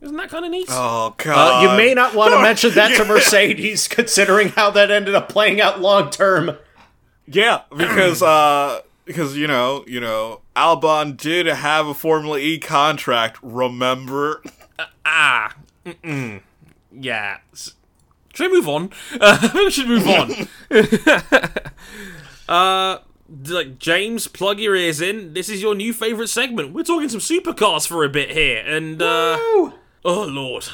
Isn't 0.00 0.16
that 0.18 0.28
kind 0.28 0.44
of 0.44 0.50
neat? 0.52 0.68
Oh 0.70 1.08
Uh, 1.08 1.10
god! 1.24 1.62
you 1.62 1.76
may 1.76 1.94
not 1.94 2.14
want 2.14 2.32
to 2.32 2.40
mention 2.40 2.70
that 2.74 2.96
to 2.96 3.04
Mercedes, 3.08 3.88
considering 3.88 4.50
how 4.50 4.70
that 4.70 4.90
ended 4.92 5.14
up 5.16 5.28
playing 5.28 5.60
out 5.60 5.80
long 5.80 6.10
term. 6.10 6.56
Yeah, 7.26 7.62
because 7.76 8.22
uh 8.22 8.82
because 9.04 9.36
you 9.36 9.48
know, 9.48 9.84
you 9.88 9.98
know, 9.98 10.42
Albon 10.54 11.16
did 11.16 11.46
have 11.46 11.88
a 11.88 11.94
Formula 11.94 12.38
E 12.38 12.58
contract, 12.58 13.38
remember? 13.42 14.42
Ah, 15.04 15.56
mm-mm. 15.84 16.42
Yeah. 16.98 17.38
Should 18.34 18.50
we 18.50 18.58
move 18.58 18.68
on? 18.68 18.90
Uh, 19.20 19.48
we 19.54 19.70
should 19.70 19.88
move 19.88 20.06
on. 20.06 20.48
uh, 22.48 22.98
like 23.48 23.78
James, 23.78 24.28
plug 24.28 24.60
your 24.60 24.76
ears 24.76 25.00
in. 25.00 25.32
This 25.32 25.48
is 25.48 25.62
your 25.62 25.74
new 25.74 25.92
favorite 25.92 26.28
segment. 26.28 26.72
We're 26.72 26.84
talking 26.84 27.08
some 27.08 27.20
supercars 27.20 27.86
for 27.86 28.04
a 28.04 28.08
bit 28.08 28.30
here, 28.30 28.62
and 28.66 29.00
uh, 29.00 29.36
oh 29.40 29.74
lord, 30.04 30.68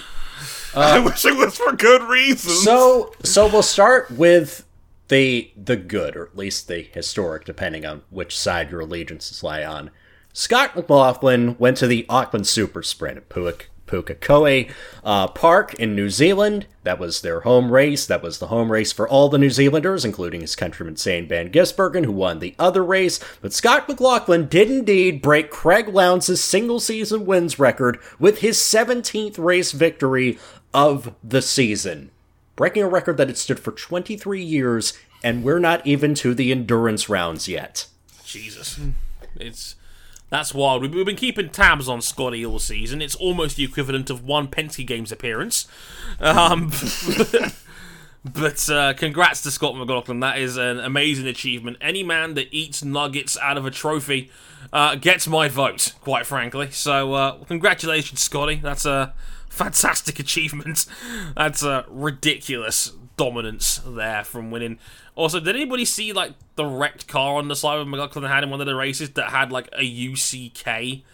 I 0.74 0.98
wish 0.98 1.24
it 1.24 1.36
was 1.36 1.56
for 1.56 1.72
good 1.72 2.02
reasons. 2.02 2.62
So, 2.64 3.12
so 3.22 3.46
we'll 3.46 3.62
start 3.62 4.10
with 4.10 4.66
the 5.08 5.50
the 5.56 5.76
good, 5.76 6.16
or 6.16 6.24
at 6.24 6.36
least 6.36 6.68
the 6.68 6.82
historic, 6.92 7.44
depending 7.44 7.86
on 7.86 8.02
which 8.10 8.36
side 8.36 8.70
your 8.70 8.80
allegiances 8.80 9.42
lie 9.42 9.64
on. 9.64 9.90
Scott 10.32 10.74
McLaughlin 10.74 11.56
went 11.58 11.76
to 11.78 11.86
the 11.86 12.06
Auckland 12.08 12.46
Super 12.46 12.82
Sprint 12.82 13.18
at 13.18 13.28
Puak- 13.28 13.66
Pukekohe 13.92 14.72
uh, 15.04 15.28
Park 15.28 15.74
in 15.74 15.94
New 15.94 16.08
Zealand. 16.08 16.66
That 16.82 16.98
was 16.98 17.20
their 17.20 17.40
home 17.40 17.70
race. 17.70 18.06
That 18.06 18.22
was 18.22 18.38
the 18.38 18.46
home 18.46 18.72
race 18.72 18.92
for 18.92 19.06
all 19.06 19.28
the 19.28 19.38
New 19.38 19.50
Zealanders, 19.50 20.04
including 20.04 20.40
his 20.40 20.56
countryman 20.56 20.96
Shane 20.96 21.28
Van 21.28 21.52
Gisbergen, 21.52 22.06
who 22.06 22.12
won 22.12 22.38
the 22.38 22.54
other 22.58 22.82
race. 22.82 23.20
But 23.40 23.52
Scott 23.52 23.88
McLaughlin 23.88 24.48
did 24.48 24.70
indeed 24.70 25.20
break 25.20 25.50
Craig 25.50 25.88
Lowndes' 25.88 26.42
single 26.42 26.80
season 26.80 27.26
wins 27.26 27.58
record 27.58 27.98
with 28.18 28.38
his 28.38 28.56
17th 28.58 29.38
race 29.38 29.72
victory 29.72 30.38
of 30.72 31.14
the 31.22 31.42
season 31.42 32.10
breaking 32.56 32.82
a 32.82 32.88
record 32.88 33.16
that 33.16 33.28
had 33.28 33.38
stood 33.38 33.58
for 33.58 33.72
23 33.72 34.42
years, 34.42 34.92
and 35.22 35.42
we're 35.42 35.58
not 35.58 35.86
even 35.86 36.14
to 36.14 36.34
the 36.34 36.52
endurance 36.52 37.08
rounds 37.08 37.48
yet. 37.48 37.86
Jesus, 38.24 38.78
it's 39.36 39.74
that's 40.32 40.54
wild. 40.54 40.80
We've, 40.80 41.04
been 41.04 41.14
keeping 41.14 41.50
tabs 41.50 41.90
on 41.90 42.00
Scotty 42.00 42.44
all 42.44 42.58
season. 42.58 43.02
It's 43.02 43.14
almost 43.14 43.56
the 43.56 43.64
equivalent 43.64 44.08
of 44.08 44.24
one 44.24 44.48
Penske 44.48 44.86
Games 44.86 45.12
appearance. 45.12 45.68
Um, 46.20 46.72
but 48.24 48.70
uh, 48.70 48.94
congrats 48.94 49.42
to 49.42 49.50
Scott 49.50 49.76
McLaughlin. 49.76 50.20
That 50.20 50.38
is 50.38 50.56
an 50.56 50.80
amazing 50.80 51.26
achievement. 51.26 51.76
Any 51.82 52.02
man 52.02 52.32
that 52.32 52.48
eats 52.50 52.82
nuggets 52.82 53.36
out 53.42 53.58
of 53.58 53.66
a 53.66 53.70
trophy 53.70 54.30
uh, 54.72 54.94
gets 54.94 55.28
my 55.28 55.48
vote, 55.48 55.92
quite 56.00 56.24
frankly. 56.24 56.70
So 56.70 57.12
uh, 57.12 57.44
congratulations, 57.44 58.20
Scotty. 58.20 58.54
That's 58.54 58.86
a 58.86 59.12
fantastic 59.50 60.18
achievement. 60.18 60.86
That's 61.36 61.62
a 61.62 61.84
ridiculous 61.90 62.92
dominance 63.16 63.80
there 63.86 64.24
from 64.24 64.50
winning. 64.50 64.78
Also, 65.14 65.40
did 65.40 65.54
anybody 65.54 65.84
see 65.84 66.12
like 66.12 66.32
the 66.56 66.64
wrecked 66.64 67.06
car 67.08 67.36
on 67.36 67.48
the 67.48 67.56
side 67.56 67.78
of 67.78 67.88
McLaughlin 67.88 68.24
had 68.24 68.44
in 68.44 68.50
one 68.50 68.60
of 68.60 68.66
the 68.66 68.74
races 68.74 69.10
that 69.10 69.30
had 69.30 69.52
like 69.52 69.68
a 69.72 69.82
UCK? 69.82 71.02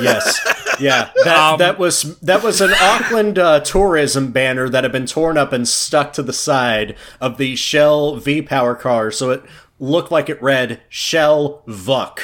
Yes, 0.00 0.40
yeah, 0.80 1.10
that, 1.24 1.58
that 1.58 1.78
was 1.78 2.18
that 2.20 2.42
was 2.42 2.62
an 2.62 2.72
Auckland 2.80 3.38
uh, 3.38 3.60
tourism 3.60 4.32
banner 4.32 4.70
that 4.70 4.84
had 4.84 4.92
been 4.92 5.04
torn 5.04 5.36
up 5.36 5.52
and 5.52 5.68
stuck 5.68 6.14
to 6.14 6.22
the 6.22 6.32
side 6.32 6.96
of 7.20 7.36
the 7.36 7.56
Shell 7.56 8.16
V 8.16 8.40
Power 8.40 8.74
car, 8.74 9.10
so 9.10 9.28
it 9.28 9.42
looked 9.78 10.10
like 10.10 10.30
it 10.30 10.40
read 10.42 10.80
Shell 10.88 11.62
Vuck. 11.66 12.20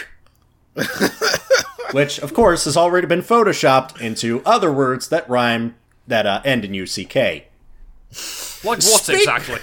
Which, 1.93 2.19
of 2.21 2.33
course, 2.33 2.65
has 2.65 2.77
already 2.77 3.07
been 3.07 3.21
photoshopped 3.21 4.01
into 4.01 4.43
other 4.47 4.73
words 4.73 5.09
that 5.09 5.29
rhyme 5.29 5.75
that 6.07 6.25
uh, 6.25 6.41
end 6.47 6.65
in 6.65 6.73
UCK. 6.73 7.45
Like 8.65 8.79
what 8.79 8.83
Speak- 8.83 9.19
exactly? 9.19 9.61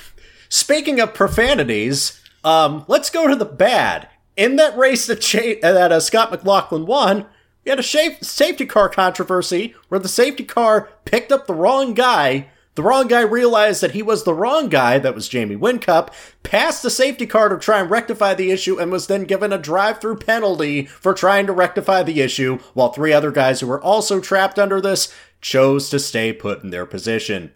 Speaking 0.50 1.00
of 1.00 1.14
profanities, 1.14 2.20
um, 2.44 2.86
let's 2.88 3.10
go 3.10 3.28
to 3.28 3.36
the 3.36 3.46
bad. 3.46 4.10
In 4.36 4.56
that 4.56 4.78
race 4.78 5.06
that, 5.08 5.22
cha- 5.22 5.60
that 5.62 5.92
uh, 5.92 6.00
Scott 6.00 6.32
McLaughlin 6.32 6.86
won, 6.86 7.26
we 7.64 7.70
had 7.70 7.80
a 7.80 7.84
safety 7.84 8.66
car 8.66 8.90
controversy 8.90 9.76
where 9.90 10.00
the 10.00 10.08
safety 10.08 10.44
car 10.44 10.90
picked 11.06 11.32
up 11.32 11.46
the 11.46 11.54
wrong 11.54 11.94
guy. 11.94 12.48
The 12.76 12.84
wrong 12.84 13.08
guy 13.08 13.22
realized 13.22 13.82
that 13.82 13.92
he 13.92 14.02
was 14.02 14.24
the 14.24 14.34
wrong 14.34 14.70
guy, 14.70 15.00
that 15.00 15.14
was 15.14 15.28
Jamie 15.28 15.58
Whincup, 15.58 16.14
passed 16.44 16.82
the 16.82 16.90
safety 16.90 17.28
car 17.28 17.50
to 17.50 17.58
try 17.58 17.82
and 17.82 17.90
rectify 17.90 18.34
the 18.34 18.52
issue, 18.52 18.80
and 18.80 18.90
was 18.92 19.08
then 19.08 19.26
given 19.26 19.52
a 19.52 19.58
drive 19.58 20.00
through 20.00 20.18
penalty 20.18 20.86
for 20.86 21.14
trying 21.14 21.46
to 21.48 21.52
rectify 21.52 22.04
the 22.04 22.22
issue, 22.22 22.58
while 22.74 22.94
three 22.94 23.12
other 23.12 23.32
guys 23.32 23.60
who 23.60 23.68
were 23.68 23.82
also 23.82 24.22
trapped 24.22 24.58
under 24.58 24.80
this 24.80 25.14
chose 25.42 25.90
to 25.90 26.00
stay 26.00 26.32
put 26.32 26.64
in 26.64 26.70
their 26.70 26.86
position. 26.86 27.52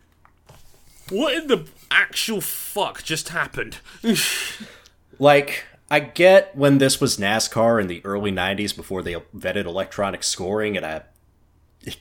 What 1.10 1.34
in 1.34 1.48
the 1.48 1.68
actual 1.92 2.42
fuck 2.42 3.04
just 3.04 3.30
happened? 3.30 3.78
Like, 5.20 5.66
I 5.90 6.00
get 6.00 6.56
when 6.56 6.80
this 6.80 7.00
was 7.00 7.18
NASCAR 7.18 7.80
in 7.80 7.88
the 7.88 8.02
early 8.04 8.32
90s 8.32 8.76
before 8.76 9.04
they 9.04 9.14
vetted 9.14 9.66
electronic 9.66 10.24
scoring 10.24 10.76
at 10.76 10.84
a 10.84 11.06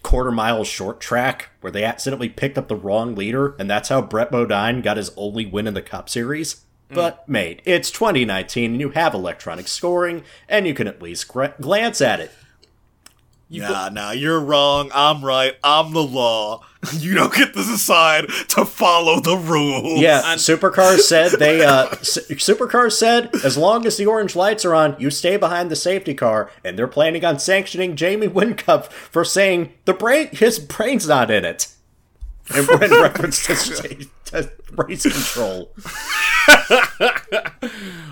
quarter 0.02 0.30
mile 0.30 0.64
short 0.64 1.00
track 1.00 1.50
where 1.60 1.70
they 1.70 1.84
accidentally 1.84 2.28
picked 2.28 2.56
up 2.56 2.68
the 2.68 2.76
wrong 2.76 3.14
leader, 3.14 3.54
and 3.58 3.70
that's 3.70 3.90
how 3.90 4.00
Brett 4.00 4.30
Bodine 4.30 4.80
got 4.80 4.96
his 4.96 5.10
only 5.16 5.46
win 5.46 5.66
in 5.66 5.74
the 5.74 5.82
Cup 5.82 6.08
Series. 6.08 6.62
Hmm. 6.88 6.94
But, 6.94 7.28
mate, 7.28 7.60
it's 7.64 7.90
2019 7.90 8.72
and 8.72 8.80
you 8.80 8.90
have 8.90 9.14
electronic 9.14 9.68
scoring, 9.68 10.24
and 10.48 10.66
you 10.66 10.74
can 10.74 10.88
at 10.88 11.02
least 11.02 11.28
gra- 11.28 11.54
glance 11.60 12.00
at 12.00 12.20
it. 12.20 12.30
Nah, 13.60 13.88
nah, 13.90 14.10
you're 14.12 14.40
wrong. 14.40 14.90
I'm 14.94 15.24
right. 15.24 15.54
I'm 15.62 15.92
the 15.92 16.02
law. 16.02 16.62
You 16.94 17.14
don't 17.14 17.32
get 17.32 17.54
to 17.54 17.62
decide 17.62 18.26
to 18.48 18.64
follow 18.64 19.20
the 19.20 19.36
rules. 19.36 20.00
Yeah, 20.00 20.20
Supercars 20.34 20.98
said 21.12 21.30
they. 21.38 21.64
Uh, 21.64 21.86
S- 21.92 22.18
Supercars 22.30 22.94
said 22.94 23.30
as 23.44 23.56
long 23.56 23.86
as 23.86 23.96
the 23.96 24.06
orange 24.06 24.34
lights 24.34 24.64
are 24.64 24.74
on, 24.74 24.96
you 24.98 25.08
stay 25.08 25.36
behind 25.36 25.70
the 25.70 25.76
safety 25.76 26.12
car, 26.12 26.50
and 26.64 26.76
they're 26.76 26.88
planning 26.88 27.24
on 27.24 27.38
sanctioning 27.38 27.94
Jamie 27.94 28.26
Whincup 28.26 28.86
for 28.90 29.24
saying 29.24 29.72
the 29.84 29.94
brain, 29.94 30.26
his 30.32 30.58
brain's 30.58 31.06
not 31.06 31.30
in 31.30 31.44
it, 31.44 31.68
in, 32.52 32.64
in 32.82 32.90
reference 33.00 33.46
to, 33.46 33.54
to 34.24 34.50
race 34.72 35.02
control. 35.04 35.70
I, 36.48 37.12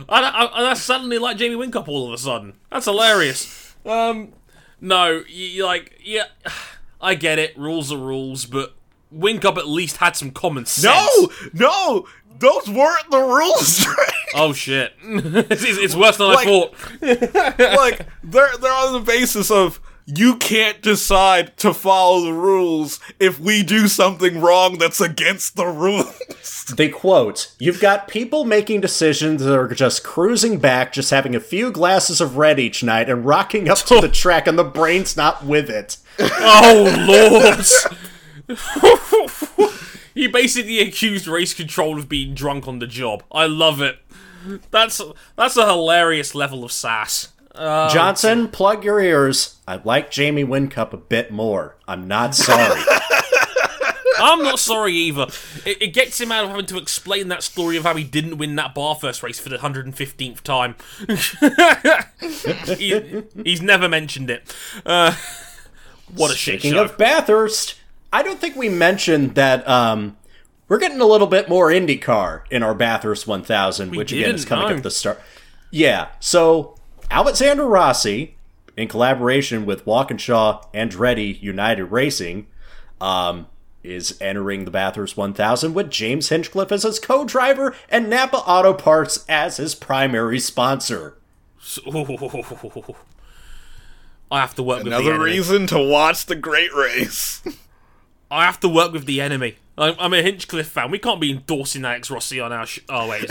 I, 0.08 0.50
I 0.54 0.62
that's 0.62 0.82
suddenly 0.82 1.18
like 1.18 1.36
Jamie 1.36 1.56
Whincup 1.56 1.88
all 1.88 2.06
of 2.06 2.12
a 2.12 2.18
sudden. 2.18 2.54
That's 2.70 2.84
hilarious. 2.86 3.74
Um, 3.84 4.32
no, 4.80 5.22
you, 5.28 5.64
like 5.64 6.00
yeah, 6.02 6.24
I 7.00 7.14
get 7.14 7.38
it. 7.38 7.56
Rules 7.58 7.92
are 7.92 7.98
rules, 7.98 8.46
but 8.46 8.74
Whincup 9.14 9.56
at 9.56 9.66
least 9.68 9.96
had 9.98 10.16
some 10.16 10.30
common 10.30 10.66
sense. 10.66 10.84
No, 10.94 11.28
no, 11.52 12.06
those 12.38 12.68
weren't 12.68 13.10
the 13.10 13.18
rules. 13.20 13.86
Oh 14.32 14.52
shit! 14.52 14.92
it's, 15.02 15.26
it's- 15.50 15.64
it's 15.78 15.94
worse 15.96 16.16
than 16.16 16.28
Like- 16.28 16.46
I 16.46 16.50
thought. 16.50 16.74
like 17.76 18.06
they're 18.22 18.56
they're 18.58 18.72
on 18.72 18.92
the 18.92 19.00
basis 19.04 19.50
of 19.50 19.80
you 20.16 20.36
can't 20.36 20.82
decide 20.82 21.56
to 21.58 21.72
follow 21.72 22.24
the 22.24 22.32
rules 22.32 23.00
if 23.18 23.38
we 23.38 23.62
do 23.62 23.86
something 23.88 24.40
wrong 24.40 24.78
that's 24.78 25.00
against 25.00 25.56
the 25.56 25.66
rules. 25.66 26.16
They 26.76 26.88
quote, 26.88 27.52
You've 27.58 27.80
got 27.80 28.06
people 28.06 28.44
making 28.44 28.80
decisions 28.80 29.42
that 29.42 29.52
are 29.52 29.66
just 29.68 30.04
cruising 30.04 30.60
back, 30.60 30.92
just 30.92 31.10
having 31.10 31.34
a 31.34 31.40
few 31.40 31.72
glasses 31.72 32.20
of 32.20 32.36
red 32.36 32.60
each 32.60 32.84
night 32.84 33.10
and 33.10 33.24
rocking 33.24 33.68
up 33.68 33.78
to 33.78 34.00
the 34.00 34.08
track, 34.12 34.46
and 34.46 34.56
the 34.56 34.62
brain's 34.62 35.16
not 35.16 35.44
with 35.44 35.68
it. 35.68 35.96
Oh 36.20 37.56
lord! 38.48 39.70
he 40.14 40.28
basically 40.28 40.78
accused 40.78 41.26
race 41.26 41.52
control 41.52 41.98
of 41.98 42.08
being 42.08 42.34
drunk 42.34 42.68
on 42.68 42.78
the 42.78 42.86
job. 42.86 43.24
I 43.32 43.46
love 43.46 43.80
it. 43.80 43.98
That's 44.70 45.00
that's 45.34 45.56
a 45.56 45.66
hilarious 45.66 46.36
level 46.36 46.62
of 46.64 46.70
sass. 46.70 47.32
Uh, 47.54 47.88
Johnson, 47.90 48.48
plug 48.48 48.84
your 48.84 49.00
ears. 49.00 49.56
I 49.66 49.80
like 49.82 50.10
Jamie 50.10 50.44
Whincup 50.44 50.92
a 50.92 50.96
bit 50.96 51.30
more. 51.30 51.76
I'm 51.88 52.06
not 52.06 52.34
sorry. 52.34 52.80
I'm 54.18 54.42
not 54.42 54.58
sorry 54.58 54.92
either. 54.92 55.26
It, 55.64 55.82
it 55.82 55.94
gets 55.94 56.20
him 56.20 56.30
out 56.30 56.44
of 56.44 56.50
having 56.50 56.66
to 56.66 56.78
explain 56.78 57.28
that 57.28 57.42
story 57.42 57.76
of 57.76 57.84
how 57.84 57.94
he 57.94 58.04
didn't 58.04 58.36
win 58.38 58.54
that 58.56 58.74
Bathurst 58.74 59.22
race 59.22 59.38
for 59.38 59.48
the 59.48 59.56
115th 59.56 60.42
time. 60.42 60.76
he, 62.78 63.22
he's 63.42 63.62
never 63.62 63.88
mentioned 63.88 64.30
it. 64.30 64.54
Uh, 64.84 65.16
what 66.14 66.30
a 66.30 66.36
shit 66.36 66.62
show. 66.62 66.84
of 66.84 66.98
Bathurst, 66.98 67.76
I 68.12 68.22
don't 68.22 68.38
think 68.38 68.56
we 68.56 68.68
mentioned 68.68 69.36
that 69.36 69.66
um, 69.66 70.16
we're 70.68 70.78
getting 70.78 71.00
a 71.00 71.06
little 71.06 71.26
bit 71.26 71.48
more 71.48 71.68
IndyCar 71.68 72.42
in 72.50 72.62
our 72.62 72.74
Bathurst 72.74 73.26
1000, 73.26 73.96
which 73.96 74.12
again 74.12 74.34
is 74.34 74.44
coming 74.44 74.68
know. 74.68 74.76
at 74.76 74.82
the 74.82 74.90
start. 74.90 75.20
Yeah, 75.70 76.08
so 76.20 76.76
Alexander 77.10 77.64
Rossi, 77.66 78.36
in 78.76 78.88
collaboration 78.88 79.66
with 79.66 79.84
Walkinshaw 79.86 80.62
Andretti 80.72 81.40
United 81.42 81.84
Racing, 81.86 82.46
um, 83.00 83.46
is 83.82 84.16
entering 84.20 84.64
the 84.64 84.70
Bathurst 84.70 85.16
1000 85.16 85.74
with 85.74 85.90
James 85.90 86.28
Hinchcliffe 86.28 86.70
as 86.70 86.82
his 86.84 86.98
co-driver 87.00 87.74
and 87.88 88.08
Napa 88.10 88.36
Auto 88.38 88.72
Parts 88.74 89.24
as 89.28 89.56
his 89.56 89.74
primary 89.74 90.38
sponsor. 90.38 91.16
So, 91.60 91.82
I 94.30 94.40
have 94.40 94.54
to 94.54 94.62
work 94.62 94.84
with 94.84 94.92
the 94.92 94.96
Another 94.96 95.14
enemy. 95.14 95.24
reason 95.32 95.66
to 95.68 95.78
watch 95.78 96.26
the 96.26 96.36
Great 96.36 96.72
Race. 96.74 97.42
I 98.30 98.44
have 98.44 98.60
to 98.60 98.68
work 98.68 98.92
with 98.92 99.06
the 99.06 99.20
enemy. 99.20 99.56
I'm, 99.76 99.94
I'm 99.98 100.12
a 100.14 100.22
Hinchcliffe 100.22 100.68
fan. 100.68 100.90
We 100.90 100.98
can't 101.00 101.20
be 101.20 101.32
endorsing 101.32 101.84
Alex 101.84 102.10
Rossi 102.10 102.38
on 102.38 102.52
our. 102.52 102.64
Sh- 102.66 102.78
oh 102.88 103.08
wait, 103.08 103.24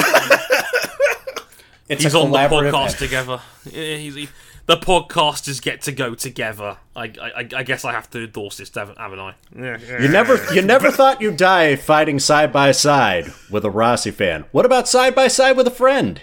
It's 1.90 2.04
he's 2.04 2.14
a 2.14 2.20
on 2.20 2.32
the 2.32 2.38
podcast 2.38 2.86
effort. 2.86 2.98
together. 3.00 3.42
Yeah, 3.66 3.96
he's, 3.98 4.16
he, 4.16 4.30
the 4.68 4.78
podcasters 4.78 5.60
get 5.60 5.82
to 5.82 5.92
go 5.92 6.14
together. 6.14 6.78
I, 6.96 7.06
I, 7.20 7.48
I 7.56 7.64
guess 7.64 7.84
I 7.84 7.92
have 7.92 8.08
to 8.12 8.26
endorse 8.26 8.58
this, 8.58 8.72
haven't 8.74 9.00
haven't 9.00 9.20
I? 9.20 9.34
You 9.56 10.08
never, 10.08 10.54
you 10.54 10.62
never 10.62 10.92
thought 10.92 11.20
you'd 11.20 11.38
die 11.38 11.76
fighting 11.76 12.20
side 12.20 12.54
by 12.54 12.72
side 12.72 13.34
with 13.50 13.66
a 13.66 13.72
Rossi 13.72 14.12
fan. 14.12 14.46
What 14.52 14.66
about 14.66 14.88
side 14.88 15.16
by 15.16 15.28
side 15.28 15.58
with 15.58 15.66
a 15.66 15.72
friend? 15.72 16.22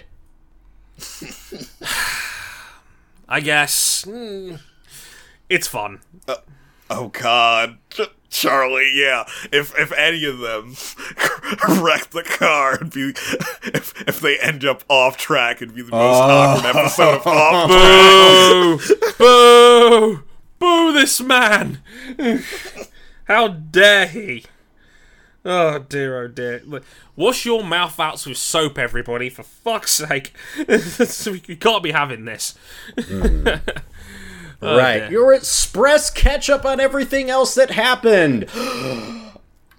I 3.29 3.41
guess 3.41 4.05
hmm, 4.05 4.55
it's 5.49 5.67
fun. 5.67 5.99
Oh 6.89 7.09
God, 7.09 7.79
Ch- 7.89 8.09
Charlie. 8.29 8.91
Yeah, 8.93 9.25
if 9.51 9.77
if 9.77 9.91
any 9.93 10.25
of 10.25 10.39
them 10.39 10.75
wreck 11.83 12.09
the 12.09 12.23
car, 12.23 12.75
it'd 12.75 12.93
be 12.93 13.13
if 13.63 14.07
if 14.07 14.19
they 14.19 14.37
end 14.39 14.65
up 14.65 14.83
off 14.89 15.17
track, 15.17 15.61
it'd 15.61 15.75
be 15.75 15.81
the 15.81 15.91
most 15.91 16.17
awkward 16.17 16.75
oh. 16.75 16.79
episode 16.79 17.15
of 17.15 17.27
Off 17.27 17.69
Track. 18.89 19.17
Boo! 19.17 20.19
Boo! 20.19 20.23
Boo! 20.59 20.93
This 20.93 21.21
man! 21.21 21.81
How 23.25 23.47
dare 23.49 24.07
he? 24.07 24.45
Oh 25.45 25.79
dear, 25.79 26.23
oh 26.23 26.27
dear. 26.27 26.61
Wash 27.15 27.45
your 27.45 27.63
mouth 27.63 27.99
out 27.99 28.25
with 28.25 28.37
soap, 28.37 28.77
everybody, 28.77 29.29
for 29.29 29.43
fuck's 29.43 29.91
sake. 29.93 30.33
we 30.67 31.55
can't 31.55 31.83
be 31.83 31.91
having 31.91 32.25
this. 32.25 32.57
Oh, 32.97 33.59
right, 34.61 34.99
dear. 34.99 35.11
your 35.11 35.33
express 35.33 36.09
catch 36.09 36.49
up 36.49 36.65
on 36.65 36.79
everything 36.79 37.29
else 37.29 37.55
that 37.55 37.71
happened. 37.71 38.47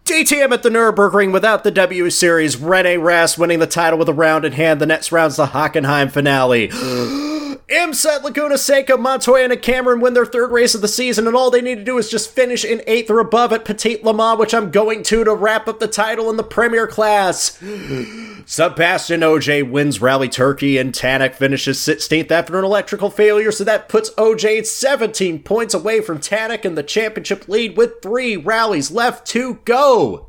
DTM 0.04 0.52
at 0.52 0.62
the 0.62 0.70
Nurburgring 0.70 1.32
without 1.32 1.64
the 1.64 1.70
W 1.70 2.08
Series. 2.08 2.56
Rene 2.56 2.96
Rast 2.96 3.36
winning 3.36 3.58
the 3.58 3.66
title 3.66 3.98
with 3.98 4.08
a 4.08 4.14
round 4.14 4.46
in 4.46 4.52
hand. 4.52 4.80
The 4.80 4.86
next 4.86 5.12
round's 5.12 5.36
the 5.36 5.48
Hockenheim 5.48 6.10
finale. 6.10 6.70
Imset, 7.68 8.22
Laguna 8.22 8.56
Seca, 8.56 8.96
Montoya, 8.96 9.44
and 9.44 9.60
Cameron 9.60 10.00
win 10.00 10.14
their 10.14 10.24
third 10.24 10.50
race 10.50 10.74
of 10.74 10.80
the 10.80 10.88
season, 10.88 11.26
and 11.26 11.36
all 11.36 11.50
they 11.50 11.60
need 11.60 11.74
to 11.76 11.84
do 11.84 11.98
is 11.98 12.08
just 12.08 12.30
finish 12.30 12.64
in 12.64 12.82
eighth 12.86 13.10
or 13.10 13.18
above 13.18 13.52
at 13.52 13.66
Petit 13.66 14.00
Le 14.02 14.14
Mans, 14.14 14.38
which 14.38 14.54
I'm 14.54 14.70
going 14.70 15.02
to 15.02 15.22
to 15.22 15.34
wrap 15.34 15.68
up 15.68 15.78
the 15.78 15.86
title 15.86 16.30
in 16.30 16.38
the 16.38 16.42
Premier 16.42 16.86
class. 16.86 17.58
Sebastien 18.46 19.22
Ogier 19.22 19.66
wins 19.66 20.00
Rally 20.00 20.30
Turkey, 20.30 20.78
and 20.78 20.94
Tanak 20.94 21.34
finishes 21.34 21.78
16th 21.78 22.30
after 22.30 22.58
an 22.58 22.64
electrical 22.64 23.10
failure, 23.10 23.52
so 23.52 23.64
that 23.64 23.90
puts 23.90 24.12
Ogier 24.16 24.64
17 24.64 25.42
points 25.42 25.74
away 25.74 26.00
from 26.00 26.20
Tanak 26.20 26.64
in 26.64 26.74
the 26.74 26.82
championship 26.82 27.48
lead 27.48 27.76
with 27.76 28.00
three 28.02 28.38
rallies 28.38 28.90
left 28.90 29.26
to 29.26 29.60
go. 29.66 30.28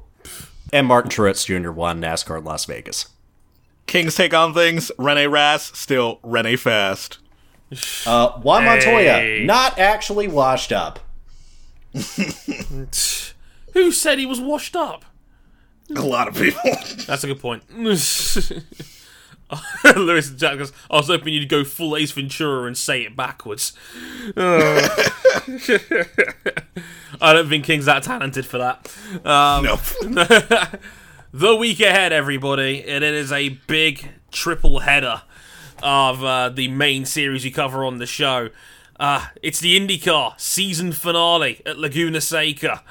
And 0.73 0.87
Martin 0.87 1.09
Truex 1.09 1.45
Jr. 1.45 1.71
won 1.71 2.01
NASCAR 2.01 2.39
in 2.39 2.43
Las 2.43 2.65
Vegas. 2.65 3.07
Kings 3.87 4.15
take 4.15 4.33
on 4.33 4.53
things. 4.53 4.91
Rene 4.99 5.25
Rast 5.27 5.77
still 5.77 6.19
Rene 6.21 6.57
Fast. 6.57 7.19
Uh, 8.05 8.29
Juan 8.39 8.65
Montoya, 8.65 9.13
Hey. 9.19 9.43
not 9.45 9.77
actually 9.77 10.27
washed 10.27 10.71
up. 10.71 10.99
Who 13.73 13.91
said 13.91 14.19
he 14.19 14.25
was 14.25 14.41
washed 14.41 14.75
up? 14.75 15.05
A 15.95 16.01
lot 16.01 16.27
of 16.27 16.35
people. 16.35 16.61
That's 17.07 17.23
a 17.23 17.27
good 17.27 17.39
point. 17.39 17.63
Lewis 19.95 20.29
and 20.29 20.37
Jack 20.37 20.59
goes, 20.59 20.71
I 20.91 20.97
was 20.97 21.07
hoping 21.07 21.33
you'd 21.33 21.49
go 21.49 21.63
full 21.63 21.97
Ace 21.97 22.11
Ventura 22.11 22.67
and 22.67 22.77
say 22.77 23.01
it 23.03 23.15
backwards. 23.15 23.73
Uh. 24.37 24.87
I 27.21 27.33
don't 27.33 27.49
think 27.49 27.65
King's 27.65 27.85
that 27.85 28.03
talented 28.03 28.45
for 28.45 28.59
that. 28.59 28.87
Um, 29.25 29.63
no. 29.65 29.75
the 31.33 31.55
week 31.55 31.79
ahead, 31.79 32.13
everybody, 32.13 32.83
and 32.83 33.03
it 33.03 33.13
is 33.15 33.31
a 33.31 33.49
big 33.67 34.07
triple 34.31 34.79
header 34.79 35.23
of 35.81 36.23
uh, 36.23 36.49
the 36.49 36.67
main 36.67 37.05
series 37.05 37.43
we 37.43 37.51
cover 37.51 37.83
on 37.85 37.97
the 37.97 38.05
show. 38.05 38.49
Uh, 38.99 39.27
it's 39.41 39.59
the 39.59 39.79
IndyCar 39.79 40.39
season 40.39 40.91
finale 40.91 41.61
at 41.65 41.77
Laguna 41.77 42.19
Seca. 42.19 42.83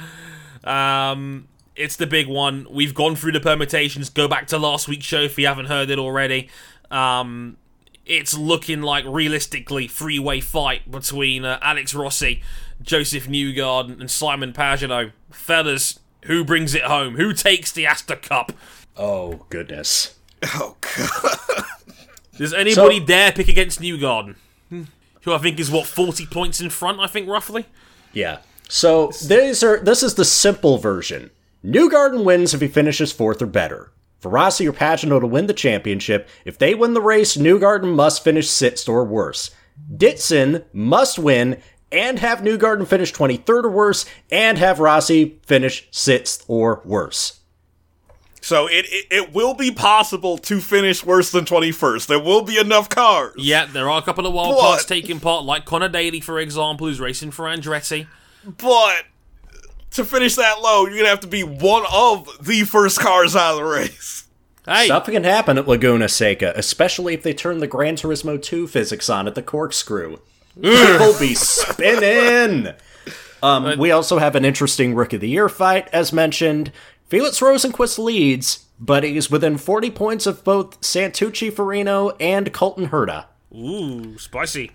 Um, 0.65 1.49
it's 1.77 1.97
the 1.97 2.07
big 2.07 2.27
one. 2.27 2.67
We've 2.71 2.95
gone 2.95 3.15
through 3.15 3.33
the 3.33 3.41
permutations. 3.41 4.11
Go 4.11 4.27
back 4.27 4.47
to 4.49 4.59
last 4.59 4.89
week's 4.89 5.05
show 5.05 5.21
if 5.21 5.39
you 5.39 5.47
haven't 5.47 5.67
heard 5.67 5.91
it 5.91 5.99
already. 5.99 6.49
Um, 6.91 7.57
it's 8.07 8.37
looking 8.37 8.81
like 8.81 9.05
realistically 9.07 9.87
three-way 9.87 10.41
fight 10.41 10.91
between 10.91 11.45
uh, 11.45 11.59
Alex 11.61 11.95
Rossi, 11.95 12.43
Joseph 12.83 13.27
Newgarden, 13.27 14.01
and 14.01 14.11
Simon 14.11 14.53
Pagenaud. 14.53 15.13
Fellas, 15.31 16.01
who 16.25 16.43
brings 16.43 16.75
it 16.75 16.83
home? 16.85 17.17
Who 17.17 17.33
takes 17.35 17.71
the 17.71 17.87
Astor 17.87 18.17
Cup? 18.17 18.53
Oh, 18.97 19.45
goodness. 19.51 20.19
Oh 20.43 20.77
God. 20.81 21.65
Does 22.39 22.55
anybody 22.55 23.01
So- 23.01 23.05
dare 23.05 23.33
pick 23.33 23.49
against 23.49 23.81
Newgarden? 23.81 24.37
Who 25.23 25.35
I 25.35 25.39
think 25.39 25.59
is 25.61 25.71
what 25.71 25.87
forty 25.87 26.25
points 26.25 26.61
in 26.61 26.71
front. 26.71 27.01
I 27.01 27.07
think 27.07 27.29
roughly. 27.29 27.67
Yeah. 28.13 28.39
So 28.69 29.11
these 29.27 29.63
are 29.63 29.79
this 29.81 30.03
is 30.03 30.15
the 30.15 30.25
simple 30.25 30.79
version. 30.79 31.31
Newgarden 31.65 32.25
wins 32.25 32.55
if 32.55 32.61
he 32.61 32.69
finishes 32.69 33.13
fourth 33.13 33.43
or 33.43 33.47
better. 33.47 33.91
For 34.21 34.31
Rossi 34.31 34.67
or 34.67 34.73
Pagenaud 34.73 35.21
to 35.21 35.27
win 35.27 35.47
the 35.47 35.53
championship, 35.53 36.29
if 36.45 36.57
they 36.59 36.75
win 36.75 36.95
the 36.95 37.01
race, 37.01 37.37
Newgarden 37.37 37.95
must 37.95 38.25
finish 38.25 38.49
sixth 38.49 38.89
or 38.89 39.05
worse. 39.05 39.51
Dixon 39.97 40.65
must 40.73 41.19
win 41.19 41.61
and 41.93 42.19
have 42.19 42.41
Newgarden 42.41 42.87
finish 42.87 43.13
23rd 43.13 43.65
or 43.65 43.71
worse, 43.71 44.05
and 44.31 44.59
have 44.59 44.79
Rossi 44.81 45.39
finish 45.47 45.89
sixth 45.91 46.45
or 46.49 46.83
worse. 46.85 47.38
So 48.49 48.67
it, 48.67 48.87
it 48.89 49.07
it 49.11 49.33
will 49.35 49.53
be 49.53 49.71
possible 49.71 50.39
to 50.39 50.59
finish 50.61 51.05
worse 51.05 51.31
than 51.31 51.45
twenty 51.45 51.71
first. 51.71 52.09
There 52.09 52.19
will 52.19 52.41
be 52.43 52.57
enough 52.59 52.89
cars. 52.89 53.35
Yeah, 53.37 53.67
there 53.67 53.91
are 53.91 53.99
a 53.99 54.03
couple 54.03 54.27
of 54.27 54.33
wild 54.33 54.55
But- 54.57 54.61
cards 54.63 54.85
taking 54.87 55.21
part, 55.21 55.45
like 55.45 55.67
Conor 55.67 55.91
Daly, 55.91 56.21
for 56.21 56.39
example, 56.41 56.87
who's 56.87 56.99
racing 56.99 57.33
for 57.33 57.45
Andretti. 57.45 58.07
But 58.57 59.05
to 59.91 60.05
finish 60.07 60.35
that 60.37 60.63
low, 60.63 60.87
you're 60.87 60.97
gonna 60.97 61.11
have 61.11 61.21
to 61.21 61.27
be 61.27 61.43
one 61.43 61.85
of 61.93 62.27
the 62.41 62.63
first 62.65 62.99
cars 63.01 63.37
out 63.37 63.53
of 63.53 63.57
the 63.59 63.65
race. 63.65 64.25
Hey, 64.65 64.87
Stuff 64.87 65.05
can 65.05 65.25
happen 65.25 65.59
at 65.59 65.69
Laguna 65.69 66.09
Seca, 66.09 66.53
especially 66.57 67.13
if 67.13 67.23
they 67.23 67.35
turn 67.35 67.59
the 67.59 67.67
Gran 67.67 67.97
Turismo 67.97 68.41
2 68.43 68.67
physics 68.67 69.11
on 69.11 69.27
at 69.27 69.35
the 69.35 69.43
corkscrew. 69.43 70.17
People 70.61 71.15
be 71.21 71.35
spinning. 71.83 72.73
Um, 73.43 73.79
we 73.79 73.91
also 73.93 74.19
have 74.19 74.35
an 74.35 74.45
interesting 74.45 74.95
Rook 74.95 75.13
of 75.13 75.21
the 75.21 75.29
Year 75.29 75.49
fight, 75.49 75.89
as 75.93 76.13
mentioned. 76.13 76.73
Felix 77.09 77.41
Rosenqvist 77.41 77.99
leads, 77.99 78.67
but 78.79 79.03
he's 79.03 79.31
within 79.31 79.57
40 79.57 79.91
points 79.91 80.27
of 80.27 80.45
both 80.45 80.81
Santucci 80.83 81.51
Farino 81.51 82.15
and 82.21 82.53
Colton 82.53 82.89
Herta. 82.89 83.27
ooh, 83.55 84.19
spicy. 84.19 84.73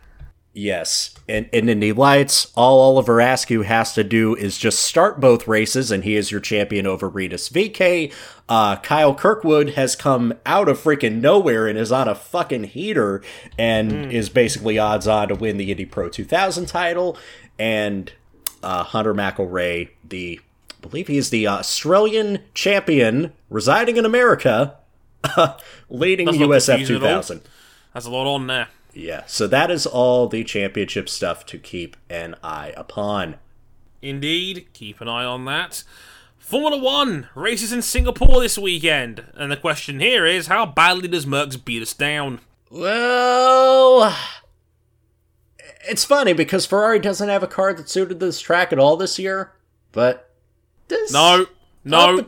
Yes, 0.55 1.15
and 1.27 1.49
in 1.51 1.68
Indy 1.68 1.91
Lights, 1.91 2.51
all 2.55 2.80
Oliver 2.80 3.19
Askew 3.19 3.64
has 3.64 3.93
to 3.95 4.03
do 4.03 4.35
is 4.35 4.55
just 4.55 4.80
start 4.80 5.19
both 5.19 5.47
races, 5.47 5.89
and 5.89 6.03
he 6.03 6.15
is 6.15 6.30
your 6.30 6.41
champion 6.41 6.85
over 6.85 7.10
Rinus 7.10 7.49
VeeKay. 7.49 8.14
Uh, 8.47 8.76
Kyle 8.77 9.15
Kirkwood 9.15 9.72
has 9.72 9.95
come 9.95 10.35
out 10.45 10.69
of 10.69 10.80
freaking 10.80 11.22
nowhere 11.22 11.65
and 11.68 11.76
is 11.76 11.91
on 11.91 12.07
a 12.07 12.14
fucking 12.14 12.65
heater, 12.65 13.23
and 13.57 14.11
is 14.11 14.30
basically 14.30 14.77
odds 14.77 15.07
on 15.07 15.30
to 15.30 15.35
win 15.35 15.57
the 15.57 15.72
Indy 15.72 15.85
Pro 15.85 16.07
2000 16.07 16.68
title. 16.68 17.18
And 17.57 18.11
uh, 18.61 18.84
Hunter 18.84 19.15
McElrea, 19.15 19.89
the 20.07 20.39
believe 20.84 21.07
he's 21.07 21.31
the 21.31 21.47
Australian 21.47 22.43
champion 22.53 23.34
residing 23.49 23.97
in 23.97 24.05
America, 24.05 24.77
leading 25.89 26.27
That's 26.27 26.38
USF 26.38 26.65
confusing 26.68 26.95
at 26.97 27.03
all. 27.03 27.10
2000. 27.22 27.41
That's 27.93 28.05
a 28.05 28.11
lot 28.11 28.31
on 28.31 28.47
there. 28.47 28.68
Yeah, 28.93 29.23
so 29.26 29.47
that 29.47 29.72
is 29.72 29.88
all 29.88 30.27
the 30.27 30.43
championship 30.43 31.10
stuff 31.10 31.45
to 31.47 31.57
keep 31.57 31.97
an 32.10 32.35
eye 32.43 32.73
upon. 32.77 33.35
Indeed, 34.01 34.68
keep 34.73 35.01
an 35.01 35.07
eye 35.07 35.26
on 35.26 35.45
that. 35.45 35.84
Formula 36.38 36.77
One 36.77 37.30
races 37.34 37.72
in 37.72 37.81
Singapore 37.81 38.41
this 38.41 38.57
weekend, 38.57 39.26
and 39.34 39.51
the 39.51 39.57
question 39.57 39.99
here 39.99 40.26
is 40.26 40.47
how 40.47 40.65
badly 40.65 41.07
does 41.07 41.26
Merckx 41.26 41.64
beat 41.64 41.81
us 41.81 41.93
down? 41.93 42.41
Well, 42.69 44.15
it's 45.88 46.03
funny 46.03 46.34
because 46.34 46.65
Ferrari 46.65 46.99
doesn't 46.99 47.30
have 47.30 47.43
a 47.43 47.47
car 47.47 47.73
that 47.73 47.89
suited 47.89 48.19
this 48.19 48.41
track 48.41 48.73
at 48.73 48.80
all 48.80 48.97
this 48.97 49.18
year, 49.18 49.53
but 49.91 50.32
No, 51.11 51.45
no, 51.83 52.25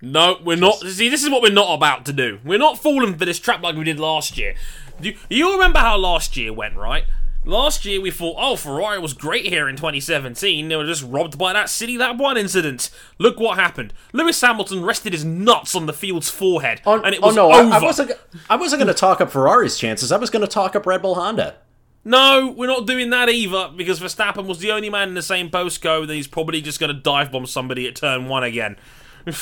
no, 0.00 0.38
we're 0.44 0.56
not. 0.56 0.80
See, 0.80 1.08
this 1.08 1.24
is 1.24 1.30
what 1.30 1.42
we're 1.42 1.52
not 1.52 1.74
about 1.74 2.04
to 2.06 2.12
do. 2.12 2.38
We're 2.44 2.58
not 2.58 2.78
falling 2.78 3.16
for 3.16 3.24
this 3.24 3.38
trap 3.38 3.62
like 3.62 3.76
we 3.76 3.84
did 3.84 3.98
last 3.98 4.36
year. 4.36 4.54
You, 5.00 5.16
you 5.28 5.52
remember 5.52 5.78
how 5.80 5.96
last 5.96 6.36
year 6.36 6.52
went, 6.52 6.76
right? 6.76 7.04
Last 7.46 7.84
year 7.84 8.00
we 8.00 8.10
thought, 8.10 8.36
oh, 8.38 8.56
Ferrari 8.56 8.98
was 8.98 9.12
great 9.12 9.44
here 9.44 9.68
in 9.68 9.76
2017. 9.76 10.66
They 10.66 10.76
were 10.76 10.86
just 10.86 11.02
robbed 11.02 11.36
by 11.36 11.52
that 11.52 11.68
city 11.68 11.96
that 11.98 12.16
one 12.16 12.38
incident. 12.38 12.88
Look 13.18 13.38
what 13.38 13.58
happened. 13.58 13.92
Lewis 14.14 14.40
Hamilton 14.40 14.82
rested 14.82 15.12
his 15.12 15.26
nuts 15.26 15.74
on 15.74 15.84
the 15.84 15.92
field's 15.92 16.30
forehead, 16.30 16.80
Oh, 16.86 17.02
and 17.02 17.14
it 17.14 17.20
oh, 17.22 17.26
was 17.26 17.36
no, 17.36 17.50
I, 17.50 17.60
over. 17.60 17.74
I 17.74 17.82
wasn't. 17.82 18.12
I 18.48 18.56
wasn't 18.56 18.80
going 18.80 18.94
to 18.94 18.98
talk 18.98 19.20
up 19.20 19.30
Ferrari's 19.30 19.76
chances. 19.76 20.10
I 20.10 20.16
was 20.16 20.30
going 20.30 20.40
to 20.40 20.48
talk 20.48 20.74
up 20.74 20.86
Red 20.86 21.02
Bull 21.02 21.16
Honda. 21.16 21.56
No, 22.04 22.52
we're 22.54 22.66
not 22.66 22.86
doing 22.86 23.10
that 23.10 23.30
either 23.30 23.70
because 23.74 23.98
Verstappen 23.98 24.46
was 24.46 24.58
the 24.58 24.70
only 24.70 24.90
man 24.90 25.08
in 25.08 25.14
the 25.14 25.22
same 25.22 25.48
postcode, 25.50 26.02
and 26.02 26.12
he's 26.12 26.26
probably 26.26 26.60
just 26.60 26.78
going 26.78 26.94
to 26.94 27.00
dive 27.00 27.32
bomb 27.32 27.46
somebody 27.46 27.88
at 27.88 27.96
turn 27.96 28.28
one 28.28 28.44
again. 28.44 28.76
you, 29.26 29.32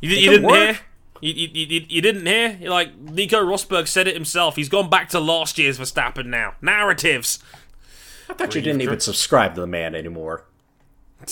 you 0.00 0.30
didn't 0.30 0.46
work. 0.46 0.54
hear? 0.54 0.78
You, 1.20 1.32
you, 1.32 1.48
you, 1.52 1.86
you 1.88 2.02
didn't 2.02 2.26
hear? 2.26 2.58
Like 2.68 2.98
Nico 2.98 3.40
Rosberg 3.40 3.86
said 3.86 4.08
it 4.08 4.14
himself. 4.14 4.56
He's 4.56 4.68
gone 4.68 4.90
back 4.90 5.08
to 5.10 5.20
last 5.20 5.56
year's 5.56 5.78
Verstappen 5.78 6.26
now. 6.26 6.54
Narratives. 6.60 7.38
I 8.28 8.34
thought 8.34 8.54
you 8.54 8.60
didn't 8.60 8.80
even 8.80 9.00
subscribe 9.00 9.54
to 9.54 9.60
the 9.60 9.66
man 9.66 9.94
anymore. 9.94 10.44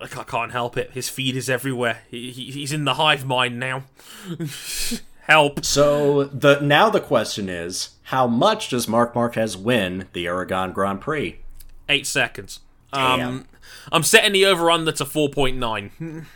Like 0.00 0.18
I 0.18 0.24
can't 0.24 0.50
help 0.50 0.76
it. 0.76 0.90
His 0.90 1.08
feed 1.08 1.36
is 1.36 1.48
everywhere. 1.48 1.98
He, 2.10 2.32
he, 2.32 2.50
he's 2.50 2.72
in 2.72 2.84
the 2.84 2.94
hive 2.94 3.24
mind 3.24 3.60
now. 3.60 3.84
Help. 5.26 5.64
So 5.64 6.24
the 6.24 6.60
now 6.60 6.88
the 6.88 7.00
question 7.00 7.48
is, 7.48 7.90
how 8.04 8.26
much 8.28 8.68
does 8.70 8.86
Marc 8.86 9.14
Marquez 9.14 9.56
win 9.56 10.06
the 10.12 10.26
Aragon 10.26 10.72
Grand 10.72 11.00
Prix? 11.00 11.40
Eight 11.88 12.06
seconds. 12.06 12.60
Damn. 12.92 13.20
Um, 13.20 13.46
I'm 13.90 14.02
setting 14.04 14.32
the 14.32 14.46
over 14.46 14.70
under 14.70 14.92
to 14.92 15.04
4.9. 15.04 16.26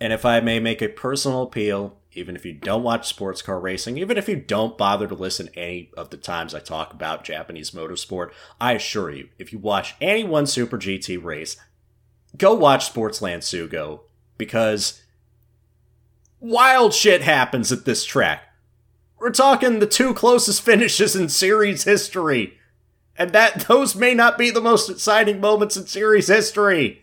And 0.00 0.12
if 0.12 0.24
I 0.24 0.40
may 0.40 0.60
make 0.60 0.82
a 0.82 0.88
personal 0.88 1.42
appeal, 1.42 1.96
even 2.12 2.36
if 2.36 2.44
you 2.44 2.52
don't 2.52 2.82
watch 2.82 3.08
sports 3.08 3.42
car 3.42 3.58
racing, 3.58 3.98
even 3.98 4.16
if 4.16 4.28
you 4.28 4.36
don't 4.36 4.78
bother 4.78 5.06
to 5.06 5.14
listen 5.14 5.48
any 5.54 5.90
of 5.96 6.10
the 6.10 6.16
times 6.16 6.54
I 6.54 6.60
talk 6.60 6.92
about 6.92 7.24
Japanese 7.24 7.72
motorsport, 7.72 8.30
I 8.60 8.72
assure 8.72 9.10
you, 9.10 9.28
if 9.38 9.52
you 9.52 9.58
watch 9.58 9.94
any 10.00 10.24
one 10.24 10.46
Super 10.46 10.78
GT 10.78 11.22
race, 11.22 11.56
go 12.36 12.54
watch 12.54 12.92
Sportsland 12.92 13.38
Sugo 13.38 14.00
because 14.36 15.02
wild 16.44 16.92
shit 16.92 17.22
happens 17.22 17.72
at 17.72 17.84
this 17.84 18.04
track. 18.04 18.42
We're 19.18 19.30
talking 19.30 19.78
the 19.78 19.86
two 19.86 20.12
closest 20.12 20.62
finishes 20.62 21.16
in 21.16 21.28
series 21.30 21.84
history. 21.84 22.58
And 23.16 23.30
that 23.32 23.60
those 23.68 23.96
may 23.96 24.14
not 24.14 24.36
be 24.36 24.50
the 24.50 24.60
most 24.60 24.90
exciting 24.90 25.40
moments 25.40 25.76
in 25.76 25.86
series 25.86 26.28
history. 26.28 27.02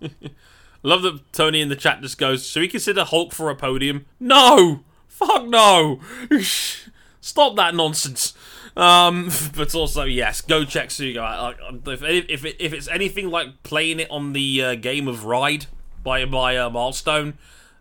Love 0.82 1.02
that 1.02 1.32
Tony 1.32 1.60
in 1.60 1.68
the 1.68 1.76
chat 1.76 2.00
just 2.00 2.18
goes, 2.18 2.46
Should 2.46 2.60
we 2.60 2.68
consider 2.68 3.04
Hulk 3.04 3.32
for 3.32 3.50
a 3.50 3.54
podium? 3.54 4.06
No! 4.18 4.84
Fuck 5.06 5.46
no! 5.46 6.00
Stop 7.20 7.56
that 7.56 7.74
nonsense. 7.74 8.34
Um, 8.76 9.30
but 9.56 9.74
also, 9.74 10.04
yes, 10.04 10.40
go 10.40 10.64
check. 10.64 10.90
Like, 10.98 11.56
if, 11.86 12.02
if, 12.02 12.44
if 12.44 12.72
it's 12.72 12.88
anything 12.88 13.28
like 13.28 13.62
playing 13.64 14.00
it 14.00 14.10
on 14.10 14.32
the 14.32 14.62
uh, 14.62 14.74
game 14.76 15.08
of 15.08 15.24
Ride 15.24 15.66
by, 16.04 16.24
by 16.24 16.56
uh, 16.56 16.70
Milestone, 16.70 17.36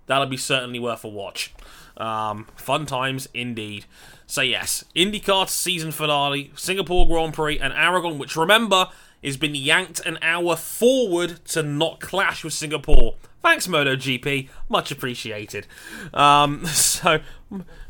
that'll 0.07 0.27
be 0.27 0.37
certainly 0.37 0.79
worth 0.79 1.03
a 1.03 1.07
watch. 1.07 1.53
Um, 1.95 2.47
fun 2.55 2.85
times 2.85 3.27
indeed. 3.33 3.85
So, 4.25 4.41
yes, 4.41 4.83
IndyCar 4.95 5.47
season 5.47 5.91
finale, 5.91 6.51
Singapore 6.55 7.07
Grand 7.07 7.33
Prix, 7.33 7.59
and 7.59 7.73
Aragon, 7.73 8.17
which 8.17 8.35
remember 8.35 8.89
has 9.23 9.37
been 9.37 9.55
yanked 9.55 9.99
an 10.05 10.17
hour 10.21 10.55
forward 10.55 11.43
to 11.45 11.63
not 11.63 11.99
clash 11.99 12.43
with 12.43 12.53
Singapore. 12.53 13.15
Thanks, 13.41 13.67
MotoGP. 13.67 14.49
Much 14.69 14.91
appreciated. 14.91 15.67
Um, 16.13 16.65
so, 16.67 17.19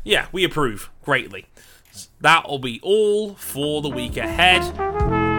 yeah, 0.04 0.26
we 0.32 0.44
approve 0.44 0.90
greatly. 1.02 1.46
That'll 2.20 2.58
be 2.58 2.78
all 2.82 3.34
for 3.34 3.82
the 3.82 3.90
week 3.90 4.16
ahead. 4.16 5.37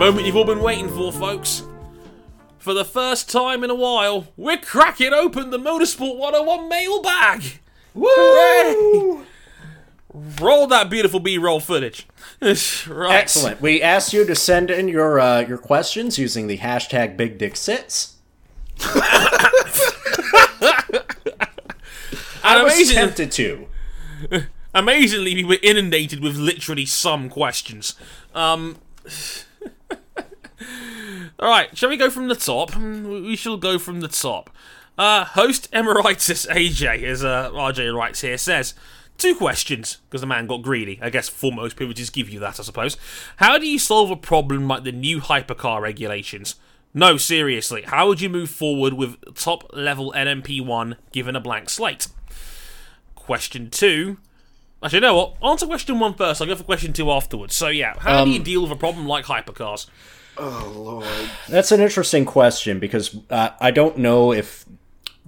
Moment 0.00 0.24
you've 0.24 0.36
all 0.36 0.46
been 0.46 0.62
waiting 0.62 0.88
for, 0.88 1.12
folks. 1.12 1.62
For 2.58 2.72
the 2.72 2.86
first 2.86 3.30
time 3.30 3.62
in 3.62 3.68
a 3.68 3.74
while, 3.74 4.28
we're 4.34 4.56
cracking 4.56 5.12
open 5.12 5.50
the 5.50 5.58
Motorsport 5.58 6.16
101 6.16 6.70
mailbag! 6.70 7.60
Woo! 7.92 9.26
Roll 10.40 10.66
that 10.68 10.88
beautiful 10.88 11.20
B-roll 11.20 11.60
footage. 11.60 12.06
right. 12.40 13.14
Excellent. 13.14 13.60
We 13.60 13.82
asked 13.82 14.14
you 14.14 14.24
to 14.24 14.34
send 14.34 14.70
in 14.70 14.88
your 14.88 15.20
uh, 15.20 15.40
your 15.40 15.58
questions 15.58 16.18
using 16.18 16.46
the 16.46 16.56
hashtag 16.56 17.18
Big 17.18 17.36
Dick 17.36 17.54
Sits. 17.54 18.16
I 22.42 22.62
was 22.62 22.72
amazing- 22.72 22.96
tempted 22.96 23.32
to. 23.32 23.68
amazingly, 24.74 25.34
we 25.34 25.44
were 25.44 25.58
inundated 25.62 26.20
with 26.22 26.36
literally 26.36 26.86
some 26.86 27.28
questions. 27.28 27.96
Um. 28.34 28.78
Alright, 31.40 31.76
shall 31.76 31.88
we 31.88 31.96
go 31.96 32.10
from 32.10 32.28
the 32.28 32.34
top? 32.34 32.72
Mm, 32.72 33.24
We 33.26 33.36
shall 33.36 33.56
go 33.56 33.78
from 33.78 34.00
the 34.00 34.08
top. 34.08 34.50
Uh, 34.98 35.24
host 35.24 35.68
Emeritus 35.72 36.44
AJ, 36.46 37.02
as 37.04 37.24
uh, 37.24 37.50
RJ 37.52 37.96
writes 37.96 38.20
here, 38.20 38.36
says 38.36 38.74
two 39.16 39.34
questions 39.34 39.98
because 40.08 40.20
the 40.20 40.26
man 40.26 40.46
got 40.46 40.60
greedy. 40.62 40.98
I 41.00 41.08
guess 41.08 41.28
foremost 41.30 41.76
people 41.76 41.94
just 41.94 42.12
give 42.12 42.28
you 42.28 42.38
that, 42.40 42.60
I 42.60 42.62
suppose. 42.62 42.98
How 43.36 43.56
do 43.56 43.66
you 43.66 43.78
solve 43.78 44.10
a 44.10 44.16
problem 44.16 44.68
like 44.68 44.84
the 44.84 44.92
new 44.92 45.20
hypercar 45.20 45.80
regulations? 45.80 46.56
No, 46.92 47.16
seriously, 47.16 47.82
how 47.82 48.08
would 48.08 48.20
you 48.20 48.28
move 48.28 48.50
forward 48.50 48.94
with 48.94 49.16
top 49.34 49.70
level 49.74 50.12
LMP1 50.14 50.96
given 51.12 51.36
a 51.36 51.40
blank 51.40 51.70
slate? 51.70 52.08
Question 53.14 53.70
two. 53.70 54.18
Actually, 54.82 54.96
you 54.96 55.00
know 55.02 55.14
what? 55.16 55.34
Answer 55.42 55.66
question 55.66 55.98
one 55.98 56.14
first. 56.14 56.40
I'll 56.42 56.48
go 56.48 56.56
for 56.56 56.64
question 56.64 56.92
two 56.92 57.10
afterwards. 57.10 57.54
So, 57.54 57.68
yeah, 57.68 57.94
how 58.00 58.24
do 58.24 58.30
you 58.30 58.40
deal 58.40 58.62
with 58.62 58.72
a 58.72 58.76
problem 58.76 59.06
like 59.06 59.26
hypercars? 59.26 59.86
Oh 60.42 60.72
lord. 60.74 61.30
That's 61.48 61.70
an 61.70 61.80
interesting 61.80 62.24
question 62.24 62.78
because 62.78 63.16
uh, 63.28 63.50
I 63.60 63.70
don't 63.70 63.98
know 63.98 64.32
if 64.32 64.64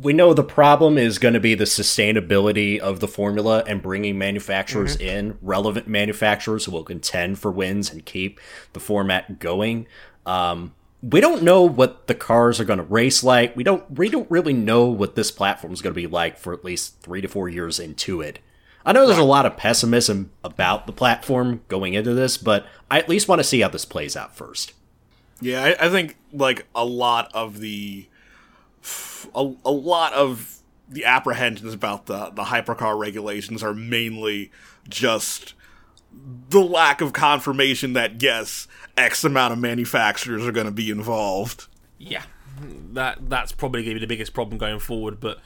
we 0.01 0.15
know 0.15 0.33
the 0.33 0.43
problem 0.43 0.97
is 0.97 1.19
going 1.19 1.35
to 1.35 1.41
be 1.41 1.55
the 1.55 1.65
sustainability 1.65 2.79
of 2.79 3.01
the 3.01 3.09
formula 3.09 3.63
and 3.67 3.83
bringing 3.83 4.17
manufacturers 4.17 4.97
in, 4.97 5.39
relevant 5.43 5.87
manufacturers 5.87 6.65
who 6.65 6.73
will 6.73 6.83
contend 6.83 7.39
for 7.39 7.51
wins 7.51 7.93
and 7.93 8.05
keep 8.07 8.41
the 8.73 8.81
format 8.81 9.39
going. 9.39 9.87
Um, 10.25 10.75
we 11.03 11.21
don't 11.21 11.43
know 11.43 11.63
what 11.63 12.07
the 12.07 12.15
cars 12.15 12.59
are 12.59 12.65
going 12.65 12.79
to 12.79 12.85
race 12.85 13.23
like. 13.23 13.55
We 13.55 13.65
don't 13.65 13.91
we 13.91 14.09
don't 14.09 14.31
really 14.31 14.55
know 14.55 14.87
what 14.87 15.15
this 15.15 15.31
platform 15.31 15.75
is 15.75 15.83
going 15.83 15.95
to 15.95 16.01
be 16.01 16.07
like 16.07 16.39
for 16.39 16.55
at 16.55 16.65
least 16.65 17.01
three 17.01 17.21
to 17.21 17.29
four 17.29 17.49
years 17.51 17.79
into 17.79 18.23
it. 18.23 18.39
I 18.87 18.93
know 18.93 19.07
there's 19.07 19.19
a 19.19 19.25
lot 19.25 19.47
of 19.47 19.57
pessimism 19.57 20.33
about 20.43 20.87
the 20.87 20.93
platform 20.93 21.63
going 21.69 21.95
into 21.95 22.15
this, 22.15 22.37
but 22.37 22.67
I 22.91 22.99
at 22.99 23.09
least 23.09 23.29
want 23.29 23.41
to 23.41 23.45
see 23.45 23.61
how 23.61 23.69
this 23.69 23.85
plays 23.85 24.17
out 24.17 24.35
first. 24.35 24.73
Yeah, 25.43 25.63
I, 25.63 25.87
I 25.87 25.89
think 25.91 26.17
like 26.33 26.67
a 26.75 26.85
lot 26.85 27.31
of 27.35 27.59
the 27.59 28.07
a, 29.35 29.53
a 29.65 29.71
lot 29.71 30.13
of 30.13 30.59
the 30.89 31.05
apprehensions 31.05 31.75
about 31.75 32.07
the 32.07 32.31
the 32.31 32.45
hypercar 32.45 32.99
regulations 32.99 33.63
are 33.63 33.75
mainly 33.75 34.51
just 34.89 35.55
the 36.51 36.61
lack 36.61 37.01
of 37.01 37.13
confirmation 37.13 37.95
that 37.95 38.23
yes, 38.23 38.69
X 38.97 39.25
amount 39.25 39.53
of 39.53 39.59
manufacturers 39.59 40.47
are 40.47 40.53
going 40.53 40.67
to 40.67 40.73
be 40.73 40.91
involved. 40.91 41.67
Yeah, 41.99 42.23
that 42.93 43.29
that's 43.29 43.53
probably 43.53 43.83
going 43.83 43.95
to 43.95 44.01
be 44.01 44.07
the 44.07 44.09
biggest 44.09 44.35
problem 44.35 44.59
going 44.59 44.79
forward. 44.79 45.21
But 45.21 45.39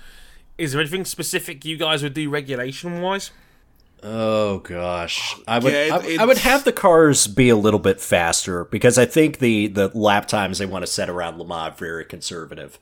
is 0.59 0.73
there 0.73 0.81
anything 0.81 1.05
specific 1.05 1.64
you 1.64 1.77
guys 1.77 2.02
would 2.02 2.14
do 2.14 2.28
regulation 2.28 3.01
wise? 3.01 3.31
Oh 4.02 4.59
gosh, 4.59 5.35
I 5.48 5.59
would 5.59 5.73
Yeah, 5.73 5.97
it- 5.97 6.20
I, 6.20 6.23
I 6.23 6.27
would 6.27 6.39
have 6.39 6.64
the 6.64 6.73
cars 6.73 7.27
be 7.27 7.48
a 7.48 7.56
little 7.56 7.81
bit 7.81 8.01
faster 8.01 8.64
because 8.66 8.98
I 8.98 9.06
think 9.06 9.39
the 9.39 9.66
the 9.68 9.89
lap 9.97 10.28
times 10.28 10.59
they 10.59 10.66
want 10.66 10.85
to 10.85 10.90
set 10.90 11.09
around 11.09 11.39
Le 11.39 11.47
Mans 11.47 11.74
are 11.74 11.77
very 11.77 12.05
conservative, 12.05 12.78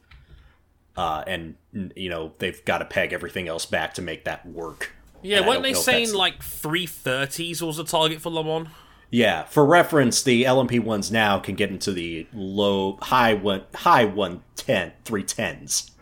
uh, 0.96 1.22
and 1.26 1.54
you 1.94 2.08
know 2.10 2.32
they've 2.38 2.64
got 2.64 2.78
to 2.78 2.84
peg 2.84 3.12
everything 3.12 3.48
else 3.48 3.64
back 3.66 3.94
to 3.94 4.02
make 4.02 4.24
that 4.24 4.44
work. 4.46 4.92
Yeah, 5.22 5.38
And 5.38 5.46
weren't 5.46 5.62
they 5.62 5.72
know 5.72 5.78
saying 5.78 6.12
like 6.12 6.42
three 6.42 6.86
thirties 6.86 7.62
was 7.62 7.76
the 7.78 7.84
target 7.84 8.20
for 8.20 8.30
Le 8.30 8.44
Mans? 8.44 8.68
Yeah, 9.10 9.44
for 9.44 9.64
reference, 9.64 10.22
the 10.22 10.42
LMP 10.42 10.80
ones 10.80 11.12
now 11.12 11.38
can 11.38 11.54
get 11.54 11.70
into 11.70 11.92
the 11.92 12.26
low 12.34 12.98
high 13.00 13.34
one 13.34 13.62
high 13.74 14.04
one 14.04 14.42
ten 14.56 14.92
three 15.04 15.22
tens. 15.22 15.92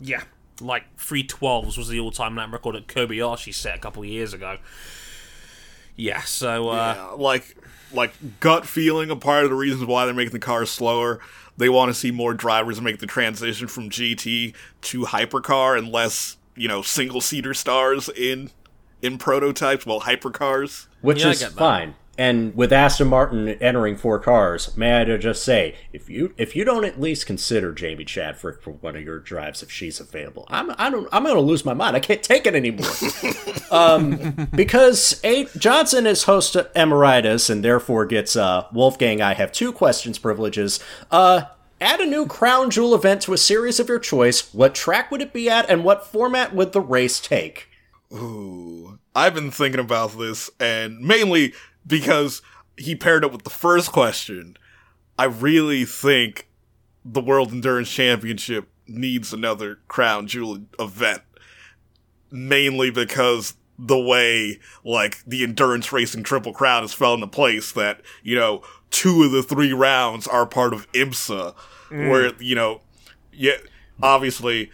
Yeah, 0.00 0.22
like 0.62 0.84
three 0.96 1.22
twelves 1.24 1.76
was 1.76 1.88
the 1.88 2.00
all 2.00 2.10
time 2.10 2.36
lap 2.36 2.52
record 2.52 2.74
that 2.76 2.86
Kobayashi 2.86 3.52
set 3.54 3.76
a 3.76 3.78
couple 3.78 4.04
years 4.04 4.32
ago. 4.32 4.58
Yeah, 5.96 6.22
so 6.22 6.68
uh, 6.70 6.94
Yeah, 6.96 7.06
like 7.16 7.56
like 7.92 8.14
gut 8.40 8.66
feeling 8.66 9.10
a 9.10 9.16
part 9.16 9.44
of 9.44 9.50
the 9.50 9.56
reasons 9.56 9.84
why 9.84 10.04
they're 10.06 10.14
making 10.14 10.32
the 10.32 10.38
cars 10.38 10.70
slower. 10.70 11.20
They 11.58 11.68
want 11.68 11.90
to 11.90 11.94
see 11.94 12.10
more 12.10 12.32
drivers 12.32 12.80
make 12.80 12.98
the 12.98 13.06
transition 13.06 13.68
from 13.68 13.90
GT 13.90 14.54
to 14.82 15.02
hypercar 15.02 15.76
and 15.78 15.90
less, 15.92 16.38
you 16.56 16.66
know, 16.66 16.80
single 16.80 17.20
seater 17.20 17.52
stars 17.52 18.08
in 18.08 18.50
in 19.02 19.18
prototypes, 19.18 19.84
well 19.84 20.00
hypercars. 20.00 20.86
which 21.02 21.22
Yeah, 21.22 21.30
is 21.30 21.44
fine. 21.44 21.94
And 22.22 22.54
with 22.54 22.72
Aston 22.72 23.08
Martin 23.08 23.48
entering 23.48 23.96
four 23.96 24.20
cars, 24.20 24.76
may 24.76 25.00
I 25.00 25.16
just 25.16 25.42
say, 25.42 25.74
if 25.92 26.08
you 26.08 26.32
if 26.36 26.54
you 26.54 26.64
don't 26.64 26.84
at 26.84 27.00
least 27.00 27.26
consider 27.26 27.72
Jamie 27.72 28.04
Chadwick 28.04 28.62
for 28.62 28.70
one 28.74 28.94
of 28.94 29.02
your 29.02 29.18
drives, 29.18 29.60
if 29.60 29.72
she's 29.72 29.98
available, 29.98 30.46
I'm 30.48 30.70
I 30.78 30.88
don't 30.88 31.08
I'm 31.10 31.24
gonna 31.24 31.40
lose 31.40 31.64
my 31.64 31.74
mind. 31.74 31.96
I 31.96 31.98
can't 31.98 32.22
take 32.22 32.46
it 32.46 32.54
anymore. 32.54 32.92
um, 33.72 34.48
because 34.54 35.20
A 35.24 35.46
Johnson 35.58 36.06
is 36.06 36.22
host 36.22 36.54
of 36.54 36.70
Emeritus 36.76 37.50
and 37.50 37.64
therefore 37.64 38.06
gets 38.06 38.36
uh, 38.36 38.68
Wolfgang. 38.72 39.20
I 39.20 39.34
have 39.34 39.50
two 39.50 39.72
questions 39.72 40.16
privileges. 40.20 40.78
Uh, 41.10 41.46
add 41.80 41.98
a 41.98 42.06
new 42.06 42.26
crown 42.26 42.70
jewel 42.70 42.94
event 42.94 43.22
to 43.22 43.32
a 43.32 43.36
series 43.36 43.80
of 43.80 43.88
your 43.88 43.98
choice. 43.98 44.54
What 44.54 44.76
track 44.76 45.10
would 45.10 45.22
it 45.22 45.32
be 45.32 45.50
at, 45.50 45.68
and 45.68 45.82
what 45.82 46.06
format 46.06 46.54
would 46.54 46.70
the 46.70 46.80
race 46.80 47.18
take? 47.18 47.68
Ooh. 48.12 49.00
I've 49.14 49.34
been 49.34 49.50
thinking 49.50 49.80
about 49.80 50.18
this, 50.18 50.50
and 50.58 50.98
mainly 51.00 51.52
because 51.86 52.42
he 52.76 52.94
paired 52.94 53.24
it 53.24 53.32
with 53.32 53.42
the 53.42 53.50
first 53.50 53.92
question. 53.92 54.56
I 55.18 55.24
really 55.24 55.84
think 55.84 56.48
the 57.04 57.20
World 57.20 57.52
Endurance 57.52 57.90
Championship 57.90 58.68
needs 58.86 59.32
another 59.32 59.78
crown 59.88 60.26
jewel 60.26 60.60
event. 60.78 61.22
Mainly 62.30 62.90
because 62.90 63.54
the 63.78 63.98
way, 63.98 64.58
like, 64.84 65.22
the 65.26 65.42
endurance 65.42 65.92
racing 65.92 66.22
triple 66.22 66.52
crown 66.52 66.82
has 66.82 66.94
fell 66.94 67.14
into 67.14 67.26
place 67.26 67.72
that, 67.72 68.00
you 68.22 68.36
know, 68.36 68.62
two 68.90 69.22
of 69.24 69.32
the 69.32 69.42
three 69.42 69.72
rounds 69.72 70.26
are 70.26 70.46
part 70.46 70.72
of 70.72 70.90
IMSA, 70.92 71.54
where, 72.08 72.32
you 72.42 72.54
know, 72.54 72.80
yeah, 73.32 73.56
obviously, 74.02 74.70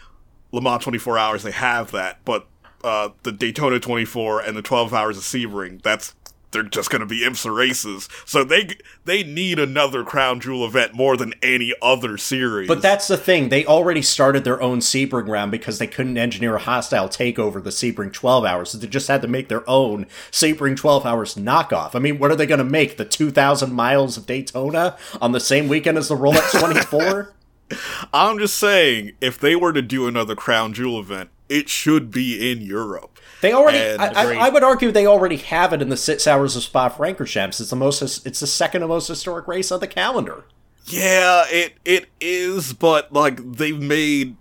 Le 0.53 0.61
Mans 0.61 0.83
24 0.83 1.19
hours, 1.19 1.43
they 1.43 1.51
have 1.51 1.91
that, 1.93 2.19
but 2.25 2.47
uh, 2.85 3.09
the 3.23 3.33
Daytona 3.33 3.81
24 3.81 4.41
and 4.41 4.57
the 4.57 4.63
12 4.63 4.95
hours 4.95 5.17
of 5.17 5.25
Sebring, 5.25 5.83
that's 5.83 6.15
they're 6.51 6.63
just 6.63 6.91
going 6.91 7.01
to 7.01 7.07
be 7.07 7.21
IMSA 7.21 7.55
races. 7.55 8.09
So 8.25 8.45
they 8.45 8.77
they 9.05 9.23
need 9.23 9.59
another 9.59 10.05
crown 10.05 10.41
jewel 10.41 10.65
event 10.65 10.95
more 10.95 11.17
than 11.17 11.35
any 11.43 11.75
other 11.83 12.17
series. 12.17 12.69
But 12.69 12.83
that's 12.83 13.09
the 13.09 13.17
thing. 13.17 13.49
They 13.49 13.67
already 13.67 14.03
started 14.03 14.45
their 14.45 14.61
own 14.61 14.81
Sebring 14.81 15.29
round 15.29 15.51
because 15.51 15.79
they 15.79 15.87
couldn't 15.87 16.17
engineer 16.17 16.57
a 16.57 16.61
hostile 16.61 17.09
takeover 17.09 17.63
the 17.63 17.71
Sebring 17.71 18.13
12 18.13 18.45
hours. 18.45 18.71
So 18.71 18.79
they 18.79 18.87
just 18.87 19.09
had 19.09 19.23
to 19.23 19.29
make 19.29 19.49
their 19.49 19.69
own 19.69 20.07
Sebring 20.31 20.77
12 20.77 21.05
hours 21.05 21.35
knockoff. 21.35 21.95
I 21.95 21.99
mean, 21.99 22.19
what 22.19 22.31
are 22.31 22.37
they 22.37 22.47
going 22.47 22.59
to 22.59 22.65
make? 22.65 22.97
The 22.97 23.05
2,000 23.05 23.73
miles 23.73 24.17
of 24.17 24.27
Daytona 24.27 24.97
on 25.21 25.33
the 25.33 25.41
same 25.41 25.69
weekend 25.69 25.99
as 25.99 26.09
the 26.09 26.17
Rolex 26.17 26.59
24? 26.59 27.35
I'm 28.13 28.39
just 28.39 28.57
saying, 28.57 29.13
if 29.21 29.39
they 29.39 29.55
were 29.55 29.73
to 29.73 29.83
do 29.83 30.07
another 30.07 30.35
crown 30.35 30.73
jewel 30.73 30.99
event, 30.99 31.31
it 31.49 31.69
should 31.69 32.11
be 32.11 32.51
in 32.51 32.61
Europe. 32.61 33.18
They 33.41 33.53
already. 33.53 33.79
I, 33.79 34.07
I, 34.07 34.47
I 34.47 34.49
would 34.49 34.63
argue 34.63 34.91
they 34.91 35.07
already 35.07 35.37
have 35.37 35.73
it 35.73 35.81
in 35.81 35.89
the 35.89 35.97
six 35.97 36.27
hours 36.27 36.57
of 36.57 36.63
Spa 36.63 36.89
Francorchamps. 36.89 37.61
It's 37.61 37.71
the 37.71 37.77
most. 37.77 38.03
It's 38.27 38.41
the 38.41 38.47
second 38.47 38.87
most 38.87 39.09
historic 39.09 39.47
race 39.47 39.71
on 39.71 39.81
the 39.81 39.87
calendar. 39.87 40.45
Yeah, 40.87 41.45
it 41.49 41.75
it 41.85 42.07
is, 42.21 42.73
but 42.73 43.13
like 43.13 43.53
they've 43.53 43.81
made 43.81 44.37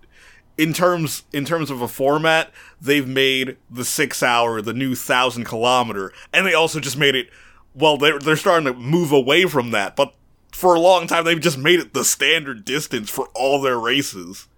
in 0.56 0.72
terms 0.72 1.22
in 1.32 1.44
terms 1.44 1.70
of 1.70 1.80
a 1.80 1.88
format, 1.88 2.50
they've 2.80 3.06
made 3.06 3.56
the 3.70 3.84
six 3.84 4.22
hour 4.22 4.60
the 4.60 4.74
new 4.74 4.94
thousand 4.94 5.44
kilometer, 5.44 6.12
and 6.32 6.44
they 6.44 6.54
also 6.54 6.80
just 6.80 6.98
made 6.98 7.14
it. 7.14 7.28
Well, 7.74 7.96
they're 7.96 8.18
they're 8.18 8.36
starting 8.36 8.66
to 8.66 8.78
move 8.78 9.12
away 9.12 9.44
from 9.44 9.70
that, 9.70 9.94
but 9.94 10.14
for 10.52 10.74
a 10.74 10.80
long 10.80 11.06
time 11.06 11.24
they've 11.24 11.40
just 11.40 11.58
made 11.58 11.78
it 11.78 11.94
the 11.94 12.04
standard 12.04 12.64
distance 12.64 13.08
for 13.08 13.28
all 13.34 13.60
their 13.60 13.78
races. 13.78 14.48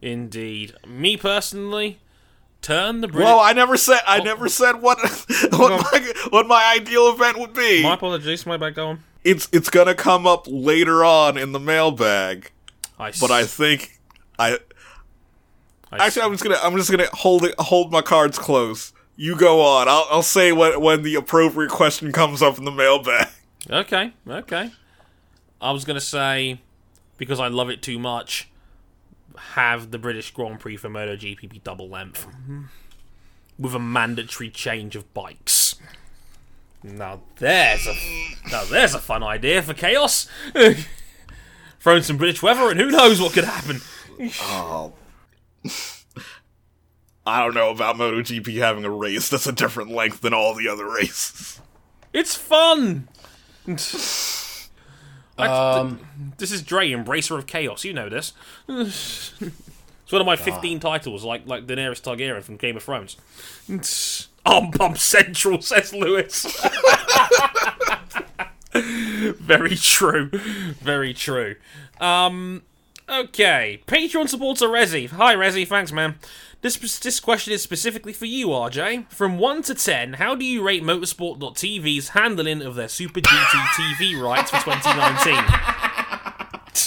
indeed, 0.00 0.74
me 0.86 1.16
personally, 1.16 1.98
turn 2.62 3.00
the 3.00 3.08
British. 3.08 3.24
Well, 3.24 3.40
I 3.40 3.52
never 3.52 3.76
said 3.76 4.00
I 4.06 4.20
oh. 4.20 4.22
never 4.22 4.48
said 4.48 4.80
what 4.82 4.98
what 5.50 5.92
my 5.92 6.12
what 6.30 6.46
my 6.46 6.72
ideal 6.76 7.08
event 7.08 7.38
would 7.38 7.54
be. 7.54 7.82
my 7.82 7.94
apologies, 7.94 8.46
my 8.46 8.56
bad. 8.56 8.74
Go 8.74 8.88
on. 8.88 9.04
It's 9.24 9.48
it's 9.52 9.70
gonna 9.70 9.94
come 9.94 10.26
up 10.26 10.46
later 10.48 11.04
on 11.04 11.36
in 11.36 11.52
the 11.52 11.60
mailbag, 11.60 12.50
I 12.98 13.12
but 13.20 13.30
I 13.30 13.44
think 13.44 14.00
I 14.38 14.58
I 15.92 16.06
Actually, 16.06 16.22
I'm 16.22 16.32
just 16.32 16.44
gonna 16.44 16.58
I'm 16.62 16.76
just 16.76 16.90
gonna 16.90 17.08
hold 17.12 17.44
it 17.44 17.54
hold 17.58 17.90
my 17.90 18.02
cards 18.02 18.38
close. 18.38 18.92
You 19.16 19.36
go 19.36 19.60
on. 19.60 19.88
I'll 19.88 20.06
I'll 20.10 20.22
say 20.22 20.52
when 20.52 20.80
when 20.80 21.02
the 21.02 21.16
appropriate 21.16 21.70
question 21.70 22.12
comes 22.12 22.42
up 22.42 22.58
in 22.58 22.64
the 22.64 22.70
mailbag. 22.70 23.28
Okay, 23.68 24.12
okay. 24.26 24.70
I 25.60 25.72
was 25.72 25.84
gonna 25.84 26.00
say 26.00 26.60
because 27.18 27.40
I 27.40 27.48
love 27.48 27.68
it 27.68 27.82
too 27.82 27.98
much. 27.98 28.49
Have 29.36 29.90
the 29.90 29.98
British 29.98 30.30
Grand 30.32 30.60
Prix 30.60 30.76
for 30.76 30.88
MotoGP 30.88 31.48
be 31.48 31.60
double 31.60 31.88
length 31.88 32.26
with 33.58 33.74
a 33.74 33.78
mandatory 33.78 34.50
change 34.50 34.96
of 34.96 35.12
bikes. 35.12 35.76
Now 36.82 37.20
there's 37.36 37.86
a 37.86 37.94
now 38.50 38.64
there's 38.64 38.94
a 38.94 38.98
fun 38.98 39.22
idea 39.22 39.62
for 39.62 39.74
chaos. 39.74 40.26
Throwing 41.80 42.02
some 42.02 42.16
British 42.16 42.42
weather, 42.42 42.70
and 42.70 42.80
who 42.80 42.90
knows 42.90 43.20
what 43.20 43.32
could 43.32 43.44
happen. 43.44 43.80
Oh. 44.42 44.92
I 47.26 47.44
don't 47.44 47.54
know 47.54 47.70
about 47.70 47.96
MotoGP 47.96 48.56
having 48.56 48.84
a 48.84 48.90
race 48.90 49.28
that's 49.28 49.46
a 49.46 49.52
different 49.52 49.90
length 49.90 50.20
than 50.20 50.34
all 50.34 50.54
the 50.54 50.68
other 50.68 50.90
races. 50.90 51.60
It's 52.12 52.34
fun. 52.34 53.08
Um, 55.38 56.00
This 56.38 56.52
is 56.52 56.62
Dre, 56.62 56.90
Embracer 56.90 57.38
of 57.38 57.46
Chaos. 57.46 57.84
You 57.84 57.92
know 57.92 58.08
this. 58.08 58.32
it's 58.68 59.42
one 60.10 60.20
of 60.20 60.26
my 60.26 60.36
15 60.36 60.80
titles, 60.80 61.24
like 61.24 61.46
like 61.46 61.66
Daenerys 61.66 62.00
Targaryen 62.02 62.42
from 62.42 62.56
Game 62.56 62.76
of 62.76 62.82
Thrones. 62.82 63.16
Arm 64.44 64.70
Pump 64.72 64.98
Central, 64.98 65.60
says 65.62 65.92
Lewis. 65.94 66.44
Very 68.72 69.76
true. 69.76 70.30
Very 70.80 71.12
true. 71.12 71.56
Um, 72.00 72.62
okay. 73.08 73.82
Patreon 73.86 74.28
supporter 74.28 74.66
Rezi. 74.68 75.08
Hi, 75.10 75.34
Rezi. 75.34 75.66
Thanks, 75.66 75.92
man. 75.92 76.16
This, 76.62 76.98
this 76.98 77.20
question 77.20 77.54
is 77.54 77.62
specifically 77.62 78.12
for 78.12 78.26
you, 78.26 78.48
RJ. 78.48 79.10
From 79.10 79.38
1 79.38 79.62
to 79.62 79.74
10, 79.74 80.14
how 80.14 80.34
do 80.34 80.44
you 80.44 80.62
rate 80.62 80.82
Motorsport.tv's 80.82 82.10
handling 82.10 82.60
of 82.60 82.74
their 82.74 82.88
Super 82.88 83.20
GT 83.20 83.58
TV 83.72 84.20
rights 84.20 84.50
for 84.50 84.58
2019? 84.58 85.34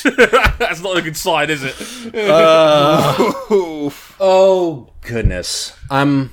That's 0.59 0.81
not 0.81 0.97
a 0.97 1.01
good 1.01 1.17
sign, 1.17 1.49
is 1.49 1.63
it? 1.63 2.15
Uh, 2.15 3.15
oh 4.19 4.89
goodness. 5.01 5.77
I'm 5.89 6.31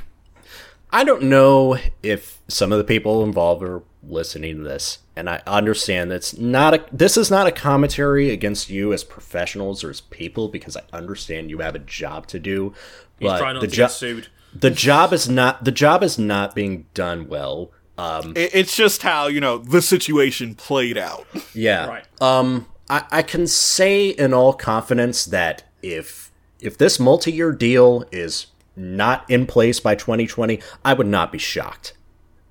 I 0.93 1.05
don't 1.05 1.23
know 1.23 1.77
if 2.03 2.41
some 2.49 2.73
of 2.73 2.79
the 2.79 2.85
people 2.85 3.23
involved 3.23 3.63
are 3.63 3.83
listening 4.03 4.57
to 4.57 4.63
this 4.63 4.99
and 5.15 5.29
I 5.29 5.43
understand 5.47 6.11
that's 6.11 6.37
not 6.39 6.75
a 6.75 6.85
this 6.91 7.17
is 7.17 7.31
not 7.31 7.47
a 7.47 7.53
commentary 7.53 8.31
against 8.31 8.71
you 8.71 8.93
as 8.93 9.05
professionals 9.05 9.85
or 9.85 9.91
as 9.91 10.01
people 10.01 10.49
because 10.49 10.77
I 10.77 10.83
understand 10.93 11.51
you 11.51 11.59
have 11.59 11.75
a 11.75 11.81
job 11.81 12.27
to 12.29 12.39
do. 12.39 12.73
He's 13.21 13.31
trying 13.39 13.55
not 13.55 13.61
the 13.61 13.69
to 13.69 13.73
jo- 13.73 13.85
get 13.85 13.93
sued. 13.93 14.29
the 14.53 14.71
job 14.71 15.13
is 15.13 15.29
not 15.29 15.65
the 15.65 15.71
job 15.73 16.03
is 16.03 16.19
not 16.19 16.55
being 16.55 16.87
done 16.95 17.29
well. 17.29 17.71
Um 17.99 18.33
It, 18.37 18.51
it's 18.55 18.75
just 18.77 19.03
how 19.03 19.29
you 19.29 19.41
know 19.41 19.59
the 19.59 19.83
situation 19.83 20.55
played 20.57 20.99
out. 20.99 21.27
yeah. 21.55 21.87
Right. 21.87 22.05
Um, 22.21 22.67
I, 22.89 23.05
I 23.11 23.23
can 23.23 23.47
say 23.47 24.09
in 24.09 24.35
all 24.35 24.53
confidence 24.53 25.25
that 25.27 25.63
if 25.83 26.33
if 26.61 26.77
this 26.77 26.99
multi-year 26.99 27.53
deal 27.53 28.05
is 28.11 28.47
not 28.77 29.25
in 29.31 29.47
place 29.47 29.81
by 29.81 29.95
2020, 29.95 30.61
I 30.85 30.95
would 30.95 31.07
not 31.07 31.31
be 31.33 31.39
shocked. 31.39 31.93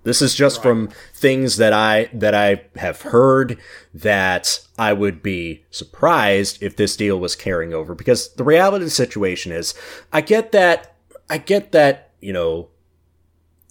This 0.04 0.22
is 0.22 0.34
just 0.34 0.62
from 0.62 0.90
things 1.14 1.58
that 1.58 1.74
I 1.74 2.10
that 2.14 2.34
I 2.34 2.64
have 2.78 3.02
heard 3.02 3.58
that 3.94 4.66
I 4.78 4.94
would 4.94 5.22
be 5.22 5.66
surprised 5.72 6.64
if 6.64 6.76
this 6.76 6.96
deal 6.96 7.20
was 7.20 7.36
carrying 7.36 7.74
over 7.74 7.94
because 7.94 8.34
the 8.34 8.44
reality 8.44 8.84
of 8.84 8.88
the 8.88 8.92
situation 8.92 9.52
is 9.52 9.74
I 10.14 10.22
get 10.22 10.52
that 10.54 10.96
I 11.30 11.38
get 11.38 11.72
that, 11.74 12.12
you 12.22 12.34
know, 12.34 12.70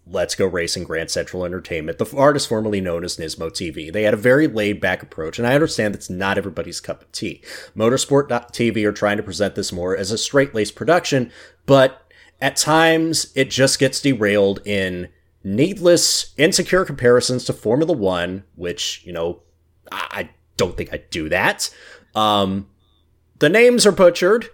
Let's 0.06 0.34
Go 0.34 0.46
Racing 0.46 0.84
Grand 0.84 1.10
Central 1.10 1.44
Entertainment, 1.44 1.98
the 1.98 2.16
artist 2.16 2.48
formerly 2.48 2.80
known 2.80 3.04
as 3.04 3.16
Nismo 3.16 3.50
TV. 3.50 3.92
They 3.92 4.04
had 4.04 4.14
a 4.14 4.18
very 4.18 4.46
laid 4.46 4.80
back 4.80 5.02
approach, 5.02 5.38
and 5.38 5.46
I 5.46 5.54
understand 5.54 5.92
that's 5.92 6.08
not 6.08 6.38
everybody's 6.38 6.80
cup 6.80 7.02
of 7.02 7.12
tea. 7.12 7.42
Motorsport.tv 7.76 8.84
are 8.84 8.92
trying 8.92 9.18
to 9.18 9.22
present 9.22 9.54
this 9.54 9.72
more 9.72 9.96
as 9.96 10.10
a 10.10 10.16
straight 10.16 10.54
laced 10.54 10.76
production, 10.76 11.30
but 11.66 12.10
at 12.40 12.56
times 12.56 13.32
it 13.34 13.50
just 13.50 13.78
gets 13.78 14.00
derailed 14.00 14.60
in 14.64 15.08
needless, 15.44 16.34
insecure 16.36 16.84
comparisons 16.84 17.44
to 17.44 17.52
Formula 17.52 17.92
One, 17.92 18.44
which, 18.56 19.02
you 19.04 19.12
know, 19.12 19.40
I 19.90 20.30
don't 20.56 20.76
think 20.76 20.92
I'd 20.92 21.08
do 21.10 21.28
that. 21.28 21.70
Um, 22.14 22.68
the 23.38 23.48
names 23.48 23.86
are 23.86 23.92
butchered. 23.92 24.50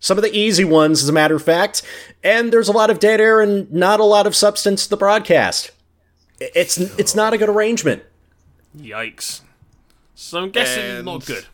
Some 0.00 0.18
of 0.18 0.24
the 0.24 0.36
easy 0.36 0.64
ones, 0.64 1.02
as 1.02 1.08
a 1.08 1.12
matter 1.12 1.34
of 1.36 1.42
fact, 1.42 1.82
and 2.22 2.52
there's 2.52 2.68
a 2.68 2.72
lot 2.72 2.90
of 2.90 2.98
dead 2.98 3.20
air 3.20 3.40
and 3.40 3.70
not 3.72 4.00
a 4.00 4.04
lot 4.04 4.26
of 4.26 4.36
substance 4.36 4.84
to 4.84 4.90
the 4.90 4.96
broadcast. 4.96 5.70
It's 6.40 6.76
it's 6.76 7.14
not 7.14 7.32
a 7.32 7.38
good 7.38 7.48
arrangement. 7.48 8.02
Yikes. 8.76 9.40
So 10.14 10.40
I'm 10.42 10.50
guessing 10.50 10.82
And- 10.82 11.04
not 11.06 11.24
good. 11.24 11.46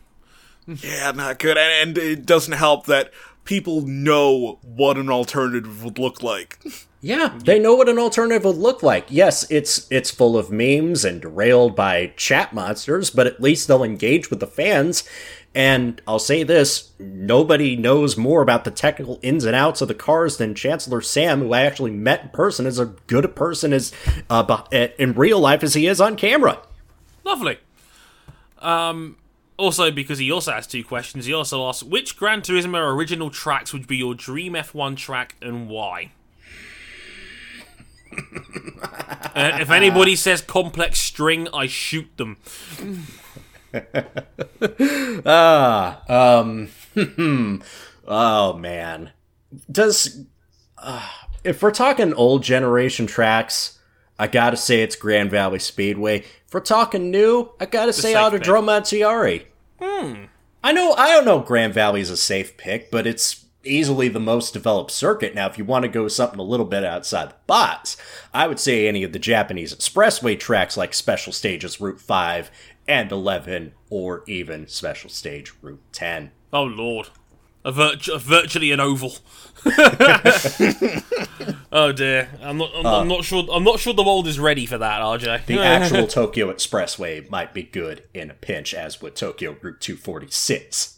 Yeah, 0.67 1.11
not 1.11 1.39
good. 1.39 1.57
And, 1.57 1.89
and 1.89 1.97
it 1.97 2.25
doesn't 2.25 2.53
help 2.53 2.85
that 2.87 3.11
people 3.45 3.81
know 3.81 4.59
what 4.61 4.97
an 4.97 5.09
alternative 5.09 5.83
would 5.83 5.97
look 5.99 6.21
like. 6.23 6.59
Yeah, 7.03 7.35
they 7.43 7.57
know 7.57 7.73
what 7.73 7.89
an 7.89 7.97
alternative 7.97 8.45
would 8.45 8.57
look 8.57 8.83
like. 8.83 9.07
Yes, 9.09 9.49
it's 9.49 9.91
it's 9.91 10.11
full 10.11 10.37
of 10.37 10.51
memes 10.51 11.03
and 11.03 11.19
derailed 11.19 11.75
by 11.75 12.13
chat 12.15 12.53
monsters, 12.53 13.09
but 13.09 13.25
at 13.25 13.41
least 13.41 13.67
they'll 13.67 13.83
engage 13.83 14.29
with 14.29 14.39
the 14.39 14.47
fans. 14.47 15.03
And 15.53 15.99
I'll 16.07 16.19
say 16.19 16.43
this, 16.43 16.91
nobody 16.99 17.75
knows 17.75 18.15
more 18.15 18.41
about 18.41 18.63
the 18.63 18.71
technical 18.71 19.19
ins 19.21 19.43
and 19.45 19.55
outs 19.55 19.81
of 19.81 19.89
the 19.89 19.95
cars 19.95 20.37
than 20.37 20.55
Chancellor 20.55 21.01
Sam, 21.01 21.39
who 21.39 21.53
I 21.53 21.63
actually 21.63 21.91
met 21.91 22.23
in 22.23 22.29
person, 22.29 22.65
is 22.65 22.79
a 22.79 22.85
good 23.07 23.25
a 23.25 23.29
person 23.29 23.73
as 23.73 23.91
uh, 24.29 24.63
in 24.97 25.13
real 25.13 25.39
life 25.39 25.63
as 25.63 25.73
he 25.73 25.87
is 25.87 25.99
on 25.99 26.15
camera. 26.15 26.59
Lovely. 27.25 27.57
Um, 28.59 29.17
also, 29.57 29.91
because 29.91 30.19
he 30.19 30.31
also 30.31 30.53
has 30.53 30.67
two 30.67 30.83
questions, 30.83 31.25
he 31.25 31.33
also 31.33 31.67
asks 31.67 31.83
which 31.83 32.15
Gran 32.15 32.41
Turismo 32.41 32.95
original 32.95 33.29
tracks 33.29 33.73
would 33.73 33.87
be 33.87 33.97
your 33.97 34.13
dream 34.13 34.53
F1 34.53 34.95
track 34.95 35.35
and 35.41 35.67
why? 35.67 36.11
Uh, 39.33 39.59
if 39.61 39.71
anybody 39.71 40.15
says 40.15 40.41
complex 40.41 40.99
string, 40.99 41.47
I 41.53 41.67
shoot 41.67 42.17
them. 42.17 42.37
Ah, 45.25 46.03
um, 46.09 46.67
oh 48.05 48.53
man, 48.57 49.11
does 49.71 50.25
uh, 50.77 51.09
if 51.45 51.63
we're 51.63 51.71
talking 51.71 52.13
old 52.13 52.43
generation 52.43 53.07
tracks, 53.07 53.79
I 54.19 54.27
gotta 54.27 54.57
say 54.57 54.81
it's 54.81 54.97
Grand 54.97 55.31
Valley 55.31 55.59
Speedway. 55.59 56.19
If 56.19 56.53
we're 56.53 56.59
talking 56.59 57.11
new, 57.11 57.51
I 57.61 57.65
gotta 57.65 57.93
say 57.93 58.13
Autodrome 58.13 58.65
Montiari. 58.65 59.45
Hmm. 59.81 60.25
I 60.63 60.73
know 60.73 60.93
I 60.93 61.07
don't 61.07 61.25
know 61.25 61.39
Grand 61.39 61.73
Valley's 61.73 62.09
a 62.09 62.17
safe 62.17 62.57
pick, 62.57 62.91
but 62.91 63.07
it's 63.07 63.40
easily 63.63 64.07
the 64.07 64.19
most 64.19 64.53
developed 64.53 64.91
circuit. 64.91 65.35
Now, 65.35 65.47
if 65.47 65.57
you 65.57 65.65
want 65.65 65.83
to 65.83 65.89
go 65.89 66.07
something 66.07 66.39
a 66.39 66.43
little 66.43 66.65
bit 66.65 66.83
outside 66.83 67.29
the 67.29 67.35
box, 67.47 67.97
I 68.33 68.47
would 68.47 68.59
say 68.59 68.87
any 68.87 69.03
of 69.03 69.13
the 69.13 69.19
Japanese 69.19 69.73
expressway 69.73 70.39
tracks 70.39 70.77
like 70.77 70.93
Special 70.93 71.33
Stages 71.33 71.79
Route 71.81 72.01
Five 72.01 72.51
and 72.87 73.11
Eleven, 73.11 73.73
or 73.89 74.23
even 74.27 74.67
Special 74.67 75.09
Stage 75.09 75.53
Route 75.61 75.83
Ten. 75.91 76.31
Oh 76.51 76.63
lord, 76.63 77.09
a 77.63 77.71
virtu- 77.71 78.17
virtually 78.17 78.71
an 78.71 78.79
oval. 78.79 79.13
oh 81.71 81.91
dear, 81.91 82.29
I'm 82.41 82.57
not. 82.57 82.71
I'm, 82.75 82.85
I'm 82.85 82.85
uh, 82.85 83.03
not 83.03 83.23
sure. 83.23 83.45
I'm 83.51 83.63
not 83.63 83.79
sure 83.79 83.93
the 83.93 84.03
world 84.03 84.27
is 84.27 84.39
ready 84.39 84.65
for 84.65 84.77
that, 84.77 85.01
RJ. 85.01 85.45
The 85.45 85.59
actual 85.63 86.07
Tokyo 86.07 86.51
Expressway 86.51 87.29
might 87.29 87.53
be 87.53 87.63
good 87.63 88.03
in 88.13 88.31
a 88.31 88.33
pinch, 88.33 88.73
as 88.73 89.01
would 89.01 89.15
Tokyo 89.15 89.55
Route 89.61 89.79
246. 89.79 90.97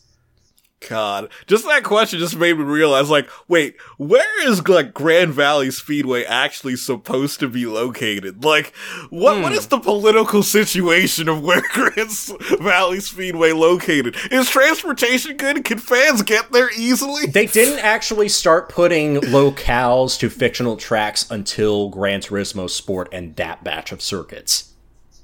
God, 0.90 1.30
just 1.48 1.66
that 1.66 1.84
question 1.84 2.20
just 2.20 2.36
made 2.36 2.58
me 2.58 2.64
realize, 2.64 3.10
like, 3.10 3.30
wait, 3.48 3.76
where 3.98 4.48
is 4.48 4.68
like 4.68 4.94
Grand 4.94 5.34
Valley 5.34 5.72
Speedway 5.72 6.24
actually 6.24 6.76
supposed 6.76 7.40
to 7.40 7.48
be 7.48 7.66
located? 7.66 8.44
Like, 8.44 8.74
what 9.10 9.42
what 9.42 9.52
hmm. 9.52 9.58
is 9.58 9.68
the 9.68 9.80
political 9.80 10.44
situation 10.44 11.30
of 11.30 11.44
where 11.44 11.62
Grand 11.74 12.12
Valley 12.60 13.00
Speedway 13.00 13.52
located? 13.52 14.16
Is 14.32 14.50
transportation 14.50 15.38
good? 15.38 15.64
Can 15.64 15.78
fans 15.78 16.22
get 16.22 16.52
there 16.52 16.70
easily? 16.78 17.28
They 17.28 17.46
didn't 17.46 17.80
actually 17.80 18.30
start 18.30 18.70
putting 18.70 19.16
locales 19.18 20.20
to 20.20 20.30
fictional 20.30 20.78
tracks 20.78 21.30
until 21.30 21.90
Gran 21.90 22.22
Turismo 22.22 22.70
Sport 22.70 23.10
and 23.12 23.36
that 23.36 23.64
batch 23.64 23.92
of 23.92 24.02
circuits. 24.02 24.74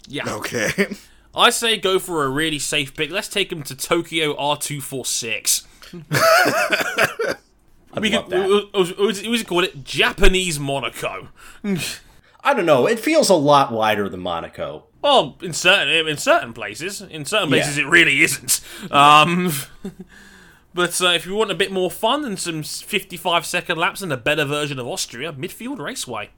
yeah. 0.07 0.33
Okay. 0.33 0.95
I 1.39 1.49
say 1.49 1.77
go 1.77 1.97
for 1.99 2.23
a 2.25 2.29
really 2.29 2.59
safe 2.59 2.95
pick. 2.95 3.09
Let's 3.11 3.27
take 3.29 3.51
him 3.51 3.63
to 3.63 3.75
Tokyo 3.75 4.35
R246. 4.35 5.65
I'd 7.91 8.01
We 8.03 8.09
love 8.11 8.29
could, 8.29 8.31
that. 8.33 8.47
we, 8.73 8.93
we, 9.05 9.21
we, 9.23 9.29
we 9.39 9.43
call 9.43 9.63
it 9.63 9.83
Japanese 9.83 10.59
Monaco. 10.59 11.29
I 12.43 12.53
don't 12.53 12.65
know. 12.65 12.85
It 12.87 12.99
feels 12.99 13.29
a 13.29 13.35
lot 13.35 13.71
wider 13.71 14.07
than 14.09 14.19
Monaco. 14.19 14.83
Well, 15.01 15.37
in 15.41 15.53
certain 15.53 16.07
in 16.07 16.17
certain 16.17 16.53
places, 16.53 17.01
in 17.01 17.25
certain 17.25 17.49
places 17.49 17.77
Yeah. 17.77 17.85
it 17.85 17.89
really 17.89 18.21
isn't. 18.21 18.61
Um, 18.91 19.51
but 20.73 21.01
uh, 21.01 21.07
if 21.11 21.25
you 21.25 21.35
want 21.35 21.51
a 21.51 21.55
bit 21.55 21.71
more 21.71 21.89
fun 21.89 22.25
and 22.25 22.37
some 22.37 22.63
55 22.63 23.45
second 23.45 23.77
laps 23.77 24.01
and 24.01 24.11
a 24.13 24.17
better 24.17 24.45
version 24.45 24.77
of 24.77 24.85
Austria, 24.87 25.31
Midfield 25.33 25.79
Raceway. 25.79 26.29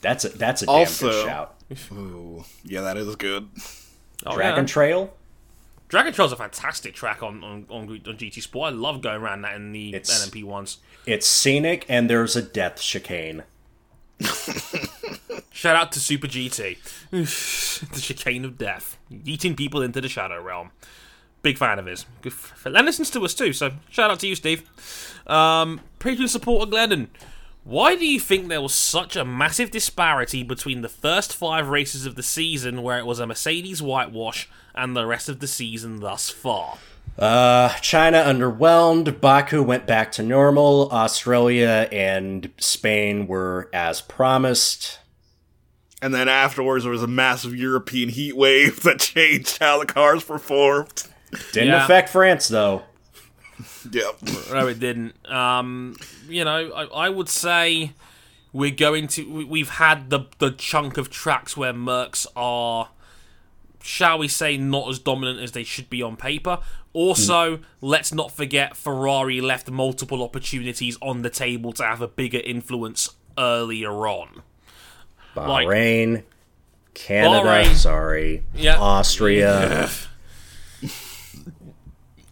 That's 0.00 0.24
a 0.24 0.30
that's 0.30 0.62
a 0.62 0.66
damn 0.66 0.74
Also- 0.74 1.10
good 1.10 1.24
shout. 1.26 1.54
Ooh, 1.92 2.44
yeah, 2.64 2.80
that 2.80 2.96
is 2.96 3.14
good. 3.16 3.48
Oh, 4.26 4.34
Dragon 4.34 4.64
yeah. 4.64 4.66
Trail. 4.66 5.14
Dragon 5.88 6.12
Trail's 6.12 6.32
a 6.32 6.36
fantastic 6.36 6.94
track 6.94 7.22
on 7.22 7.42
on, 7.42 7.66
on, 7.70 7.88
GT 7.88 8.40
Sport. 8.42 8.72
I 8.72 8.76
love 8.76 9.02
going 9.02 9.20
around 9.20 9.42
that 9.42 9.56
in 9.56 9.72
the 9.72 9.94
It's- 9.94 10.10
LMP 10.28 10.44
ones. 10.44 10.78
It's 11.06 11.26
scenic 11.26 11.86
and 11.88 12.08
there's 12.10 12.36
a 12.36 12.42
death 12.42 12.80
chicane. 12.80 13.42
Shout 15.52 15.76
out 15.76 15.92
to 15.92 16.00
Super 16.00 16.26
GT, 16.26 16.78
the 17.92 18.00
chicane 18.00 18.44
of 18.44 18.56
death, 18.56 18.98
eating 19.24 19.56
people 19.56 19.82
into 19.82 20.00
the 20.00 20.08
shadow 20.08 20.40
realm. 20.42 20.70
Big 21.42 21.56
fan 21.58 21.78
of 21.78 21.86
his. 21.86 22.04
Good 22.22 22.32
f- 22.32 22.62
and 22.66 22.74
listens 22.86 23.10
to 23.10 23.24
us 23.24 23.32
too. 23.34 23.52
So 23.54 23.70
shout 23.88 24.10
out 24.10 24.20
to 24.20 24.26
you, 24.28 24.34
Steve. 24.34 24.62
Um, 25.26 25.80
Patreon 25.98 26.28
supporter 26.28 26.70
Glennon. 26.70 27.08
Why 27.64 27.94
do 27.94 28.06
you 28.06 28.18
think 28.20 28.48
there 28.48 28.62
was 28.62 28.74
such 28.74 29.16
a 29.16 29.24
massive 29.24 29.70
disparity 29.70 30.42
between 30.42 30.80
the 30.82 30.88
first 30.88 31.34
five 31.34 31.68
races 31.68 32.06
of 32.06 32.14
the 32.14 32.22
season, 32.22 32.82
where 32.82 32.98
it 32.98 33.06
was 33.06 33.20
a 33.20 33.26
Mercedes 33.26 33.82
whitewash, 33.82 34.48
and 34.74 34.96
the 34.96 35.06
rest 35.06 35.28
of 35.28 35.40
the 35.40 35.46
season 35.46 36.00
thus 36.00 36.30
far? 36.30 36.78
Uh, 37.18 37.68
China 37.80 38.18
underwhelmed. 38.18 39.20
Baku 39.20 39.62
went 39.62 39.86
back 39.86 40.10
to 40.12 40.22
normal. 40.22 40.88
Australia 40.90 41.86
and 41.92 42.50
Spain 42.58 43.26
were 43.26 43.68
as 43.74 44.00
promised. 44.00 44.98
And 46.00 46.14
then 46.14 46.28
afterwards, 46.30 46.84
there 46.84 46.92
was 46.92 47.02
a 47.02 47.06
massive 47.08 47.54
European 47.54 48.08
heat 48.08 48.36
wave 48.36 48.82
that 48.84 49.00
changed 49.00 49.58
how 49.58 49.78
the 49.78 49.86
cars 49.86 50.24
performed. 50.24 51.02
Didn't 51.52 51.68
Yeah. 51.68 51.84
affect 51.84 52.08
France 52.08 52.48
though. 52.48 52.82
Yep. 53.90 54.22
No, 54.52 54.66
it 54.68 54.78
didn't. 54.80 55.14
Um, 55.30 55.96
you 56.28 56.44
know, 56.44 56.72
I, 56.72 57.06
I 57.06 57.08
would 57.08 57.28
say 57.28 57.92
we're 58.52 58.70
going 58.70 59.06
to. 59.08 59.30
we- 59.30 59.44
We've 59.44 59.70
had 59.70 60.10
the 60.10 60.20
the 60.38 60.50
chunk 60.50 60.98
of 60.98 61.10
tracks 61.10 61.56
where 61.56 61.72
Mercs 61.72 62.26
are, 62.36 62.88
shall 63.82 64.18
we 64.18 64.28
say, 64.28 64.56
not 64.56 64.88
as 64.90 64.98
dominant 64.98 65.40
as 65.40 65.52
they 65.52 65.64
should 65.64 65.88
be 65.90 66.02
on 66.02 66.16
paper. 66.16 66.58
Also, 66.92 67.60
let's 67.80 68.12
not 68.12 68.32
forget 68.32 68.76
Ferrari 68.76 69.40
left 69.40 69.70
multiple 69.70 70.22
opportunities 70.24 70.98
on 71.00 71.22
the 71.22 71.30
table 71.30 71.72
to 71.74 71.84
have 71.84 72.00
a 72.02 72.08
bigger 72.08 72.40
influence 72.44 73.08
earlier 73.38 73.92
on. 74.08 74.42
Like- 75.36 75.68
Bahrain, 75.68 76.24
Canada, 76.94 77.44
Bahrain. 77.48 77.74
sorry, 77.76 78.42
Yeah. 78.54 78.78
Austria. 78.80 79.88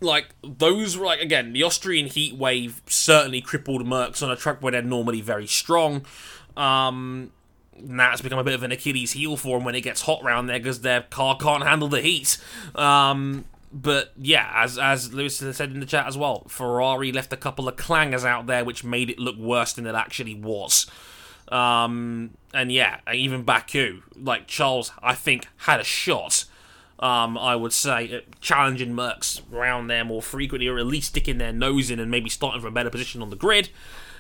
Like 0.01 0.29
those 0.43 0.97
were 0.97 1.07
like 1.07 1.21
again 1.21 1.53
the 1.53 1.63
Austrian 1.63 2.07
heat 2.07 2.35
wave 2.35 2.83
certainly 2.87 3.41
crippled 3.41 3.85
Mercs 3.85 4.23
on 4.23 4.31
a 4.31 4.37
track 4.37 4.63
where 4.63 4.73
they're 4.73 4.83
normally 4.83 5.21
very 5.21 5.47
strong. 5.47 6.05
Um, 6.57 7.33
now 7.81 8.13
it's 8.13 8.23
become 8.23 8.39
a 8.39 8.45
bit 8.45 8.55
of 8.55 8.63
an 8.63 8.73
Achilles 8.73 9.13
heel 9.13 9.37
for 9.37 9.59
them 9.59 9.65
when 9.65 9.75
it 9.75 9.83
gets 9.83 10.03
hot 10.03 10.23
round 10.23 10.49
there 10.49 10.59
because 10.59 10.81
their 10.81 11.03
car 11.03 11.37
can't 11.37 11.63
handle 11.63 11.89
the 11.89 12.01
heat. 12.01 12.39
Um, 12.75 13.45
but 13.73 14.13
yeah, 14.17 14.51
as 14.55 14.79
as 14.79 15.13
Lewis 15.13 15.37
said 15.39 15.71
in 15.71 15.81
the 15.81 15.87
chat 15.87 16.07
as 16.07 16.17
well, 16.17 16.45
Ferrari 16.49 17.13
left 17.13 17.33
a 17.33 17.37
couple 17.37 17.69
of 17.69 17.77
clangers 17.77 18.25
out 18.25 18.47
there 18.47 18.65
which 18.65 18.85
made 18.85 19.11
it 19.11 19.19
look 19.19 19.37
worse 19.37 19.73
than 19.73 19.87
it 19.87 19.95
actually 19.95 20.35
was. 20.35 20.87
Um, 21.49 22.31
and 22.53 22.71
yeah, 22.71 23.01
even 23.13 23.43
Baku, 23.43 24.03
like 24.17 24.47
Charles, 24.47 24.93
I 25.03 25.15
think 25.15 25.47
had 25.59 25.81
a 25.81 25.85
shot. 25.85 26.45
Um, 27.01 27.39
I 27.39 27.55
would 27.55 27.73
say 27.73 28.23
challenging 28.41 28.93
Mercs 28.93 29.41
around 29.53 29.87
there 29.87 30.05
more 30.05 30.23
frequently, 30.23 30.67
or 30.67 30.79
at 30.79 30.87
least 30.87 31.09
sticking 31.09 31.39
their 31.39 31.53
nose 31.53 31.91
in 31.91 32.01
and 32.01 32.11
maybe 32.11 32.29
starting 32.29 32.61
from 32.61 32.73
a 32.73 32.75
better 32.75 32.91
position 32.91 33.23
on 33.23 33.31
the 33.31 33.37
grid. 33.37 33.71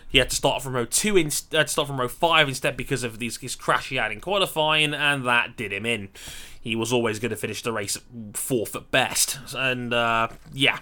He 0.09 0.19
had 0.19 0.31
to 0.31 0.37
start 0.37 0.63
from 0.63 0.75
row 0.75 0.87
two, 0.87 1.17
in, 1.17 1.27
had 1.27 1.67
to 1.67 1.69
start 1.69 1.89
from 1.89 2.01
row 2.01 2.09
five 2.09 2.49
instead 2.49 2.77
because 2.77 3.03
of 3.03 3.19
these, 3.19 3.37
his 3.39 3.55
crash 3.55 3.89
he 3.91 3.97
had 3.97 4.11
in 4.11 4.21
qualifying, 4.21 4.95
and 4.95 5.27
that 5.27 5.57
did 5.57 5.73
him 5.73 5.85
in. 5.85 6.09
He 6.61 6.77
was 6.77 6.93
always 6.93 7.19
going 7.19 7.31
to 7.31 7.37
finish 7.37 7.63
the 7.63 7.73
race 7.73 7.99
fourth 8.33 8.75
at 8.75 8.91
best, 8.91 9.39
and 9.55 9.93
uh, 9.93 10.29
yeah, 10.53 10.79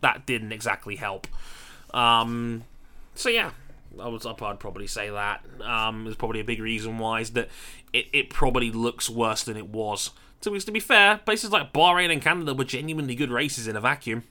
that 0.00 0.24
didn't 0.24 0.52
exactly 0.52 0.96
help. 0.96 1.26
Um, 1.92 2.64
so 3.14 3.28
yeah, 3.28 3.50
I 4.00 4.08
would 4.08 4.24
I'd 4.24 4.60
probably 4.60 4.86
say 4.86 5.10
that. 5.10 5.44
Um, 5.62 6.04
there's 6.04 6.16
probably 6.16 6.40
a 6.40 6.44
big 6.44 6.60
reason 6.60 6.98
why 6.98 7.20
is 7.20 7.32
that 7.32 7.48
it, 7.92 8.06
it 8.12 8.30
probably 8.30 8.70
looks 8.70 9.10
worse 9.10 9.42
than 9.42 9.56
it 9.56 9.68
was. 9.68 10.10
To, 10.42 10.58
to 10.58 10.72
be 10.72 10.80
fair, 10.80 11.18
places 11.18 11.50
like 11.50 11.72
Bahrain 11.72 12.10
and 12.10 12.22
Canada 12.22 12.54
were 12.54 12.64
genuinely 12.64 13.14
good 13.14 13.30
races 13.30 13.66
in 13.68 13.76
a 13.76 13.80
vacuum. 13.80 14.24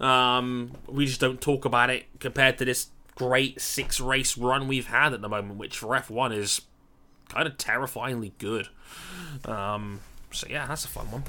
Um, 0.00 0.72
we 0.86 1.06
just 1.06 1.20
don't 1.20 1.40
talk 1.40 1.64
about 1.64 1.90
it 1.90 2.06
compared 2.20 2.58
to 2.58 2.64
this 2.64 2.88
great 3.14 3.60
six 3.60 4.00
race 4.00 4.36
run 4.36 4.68
we've 4.68 4.86
had 4.86 5.12
at 5.12 5.20
the 5.20 5.28
moment, 5.28 5.58
which 5.58 5.78
for 5.78 5.88
F1 5.88 6.36
is 6.36 6.60
kind 7.28 7.46
of 7.46 7.58
terrifyingly 7.58 8.32
good. 8.38 8.68
Um, 9.44 10.00
so 10.30 10.46
yeah, 10.48 10.66
that's 10.66 10.84
a 10.84 10.88
fun 10.88 11.10
one. 11.10 11.24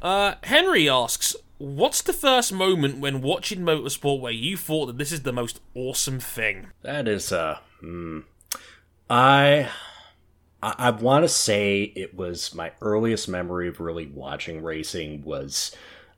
Uh, 0.00 0.34
Henry 0.44 0.88
asks, 0.88 1.34
"What's 1.58 2.02
the 2.02 2.12
first 2.12 2.52
moment 2.52 2.98
when 2.98 3.22
watching 3.22 3.60
motorsport 3.60 4.20
where 4.20 4.32
you 4.32 4.56
thought 4.56 4.86
that 4.86 4.98
this 4.98 5.12
is 5.12 5.22
the 5.22 5.32
most 5.32 5.60
awesome 5.74 6.20
thing?" 6.20 6.68
That 6.82 7.08
is 7.08 7.32
uh 7.32 7.58
hmm. 7.80 8.20
I 9.08 9.70
I, 10.66 10.74
I 10.78 10.90
want 10.90 11.22
to 11.24 11.28
say 11.28 11.92
it 11.94 12.14
was 12.14 12.54
my 12.54 12.72
earliest 12.80 13.28
memory 13.28 13.68
of 13.68 13.78
really 13.80 14.06
watching 14.06 14.62
racing 14.62 15.22
was 15.24 15.74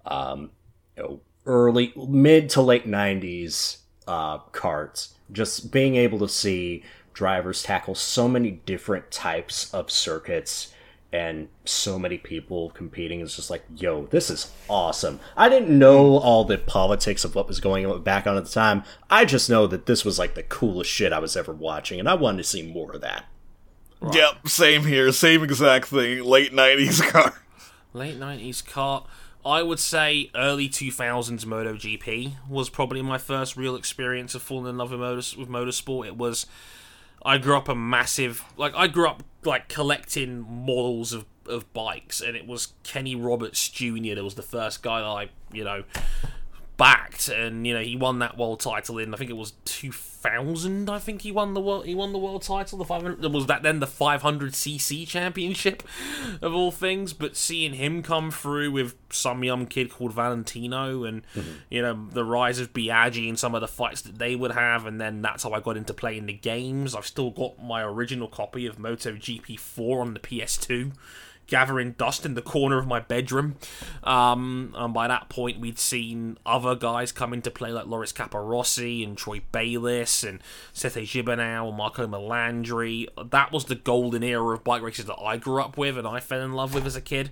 um 0.07 0.51
you 0.97 1.03
know 1.03 1.21
early 1.45 1.93
mid 1.97 2.49
to 2.51 2.63
late 2.63 2.87
90s 2.87 3.79
uh 4.07 4.39
karts 4.53 5.13
just 5.31 5.71
being 5.71 5.97
able 5.97 6.19
to 6.21 6.29
see 6.29 6.83
drivers 7.13 7.63
tackle 7.63 7.95
so 7.95 8.29
many 8.29 8.51
different 8.51 9.11
types 9.11 9.73
of 9.75 9.91
circuits 9.91 10.73
and 11.13 11.49
so 11.65 11.99
many 11.99 12.19
people 12.19 12.69
competing 12.71 13.21
is 13.21 13.35
just 13.35 13.49
like, 13.49 13.65
yo, 13.75 14.05
this 14.09 14.29
is 14.29 14.53
awesome. 14.69 15.21
I 15.39 15.49
didn't 15.49 15.79
know 15.79 16.19
all 16.19 16.45
the 16.45 16.59
politics 16.59 17.25
of 17.25 17.35
what 17.35 17.49
was 17.49 17.61
going 17.61 17.87
on 17.87 18.03
back 18.03 18.27
on 18.27 18.37
at 18.37 18.45
the 18.45 18.51
time. 18.51 18.85
I 19.09 19.25
just 19.25 19.49
know 19.49 19.67
that 19.69 19.87
this 19.87 20.05
was 20.05 20.19
like 20.19 20.35
the 20.35 20.43
coolest 20.43 20.91
shit 20.91 21.11
I 21.11 21.19
was 21.19 21.35
ever 21.35 21.55
watching, 21.55 21.99
and 21.99 22.11
I 22.11 22.15
wanted 22.15 22.39
to 22.39 22.45
see 22.45 22.63
more 22.63 22.95
of 22.95 23.01
that. 23.01 23.25
Yep, 24.13 24.49
same 24.49 24.85
here, 24.85 25.11
same 25.13 25.43
exact 25.43 25.87
thing. 25.87 26.23
Late 26.25 26.53
'90s 26.53 27.03
car. 27.11 27.35
Late 27.95 28.19
90s 28.19 28.65
car. 28.65 29.07
I 29.45 29.63
would 29.63 29.79
say 29.79 30.31
early 30.35 30.69
2000s 30.69 31.45
MotoGP 31.45 32.35
was 32.49 32.69
probably 32.69 33.01
my 33.03 33.17
first 33.19 33.57
real 33.57 33.77
experience 33.77 34.35
of 34.35 34.43
falling 34.43 34.69
in 34.69 34.77
love 34.77 34.91
with, 34.91 35.01
motors- 35.01 35.37
with 35.37 35.49
motorsport. 35.49 36.07
It 36.07 36.17
was. 36.17 36.47
I 37.25 37.39
grew 37.39 37.57
up 37.57 37.69
a 37.69 37.75
massive. 37.75 38.45
Like, 38.57 38.75
I 38.77 38.87
grew 38.87 39.09
up, 39.09 39.23
like, 39.45 39.69
collecting 39.69 40.47
models 40.67 41.13
of, 41.13 41.25
of 41.47 41.73
bikes, 41.73 42.21
and 42.21 42.37
it 42.37 42.47
was 42.47 42.75
Kenny 42.85 43.17
Roberts 43.17 43.69
Jr. 43.69 44.15
that 44.15 44.23
was 44.23 44.35
the 44.35 44.43
first 44.43 44.83
guy 44.83 45.01
that 45.01 45.07
I, 45.07 45.29
you 45.53 45.65
know, 45.65 45.85
backed, 46.79 47.29
and, 47.29 47.67
you 47.67 47.75
know, 47.75 47.83
he 47.83 47.97
won 47.97 48.21
that 48.21 48.39
world 48.39 48.61
title 48.61 48.99
in, 48.99 49.13
I 49.13 49.17
think 49.17 49.31
it 49.31 49.37
was 49.37 49.53
2000, 49.65 50.89
I 50.89 51.01
think 51.01 51.23
he 51.23 51.33
won 51.33 51.53
the 51.53 51.61
world, 51.61 51.87
he 51.87 51.95
won 51.95 52.13
the 52.13 52.19
world 52.19 52.43
title, 52.43 52.79
the 52.79 52.85
500, 52.85 53.21
was 53.33 53.47
that 53.47 53.65
then 53.65 53.81
the 53.81 53.87
500cc 53.87 55.07
championship, 55.07 55.83
of 56.41 56.55
all 56.55 56.71
things, 56.71 57.13
but 57.13 57.37
seeing 57.37 57.75
him 57.75 58.01
come 58.03 58.31
through 58.31 58.71
with 58.71 58.95
some 59.11 59.43
young 59.43 59.67
kid 59.67 59.91
called 59.91 60.13
Valentino, 60.13 61.03
and, 61.03 61.23
mm-hmm. 61.35 61.51
you 61.69 61.83
know, 61.83 62.09
the 62.13 62.25
rise 62.25 62.61
of 62.61 62.73
Biaggi 62.73 63.29
and 63.29 63.39
some 63.39 63.57
of 63.57 63.61
the 63.61 63.69
fights 63.69 64.03
that 64.03 64.19
they 64.21 64.37
would 64.37 64.53
have, 64.53 64.87
and 64.87 65.01
then 65.01 65.21
that's 65.21 65.43
how 65.43 65.53
I 65.53 65.61
got 65.61 65.77
into 65.77 65.93
playing 65.93 66.27
the 66.27 66.33
games. 66.33 66.95
I've 66.95 67.07
still 67.07 67.31
got 67.31 67.61
my 67.61 67.83
original 67.83 68.29
copy 68.29 68.67
of 68.67 68.79
MotoGP 68.79 69.59
4 69.59 70.01
on 70.01 70.15
the 70.15 70.21
PS2 70.21 70.93
gathering 71.49 71.93
dust 71.93 72.25
in 72.25 72.35
the 72.35 72.43
corner 72.43 72.79
of 72.79 72.87
my 72.87 73.01
bedroom. 73.01 73.57
Um, 74.05 74.75
and 74.77 74.95
by 74.95 75.09
that 75.09 75.29
point, 75.29 75.59
we'd 75.59 75.79
seen 75.79 76.39
other 76.47 76.77
guys 76.77 77.11
come 77.11 77.33
into 77.33 77.51
play 77.51 77.73
like 77.73 77.87
Loris 77.87 78.13
Capirossi 78.13 79.05
and 79.05 79.19
Troy 79.19 79.43
Bayliss 79.51 80.23
and 80.23 80.41
Sete 80.73 81.05
Gibernau 81.05 81.69
and 81.69 81.77
Marco 81.77 82.07
Melandri. 82.07 83.09
That 83.31 83.51
was 83.51 83.65
the 83.65 83.75
golden 83.75 84.23
era 84.23 84.55
of 84.55 84.63
bike 84.63 84.83
races 84.83 85.07
that 85.07 85.21
I 85.21 85.37
grew 85.39 85.61
up 85.61 85.77
with 85.77 85.99
and 85.99 86.07
I 86.07 86.21
fell 86.21 86.43
in 86.43 86.53
love 86.53 86.75
with 86.75 86.87
as 86.87 86.95
a 86.95 87.01
kid. 87.01 87.31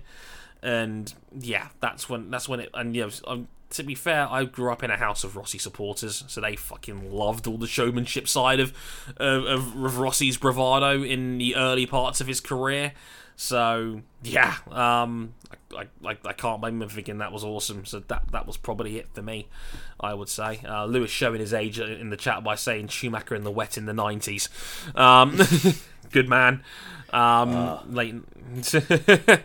And 0.61 1.13
yeah, 1.39 1.69
that's 1.79 2.09
when 2.09 2.31
that's 2.31 2.49
when 2.49 2.59
it. 2.59 2.69
And 2.73 2.93
know, 2.93 3.09
um, 3.27 3.47
to 3.69 3.83
be 3.83 3.93
fair, 3.95 4.27
I 4.29 4.45
grew 4.45 4.71
up 4.71 4.81
in 4.81 4.89
a 4.89 4.97
house 4.97 5.23
of 5.23 5.35
Rossi 5.35 5.59
supporters, 5.59 6.23
so 6.27 6.41
they 6.41 6.55
fucking 6.55 7.11
loved 7.11 7.47
all 7.47 7.57
the 7.57 7.67
showmanship 7.67 8.27
side 8.27 8.59
of 8.59 8.73
of, 9.17 9.45
of 9.45 9.97
Rossi's 9.99 10.37
bravado 10.37 11.03
in 11.03 11.37
the 11.37 11.55
early 11.55 11.85
parts 11.85 12.19
of 12.19 12.27
his 12.27 12.39
career. 12.39 12.93
So 13.39 14.01
yeah, 14.23 14.55
um, 14.71 15.35
I, 15.71 15.85
I, 16.03 16.17
I 16.25 16.33
can't 16.33 16.59
blame 16.59 16.81
him 16.81 16.89
for 16.89 16.95
thinking 16.95 17.19
that 17.19 17.31
was 17.31 17.43
awesome. 17.43 17.85
So 17.85 17.99
that 17.99 18.23
that 18.31 18.47
was 18.47 18.57
probably 18.57 18.97
it 18.97 19.09
for 19.13 19.21
me, 19.21 19.47
I 19.99 20.15
would 20.15 20.27
say. 20.27 20.61
Uh, 20.67 20.85
Lewis 20.85 21.11
showing 21.11 21.39
his 21.39 21.53
age 21.53 21.79
in 21.79 22.09
the 22.09 22.17
chat 22.17 22.43
by 22.43 22.55
saying 22.55 22.87
Schumacher 22.87 23.35
in 23.35 23.43
the 23.43 23.51
wet 23.51 23.77
in 23.77 23.85
the 23.85 23.93
nineties. 23.93 24.49
Um, 24.95 25.39
good 26.11 26.27
man. 26.27 26.63
Um, 27.13 27.93
late, 27.93 28.15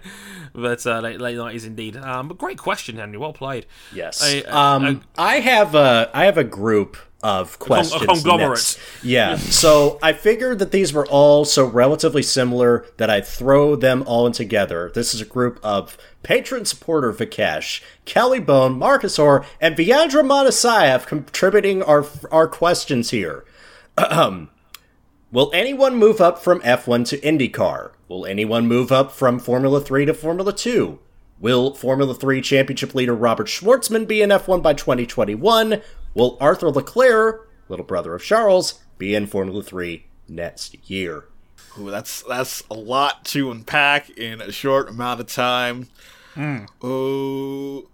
but 0.55 0.86
uh, 0.86 1.01
late 1.01 1.20
late 1.20 1.36
nineties 1.36 1.64
indeed. 1.66 1.97
Um, 1.97 2.28
but 2.28 2.39
great 2.39 2.59
question, 2.59 2.97
Henry. 2.97 3.19
Well 3.19 3.35
played. 3.35 3.66
Yes. 3.94 4.23
I- 4.23 4.40
um, 4.77 5.02
I 5.19 5.40
have 5.40 5.74
a 5.74 6.10
I 6.14 6.24
have 6.24 6.39
a 6.39 6.44
group 6.44 6.97
of 7.23 7.59
questions. 7.59 8.05
conglomerate. 8.05 8.51
next. 8.51 8.78
Yeah. 9.03 9.36
so 9.36 9.99
I 10.03 10.12
figured 10.12 10.59
that 10.59 10.73
these 10.73 10.93
were 10.93 11.07
all 11.07 11.44
so 11.44 11.65
relatively 11.65 12.23
similar 12.23 12.85
that 12.97 13.11
I'd 13.11 13.27
throw 13.27 13.77
them 13.77 14.03
all 14.07 14.27
in 14.27 14.32
together. 14.32 14.90
This 14.94 15.15
is 15.15 15.20
a 15.20 15.24
group 15.24 15.61
of 15.62 15.97
patron 16.23 16.65
supporter 16.65 17.12
Vikesh, 17.12 17.82
Kelly 18.05 18.40
Bone, 18.40 18.78
Marcus 18.78 19.19
Orr, 19.19 19.44
and 19.61 19.77
Viandra 19.77 20.24
Monasayev 20.24 21.07
contributing 21.07 21.82
our 21.82 22.05
our 22.31 22.49
questions 22.49 23.11
here. 23.11 23.44
Will 25.32 25.51
anyone 25.55 25.97
move 25.97 26.20
up 26.20 26.39
from 26.39 26.61
F1 26.61 27.09
to 27.09 27.19
IndyCar? 27.19 27.93
Will 28.07 28.27
anyone 28.27 28.66
move 28.66 28.93
up 28.93 29.12
from 29.12 29.39
Formula 29.39 29.81
3 29.81 30.05
to 30.05 30.12
Formula 30.12 30.53
2? 30.53 30.99
Will 31.40 31.74
Formula 31.74 32.15
3 32.15 32.43
championship 32.43 32.94
leader 32.94 33.15
Robert 33.15 33.47
Shwartzman 33.47 34.07
be 34.07 34.20
in 34.20 34.28
F1 34.28 34.62
by 34.62 34.74
2021? 34.74 35.81
Will 36.14 36.36
Arthur 36.40 36.70
Leclerc, 36.70 37.51
little 37.68 37.84
brother 37.84 38.14
of 38.14 38.22
Charles, 38.22 38.80
be 38.98 39.14
in 39.14 39.26
Formula 39.26 39.62
3 39.62 40.06
next 40.28 40.76
year? 40.90 41.24
Ooh, 41.78 41.90
that's 41.90 42.22
that's 42.22 42.62
a 42.70 42.74
lot 42.74 43.24
to 43.26 43.51
unpack 43.51 44.10
in 44.10 44.43
a 44.43 44.52
short 44.52 44.90
amount 44.90 45.20
of 45.20 45.26
time. 45.26 45.89
Oh, 46.82 47.89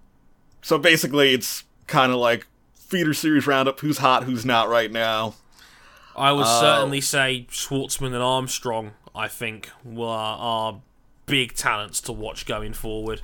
so 0.62 0.78
basically, 0.78 1.32
it's 1.32 1.64
kind 1.86 2.12
of 2.12 2.18
like 2.18 2.46
feeder 2.74 3.14
series 3.14 3.46
roundup: 3.46 3.80
who's 3.80 3.98
hot, 3.98 4.24
who's 4.24 4.44
not 4.44 4.68
right 4.68 4.90
now. 4.90 5.34
I 6.16 6.32
would 6.32 6.46
uh, 6.46 6.60
certainly 6.60 7.00
say 7.00 7.46
Shwartzman 7.50 8.06
and 8.08 8.16
Armstrong. 8.16 8.92
I 9.14 9.28
think 9.28 9.70
were 9.84 10.06
are 10.06 10.80
big 11.26 11.54
talents 11.54 12.00
to 12.02 12.12
watch 12.12 12.46
going 12.46 12.72
forward. 12.72 13.22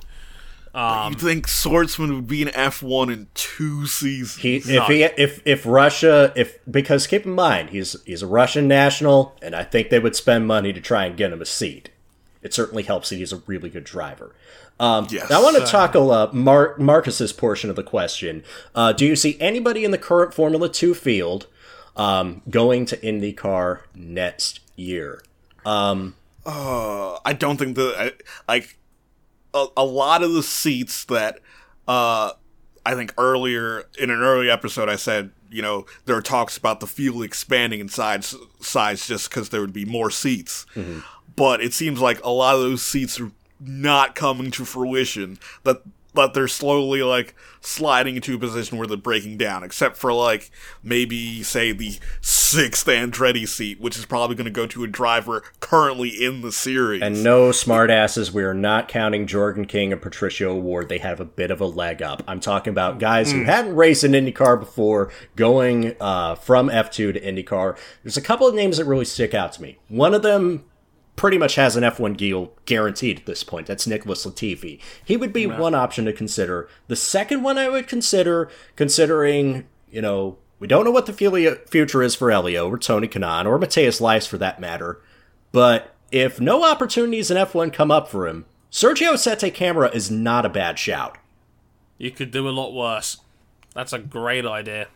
Um, 0.75 1.13
you 1.13 1.19
think 1.19 1.47
Shwartzman 1.47 2.13
would 2.13 2.27
be 2.27 2.41
an 2.41 2.49
F 2.53 2.83
one 2.83 3.09
in 3.09 3.27
two 3.33 3.87
seasons? 3.87 4.41
He, 4.41 4.57
if 4.57 4.67
No. 4.67 4.83
he, 4.85 5.03
if 5.03 5.41
if 5.45 5.65
Russia, 5.65 6.33
if 6.35 6.59
because 6.69 7.07
keep 7.07 7.25
in 7.25 7.31
mind 7.31 7.69
he's 7.69 7.95
he's 8.05 8.21
a 8.21 8.27
Russian 8.27 8.67
national, 8.67 9.35
and 9.41 9.55
I 9.55 9.63
think 9.63 9.89
they 9.89 9.99
would 9.99 10.15
spend 10.15 10.47
money 10.47 10.73
to 10.73 10.81
try 10.81 11.05
and 11.05 11.15
get 11.15 11.31
him 11.31 11.41
a 11.41 11.45
seat. 11.45 11.89
It 12.41 12.53
certainly 12.53 12.83
helps 12.83 13.09
that 13.09 13.15
he's 13.15 13.31
a 13.33 13.41
really 13.47 13.69
good 13.69 13.85
driver. 13.85 14.35
Um, 14.79 15.07
Yes. 15.09 15.31
I 15.31 15.41
want 15.41 15.55
to 15.57 15.65
tackle 15.65 16.11
uh, 16.11 16.29
Mar- 16.33 16.75
Marcus's 16.77 17.31
portion 17.31 17.69
of 17.69 17.75
the 17.77 17.81
question. 17.83 18.43
Uh, 18.75 18.91
do 18.91 19.05
you 19.05 19.15
see 19.15 19.37
anybody 19.39 19.85
in 19.85 19.91
the 19.91 19.97
current 19.97 20.33
Formula 20.33 20.67
Two 20.69 20.93
field 20.93 21.47
um, 21.95 22.41
going 22.49 22.85
to 22.87 22.97
IndyCar 22.97 23.79
next 23.95 24.59
year? 24.75 25.23
Uh, 26.45 27.17
I 27.25 27.33
don't 27.33 27.57
think 27.57 27.75
that 27.77 27.95
I, 27.97 28.51
like 28.53 28.77
a, 29.55 29.67
a 29.77 29.85
lot 29.85 30.21
of 30.21 30.33
the 30.33 30.43
seats 30.43 31.05
that 31.05 31.39
uh 31.87 32.31
I 32.85 32.93
think 32.93 33.13
earlier 33.17 33.85
in 33.97 34.11
an 34.11 34.19
early 34.19 34.49
episode 34.51 34.89
I 34.89 34.95
said 34.97 35.31
you 35.49 35.61
know 35.63 35.85
there 36.05 36.15
are 36.15 36.21
talks 36.21 36.57
about 36.57 36.79
the 36.81 36.87
field 36.87 37.23
expanding 37.23 37.79
in 37.79 37.89
size 37.89 38.35
size 38.59 39.07
just 39.07 39.29
because 39.29 39.49
there 39.49 39.61
would 39.61 39.73
be 39.73 39.85
more 39.85 40.11
seats, 40.11 40.65
but 41.35 41.61
it 41.61 41.73
seems 41.73 41.99
like 41.99 42.23
a 42.23 42.29
lot 42.29 42.55
of 42.55 42.61
those 42.61 42.83
seats 42.83 43.19
are 43.19 43.31
not 43.59 44.13
coming 44.15 44.51
to 44.51 44.65
fruition. 44.65 45.39
That 45.63 45.81
but 46.15 46.33
they're 46.33 46.47
slowly 46.47 47.03
like 47.03 47.35
sliding 47.61 48.15
into 48.15 48.35
a 48.35 48.39
position 48.39 48.77
where 48.77 48.87
they're 48.87 48.97
breaking 48.97 49.37
down, 49.37 49.63
except 49.63 49.97
for 49.97 50.13
like 50.13 50.49
maybe 50.81 51.43
say 51.43 51.71
the 51.71 51.99
sixth 52.21 52.87
Andretti 52.87 53.47
seat, 53.47 53.79
which 53.79 53.97
is 53.97 54.05
probably 54.05 54.35
going 54.35 54.45
to 54.45 54.51
go 54.51 54.65
to 54.65 54.83
a 54.83 54.87
driver 54.87 55.43
currently 55.59 56.09
in 56.09 56.41
the 56.41 56.51
series. 56.51 57.01
And 57.01 57.23
no, 57.23 57.49
smartasses, 57.49 58.31
we 58.31 58.43
are 58.43 58.53
not 58.53 58.87
counting 58.87 59.27
Jordan 59.27 59.65
King 59.65 59.91
and 59.91 60.01
Patricio 60.01 60.53
O'Ward. 60.55 60.89
They 60.89 60.99
have 60.99 61.19
a 61.19 61.25
bit 61.25 61.51
of 61.51 61.59
a 61.59 61.65
leg 61.65 62.01
up. 62.01 62.23
I'm 62.27 62.39
talking 62.39 62.71
about 62.71 62.99
guys 62.99 63.31
who 63.31 63.43
hadn't 63.43 63.75
raced 63.75 64.03
in 64.03 64.13
IndyCar 64.13 64.59
before, 64.59 65.11
going 65.35 65.95
uh, 65.99 66.35
from 66.35 66.69
F2 66.69 67.13
to 67.13 67.19
IndyCar. 67.19 67.77
There's 68.03 68.17
a 68.17 68.21
couple 68.21 68.47
of 68.47 68.55
names 68.55 68.77
that 68.77 68.85
really 68.85 69.05
stick 69.05 69.33
out 69.33 69.51
to 69.53 69.61
me. 69.61 69.77
One 69.89 70.13
of 70.13 70.21
them 70.21 70.63
pretty 71.15 71.37
much 71.37 71.55
has 71.55 71.75
an 71.75 71.83
F1 71.83 72.17
deal 72.17 72.51
guaranteed 72.65 73.19
at 73.19 73.25
this 73.25 73.43
point. 73.43 73.67
That's 73.67 73.87
Nicholas 73.87 74.25
Latifi. 74.25 74.79
He 75.03 75.15
would 75.17 75.31
be 75.31 75.47
one 75.47 75.75
option 75.75 76.05
to 76.05 76.13
consider. 76.13 76.67
The 76.87 76.95
second 76.95 77.43
one 77.43 77.57
I 77.57 77.69
would 77.69 77.87
consider, 77.87 78.49
considering, 78.75 79.65
you 79.89 80.01
know, 80.01 80.37
we 80.59 80.67
don't 80.67 80.85
know 80.85 80.91
what 80.91 81.05
the 81.05 81.59
future 81.67 82.01
is 82.01 82.15
for 82.15 82.31
Elio 82.31 82.69
or 82.69 82.77
Tony 82.77 83.07
Kanaan 83.07 83.45
or 83.45 83.59
Matheus 83.59 84.01
Leist 84.01 84.27
for 84.27 84.37
that 84.37 84.59
matter, 84.59 85.01
but 85.51 85.95
if 86.11 86.39
no 86.39 86.63
opportunities 86.63 87.31
in 87.31 87.37
F1 87.37 87.73
come 87.73 87.91
up 87.91 88.07
for 88.07 88.27
him, 88.27 88.45
Sergio 88.71 89.17
Sette 89.17 89.53
Camara 89.53 89.89
is 89.93 90.11
not 90.11 90.45
a 90.45 90.49
bad 90.49 90.77
shout. 90.77 91.17
You 91.97 92.11
could 92.11 92.31
do 92.31 92.47
a 92.47 92.51
lot 92.51 92.73
worse. 92.73 93.21
That's 93.73 93.93
a 93.93 93.99
great 93.99 94.45
idea. 94.45 94.87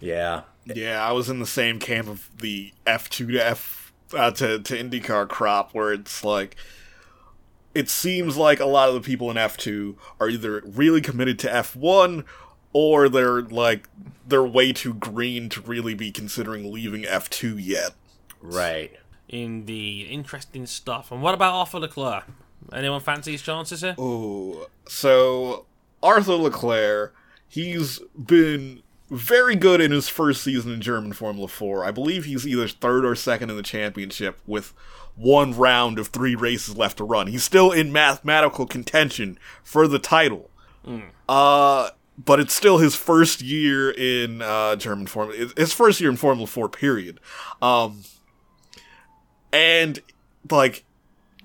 Yeah. 0.00 0.42
Yeah, 0.64 1.06
I 1.06 1.12
was 1.12 1.28
in 1.28 1.40
the 1.40 1.46
same 1.46 1.78
camp 1.78 2.08
of 2.08 2.30
the 2.38 2.72
F 2.86 3.10
two 3.10 3.26
to 3.32 3.38
F 3.38 3.81
uh, 4.14 4.30
to 4.32 4.58
to 4.60 4.74
IndyCar 4.74 5.28
crop, 5.28 5.74
where 5.74 5.92
it's 5.92 6.24
like 6.24 6.56
it 7.74 7.88
seems 7.88 8.36
like 8.36 8.60
a 8.60 8.66
lot 8.66 8.88
of 8.88 8.94
the 8.94 9.00
people 9.00 9.30
in 9.30 9.36
F 9.36 9.56
two 9.56 9.96
are 10.20 10.28
either 10.28 10.62
really 10.64 11.00
committed 11.00 11.38
to 11.40 11.54
F 11.54 11.74
one 11.74 12.24
or 12.72 13.08
they're 13.08 13.42
like 13.42 13.88
they're 14.26 14.42
way 14.44 14.72
too 14.72 14.94
green 14.94 15.48
to 15.48 15.60
really 15.60 15.94
be 15.94 16.10
considering 16.10 16.72
leaving 16.72 17.04
F 17.04 17.28
two 17.30 17.58
yet. 17.58 17.92
Right. 18.40 18.98
Indeed. 19.28 20.08
Interesting 20.08 20.66
stuff. 20.66 21.10
And 21.10 21.22
what 21.22 21.34
about 21.34 21.54
Arthur 21.54 21.80
Leclerc? 21.80 22.24
Anyone 22.72 23.00
fancy 23.00 23.32
his 23.32 23.42
chances 23.42 23.80
here? 23.80 23.94
Oh, 23.98 24.68
so 24.86 25.66
Arthur 26.02 26.34
Leclerc, 26.34 27.14
he's 27.48 27.98
been 28.10 28.82
very 29.12 29.54
good 29.54 29.80
in 29.82 29.90
his 29.90 30.08
first 30.08 30.42
season 30.42 30.72
in 30.72 30.80
German 30.80 31.12
Formula 31.12 31.46
4. 31.46 31.84
I 31.84 31.90
believe 31.90 32.24
he's 32.24 32.46
either 32.46 32.66
third 32.66 33.04
or 33.04 33.14
second 33.14 33.50
in 33.50 33.56
the 33.56 33.62
championship 33.62 34.40
with 34.46 34.72
one 35.14 35.54
round 35.54 35.98
of 35.98 36.08
three 36.08 36.34
races 36.34 36.76
left 36.76 36.96
to 36.96 37.04
run. 37.04 37.26
He's 37.26 37.44
still 37.44 37.70
in 37.70 37.92
mathematical 37.92 38.66
contention 38.66 39.38
for 39.62 39.86
the 39.86 39.98
title. 39.98 40.50
Uh, 41.28 41.90
but 42.16 42.40
it's 42.40 42.54
still 42.54 42.78
his 42.78 42.94
first 42.94 43.42
year 43.42 43.90
in 43.90 44.40
uh, 44.40 44.76
German 44.76 45.06
Formula. 45.06 45.50
His 45.56 45.74
first 45.74 46.00
year 46.00 46.10
in 46.10 46.16
Formula 46.16 46.46
4, 46.46 46.68
period. 46.70 47.20
Um, 47.60 48.04
and, 49.52 50.00
like, 50.50 50.84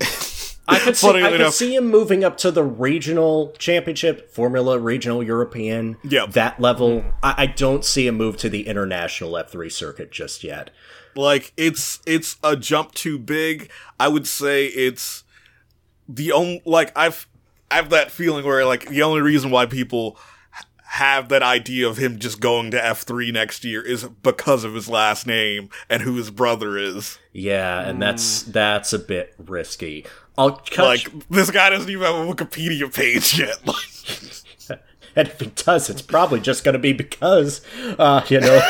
I 0.68 0.78
could 0.78 0.96
see, 0.96 1.08
I 1.08 1.36
could 1.36 1.52
see 1.52 1.74
him 1.74 1.86
moving 1.90 2.22
up 2.24 2.36
to 2.38 2.50
the 2.50 2.62
regional 2.62 3.52
championship, 3.58 4.30
Formula 4.30 4.78
Regional 4.78 5.22
European, 5.22 5.96
Yeah. 6.04 6.26
that 6.26 6.60
level. 6.60 7.04
I, 7.22 7.34
I 7.38 7.46
don't 7.46 7.84
see 7.84 8.06
a 8.06 8.12
move 8.12 8.36
to 8.38 8.48
the 8.50 8.66
international 8.66 9.32
F3 9.32 9.72
circuit 9.72 10.10
just 10.12 10.44
yet. 10.44 10.70
like 11.16 11.52
it's 11.56 12.00
it's 12.06 12.36
a 12.44 12.54
jump 12.54 12.92
too 12.92 13.18
big 13.18 13.70
i 13.98 14.06
would 14.06 14.26
say 14.26 14.66
it's 14.66 15.24
the 16.08 16.30
only 16.30 16.62
like 16.64 16.92
i've 16.96 17.26
i 17.70 17.76
have 17.76 17.90
that 17.90 18.10
feeling 18.10 18.44
where 18.44 18.64
like 18.64 18.88
the 18.88 19.02
only 19.02 19.20
reason 19.20 19.50
why 19.50 19.66
people 19.66 20.16
have 20.84 21.28
that 21.30 21.42
idea 21.42 21.88
of 21.88 21.96
him 21.96 22.18
just 22.18 22.40
going 22.40 22.70
to 22.70 22.78
f3 22.78 23.32
next 23.32 23.64
year 23.64 23.82
is 23.82 24.04
because 24.22 24.64
of 24.64 24.74
his 24.74 24.88
last 24.88 25.26
name 25.26 25.68
and 25.88 26.02
who 26.02 26.14
his 26.16 26.30
brother 26.30 26.78
is 26.78 27.18
Yeah, 27.32 27.80
and 27.88 28.00
that's 28.00 28.42
that's 28.42 28.92
a 28.92 28.98
bit 28.98 29.34
risky. 29.38 30.06
I'll 30.38 30.52
cut 30.52 30.84
like 30.84 31.28
this 31.28 31.50
guy 31.50 31.68
doesn't 31.70 31.90
even 31.90 32.04
have 32.04 32.14
a 32.14 32.32
wikipedia 32.32 32.92
page 32.94 33.38
yet 33.38 33.58
like 33.66 33.76
and 35.18 35.26
if 35.26 35.40
he 35.40 35.46
does, 35.46 35.90
it's 35.90 36.00
probably 36.00 36.38
just 36.38 36.62
going 36.62 36.74
to 36.74 36.78
be 36.78 36.92
because, 36.92 37.60
uh, 37.98 38.24
you 38.28 38.40
know, 38.40 38.60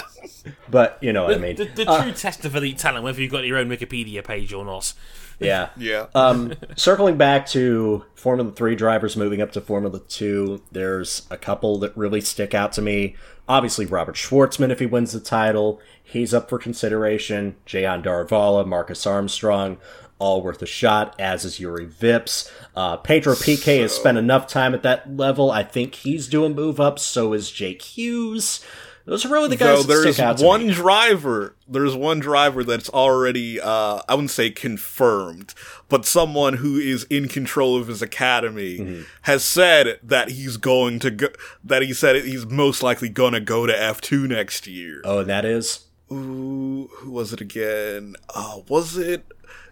but 0.70 0.96
you 1.02 1.12
know 1.12 1.24
what 1.24 1.34
I 1.34 1.38
mean. 1.38 1.56
The, 1.56 1.64
the 1.66 1.84
true 1.84 2.12
test 2.12 2.46
of 2.46 2.56
elite 2.56 2.78
talent, 2.78 3.04
whether 3.04 3.20
you've 3.20 3.30
got 3.30 3.44
your 3.44 3.58
own 3.58 3.68
Wikipedia 3.68 4.24
page 4.24 4.54
or 4.54 4.64
not. 4.64 4.94
Yeah. 5.38 5.68
yeah 5.76 6.06
Um, 6.14 6.54
circling 6.74 7.18
back 7.18 7.46
to 7.48 8.04
Formula 8.14 8.50
3 8.50 8.76
drivers 8.76 9.14
moving 9.14 9.42
up 9.42 9.52
to 9.52 9.60
Formula 9.60 10.00
2, 10.00 10.62
there's 10.72 11.26
a 11.30 11.36
couple 11.36 11.78
that 11.80 11.94
really 11.94 12.22
stick 12.22 12.54
out 12.54 12.72
to 12.72 12.82
me. 12.82 13.14
Obviously, 13.46 13.84
Robert 13.84 14.16
Shwartzman, 14.16 14.70
if 14.70 14.78
he 14.78 14.86
wins 14.86 15.12
the 15.12 15.20
title, 15.20 15.82
he's 16.02 16.32
up 16.32 16.48
for 16.48 16.58
consideration. 16.58 17.56
Jehan 17.66 18.02
Daruvala, 18.02 18.66
Marcus 18.66 19.06
Armstrong, 19.06 19.76
all 20.18 20.42
worth 20.42 20.60
a 20.62 20.66
shot, 20.66 21.14
as 21.18 21.44
is 21.44 21.58
Juri 21.58 21.86
Vips. 21.86 22.50
Uh, 22.74 22.96
Pedro 22.96 23.34
Piquet 23.36 23.78
has 23.80 23.92
spent 23.92 24.18
enough 24.18 24.46
time 24.46 24.74
at 24.74 24.82
that 24.82 25.16
level. 25.16 25.50
I 25.50 25.62
think 25.62 25.94
he's 25.94 26.28
doing 26.28 26.54
move 26.54 26.80
up, 26.80 26.98
so 26.98 27.32
is 27.32 27.50
Jake 27.50 27.82
Hughes. 27.82 28.64
Those 29.04 29.24
are 29.24 29.30
really 29.30 29.48
the 29.48 29.56
guys 29.56 29.78
so 29.78 29.82
that 29.84 29.88
there's 29.88 30.16
to 30.40 30.44
one 30.44 30.66
me. 30.66 30.72
driver 30.74 31.54
there's 31.66 31.96
one 31.96 32.18
driver 32.20 32.62
that's 32.62 32.90
already 32.90 33.58
uh 33.58 34.02
i 34.06 34.14
wouldn't 34.14 34.30
say 34.30 34.50
confirmed 34.50 35.54
but 35.88 36.04
someone 36.04 36.54
who 36.58 36.76
is 36.76 37.04
in 37.04 37.26
control 37.26 37.78
of 37.80 37.86
his 37.88 38.02
academy 38.02 38.76
Mm-hmm. 38.78 39.02
has 39.22 39.42
said 39.44 39.98
that 40.02 40.28
he's 40.32 40.58
going 40.58 40.98
to 40.98 41.10
go 41.10 41.28
that 41.64 41.80
he 41.80 41.94
said 41.94 42.22
he's 42.22 42.44
most 42.44 42.82
likely 42.82 43.08
gonna 43.08 43.40
go 43.40 43.66
to 43.66 43.72
f2 43.72 44.28
next 44.28 44.66
year 44.66 45.00
Oh, 45.06 45.20
and 45.20 45.30
that 45.30 45.46
is? 45.46 45.86
Ooh, 46.12 46.90
who 46.96 47.10
was 47.10 47.32
it 47.32 47.40
again 47.40 48.14
uh 48.34 48.58
was 48.68 48.98
it 48.98 49.24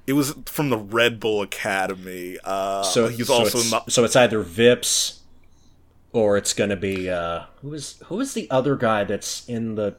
it 0.06 0.12
was 0.12 0.34
from 0.46 0.70
the 0.70 0.78
red 0.78 1.18
bull 1.18 1.42
academy 1.42 2.38
uh 2.44 2.82
So 2.82 3.08
he's 3.08 3.26
so 3.26 3.34
also 3.34 3.58
it's, 3.58 3.70
not 3.70 3.90
so 3.92 4.04
it's 4.04 4.16
either 4.16 4.42
Vips 4.42 5.20
or 6.16 6.38
it's 6.38 6.54
going 6.54 6.70
to 6.70 6.76
be 6.76 7.10
uh, 7.10 7.42
who 7.60 7.74
is 7.74 8.02
who 8.06 8.20
is 8.20 8.32
the 8.32 8.50
other 8.50 8.74
guy 8.74 9.04
that's 9.04 9.46
in 9.48 9.74
the? 9.74 9.96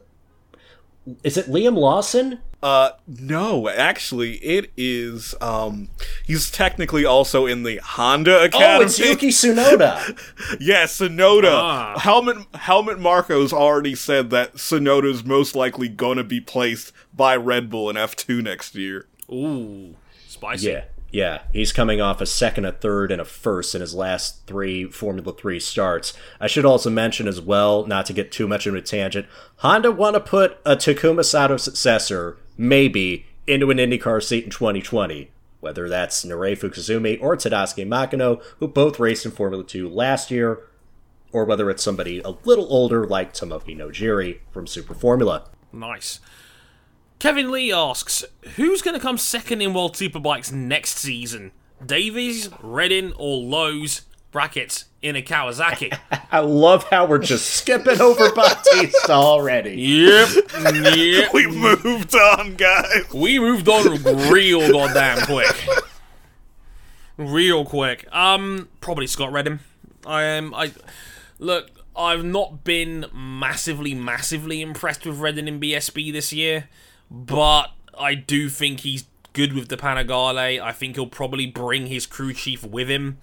Is 1.24 1.38
it 1.38 1.46
Liam 1.46 1.78
Lawson? 1.78 2.40
Uh, 2.62 2.90
no, 3.06 3.70
actually, 3.70 4.38
it 4.38 4.72
is. 4.76 5.36
Um, 5.40 5.90
he's 6.26 6.50
technically 6.50 7.06
also 7.06 7.46
in 7.46 7.62
the 7.62 7.78
Honda 7.78 8.46
Academy. 8.46 8.66
Oh, 8.66 8.82
it's 8.82 8.98
Yuki 9.08 9.30
Tsunoda. 9.30 10.18
Yes, 10.60 10.98
Tsunoda. 11.00 11.52
Ah. 11.52 12.00
Helmut 12.00 12.48
Helmut 12.56 12.98
Marko's 12.98 13.54
already 13.54 13.94
said 13.94 14.32
that 14.32 14.56
Tsunoda's 14.56 15.24
most 15.24 15.56
likely 15.56 15.88
going 15.88 16.18
to 16.18 16.24
be 16.24 16.42
placed 16.42 16.92
by 17.16 17.36
Red 17.36 17.70
Bull 17.70 17.92
in 17.92 17.96
F2 17.96 18.44
next 18.44 18.74
year. 18.74 19.06
Ooh, 19.32 19.96
spicy. 20.28 20.70
yeah, 20.70 20.84
yeah. 21.12 21.42
He's 21.52 21.72
coming 21.72 22.00
off 22.00 22.22
a 22.22 22.26
second, 22.26 22.66
a 22.66 22.72
third, 22.72 23.12
and 23.12 23.22
a 23.22 23.26
first 23.26 23.76
in 23.76 23.82
his 23.82 23.94
last 23.94 24.46
three 24.48 24.86
Formula 24.86 25.34
Three 25.34 25.60
starts. 25.60 26.14
I 26.40 26.48
should 26.48 26.66
also 26.66 26.90
mention 26.90 27.28
as 27.28 27.42
well, 27.42 27.86
not 27.86 28.06
to 28.08 28.14
get 28.14 28.32
too 28.32 28.48
much 28.48 28.66
into 28.68 28.80
a 28.80 28.82
tangent, 28.82 29.26
Honda 29.58 29.92
want 29.92 30.16
to 30.16 30.20
put 30.20 30.60
a 30.66 30.76
Takuma 30.76 31.26
Sato 31.26 31.58
successor, 31.58 32.38
maybe, 32.58 33.26
into 33.46 33.72
an 33.72 33.78
IndyCar 33.78 34.24
seat 34.24 34.46
in 34.46 34.50
2020. 34.50 35.32
Whether 35.60 35.90
that's 35.90 36.24
Nirei 36.24 36.58
Fukuzumi 36.58 37.18
or 37.22 37.36
Tadasuke 37.36 37.88
Makino, 37.88 38.42
who 38.60 38.68
both 38.68 39.00
raced 39.00 39.26
in 39.26 39.32
Formula 39.32 39.64
2 39.64 39.90
last 39.90 40.30
year, 40.30 40.62
or 41.32 41.46
whether 41.46 41.70
it's 41.70 41.84
somebody 41.84 42.22
a 42.22 42.30
little 42.30 42.68
older 42.72 43.06
like 43.06 43.34
Tomoki 43.34 43.76
Nojiri 43.76 44.40
from 44.52 44.68
Super 44.68 44.94
Formula. 44.94 45.50
Nice. 45.74 46.20
Kevin 47.20 47.52
Lee 47.52 47.72
asks, 47.72 48.24
who's 48.56 48.82
going 48.82 48.94
to 48.94 49.00
come 49.00 49.18
second 49.18 49.62
in 49.62 49.74
World 49.74 49.96
Superbikes 49.96 50.52
next 50.52 50.98
season? 50.98 51.52
Davies, 51.84 52.50
Redding, 52.62 53.14
or 53.18 53.38
Lowes? 53.38 54.02
Brackets 54.32 54.86
in 55.02 55.16
a 55.16 55.22
Kawasaki. 55.22 55.98
I 56.32 56.40
love 56.40 56.84
how 56.90 57.06
we're 57.06 57.18
just 57.18 57.50
skipping 57.50 58.00
over 58.02 58.32
Bautista 58.36 59.14
already. 59.14 59.82
yep, 59.82 60.30
yep. 60.74 61.34
We 61.34 61.48
moved 61.48 62.14
on, 62.14 62.56
guys. 62.56 63.12
We 63.14 63.40
moved 63.40 63.68
on 63.70 64.04
real 64.32 64.72
goddamn 64.72 65.26
quick. 65.26 65.56
Real 67.18 67.66
quick. 67.66 68.06
Um, 68.14 68.68
probably 68.82 69.08
Scott 69.08 69.32
Redding. 69.32 69.60
I 70.06 70.24
am. 70.24 70.54
I 70.54 70.72
look. 71.40 71.72
I've 71.96 72.24
not 72.24 72.64
been 72.64 73.08
massively, 73.12 73.96
massively 73.96 74.62
impressed 74.62 75.04
with 75.06 75.18
Redding 75.20 75.48
in 75.48 75.60
BSB 75.60 76.14
this 76.14 76.32
year, 76.32 76.70
but 77.10 77.72
I 77.98 78.16
do 78.16 78.50
think 78.50 78.82
he's 78.82 79.06
good 79.34 79.54
with 79.54 79.70
the 79.70 79.78
Panigale. 79.78 80.62
I 80.62 80.72
think 80.72 80.96
he'll 80.96 81.08
probably 81.08 81.46
bring 81.46 81.88
his 81.88 82.06
crew 82.06 82.34
chief 82.34 82.64
with 82.64 82.90
him 82.90 83.18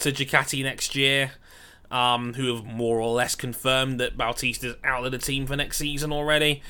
to 0.00 0.12
Ducati 0.12 0.62
next 0.62 0.94
year. 0.94 1.32
Um, 1.88 2.34
who 2.34 2.52
have 2.52 2.64
more 2.64 2.98
or 3.00 3.14
less 3.14 3.36
confirmed 3.36 4.00
that 4.00 4.18
Bautista's 4.18 4.74
out 4.82 5.06
of 5.06 5.12
the 5.12 5.18
team 5.18 5.46
for 5.46 5.54
next 5.54 5.76
season 5.76 6.12
already, 6.12 6.60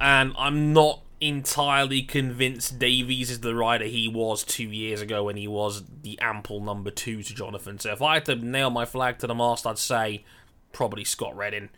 and 0.00 0.34
I'm 0.36 0.72
not 0.72 1.04
entirely 1.20 2.02
convinced 2.02 2.78
Davies 2.78 3.30
is 3.30 3.40
the 3.40 3.54
rider 3.54 3.84
he 3.84 4.08
was 4.08 4.42
two 4.42 4.64
years 4.64 5.00
ago 5.00 5.24
when 5.24 5.36
he 5.36 5.48
was 5.48 5.84
the 6.02 6.18
ample 6.20 6.60
number 6.60 6.90
two 6.90 7.22
to 7.22 7.34
Jonathan. 7.34 7.78
So 7.78 7.92
if 7.92 8.02
I 8.02 8.14
had 8.14 8.24
to 8.26 8.34
nail 8.34 8.68
my 8.68 8.84
flag 8.84 9.18
to 9.18 9.26
the 9.26 9.34
mast, 9.34 9.66
I'd 9.66 9.78
say 9.78 10.24
probably 10.72 11.04
Scott 11.04 11.36
Redding. 11.36 11.70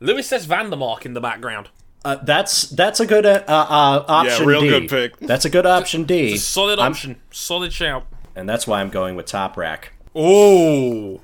Lewis 0.00 0.26
says 0.26 0.44
van 0.44 0.70
der 0.70 0.76
Mark 0.76 1.06
in 1.06 1.14
the 1.14 1.20
background. 1.20 1.68
Uh, 2.04 2.16
that's 2.16 2.62
that's 2.62 2.98
a 3.00 3.06
good 3.06 3.26
uh, 3.26 3.42
uh, 3.46 4.04
option 4.08 4.46
real 4.46 4.60
D. 4.62 4.68
good 4.68 4.88
pick. 4.88 5.18
That's 5.18 5.44
a 5.44 5.50
good 5.50 5.66
option 5.66 6.04
D. 6.04 6.36
Solid 6.36 6.78
I'm- 6.78 6.92
option. 6.92 7.20
Solid 7.30 7.72
shout. 7.72 8.06
and 8.34 8.48
that's 8.48 8.66
why 8.66 8.80
I'm 8.80 8.90
going 8.90 9.16
with 9.16 9.26
Toprak. 9.26 9.86
Oh. 10.14 11.20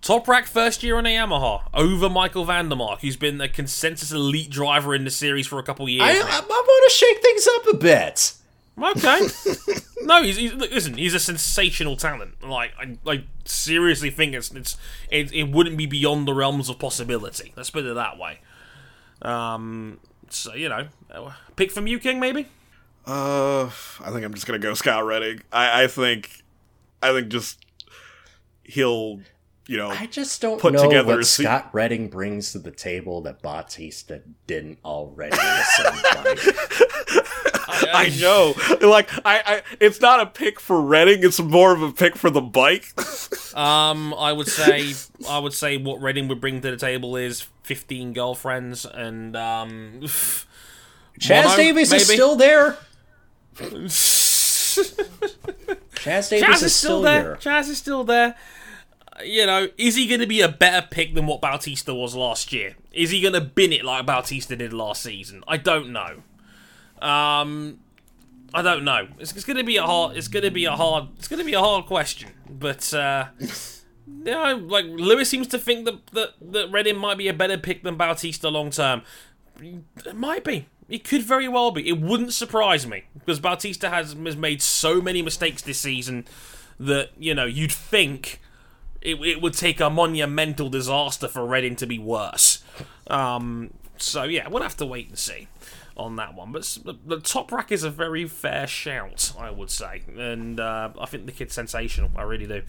Toprak 0.00 0.46
first 0.46 0.82
year 0.82 0.96
on 0.96 1.06
a 1.06 1.14
Yamaha 1.14 1.62
over 1.74 2.08
Michael 2.08 2.44
van 2.44 2.68
der 2.68 2.74
Mark, 2.76 3.00
who's 3.02 3.16
been 3.16 3.40
a 3.40 3.48
consensus 3.48 4.10
elite 4.10 4.50
driver 4.50 4.94
in 4.94 5.04
the 5.04 5.10
series 5.10 5.46
for 5.46 5.58
a 5.58 5.62
couple 5.62 5.88
years. 5.88 6.02
I. 6.02 6.12
I, 6.12 6.38
I 6.38 6.40
want 6.40 6.90
to 6.90 6.96
shake 6.96 7.22
things 7.22 7.46
up 7.56 7.66
a 7.74 7.76
bit. 7.76 8.34
Okay. 8.82 9.20
no, 10.02 10.22
he's, 10.22 10.36
he's 10.38 10.54
listen. 10.54 10.96
He's 10.96 11.14
a 11.14 11.20
sensational 11.20 11.96
talent. 11.96 12.42
Like 12.42 12.72
I, 12.80 12.96
I 13.10 13.24
seriously 13.44 14.10
think 14.10 14.34
it's 14.34 14.50
it's 14.52 14.76
it, 15.10 15.32
it 15.32 15.50
wouldn't 15.50 15.76
be 15.76 15.86
beyond 15.86 16.26
the 16.26 16.32
realms 16.34 16.68
of 16.68 16.78
possibility. 16.78 17.52
Let's 17.56 17.70
put 17.70 17.84
it 17.84 17.94
that 17.94 18.18
way. 18.18 18.40
Um. 19.20 19.98
So 20.34 20.54
you 20.54 20.68
know, 20.68 20.88
uh, 21.10 21.32
pick 21.56 21.70
from 21.70 21.86
you, 21.86 21.98
King, 21.98 22.20
maybe. 22.20 22.46
Uh, 23.06 23.64
I 23.64 24.10
think 24.10 24.24
I'm 24.24 24.34
just 24.34 24.46
gonna 24.46 24.58
go 24.58 24.74
Scott 24.74 25.04
Redding. 25.04 25.40
I, 25.52 25.84
I 25.84 25.86
think, 25.86 26.42
I 27.02 27.12
think 27.12 27.28
just 27.28 27.64
he'll, 28.62 29.20
you 29.66 29.76
know, 29.76 29.90
I 29.90 30.06
just 30.06 30.40
don't 30.40 30.60
Put 30.60 30.74
know 30.74 30.82
together 30.82 31.16
what 31.16 31.26
se- 31.26 31.44
Scott 31.44 31.70
Redding 31.72 32.08
brings 32.08 32.52
to 32.52 32.58
the 32.58 32.70
table 32.70 33.20
that 33.22 33.42
Bautista 33.42 34.22
didn't 34.46 34.78
already. 34.84 35.36
Listen, 37.68 37.88
I 37.92 38.08
know, 38.20 38.54
like 38.88 39.10
I, 39.24 39.42
I, 39.44 39.62
it's 39.80 40.00
not 40.00 40.20
a 40.20 40.26
pick 40.26 40.58
for 40.60 40.80
Redding. 40.80 41.22
It's 41.22 41.40
more 41.40 41.72
of 41.74 41.82
a 41.82 41.92
pick 41.92 42.16
for 42.16 42.30
the 42.30 42.40
bike. 42.40 42.92
Um, 43.54 44.14
I 44.14 44.32
would 44.32 44.46
say 44.48 44.94
I 45.28 45.38
would 45.38 45.52
say 45.52 45.76
what 45.76 46.00
Redding 46.00 46.26
would 46.28 46.40
bring 46.40 46.62
to 46.62 46.70
the 46.70 46.76
table 46.78 47.16
is 47.16 47.46
fifteen 47.62 48.14
girlfriends 48.14 48.86
and 48.86 49.36
um. 49.36 50.00
Chaz 51.20 51.44
Mono, 51.44 51.56
Davies 51.58 51.92
is 51.92 52.08
still 52.08 52.34
there. 52.36 52.78
Chaz 55.94 56.30
Davies 56.30 56.48
Chaz 56.48 56.54
is, 56.54 56.62
is 56.62 56.74
still 56.74 57.02
there. 57.02 57.36
Chaz 57.36 57.68
is 57.68 57.78
still 57.78 58.04
there. 58.04 58.34
Uh, 59.18 59.22
You 59.22 59.46
know, 59.46 59.68
is 59.76 59.96
he 59.96 60.06
going 60.06 60.20
to 60.20 60.26
be 60.26 60.40
a 60.40 60.48
better 60.48 60.86
pick 60.90 61.14
than 61.14 61.26
what 61.26 61.40
Bautista 61.40 61.94
was 61.94 62.14
last 62.14 62.52
year? 62.52 62.76
Is 62.92 63.10
he 63.10 63.20
going 63.20 63.34
to 63.34 63.40
bin 63.40 63.72
it 63.72 63.84
like 63.84 64.06
Bautista 64.06 64.56
did 64.56 64.72
last 64.72 65.02
season? 65.02 65.44
I 65.46 65.58
don't 65.58 65.92
know. 65.92 66.22
Um, 67.02 67.80
I 68.54 68.62
don't 68.62 68.84
know. 68.84 69.08
It's, 69.18 69.34
it's 69.34 69.44
going 69.44 69.56
to 69.56 69.64
be 69.64 69.76
a 69.76 69.82
hard. 69.82 70.16
It's 70.16 70.28
going 70.28 70.44
to 70.44 70.50
be 70.50 70.64
a 70.64 70.76
hard. 70.76 71.08
It's 71.18 71.28
going 71.28 71.38
to 71.38 71.44
be 71.44 71.54
a 71.54 71.60
hard 71.60 71.86
question. 71.86 72.30
But 72.48 72.92
uh, 72.94 73.26
you 73.40 74.24
know, 74.24 74.56
like 74.56 74.86
Lewis 74.86 75.28
seems 75.28 75.48
to 75.48 75.58
think 75.58 75.84
that 75.86 76.06
that 76.08 76.34
that 76.52 76.70
Redding 76.70 76.96
might 76.96 77.18
be 77.18 77.28
a 77.28 77.34
better 77.34 77.58
pick 77.58 77.82
than 77.82 77.96
Bautista 77.96 78.48
long 78.48 78.70
term. 78.70 79.02
It 79.60 80.16
might 80.16 80.44
be. 80.44 80.66
It 80.88 81.04
could 81.04 81.22
very 81.22 81.48
well 81.48 81.70
be. 81.70 81.88
It 81.88 82.00
wouldn't 82.00 82.32
surprise 82.32 82.86
me 82.86 83.04
because 83.14 83.40
Bautista 83.40 83.88
has 83.88 84.12
has 84.12 84.36
made 84.36 84.62
so 84.62 85.00
many 85.00 85.22
mistakes 85.22 85.62
this 85.62 85.78
season 85.78 86.26
that 86.78 87.10
you 87.18 87.34
know 87.34 87.46
you'd 87.46 87.72
think 87.72 88.40
it, 89.00 89.16
it 89.16 89.40
would 89.40 89.54
take 89.54 89.80
a 89.80 89.90
monumental 89.90 90.68
disaster 90.68 91.26
for 91.26 91.46
Redding 91.46 91.76
to 91.76 91.86
be 91.86 91.98
worse. 91.98 92.62
Um, 93.08 93.72
so 93.96 94.24
yeah, 94.24 94.48
we'll 94.48 94.62
have 94.62 94.76
to 94.76 94.86
wait 94.86 95.08
and 95.08 95.18
see 95.18 95.48
on 95.96 96.16
that 96.16 96.34
one. 96.34 96.52
But 96.52 96.62
the, 96.84 96.94
the 97.04 97.16
Toprak 97.18 97.70
is 97.70 97.84
a 97.84 97.90
very 97.90 98.26
fair 98.26 98.66
shout, 98.66 99.32
I 99.38 99.50
would 99.50 99.70
say, 99.70 100.02
and 100.16 100.58
uh, 100.60 100.90
I 101.00 101.06
think 101.06 101.26
the 101.26 101.32
kid's 101.32 101.54
sensational. 101.54 102.10
I 102.16 102.22
really 102.22 102.46
do. 102.46 102.62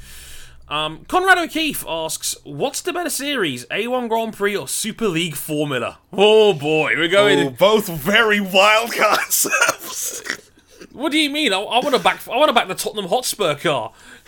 Um, 0.70 1.04
Conrad 1.06 1.38
O'Keefe 1.38 1.86
asks, 1.88 2.36
"What's 2.44 2.82
the 2.82 2.94
better 2.94 3.10
series, 3.10 3.66
A1 3.66 4.08
Grand 4.08 4.34
Prix 4.34 4.56
or 4.56 4.68
Super 4.68 5.08
League 5.10 5.36
Formula?" 5.36 6.00
Oh 6.14 6.54
boy, 6.54 6.94
we're 6.96 7.10
going. 7.10 7.40
Oh, 7.40 7.50
both 7.50 7.88
very 7.90 8.40
wild 8.40 8.94
concepts. 8.94 10.22
What 10.92 11.12
do 11.12 11.18
you 11.18 11.32
mean? 11.32 11.54
I, 11.54 11.58
I 11.58 11.80
want 11.80 11.96
to 11.96 12.00
back. 12.00 12.28
I 12.28 12.38
want 12.38 12.50
to 12.50 12.54
back 12.54 12.68
the 12.68 12.76
Tottenham 12.76 13.08
Hotspur 13.08 13.56
car. 13.56 13.94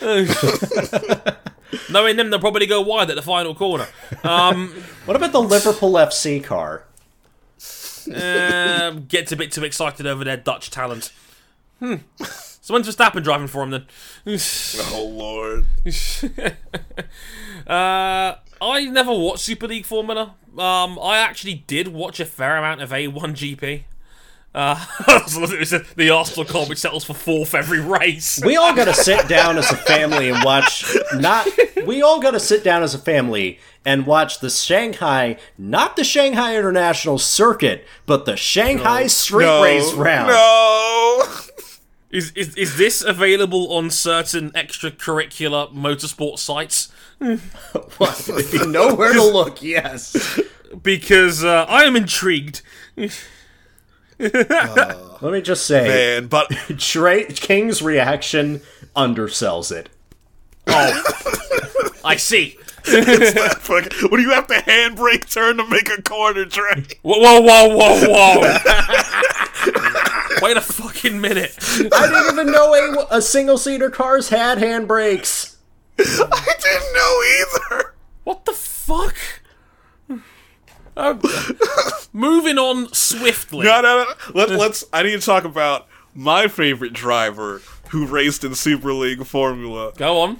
Knowing 1.90 2.16
them, 2.16 2.30
they'll 2.30 2.40
probably 2.40 2.66
go 2.66 2.80
wide 2.80 3.08
at 3.08 3.14
the 3.14 3.22
final 3.22 3.54
corner. 3.54 3.86
Um, 4.24 4.70
What 5.04 5.16
about 5.16 5.30
the 5.30 5.40
Liverpool 5.40 5.92
FC 5.92 6.42
car? 6.42 6.85
Um, 8.08 9.06
gets 9.06 9.32
a 9.32 9.36
bit 9.36 9.52
too 9.52 9.64
excited 9.64 10.06
over 10.06 10.24
their 10.24 10.36
Dutch 10.36 10.70
talent. 10.70 11.12
Hmm. 11.78 11.96
So 12.18 12.74
when's 12.74 12.88
Verstappen 12.88 13.22
driving 13.22 13.46
for 13.46 13.62
him 13.62 13.70
then? 13.70 13.86
oh 14.26 15.06
lord. 15.12 15.66
Uh, 17.66 18.36
I 18.62 18.84
never 18.84 19.12
watched 19.12 19.40
Super 19.42 19.66
League 19.66 19.86
Formula. 19.86 20.34
Um, 20.56 21.00
I 21.00 21.18
actually 21.18 21.64
did 21.66 21.88
watch 21.88 22.20
a 22.20 22.24
fair 22.24 22.56
amount 22.56 22.80
of 22.80 22.90
A1 22.90 23.12
GP. 23.12 23.82
Uh, 24.56 24.74
said 25.64 25.84
the 25.96 26.08
Arsenal 26.08 26.46
car 26.46 26.64
which 26.64 26.78
settles 26.78 27.04
for 27.04 27.12
fourth 27.12 27.54
every 27.54 27.78
race. 27.78 28.40
We 28.42 28.56
all 28.56 28.74
got 28.74 28.86
to 28.86 28.94
sit 28.94 29.28
down 29.28 29.58
as 29.58 29.70
a 29.70 29.76
family 29.76 30.30
and 30.30 30.42
watch. 30.42 30.96
Not 31.14 31.46
we 31.86 32.00
all 32.00 32.20
got 32.20 32.30
to 32.30 32.40
sit 32.40 32.64
down 32.64 32.82
as 32.82 32.94
a 32.94 32.98
family 32.98 33.58
and 33.84 34.06
watch 34.06 34.40
the 34.40 34.48
Shanghai, 34.48 35.36
not 35.58 35.96
the 35.96 36.04
Shanghai 36.04 36.56
International 36.56 37.18
Circuit, 37.18 37.86
but 38.06 38.24
the 38.24 38.34
Shanghai 38.34 39.08
Street 39.08 39.44
No, 39.44 39.62
Race 39.62 39.92
round. 39.92 40.28
No. 40.28 41.24
Is, 42.08 42.30
is 42.36 42.54
is 42.54 42.78
this 42.78 43.02
available 43.02 43.72
on 43.72 43.90
certain 43.90 44.52
extracurricular 44.52 45.74
motorsport 45.74 46.38
sites? 46.38 46.90
if 47.20 48.54
you 48.54 48.66
know 48.66 48.94
where 48.94 49.12
to 49.12 49.22
look, 49.22 49.60
yes. 49.60 50.40
Because 50.82 51.44
uh, 51.44 51.66
I 51.68 51.82
am 51.82 51.96
intrigued. 51.96 52.62
Let 54.18 55.22
me 55.32 55.40
just 55.42 55.66
say, 55.66 55.86
Man, 55.86 56.26
but 56.28 56.50
Tra- 56.78 57.24
King's 57.24 57.82
reaction 57.82 58.60
undersells 58.94 59.70
it. 59.72 59.88
Oh, 60.66 61.98
I 62.04 62.16
see. 62.16 62.58
fuck, 62.82 63.92
what 64.02 64.16
do 64.16 64.22
you 64.22 64.30
have 64.30 64.46
to 64.46 64.54
handbrake 64.54 65.30
turn 65.32 65.56
to 65.56 65.66
make 65.66 65.90
a 65.90 66.00
corner 66.02 66.44
Trey? 66.44 66.84
Whoa, 67.02 67.18
whoa, 67.18 67.40
whoa, 67.40 67.76
whoa, 67.76 68.08
whoa! 68.08 68.58
Wait 70.42 70.56
a 70.56 70.60
fucking 70.60 71.20
minute. 71.20 71.56
I 71.92 72.06
didn't 72.06 72.32
even 72.32 72.52
know 72.52 72.74
a, 72.74 73.16
a 73.16 73.22
single 73.22 73.58
seater 73.58 73.90
cars 73.90 74.28
had 74.28 74.58
handbrakes. 74.58 75.56
I 75.98 76.54
didn't 76.60 76.94
know 76.94 77.22
either. 77.80 77.94
What 78.24 78.44
the 78.44 78.52
fuck? 78.52 79.16
Moving 82.12 82.58
on 82.58 82.92
swiftly. 82.94 83.64
No, 83.66 83.80
no, 83.80 84.04
no. 84.04 84.14
Let, 84.34 84.50
let's. 84.58 84.84
I 84.92 85.02
need 85.02 85.20
to 85.20 85.24
talk 85.26 85.44
about 85.44 85.86
my 86.14 86.48
favorite 86.48 86.92
driver 86.94 87.60
who 87.90 88.06
raced 88.06 88.42
in 88.44 88.54
Super 88.54 88.92
League 88.92 89.24
Formula 89.26 89.92
Go 89.96 90.18
on. 90.20 90.38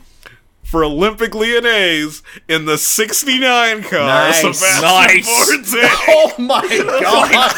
for 0.65 0.81
Olympique 0.81 1.35
Lyonnais 1.35 2.23
in 2.49 2.65
the 2.65 2.79
'69 2.79 3.83
car. 3.83 4.07
Nice. 4.07 4.41
Sebastian 4.41 4.83
Nice. 4.83 5.29
Bourdais. 5.51 5.91
Oh 6.09 6.35
my 6.39 6.67
god! 7.03 7.53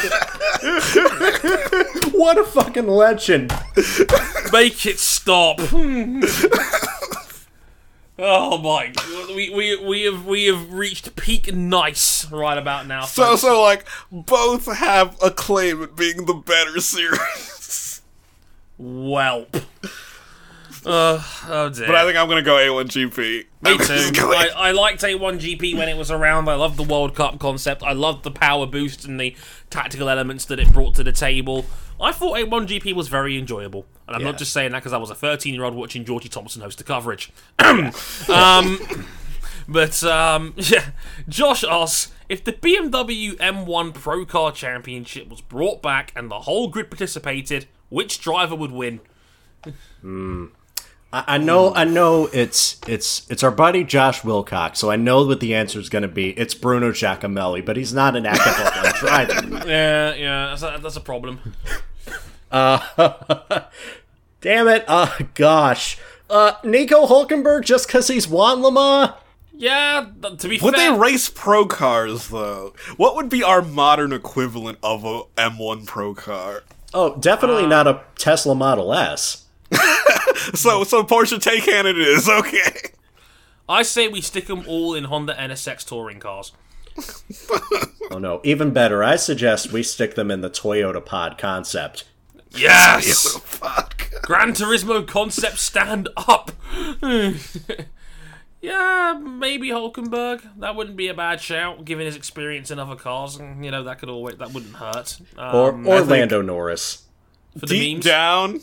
what 2.13 2.37
a 2.37 2.43
fucking 2.43 2.87
legend! 2.87 3.53
Make 4.51 4.85
it 4.85 4.99
stop. 4.99 5.59
Oh 8.19 8.57
my! 8.57 8.93
We 9.35 9.49
we 9.49 9.75
we 9.77 10.03
have 10.03 10.25
we 10.25 10.45
have 10.45 10.73
reached 10.73 11.15
peak 11.15 11.53
nice 11.53 12.29
right 12.31 12.57
about 12.57 12.87
now. 12.87 13.05
So, 13.05 13.23
folks. 13.23 13.41
so 13.41 13.61
like 13.61 13.85
both 14.11 14.65
have 14.65 15.17
a 15.23 15.31
claim 15.31 15.83
at 15.83 15.95
being 15.95 16.25
the 16.25 16.33
better 16.33 16.79
series. 16.79 18.01
Whelp. 18.77 19.57
Uh, 20.85 21.21
oh 21.47 21.69
dear. 21.69 21.87
But 21.87 21.95
I 21.95 22.05
think 22.05 22.17
I'm 22.17 22.29
gonna 22.29 22.41
go 22.41 22.55
A1GP. 22.55 23.45
Me 23.61 23.77
too. 23.77 24.31
I, 24.33 24.49
I 24.55 24.71
liked 24.71 25.01
A1GP 25.01 25.77
when 25.77 25.89
it 25.89 25.97
was 25.97 26.09
around. 26.09 26.47
I 26.47 26.55
loved 26.55 26.77
the 26.77 26.83
World 26.83 27.15
Cup 27.15 27.39
concept. 27.39 27.83
I 27.83 27.91
loved 27.91 28.23
the 28.23 28.31
power 28.31 28.65
boost 28.65 29.03
and 29.05 29.19
the 29.19 29.35
tactical 29.69 30.07
elements 30.07 30.45
that 30.45 30.59
it 30.59 30.71
brought 30.71 30.95
to 30.95 31.03
the 31.03 31.11
table. 31.11 31.65
I 32.01 32.11
thought 32.11 32.37
A1GP 32.37 32.93
was 32.93 33.07
very 33.07 33.37
enjoyable. 33.37 33.85
And 34.07 34.15
I'm 34.15 34.21
Yeah. 34.21 34.31
not 34.31 34.37
just 34.39 34.53
saying 34.53 34.71
that 34.71 34.79
because 34.79 34.93
I 34.93 34.97
was 34.97 35.09
a 35.09 35.15
13 35.15 35.53
year 35.53 35.63
old 35.65 35.73
watching 35.75 36.05
Georgie 36.05 36.29
Thompson 36.29 36.61
host 36.61 36.77
the 36.77 36.83
coverage. 36.83 37.31
um, 37.59 37.91
but, 39.67 40.03
um, 40.03 40.53
yeah. 40.57 40.91
Josh 41.27 41.63
asks 41.63 42.11
if 42.29 42.43
the 42.43 42.53
BMW 42.53 43.35
M1 43.37 43.93
Pro 43.93 44.25
Car 44.25 44.51
Championship 44.51 45.29
was 45.29 45.41
brought 45.41 45.81
back 45.81 46.11
and 46.15 46.29
the 46.31 46.41
whole 46.41 46.67
grid 46.67 46.89
participated, 46.89 47.67
which 47.89 48.19
driver 48.21 48.55
would 48.55 48.71
win? 48.71 48.99
I, 51.11 51.23
I 51.27 51.37
know, 51.39 51.73
I 51.73 51.85
know. 51.85 52.29
It's 52.31 52.79
it's 52.87 53.29
it's 53.31 53.41
our 53.43 53.49
buddy 53.51 53.83
Josh 53.83 54.23
Wilcox, 54.23 54.77
so 54.79 54.91
I 54.91 54.95
know 54.95 55.25
what 55.25 55.39
the 55.39 55.55
answer 55.55 55.79
is 55.79 55.89
going 55.89 56.03
to 56.03 56.07
be. 56.07 56.29
It's 56.31 56.53
Bruno 56.53 56.91
Giacomelli, 56.91 57.65
but 57.65 57.77
he's 57.77 57.93
not 57.93 58.15
an 58.15 58.25
active 58.27 58.53
F1 58.53 58.99
driver. 58.99 59.67
Yeah, 59.67 60.13
yeah, 60.13 60.45
that's 60.55 60.61
a, 60.61 60.79
that's 60.81 60.95
a 60.97 61.01
problem. 61.01 61.39
Damn 64.41 64.67
it! 64.67 64.85
Uh, 64.87 65.09
gosh. 65.35 65.97
Uh, 66.29 66.53
Nico 66.63 67.05
Hulkenberg 67.07 67.63
just 67.65 67.87
because 67.87 68.07
he's 68.07 68.27
won 68.27 68.61
Le 68.61 68.71
Mans? 68.71 69.13
Yeah, 69.53 70.05
th- 70.21 70.37
to 70.39 70.47
be 70.47 70.57
Would 70.61 70.75
fair, 70.75 70.91
they 70.93 70.97
race 70.97 71.27
pro 71.29 71.65
cars 71.65 72.29
though? 72.29 72.73
What 72.97 73.15
would 73.15 73.29
be 73.29 73.43
our 73.43 73.61
modern 73.61 74.13
equivalent 74.13 74.77
of 74.81 75.03
a 75.03 75.23
M1 75.37 75.85
pro 75.85 76.13
car? 76.13 76.63
Oh, 76.93 77.15
definitely 77.17 77.67
not 77.67 77.85
a 77.87 78.01
Tesla 78.15 78.55
Model 78.55 78.93
S. 78.93 79.45
So, 80.53 80.85
so 80.85 81.03
Porsche 81.03 81.37
Taycan 81.37 81.83
it 81.85 81.97
is. 81.99 82.29
Okay. 82.29 82.91
I 83.67 83.83
say 83.83 84.07
we 84.07 84.21
stick 84.21 84.47
them 84.47 84.63
all 84.67 84.95
in 84.95 85.03
Honda 85.03 85.35
NSX 85.35 85.85
touring 85.85 86.19
cars. 86.19 86.53
Oh 88.11 88.17
no, 88.17 88.41
even 88.43 88.71
better. 88.71 89.03
I 89.03 89.17
suggest 89.17 89.71
we 89.71 89.83
stick 89.83 90.15
them 90.15 90.31
in 90.31 90.41
the 90.41 90.49
Toyota 90.49 91.05
Pod 91.05 91.37
concept. 91.37 92.05
Yes, 92.51 93.37
Fuck. 93.37 94.09
Gran 94.23 94.53
Turismo 94.53 95.05
concept 95.07 95.59
stand 95.59 96.09
up. 96.17 96.51
yeah, 98.61 99.17
maybe 99.21 99.69
Hulkenberg. 99.69 100.41
That 100.59 100.75
wouldn't 100.75 100.97
be 100.97 101.07
a 101.07 101.13
bad 101.13 101.41
shout, 101.41 101.85
given 101.85 102.05
his 102.05 102.15
experience 102.15 102.71
in 102.71 102.79
other 102.79 102.95
cars, 102.95 103.37
and 103.37 103.63
you 103.63 103.71
know 103.71 103.83
that 103.83 103.99
could 103.99 104.09
always 104.09 104.37
that 104.37 104.51
wouldn't 104.53 104.75
hurt. 104.75 105.19
Um, 105.37 105.55
Or 105.55 105.71
think- 105.71 105.87
Or 105.87 106.01
Lando 106.01 106.41
Norris. 106.41 107.03
for 107.57 107.65
the 107.65 107.79
Deep 107.79 107.93
memes. 107.97 108.05
down, 108.05 108.61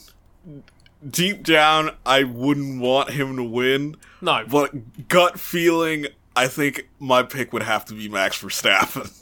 deep 1.08 1.42
down, 1.42 1.90
I 2.04 2.24
wouldn't 2.24 2.80
want 2.80 3.10
him 3.10 3.36
to 3.36 3.42
win. 3.42 3.96
no, 4.20 4.44
But 4.48 5.08
gut 5.08 5.40
feeling, 5.40 6.06
I 6.34 6.48
think 6.48 6.88
my 6.98 7.22
pick 7.22 7.52
would 7.52 7.62
have 7.62 7.84
to 7.86 7.94
be 7.94 8.08
Max 8.08 8.42
Verstappen. 8.42 9.12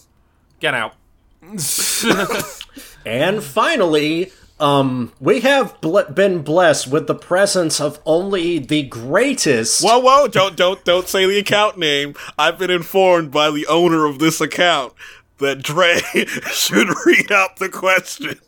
get 0.61 0.75
out. 0.75 0.95
And 3.07 3.43
finally, 3.43 4.33
um, 4.65 5.13
we 5.21 5.41
have 5.41 5.81
ble- 5.81 6.05
been 6.05 6.43
blessed 6.43 6.87
with 6.87 7.07
the 7.07 7.15
presence 7.15 7.81
of 7.81 8.01
only 8.07 8.59
the 8.59 8.83
greatest. 8.83 9.85
Whoa, 9.85 9.99
whoa! 9.99 10.27
Don't, 10.27 10.57
don't, 10.57 10.83
don't 10.85 11.07
say 11.09 11.27
the 11.27 11.39
account 11.39 11.79
name. 11.79 12.15
I've 12.39 12.59
been 12.59 12.71
informed 12.71 13.31
by 13.31 13.51
the 13.51 13.67
owner 13.67 14.07
of 14.07 14.19
this 14.19 14.41
account 14.41 14.95
that 15.39 15.63
Dre 15.63 16.01
should 16.51 16.89
read 17.05 17.31
out 17.31 17.57
the 17.57 17.69
question. 17.69 18.41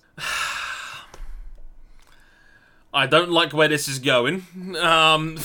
I 2.95 3.07
don't 3.07 3.31
like 3.31 3.53
where 3.53 3.69
this 3.69 3.89
is 3.89 3.99
going. 3.99 4.47
Um, 4.77 5.39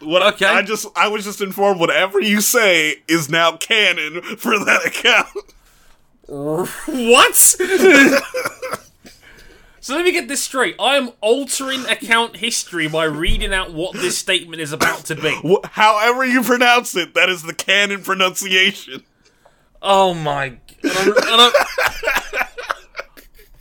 What? 0.00 0.22
Okay. 0.34 0.46
I 0.46 0.62
just, 0.62 0.86
I 0.96 1.08
was 1.08 1.24
just 1.24 1.40
informed. 1.40 1.78
Whatever 1.80 2.20
you 2.20 2.40
say 2.40 3.02
is 3.06 3.28
now 3.28 3.56
canon 3.56 4.22
for 4.36 4.58
that 4.58 4.86
account. 4.86 5.28
what? 6.26 7.56
so 9.82 9.94
let 9.94 10.04
me 10.06 10.12
get 10.12 10.28
this 10.28 10.42
straight. 10.42 10.74
I 10.80 10.96
am 10.96 11.10
altering 11.20 11.84
account 11.86 12.36
history 12.36 12.88
by 12.88 13.04
reading 13.04 13.52
out 13.52 13.72
what 13.74 13.92
this 13.92 14.16
statement 14.16 14.62
is 14.62 14.72
about 14.72 15.04
to 15.06 15.14
be. 15.14 15.38
However 15.72 16.24
you 16.24 16.42
pronounce 16.42 16.96
it, 16.96 17.12
that 17.12 17.28
is 17.28 17.42
the 17.42 17.52
canon 17.52 18.02
pronunciation. 18.02 19.02
Oh 19.82 20.14
my! 20.14 20.44
I 20.84 21.04
don't- 21.04 21.24
I 21.24 21.36
don't- 21.36 22.46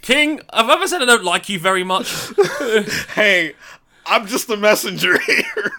King, 0.02 0.42
I've 0.52 0.70
ever 0.70 0.88
said 0.88 1.02
I 1.02 1.06
don't 1.06 1.24
like 1.26 1.50
you 1.50 1.60
very 1.60 1.84
much. 1.84 2.08
Hey, 3.16 3.54
I'm 4.06 4.26
just 4.28 4.48
the 4.48 4.58
messenger 4.58 5.20
here. 5.20 5.72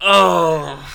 Oh. 0.00 0.90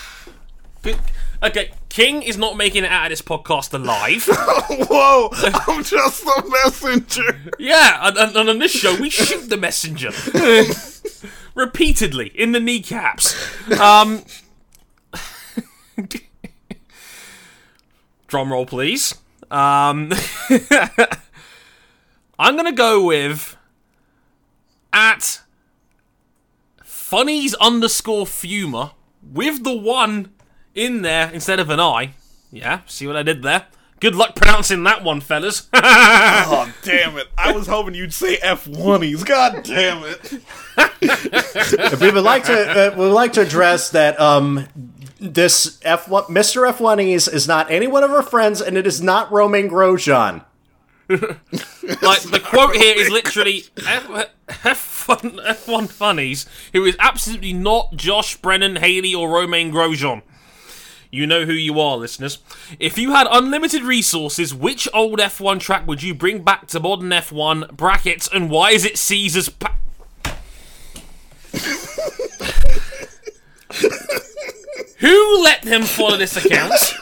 Okay, 1.44 1.72
King 1.96 2.24
is 2.24 2.38
not 2.38 2.58
making 2.58 2.84
it 2.84 2.92
out 2.92 3.06
of 3.06 3.10
this 3.12 3.22
podcast 3.22 3.74
alive. 3.74 4.26
Whoa, 4.90 5.30
I'm 5.32 5.82
just 5.82 6.26
the 6.26 6.60
messenger. 6.66 7.40
Yeah, 7.58 8.10
and, 8.10 8.18
and, 8.18 8.36
and 8.36 8.50
on 8.50 8.60
this 8.60 8.74
show 8.74 9.00
we 9.00 9.10
shoot 9.10 9.50
the 9.50 9.56
messenger 9.56 10.12
repeatedly 11.56 12.34
in 12.36 12.52
the 12.52 12.60
kneecaps. 12.60 13.34
Um, 13.80 14.26
drum 18.28 18.52
roll, 18.52 18.66
please. 18.66 19.16
Um, 19.50 20.12
I'm 22.38 22.58
gonna 22.58 22.74
go 22.74 23.06
with 23.06 23.56
at 24.92 25.40
funnies 26.84 27.54
underscore 27.54 28.26
fumer 28.26 28.92
with 29.24 29.64
the 29.64 29.78
one 29.78 30.35
in 30.76 31.02
there 31.02 31.32
instead 31.32 31.60
of 31.60 31.70
an 31.70 31.80
I. 31.80 32.12
Yeah, 32.52 32.82
see 32.86 33.08
what 33.08 33.16
I 33.16 33.24
did 33.24 33.42
there? 33.42 33.66
Good 34.00 34.14
luck 34.14 34.36
pronouncing 34.36 34.84
that 34.84 35.04
one, 35.04 35.22
fellas. 35.22 35.68
Oh 35.74 36.72
damn 36.84 37.18
it! 37.18 37.28
I 37.38 37.54
was 37.54 37.68
hoping 37.68 37.96
you'd 37.96 38.14
say 38.14 38.38
F1ies. 38.38 39.26
God 39.26 39.64
damn 39.64 40.04
it! 40.04 40.42
If 41.02 42.02
we 42.02 42.12
would 42.12 42.24
like 42.24 42.44
to 42.46 42.54
uh, 42.54 42.96
we 42.96 43.06
would 43.06 43.14
like 43.14 43.34
to 43.34 43.42
address 43.42 43.90
that 43.92 44.20
um 44.20 44.68
this 45.20 45.80
F1 45.80 46.28
Mr. 46.28 46.72
F1 46.72 47.30
is 47.32 47.48
not 47.48 47.72
any 47.72 47.88
one 47.88 48.04
of 48.04 48.12
our 48.12 48.22
friends 48.22 48.62
and 48.62 48.78
it 48.78 48.86
is 48.86 49.02
not 49.02 49.32
Romain 49.32 49.70
Grosjean. 49.70 50.44
like 51.10 52.22
the 52.24 52.42
quote 52.44 52.76
here 52.76 52.96
is 52.98 53.10
literally 53.10 53.64
F- 53.78 54.30
F1, 54.48 55.46
F1 55.46 55.90
funnies, 55.90 56.48
who 56.74 56.84
is 56.84 56.96
absolutely 57.00 57.54
not 57.54 57.96
Josh 57.96 58.38
Brennan, 58.38 58.78
Haley, 58.78 59.14
or 59.14 59.30
Romain 59.30 59.72
Grosjean. 59.72 60.24
You 61.16 61.26
know 61.26 61.46
who 61.46 61.54
you 61.54 61.80
are, 61.80 61.96
listeners. 61.96 62.40
If 62.78 62.98
you 62.98 63.12
had 63.12 63.26
unlimited 63.32 63.84
resources, 63.84 64.54
which 64.54 64.86
old 64.94 65.20
F1 65.20 65.62
track 65.62 65.88
would 65.88 66.04
you 66.04 66.14
bring 66.14 66.44
back 66.44 66.68
to 66.68 66.80
modern 66.82 67.10
F1 67.10 67.72
brackets, 67.72 68.28
and 68.34 68.50
why 68.50 68.72
is 68.72 68.84
it 68.84 68.98
Caesar's? 68.98 69.48
Pa- 69.48 69.78
who 75.00 75.42
let 75.42 75.62
them 75.62 75.84
follow 75.84 76.18
this 76.18 76.36
account? 76.36 76.74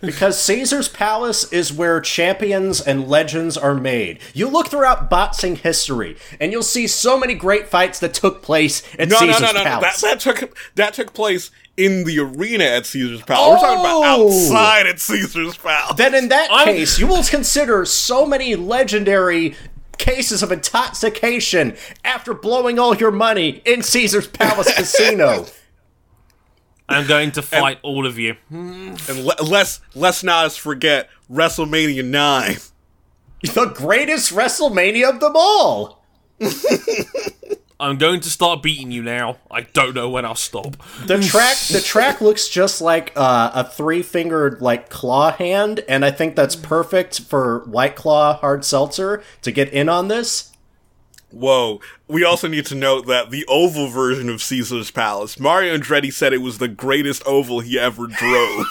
Because 0.00 0.38
Caesar's 0.42 0.88
Palace 0.88 1.50
is 1.52 1.72
where 1.72 2.00
champions 2.00 2.80
and 2.80 3.08
legends 3.08 3.56
are 3.56 3.74
made. 3.74 4.18
You 4.34 4.48
look 4.48 4.68
throughout 4.68 5.08
boxing 5.08 5.56
history, 5.56 6.16
and 6.38 6.52
you'll 6.52 6.62
see 6.62 6.86
so 6.86 7.18
many 7.18 7.34
great 7.34 7.68
fights 7.68 7.98
that 8.00 8.12
took 8.14 8.42
place 8.42 8.82
at 8.98 9.08
No, 9.08 9.16
Caesar's 9.18 9.40
no, 9.40 9.52
no, 9.52 9.52
no, 9.52 9.64
no. 9.76 9.80
That, 9.80 9.96
that 10.02 10.20
took 10.20 10.56
that 10.74 10.94
took 10.94 11.14
place 11.14 11.50
in 11.76 12.04
the 12.04 12.18
arena 12.20 12.64
at 12.64 12.86
Caesar's 12.86 13.22
Palace. 13.22 13.60
We're 13.62 13.66
talking 13.68 13.80
about 13.80 14.02
Oh! 14.04 14.26
outside 14.28 14.86
at 14.86 15.00
Caesar's 15.00 15.56
Palace. 15.56 15.96
then 15.96 16.14
in 16.14 16.28
that 16.28 16.50
I'm- 16.52 16.66
case, 16.68 16.98
you 16.98 17.06
will 17.06 17.24
consider 17.24 17.84
so 17.84 18.26
many 18.26 18.54
legendary 18.54 19.54
cases 19.98 20.42
of 20.42 20.52
intoxication 20.52 21.74
after 22.04 22.34
blowing 22.34 22.78
all 22.78 22.94
your 22.96 23.10
money 23.10 23.62
in 23.64 23.82
Caesar's 23.82 24.28
Palace 24.28 24.74
Casino. 24.76 25.46
I'm 26.88 27.06
going 27.06 27.32
to 27.32 27.42
fight 27.42 27.78
all 27.82 28.06
of 28.06 28.18
you. 28.18 28.36
and 28.50 29.24
le- 29.24 29.42
let's 29.42 29.80
let's 29.94 30.22
not 30.22 30.52
forget 30.52 31.08
WrestleMania 31.30 32.04
nine. 32.04 32.56
The 33.42 33.66
greatest 33.66 34.32
WrestleMania 34.32 35.10
of 35.10 35.20
them 35.20 35.34
all. 35.36 36.02
I'm 37.78 37.98
going 37.98 38.20
to 38.20 38.30
start 38.30 38.62
beating 38.62 38.90
you 38.90 39.02
now. 39.02 39.36
I 39.50 39.60
don't 39.60 39.94
know 39.94 40.08
when 40.08 40.24
I'll 40.24 40.34
stop. 40.34 40.76
The 41.06 41.20
track, 41.20 41.56
the 41.70 41.80
track 41.82 42.22
looks 42.22 42.48
just 42.48 42.80
like 42.80 43.12
uh, 43.14 43.50
a 43.54 43.64
three-fingered 43.64 44.62
like 44.62 44.88
claw 44.88 45.32
hand, 45.32 45.80
and 45.86 46.02
I 46.04 46.10
think 46.10 46.34
that's 46.34 46.56
perfect 46.56 47.20
for 47.20 47.60
White 47.66 47.94
Claw 47.94 48.38
Hard 48.38 48.64
Seltzer 48.64 49.22
to 49.42 49.52
get 49.52 49.68
in 49.68 49.90
on 49.90 50.08
this. 50.08 50.52
Whoa. 51.30 51.80
We 52.08 52.24
also 52.24 52.48
need 52.48 52.66
to 52.66 52.74
note 52.74 53.06
that 53.06 53.30
the 53.30 53.44
oval 53.46 53.88
version 53.88 54.28
of 54.28 54.42
Caesar's 54.42 54.90
Palace, 54.90 55.38
Mario 55.38 55.76
Andretti 55.76 56.12
said 56.12 56.32
it 56.32 56.38
was 56.38 56.58
the 56.58 56.68
greatest 56.68 57.22
oval 57.26 57.60
he 57.60 57.78
ever 57.78 58.06
drove. 58.06 58.66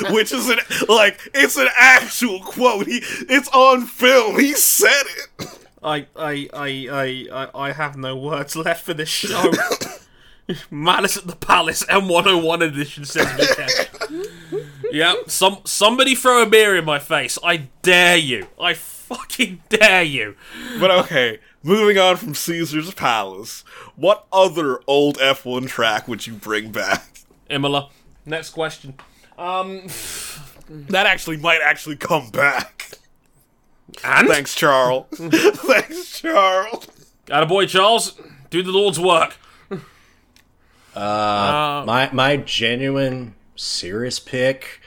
Which 0.10 0.32
is 0.32 0.48
an 0.48 0.58
like 0.88 1.20
it's 1.34 1.56
an 1.56 1.68
actual 1.76 2.40
quote. 2.40 2.86
He 2.86 3.00
it's 3.28 3.48
on 3.48 3.86
film. 3.86 4.38
He 4.38 4.52
said 4.52 5.04
it. 5.38 5.58
I, 5.82 6.06
I, 6.16 6.48
I, 6.52 7.28
I, 7.32 7.48
I, 7.54 7.72
have 7.72 7.96
no 7.96 8.16
words 8.16 8.56
left 8.56 8.84
for 8.84 8.94
this 8.94 9.08
show. 9.08 9.52
Malice 10.70 11.16
at 11.16 11.26
the 11.26 11.36
Palace 11.36 11.84
M101 11.84 12.62
edition 12.62 13.04
says 13.04 13.26
Vikesh. 13.26 14.66
yeah, 14.90 15.14
some 15.26 15.58
somebody 15.64 16.14
throw 16.14 16.42
a 16.42 16.46
beer 16.46 16.76
in 16.76 16.84
my 16.84 16.98
face. 16.98 17.38
I 17.44 17.68
dare 17.82 18.16
you. 18.16 18.48
I 18.60 18.74
fucking 19.08 19.62
dare 19.68 20.02
you. 20.02 20.36
But 20.78 20.90
okay, 20.90 21.38
moving 21.62 21.98
on 21.98 22.16
from 22.16 22.34
Caesar's 22.34 22.92
Palace, 22.94 23.64
what 23.96 24.26
other 24.32 24.80
old 24.86 25.18
F1 25.18 25.68
track 25.68 26.06
would 26.08 26.26
you 26.26 26.34
bring 26.34 26.70
back? 26.72 27.20
Imola. 27.50 27.90
Next 28.26 28.50
question. 28.50 28.94
Um, 29.36 29.82
That 30.70 31.06
actually 31.06 31.38
might 31.38 31.60
actually 31.64 31.96
come 31.96 32.28
back. 32.28 32.90
and 34.04 34.28
Thanks, 34.28 34.54
Charles. 34.54 35.06
Thanks, 35.12 36.20
Charles. 36.20 36.86
Got 37.24 37.42
a 37.42 37.46
boy, 37.46 37.64
Charles. 37.64 38.20
Do 38.50 38.62
the 38.62 38.70
Lord's 38.70 39.00
work. 39.00 39.36
Uh 40.94 41.84
my 41.86 42.10
my 42.12 42.36
genuine 42.38 43.34
serious 43.56 44.18
pick 44.18 44.80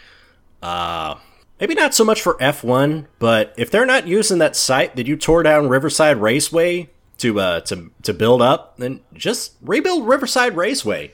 uh 0.62 1.16
maybe 1.62 1.76
not 1.76 1.94
so 1.94 2.04
much 2.04 2.22
for 2.22 2.34
F1 2.40 3.06
but 3.20 3.54
if 3.58 3.72
they're 3.72 3.86
not 3.86 4.08
using 4.08 4.40
that 4.40 4.58
site 4.58 4.98
that 4.98 5.08
you 5.08 5.16
tore 5.16 5.44
down 5.44 5.70
Riverside 5.70 6.18
Raceway 6.18 6.90
to 7.20 7.40
uh 7.40 7.62
to 7.62 7.92
to 8.04 8.14
build 8.14 8.42
up 8.42 8.78
then 8.78 9.00
just 9.14 9.54
rebuild 9.62 10.06
Riverside 10.08 10.58
Raceway 10.58 11.14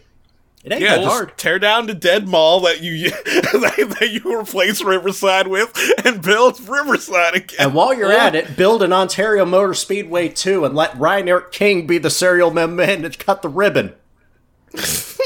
it 0.64 0.72
ain't 0.74 0.82
Yeah, 0.82 0.96
that 0.96 1.04
just 1.04 1.16
hard 1.16 1.38
tear 1.38 1.60
down 1.60 1.86
the 1.86 1.94
dead 1.94 2.28
mall 2.28 2.62
that 2.62 2.82
you 2.82 3.10
that, 3.12 3.96
that 4.00 4.10
you 4.10 4.40
replace 4.40 4.84
Riverside 4.84 5.48
with 5.48 5.72
and 6.04 6.22
build 6.22 6.60
Riverside 6.68 7.36
again. 7.36 7.58
and 7.60 7.74
while 7.76 7.94
you're 7.94 8.12
at 8.12 8.34
it 8.34 8.58
build 8.58 8.82
an 8.82 8.92
Ontario 8.92 9.46
Motor 9.46 9.74
Speedway 9.76 10.30
too 10.30 10.66
and 10.66 10.76
let 10.76 10.98
Ryan 10.98 11.28
Eric 11.28 11.52
King 11.52 11.86
be 11.86 11.98
the 12.00 12.10
serial 12.10 12.52
man 12.52 13.04
to 13.04 13.10
cut 13.12 13.42
the 13.44 13.50
ribbon 13.50 13.94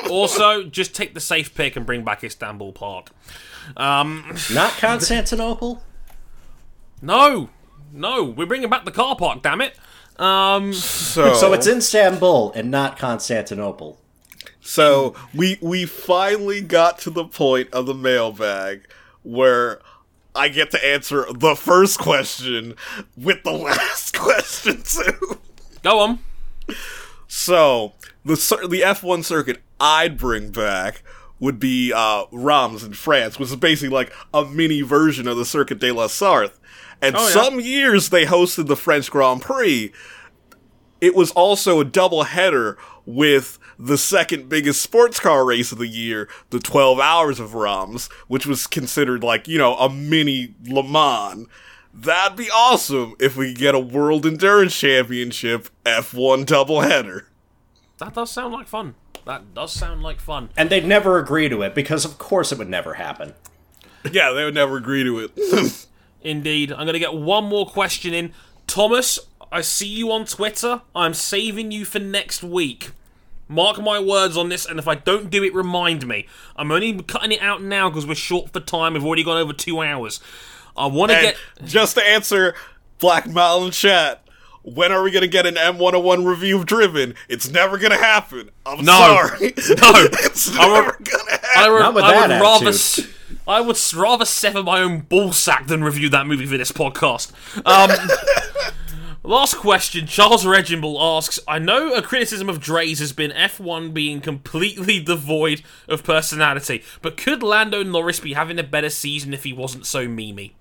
Also, 0.10 0.64
just 0.64 0.94
take 0.94 1.14
the 1.14 1.20
safe 1.20 1.54
pick 1.56 1.76
and 1.76 1.86
bring 1.86 2.04
back 2.04 2.24
Istanbul 2.24 2.74
Park. 2.74 3.12
Um, 3.78 4.36
not 4.52 4.72
Constantinople 4.78 5.82
no, 7.02 7.50
no, 7.92 8.24
we're 8.24 8.46
bringing 8.46 8.70
back 8.70 8.86
the 8.86 8.92
car 8.92 9.16
park. 9.16 9.42
Damn 9.42 9.62
it. 9.62 9.76
Um, 10.18 10.72
so, 10.74 11.34
so 11.34 11.54
it's 11.54 11.66
in 11.66 11.80
Istanbul 11.80 12.52
and 12.54 12.70
not 12.70 13.00
Constantinople 13.00 13.98
So 14.60 15.16
we 15.34 15.58
we 15.62 15.86
finally 15.86 16.62
got 16.62 17.00
to 17.00 17.10
the 17.10 17.26
point 17.26 17.72
of 17.74 17.88
the 17.88 17.96
mailbag 17.96 18.88
where 19.24 19.80
I 20.36 20.50
get 20.50 20.70
to 20.72 20.86
answer 20.86 21.26
the 21.34 21.56
first 21.56 21.98
question 21.98 22.76
with 23.18 23.44
the 23.44 23.52
last 23.52 24.18
question 24.18 24.84
too. 24.84 25.40
go 25.82 26.00
on. 26.00 26.20
So 27.28 27.94
the 28.24 28.36
cir- 28.36 28.68
the 28.68 28.82
F1 28.82 29.24
circuit 29.24 29.62
I'd 29.80 30.18
bring 30.18 30.52
back 30.52 31.02
would 31.42 31.60
be 31.60 31.92
uh, 31.92 32.24
Reims 32.32 32.84
in 32.86 32.94
France, 32.94 33.38
which 33.38 33.50
is 33.50 33.56
basically 33.58 33.94
like 33.94 34.14
a 34.34 34.46
mini 34.46 34.82
version 34.82 35.28
of 35.28 35.36
the 35.36 35.44
Circuit 35.46 35.80
de 35.80 35.92
la 35.92 36.08
Sarthe. 36.08 36.54
And 37.02 37.16
Oh, 37.18 37.20
yeah. 37.28 37.30
some 37.34 37.60
years 37.60 38.10
they 38.10 38.26
hosted 38.26 38.68
the 38.68 38.78
French 38.78 39.12
Grand 39.12 39.42
Prix. 39.42 39.92
It 41.02 41.16
was 41.16 41.32
also 41.32 41.80
a 41.80 41.84
double 41.86 42.24
header 42.24 42.78
with 43.08 43.58
the 43.80 43.98
second 43.98 44.48
biggest 44.50 44.84
sports 44.84 45.20
car 45.20 45.44
race 45.44 45.72
of 45.72 45.80
the 45.80 45.88
year, 45.88 46.30
the 46.52 46.60
12 46.60 47.00
Hours 47.00 47.40
of 47.40 47.56
Reims, 47.56 48.08
which 48.28 48.46
was 48.46 48.68
considered 48.68 49.24
like, 49.24 49.48
you 49.48 49.58
know, 49.58 49.76
a 49.78 49.90
mini 49.90 50.54
Le 50.68 50.84
Mans. 50.84 51.48
That'd 51.92 52.38
be 52.38 52.50
awesome 52.52 53.16
if 53.20 53.36
we 53.36 53.48
could 53.48 53.58
get 53.58 53.74
a 53.76 53.80
World 53.80 54.26
Endurance 54.28 54.78
Championship 54.78 55.70
F1 55.86 56.46
doubleheader. 56.46 57.24
That 57.98 58.14
does 58.14 58.30
sound 58.32 58.54
like 58.54 58.68
fun. 58.68 58.94
That 59.26 59.54
does 59.54 59.72
sound 59.72 60.02
like 60.04 60.20
fun. 60.20 60.50
and 60.58 60.70
they'd 60.70 60.86
never 60.86 61.18
agree 61.20 61.50
to 61.50 61.62
it 61.62 61.76
because 61.76 62.06
of 62.06 62.18
course 62.18 62.52
it 62.52 62.58
would 62.58 62.70
never 62.70 62.96
happen 62.96 63.34
Yeah, 64.12 64.32
they 64.32 64.44
would 64.44 64.56
never 64.56 64.78
agree 64.78 65.04
to 65.04 65.20
it. 65.20 65.88
Indeed. 66.22 66.72
I'm 66.72 66.80
going 66.86 66.94
to 66.94 67.00
get 67.00 67.14
one 67.14 67.46
more 67.46 67.68
question 67.68 68.14
in. 68.14 68.34
Thomas, 68.68 69.20
I 69.52 69.62
see 69.62 69.88
you 69.88 70.12
on 70.12 70.26
Twitter. 70.26 70.82
I'm 70.96 71.14
saving 71.14 71.72
you 71.72 71.86
for 71.86 72.00
next 72.00 72.44
week. 72.44 72.92
Mark 73.48 73.80
my 73.82 74.00
words 74.00 74.38
on 74.38 74.48
this, 74.50 74.66
and 74.66 74.80
if 74.80 74.88
I 74.88 74.96
don't 74.96 75.30
do 75.30 75.44
it, 75.44 75.54
remind 75.54 76.08
me. 76.08 76.26
I'm 76.56 76.72
only 76.72 77.02
cutting 77.04 77.34
it 77.34 77.42
out 77.42 77.62
now 77.62 77.90
because 77.90 78.08
we're 78.08 78.16
short 78.16 78.54
for 78.54 78.60
time. 78.62 78.94
We've 78.94 79.04
already 79.06 79.24
gone 79.24 79.38
over 79.38 79.52
two 79.52 79.82
hours. 79.82 80.22
I 80.78 80.86
want 80.86 81.12
to 81.12 81.22
get. 81.22 81.38
just 81.66 81.96
to 81.96 82.04
answer 82.04 82.56
Black 83.00 83.28
Mountain 83.28 83.72
chat, 83.72 84.21
when 84.64 84.92
are 84.92 85.02
we 85.04 85.12
gonna 85.12 85.28
get 85.28 85.46
an 85.46 85.56
M101 85.56 86.26
review 86.26 86.58
of 86.60 86.66
Driven? 86.66 87.16
It's 87.30 87.50
never 87.50 87.78
gonna 87.78 87.98
happen. 87.98 88.50
I'm 88.66 88.84
No. 88.86 88.94
sorry. 88.94 89.40
No. 89.40 89.48
it's 89.58 90.58
I 90.58 90.68
never 90.68 90.88
re- 91.00 91.06
gonna 91.06 91.24
I, 91.32 91.48
happen. 91.60 91.80
Not 91.80 91.94
with 91.96 92.04
I 92.04 92.12
that 92.12 92.22
would 92.30 92.42
rather. 92.42 92.68
attitude. 92.68 92.68
s- 92.74 93.08
I 93.48 93.60
would 93.62 93.78
rather 93.96 94.26
sever 94.26 94.62
my 94.64 94.80
own 94.82 95.02
ballsack 95.04 95.68
than 95.68 95.84
review 95.84 96.10
that 96.10 96.28
movie 96.28 96.46
for 96.46 96.58
this 96.58 96.72
podcast. 96.72 97.32
Um, 97.66 97.90
last 99.24 99.56
question. 99.58 100.06
Charles 100.06 100.46
Reginald 100.46 100.98
asks 101.00 101.40
I 101.48 101.58
know 101.60 101.94
a 101.94 102.02
criticism 102.02 102.50
of 102.50 102.60
Dre's 102.60 103.00
has 103.00 103.14
been 103.14 103.32
F1 103.32 103.94
being 103.94 104.22
completely 104.22 105.00
devoid 105.04 105.64
of 105.88 106.04
personality, 106.04 106.84
but 107.02 107.18
could 107.18 107.42
Lando 107.42 107.84
Norris 107.84 108.20
be 108.20 108.34
having 108.34 108.60
a 108.60 108.64
better 108.64 108.90
season 108.90 109.34
if 109.34 109.44
he 109.44 109.54
wasn't 109.54 109.86
so 109.88 110.08
memey? 110.08 110.52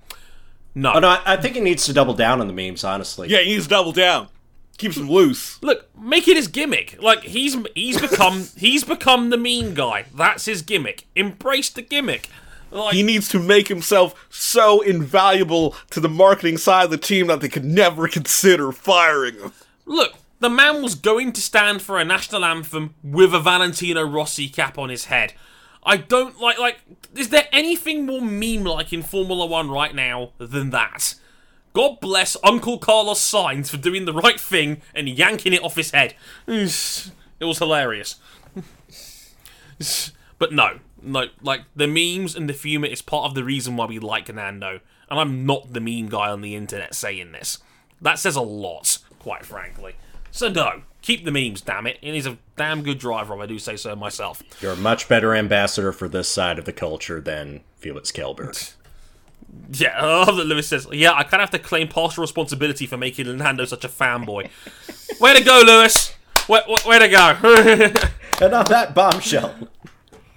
No. 0.75 0.93
Oh 0.95 0.99
no, 1.01 1.09
I, 1.09 1.21
I 1.27 1.37
think 1.37 1.55
he 1.57 1.61
needs 1.61 1.85
to 1.87 1.93
double 1.93 2.15
down 2.15 2.41
on 2.41 2.47
the 2.47 2.53
memes. 2.53 2.85
Honestly, 2.85 3.29
yeah, 3.29 3.41
he 3.41 3.53
needs 3.53 3.65
to 3.65 3.71
double 3.71 3.93
down. 3.93 4.29
Keeps 4.79 4.97
him 4.97 5.11
loose. 5.11 5.63
Look, 5.63 5.89
make 5.99 6.27
it 6.27 6.37
his 6.37 6.49
gimmick. 6.49 7.03
Like 7.03 7.23
he's 7.23 7.57
he's 7.75 8.01
become 8.01 8.47
he's 8.57 8.85
become 8.85 9.31
the 9.31 9.37
mean 9.37 9.75
guy. 9.75 10.07
That's 10.15 10.47
his 10.47 10.63
gimmick. 10.63 11.07
Embrace 11.15 11.71
the 11.71 11.83
gimmick. 11.83 12.29
Like, 12.71 12.95
He 12.95 13.03
needs 13.03 13.29
to 13.31 13.41
make 13.41 13.69
himself 13.69 14.29
so 14.31 14.81
invaluable 14.81 15.75
to 15.91 15.99
the 16.01 16.09
marketing 16.09 16.57
side 16.57 16.85
of 16.85 16.91
the 16.91 16.99
team 16.99 17.27
that 17.27 17.41
they 17.41 17.49
could 17.49 17.65
never 17.65 18.07
consider 18.07 18.71
firing 18.71 19.35
him. 19.35 19.53
Look, 19.87 20.15
the 20.39 20.49
man 20.49 20.83
was 20.83 20.95
going 20.95 21.33
to 21.33 21.41
stand 21.41 21.83
for 21.83 21.99
a 21.99 22.05
national 22.05 22.45
anthem 22.45 22.95
with 23.03 23.35
a 23.35 23.41
Valentino 23.41 24.03
Rossi 24.05 24.49
cap 24.49 24.79
on 24.79 24.89
his 24.89 25.07
head. 25.07 25.35
I 25.83 25.97
don't 25.97 26.41
like 26.41 26.59
like 26.59 26.81
is 27.15 27.31
there 27.31 27.49
anything 27.53 28.07
more 28.07 28.21
meme 28.21 28.65
like 28.65 28.93
in 28.93 29.03
Formula 29.03 29.47
1 29.47 29.71
right 29.71 29.95
now 29.95 30.33
than 30.39 30.71
that? 30.71 31.15
God 31.73 32.01
bless 32.01 32.37
Uncle 32.43 32.79
Carlos 32.79 33.21
Sainz 33.21 33.71
for 33.71 33.77
doing 33.77 34.05
the 34.05 34.13
right 34.13 34.41
thing 34.41 34.83
and 34.95 35.09
yanking 35.09 35.53
it 35.53 35.63
off 35.63 35.77
his 35.77 35.93
head. 35.93 36.15
It 36.47 37.13
was 37.41 37.59
hilarious. 37.59 38.17
But 40.41 40.53
no, 40.53 40.79
no, 41.03 41.27
like 41.43 41.65
the 41.77 41.87
memes 41.87 42.35
and 42.35 42.49
the 42.49 42.55
humor 42.55 42.87
is 42.87 43.03
part 43.03 43.27
of 43.27 43.35
the 43.35 43.45
reason 43.45 43.77
why 43.77 43.85
we 43.85 43.99
like 43.99 44.35
Lando. 44.35 44.81
And 45.11 45.21
I'm 45.21 45.45
not 45.45 45.75
the 45.75 45.81
meme 45.81 46.09
guy 46.09 46.31
on 46.31 46.41
the 46.41 46.57
internet 46.57 46.95
saying 46.95 47.33
this. 47.33 47.59
That 48.01 48.19
says 48.19 48.37
a 48.37 48.41
lot, 48.41 48.99
quite 49.19 49.45
frankly. 49.45 49.97
So 50.31 50.49
no, 50.49 50.83
keep 51.03 51.25
the 51.25 51.31
memes, 51.31 51.61
damn 51.61 51.87
it. 51.87 51.99
And 52.03 52.15
he's 52.15 52.27
a 52.27 52.39
damn 52.57 52.83
good 52.83 52.99
driver, 52.99 53.35
if 53.35 53.41
I 53.41 53.47
do 53.47 53.59
say 53.59 53.77
so 53.77 53.95
myself. 53.97 54.43
you're 54.61 54.73
a 54.73 54.77
much 54.77 55.09
better 55.09 55.35
ambassador 55.35 55.93
for 55.93 56.09
this 56.09 56.29
side 56.29 56.59
of 56.59 56.65
the 56.65 56.73
culture 56.73 57.21
than 57.21 57.61
Felix 57.77 58.13
Kjellberg. 58.13 58.75
Yeah, 59.73 59.99
I 60.01 60.05
love 60.27 60.37
that 60.37 60.45
Lewis 60.45 60.69
says, 60.69 60.87
yeah, 60.93 61.13
I 61.13 61.25
kind 61.25 61.43
of 61.43 61.51
have 61.51 61.51
to 61.51 61.59
claim 61.59 61.89
partial 61.89 62.21
responsibility 62.21 62.87
for 62.87 62.97
making 62.97 63.37
Lando 63.37 63.65
such 63.65 63.85
a 63.85 63.89
fanboy. 63.89 64.49
way 65.21 65.35
to 65.37 65.43
go, 65.43 65.63
Lewis! 65.67 66.15
Way, 66.49 66.61
way, 66.69 66.77
way 66.87 66.99
to 67.01 67.09
go. 67.09 68.01
And 68.41 68.55
on 68.55 68.65
that 68.67 68.95
bombshell, 68.95 69.55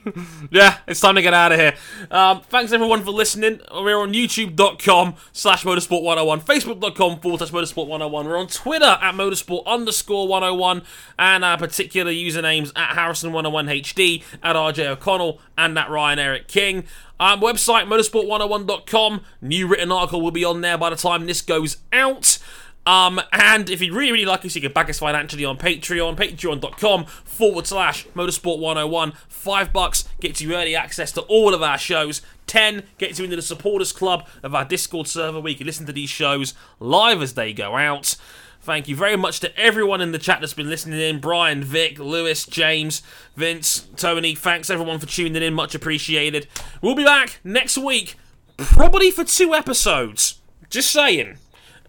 Yeah, 0.52 0.78
it's 0.88 1.00
time 1.00 1.16
to 1.16 1.22
get 1.22 1.34
out 1.34 1.52
of 1.52 1.60
here. 1.60 1.76
Um, 2.12 2.42
thanks 2.42 2.72
everyone 2.72 3.04
for 3.04 3.12
listening. 3.12 3.62
We're 3.72 3.98
on 3.98 4.14
youtube.com 4.14 5.16
slash 5.32 5.64
motorsport101, 5.64 6.44
facebook.com 6.44 7.20
forward 7.20 7.40
slash 7.40 7.52
motorsport101. 7.52 8.26
We're 8.26 8.38
on 8.38 8.48
Twitter 8.48 8.98
at 9.02 9.16
motorsport 9.16 9.66
underscore 9.66 10.28
101, 10.28 10.84
and 11.18 11.46
our 11.46 11.58
particular 11.58 12.12
usernames 12.12 12.72
at 12.76 12.96
Harrison101HD, 12.96 14.24
at 14.44 14.56
RJ 14.56 14.86
O'Connell, 14.88 15.40
and 15.58 15.78
at 15.78 15.90
Ryan 15.90 16.20
Eric 16.20 16.48
King. 16.48 16.84
Um, 17.20 17.40
website 17.40 17.86
motorsport101.com. 17.86 19.22
New 19.42 19.68
written 19.68 19.92
article 19.92 20.22
will 20.22 20.32
be 20.32 20.44
on 20.44 20.62
there 20.62 20.78
by 20.78 20.90
the 20.90 20.96
time 20.96 21.26
this 21.26 21.42
goes 21.42 21.78
out. 21.92 22.38
Um, 22.86 23.22
and 23.32 23.70
if 23.70 23.82
you'd 23.82 23.94
really, 23.94 24.12
really 24.12 24.26
like 24.26 24.44
us, 24.46 24.56
you 24.56 24.62
can 24.62 24.74
back 24.74 24.90
us 24.90 25.00
financially 25.00 25.46
on 25.46 25.58
Patreon, 25.58 26.18
patreon.com 26.18 27.06
forward 27.06 27.66
slash 27.66 28.06
motorsport101. 28.08 29.16
Five 29.30 29.72
bucks 29.72 30.08
gets 30.20 30.42
you 30.42 30.56
early 30.56 30.76
access 30.76 31.12
to 31.14 31.22
all 31.22 31.54
of 31.54 31.62
our 31.62 31.78
shows. 31.78 32.22
Ten 32.46 32.84
gets 32.98 33.20
you 33.20 33.26
into 33.26 33.38
the 33.38 33.42
supporters 33.42 33.92
club 33.92 34.28
of 34.42 34.54
our 34.54 34.66
Discord 34.66 35.08
server 35.08 35.40
where 35.40 35.52
you 35.52 35.58
can 35.58 35.68
listen 35.68 35.86
to 35.86 35.94
these 35.94 36.10
shows 36.10 36.54
live 36.80 37.22
as 37.22 37.34
they 37.34 37.54
go 37.54 37.78
out. 37.78 38.18
Thank 38.62 38.88
you 38.88 38.96
very 38.96 39.18
much 39.18 39.42
to 39.42 39.58
everyone 39.60 40.00
in 40.00 40.14
the 40.14 40.18
chat 40.18 40.40
that's 40.40 40.54
been 40.54 40.70
listening 40.70 41.00
in. 41.00 41.20
Brian, 41.20 41.64
Vic, 41.64 42.00
Lewis, 42.00 42.46
James, 42.46 43.02
Vince, 43.36 43.88
Tony. 43.98 44.36
Thanks 44.36 44.70
everyone 44.70 45.00
for 45.00 45.06
tuning 45.06 45.44
in. 45.44 45.54
Much 45.54 45.76
appreciated. 45.76 46.48
We'll 46.82 46.96
be 46.96 47.04
back 47.04 47.40
next 47.44 47.78
week, 47.78 48.16
probably 48.58 49.12
for 49.12 49.26
two 49.26 49.54
episodes. 49.54 50.40
Just 50.70 50.92
saying 50.92 51.38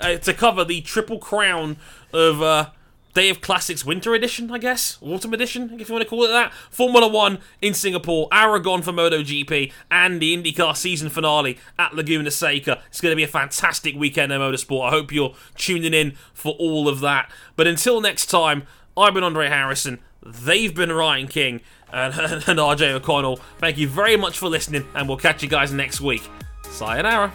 uh, 0.04 0.18
to 0.18 0.34
cover 0.34 0.64
the 0.64 0.80
triple 0.82 1.18
crown 1.18 1.76
of 2.12 2.42
uh, 2.42 2.70
Day 3.14 3.30
of 3.30 3.40
Classics 3.40 3.84
Winter 3.84 4.14
Edition, 4.14 4.50
I 4.50 4.58
guess, 4.58 4.98
Autumn 5.00 5.32
Edition, 5.32 5.80
if 5.80 5.88
you 5.88 5.94
want 5.94 6.02
to 6.02 6.08
call 6.08 6.24
it 6.24 6.28
that. 6.28 6.52
Formula 6.70 7.08
One 7.08 7.38
in 7.62 7.72
Singapore, 7.74 8.28
Aragon 8.30 8.82
for 8.82 8.92
MotoGP, 8.92 9.72
and 9.90 10.20
the 10.20 10.36
IndyCar 10.36 10.76
season 10.76 11.08
finale 11.08 11.58
at 11.78 11.94
Laguna 11.94 12.30
Seca. 12.30 12.82
It's 12.88 13.00
going 13.00 13.12
to 13.12 13.16
be 13.16 13.22
a 13.22 13.28
fantastic 13.28 13.94
weekend 13.94 14.32
in 14.32 14.40
motorsport. 14.40 14.88
I 14.88 14.90
hope 14.90 15.12
you're 15.12 15.34
tuning 15.56 15.94
in 15.94 16.16
for 16.34 16.54
all 16.58 16.88
of 16.88 17.00
that. 17.00 17.30
But 17.56 17.66
until 17.66 18.00
next 18.00 18.26
time, 18.26 18.64
I've 18.96 19.14
been 19.14 19.24
Andre 19.24 19.48
Harrison. 19.48 20.00
They've 20.24 20.74
been 20.74 20.92
Ryan 20.92 21.28
King 21.28 21.60
and, 21.92 22.14
and 22.18 22.58
RJ 22.58 22.92
O'Connell. 22.92 23.36
Thank 23.58 23.78
you 23.78 23.88
very 23.88 24.16
much 24.16 24.38
for 24.38 24.48
listening, 24.48 24.86
and 24.94 25.08
we'll 25.08 25.18
catch 25.18 25.42
you 25.42 25.48
guys 25.48 25.72
next 25.72 26.00
week. 26.00 26.28
Sayonara. 26.64 27.32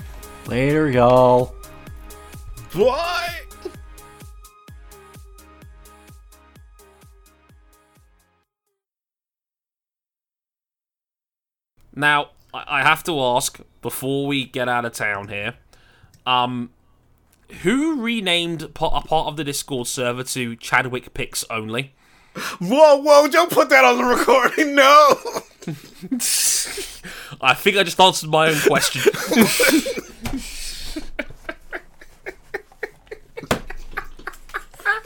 later, 0.47 0.89
y'all. 0.89 1.58
Bye. 2.75 3.35
Now, 11.95 12.29
I 12.53 12.81
have 12.83 13.03
to 13.05 13.19
ask 13.19 13.59
before 13.81 14.25
we 14.27 14.45
get 14.45 14.69
out 14.69 14.85
of 14.85 14.93
town 14.93 15.27
here, 15.27 15.55
um, 16.25 16.69
who 17.61 18.01
renamed 18.01 18.63
a 18.63 18.69
part 18.69 19.11
of 19.11 19.35
the 19.35 19.43
Discord 19.43 19.87
server 19.87 20.23
to 20.23 20.55
Chadwick 20.55 21.13
Picks 21.13 21.43
Only? 21.49 21.93
Whoa, 22.59 22.97
whoa! 22.97 23.27
Don't 23.27 23.51
put 23.51 23.69
that 23.69 23.83
on 23.83 23.97
the 23.97 24.03
recording. 24.05 24.75
No. 24.75 25.17
I 27.41 27.53
think 27.53 27.75
I 27.75 27.83
just 27.83 27.99
answered 27.99 28.29
my 28.29 28.49
own 28.49 28.59
question. 28.61 29.11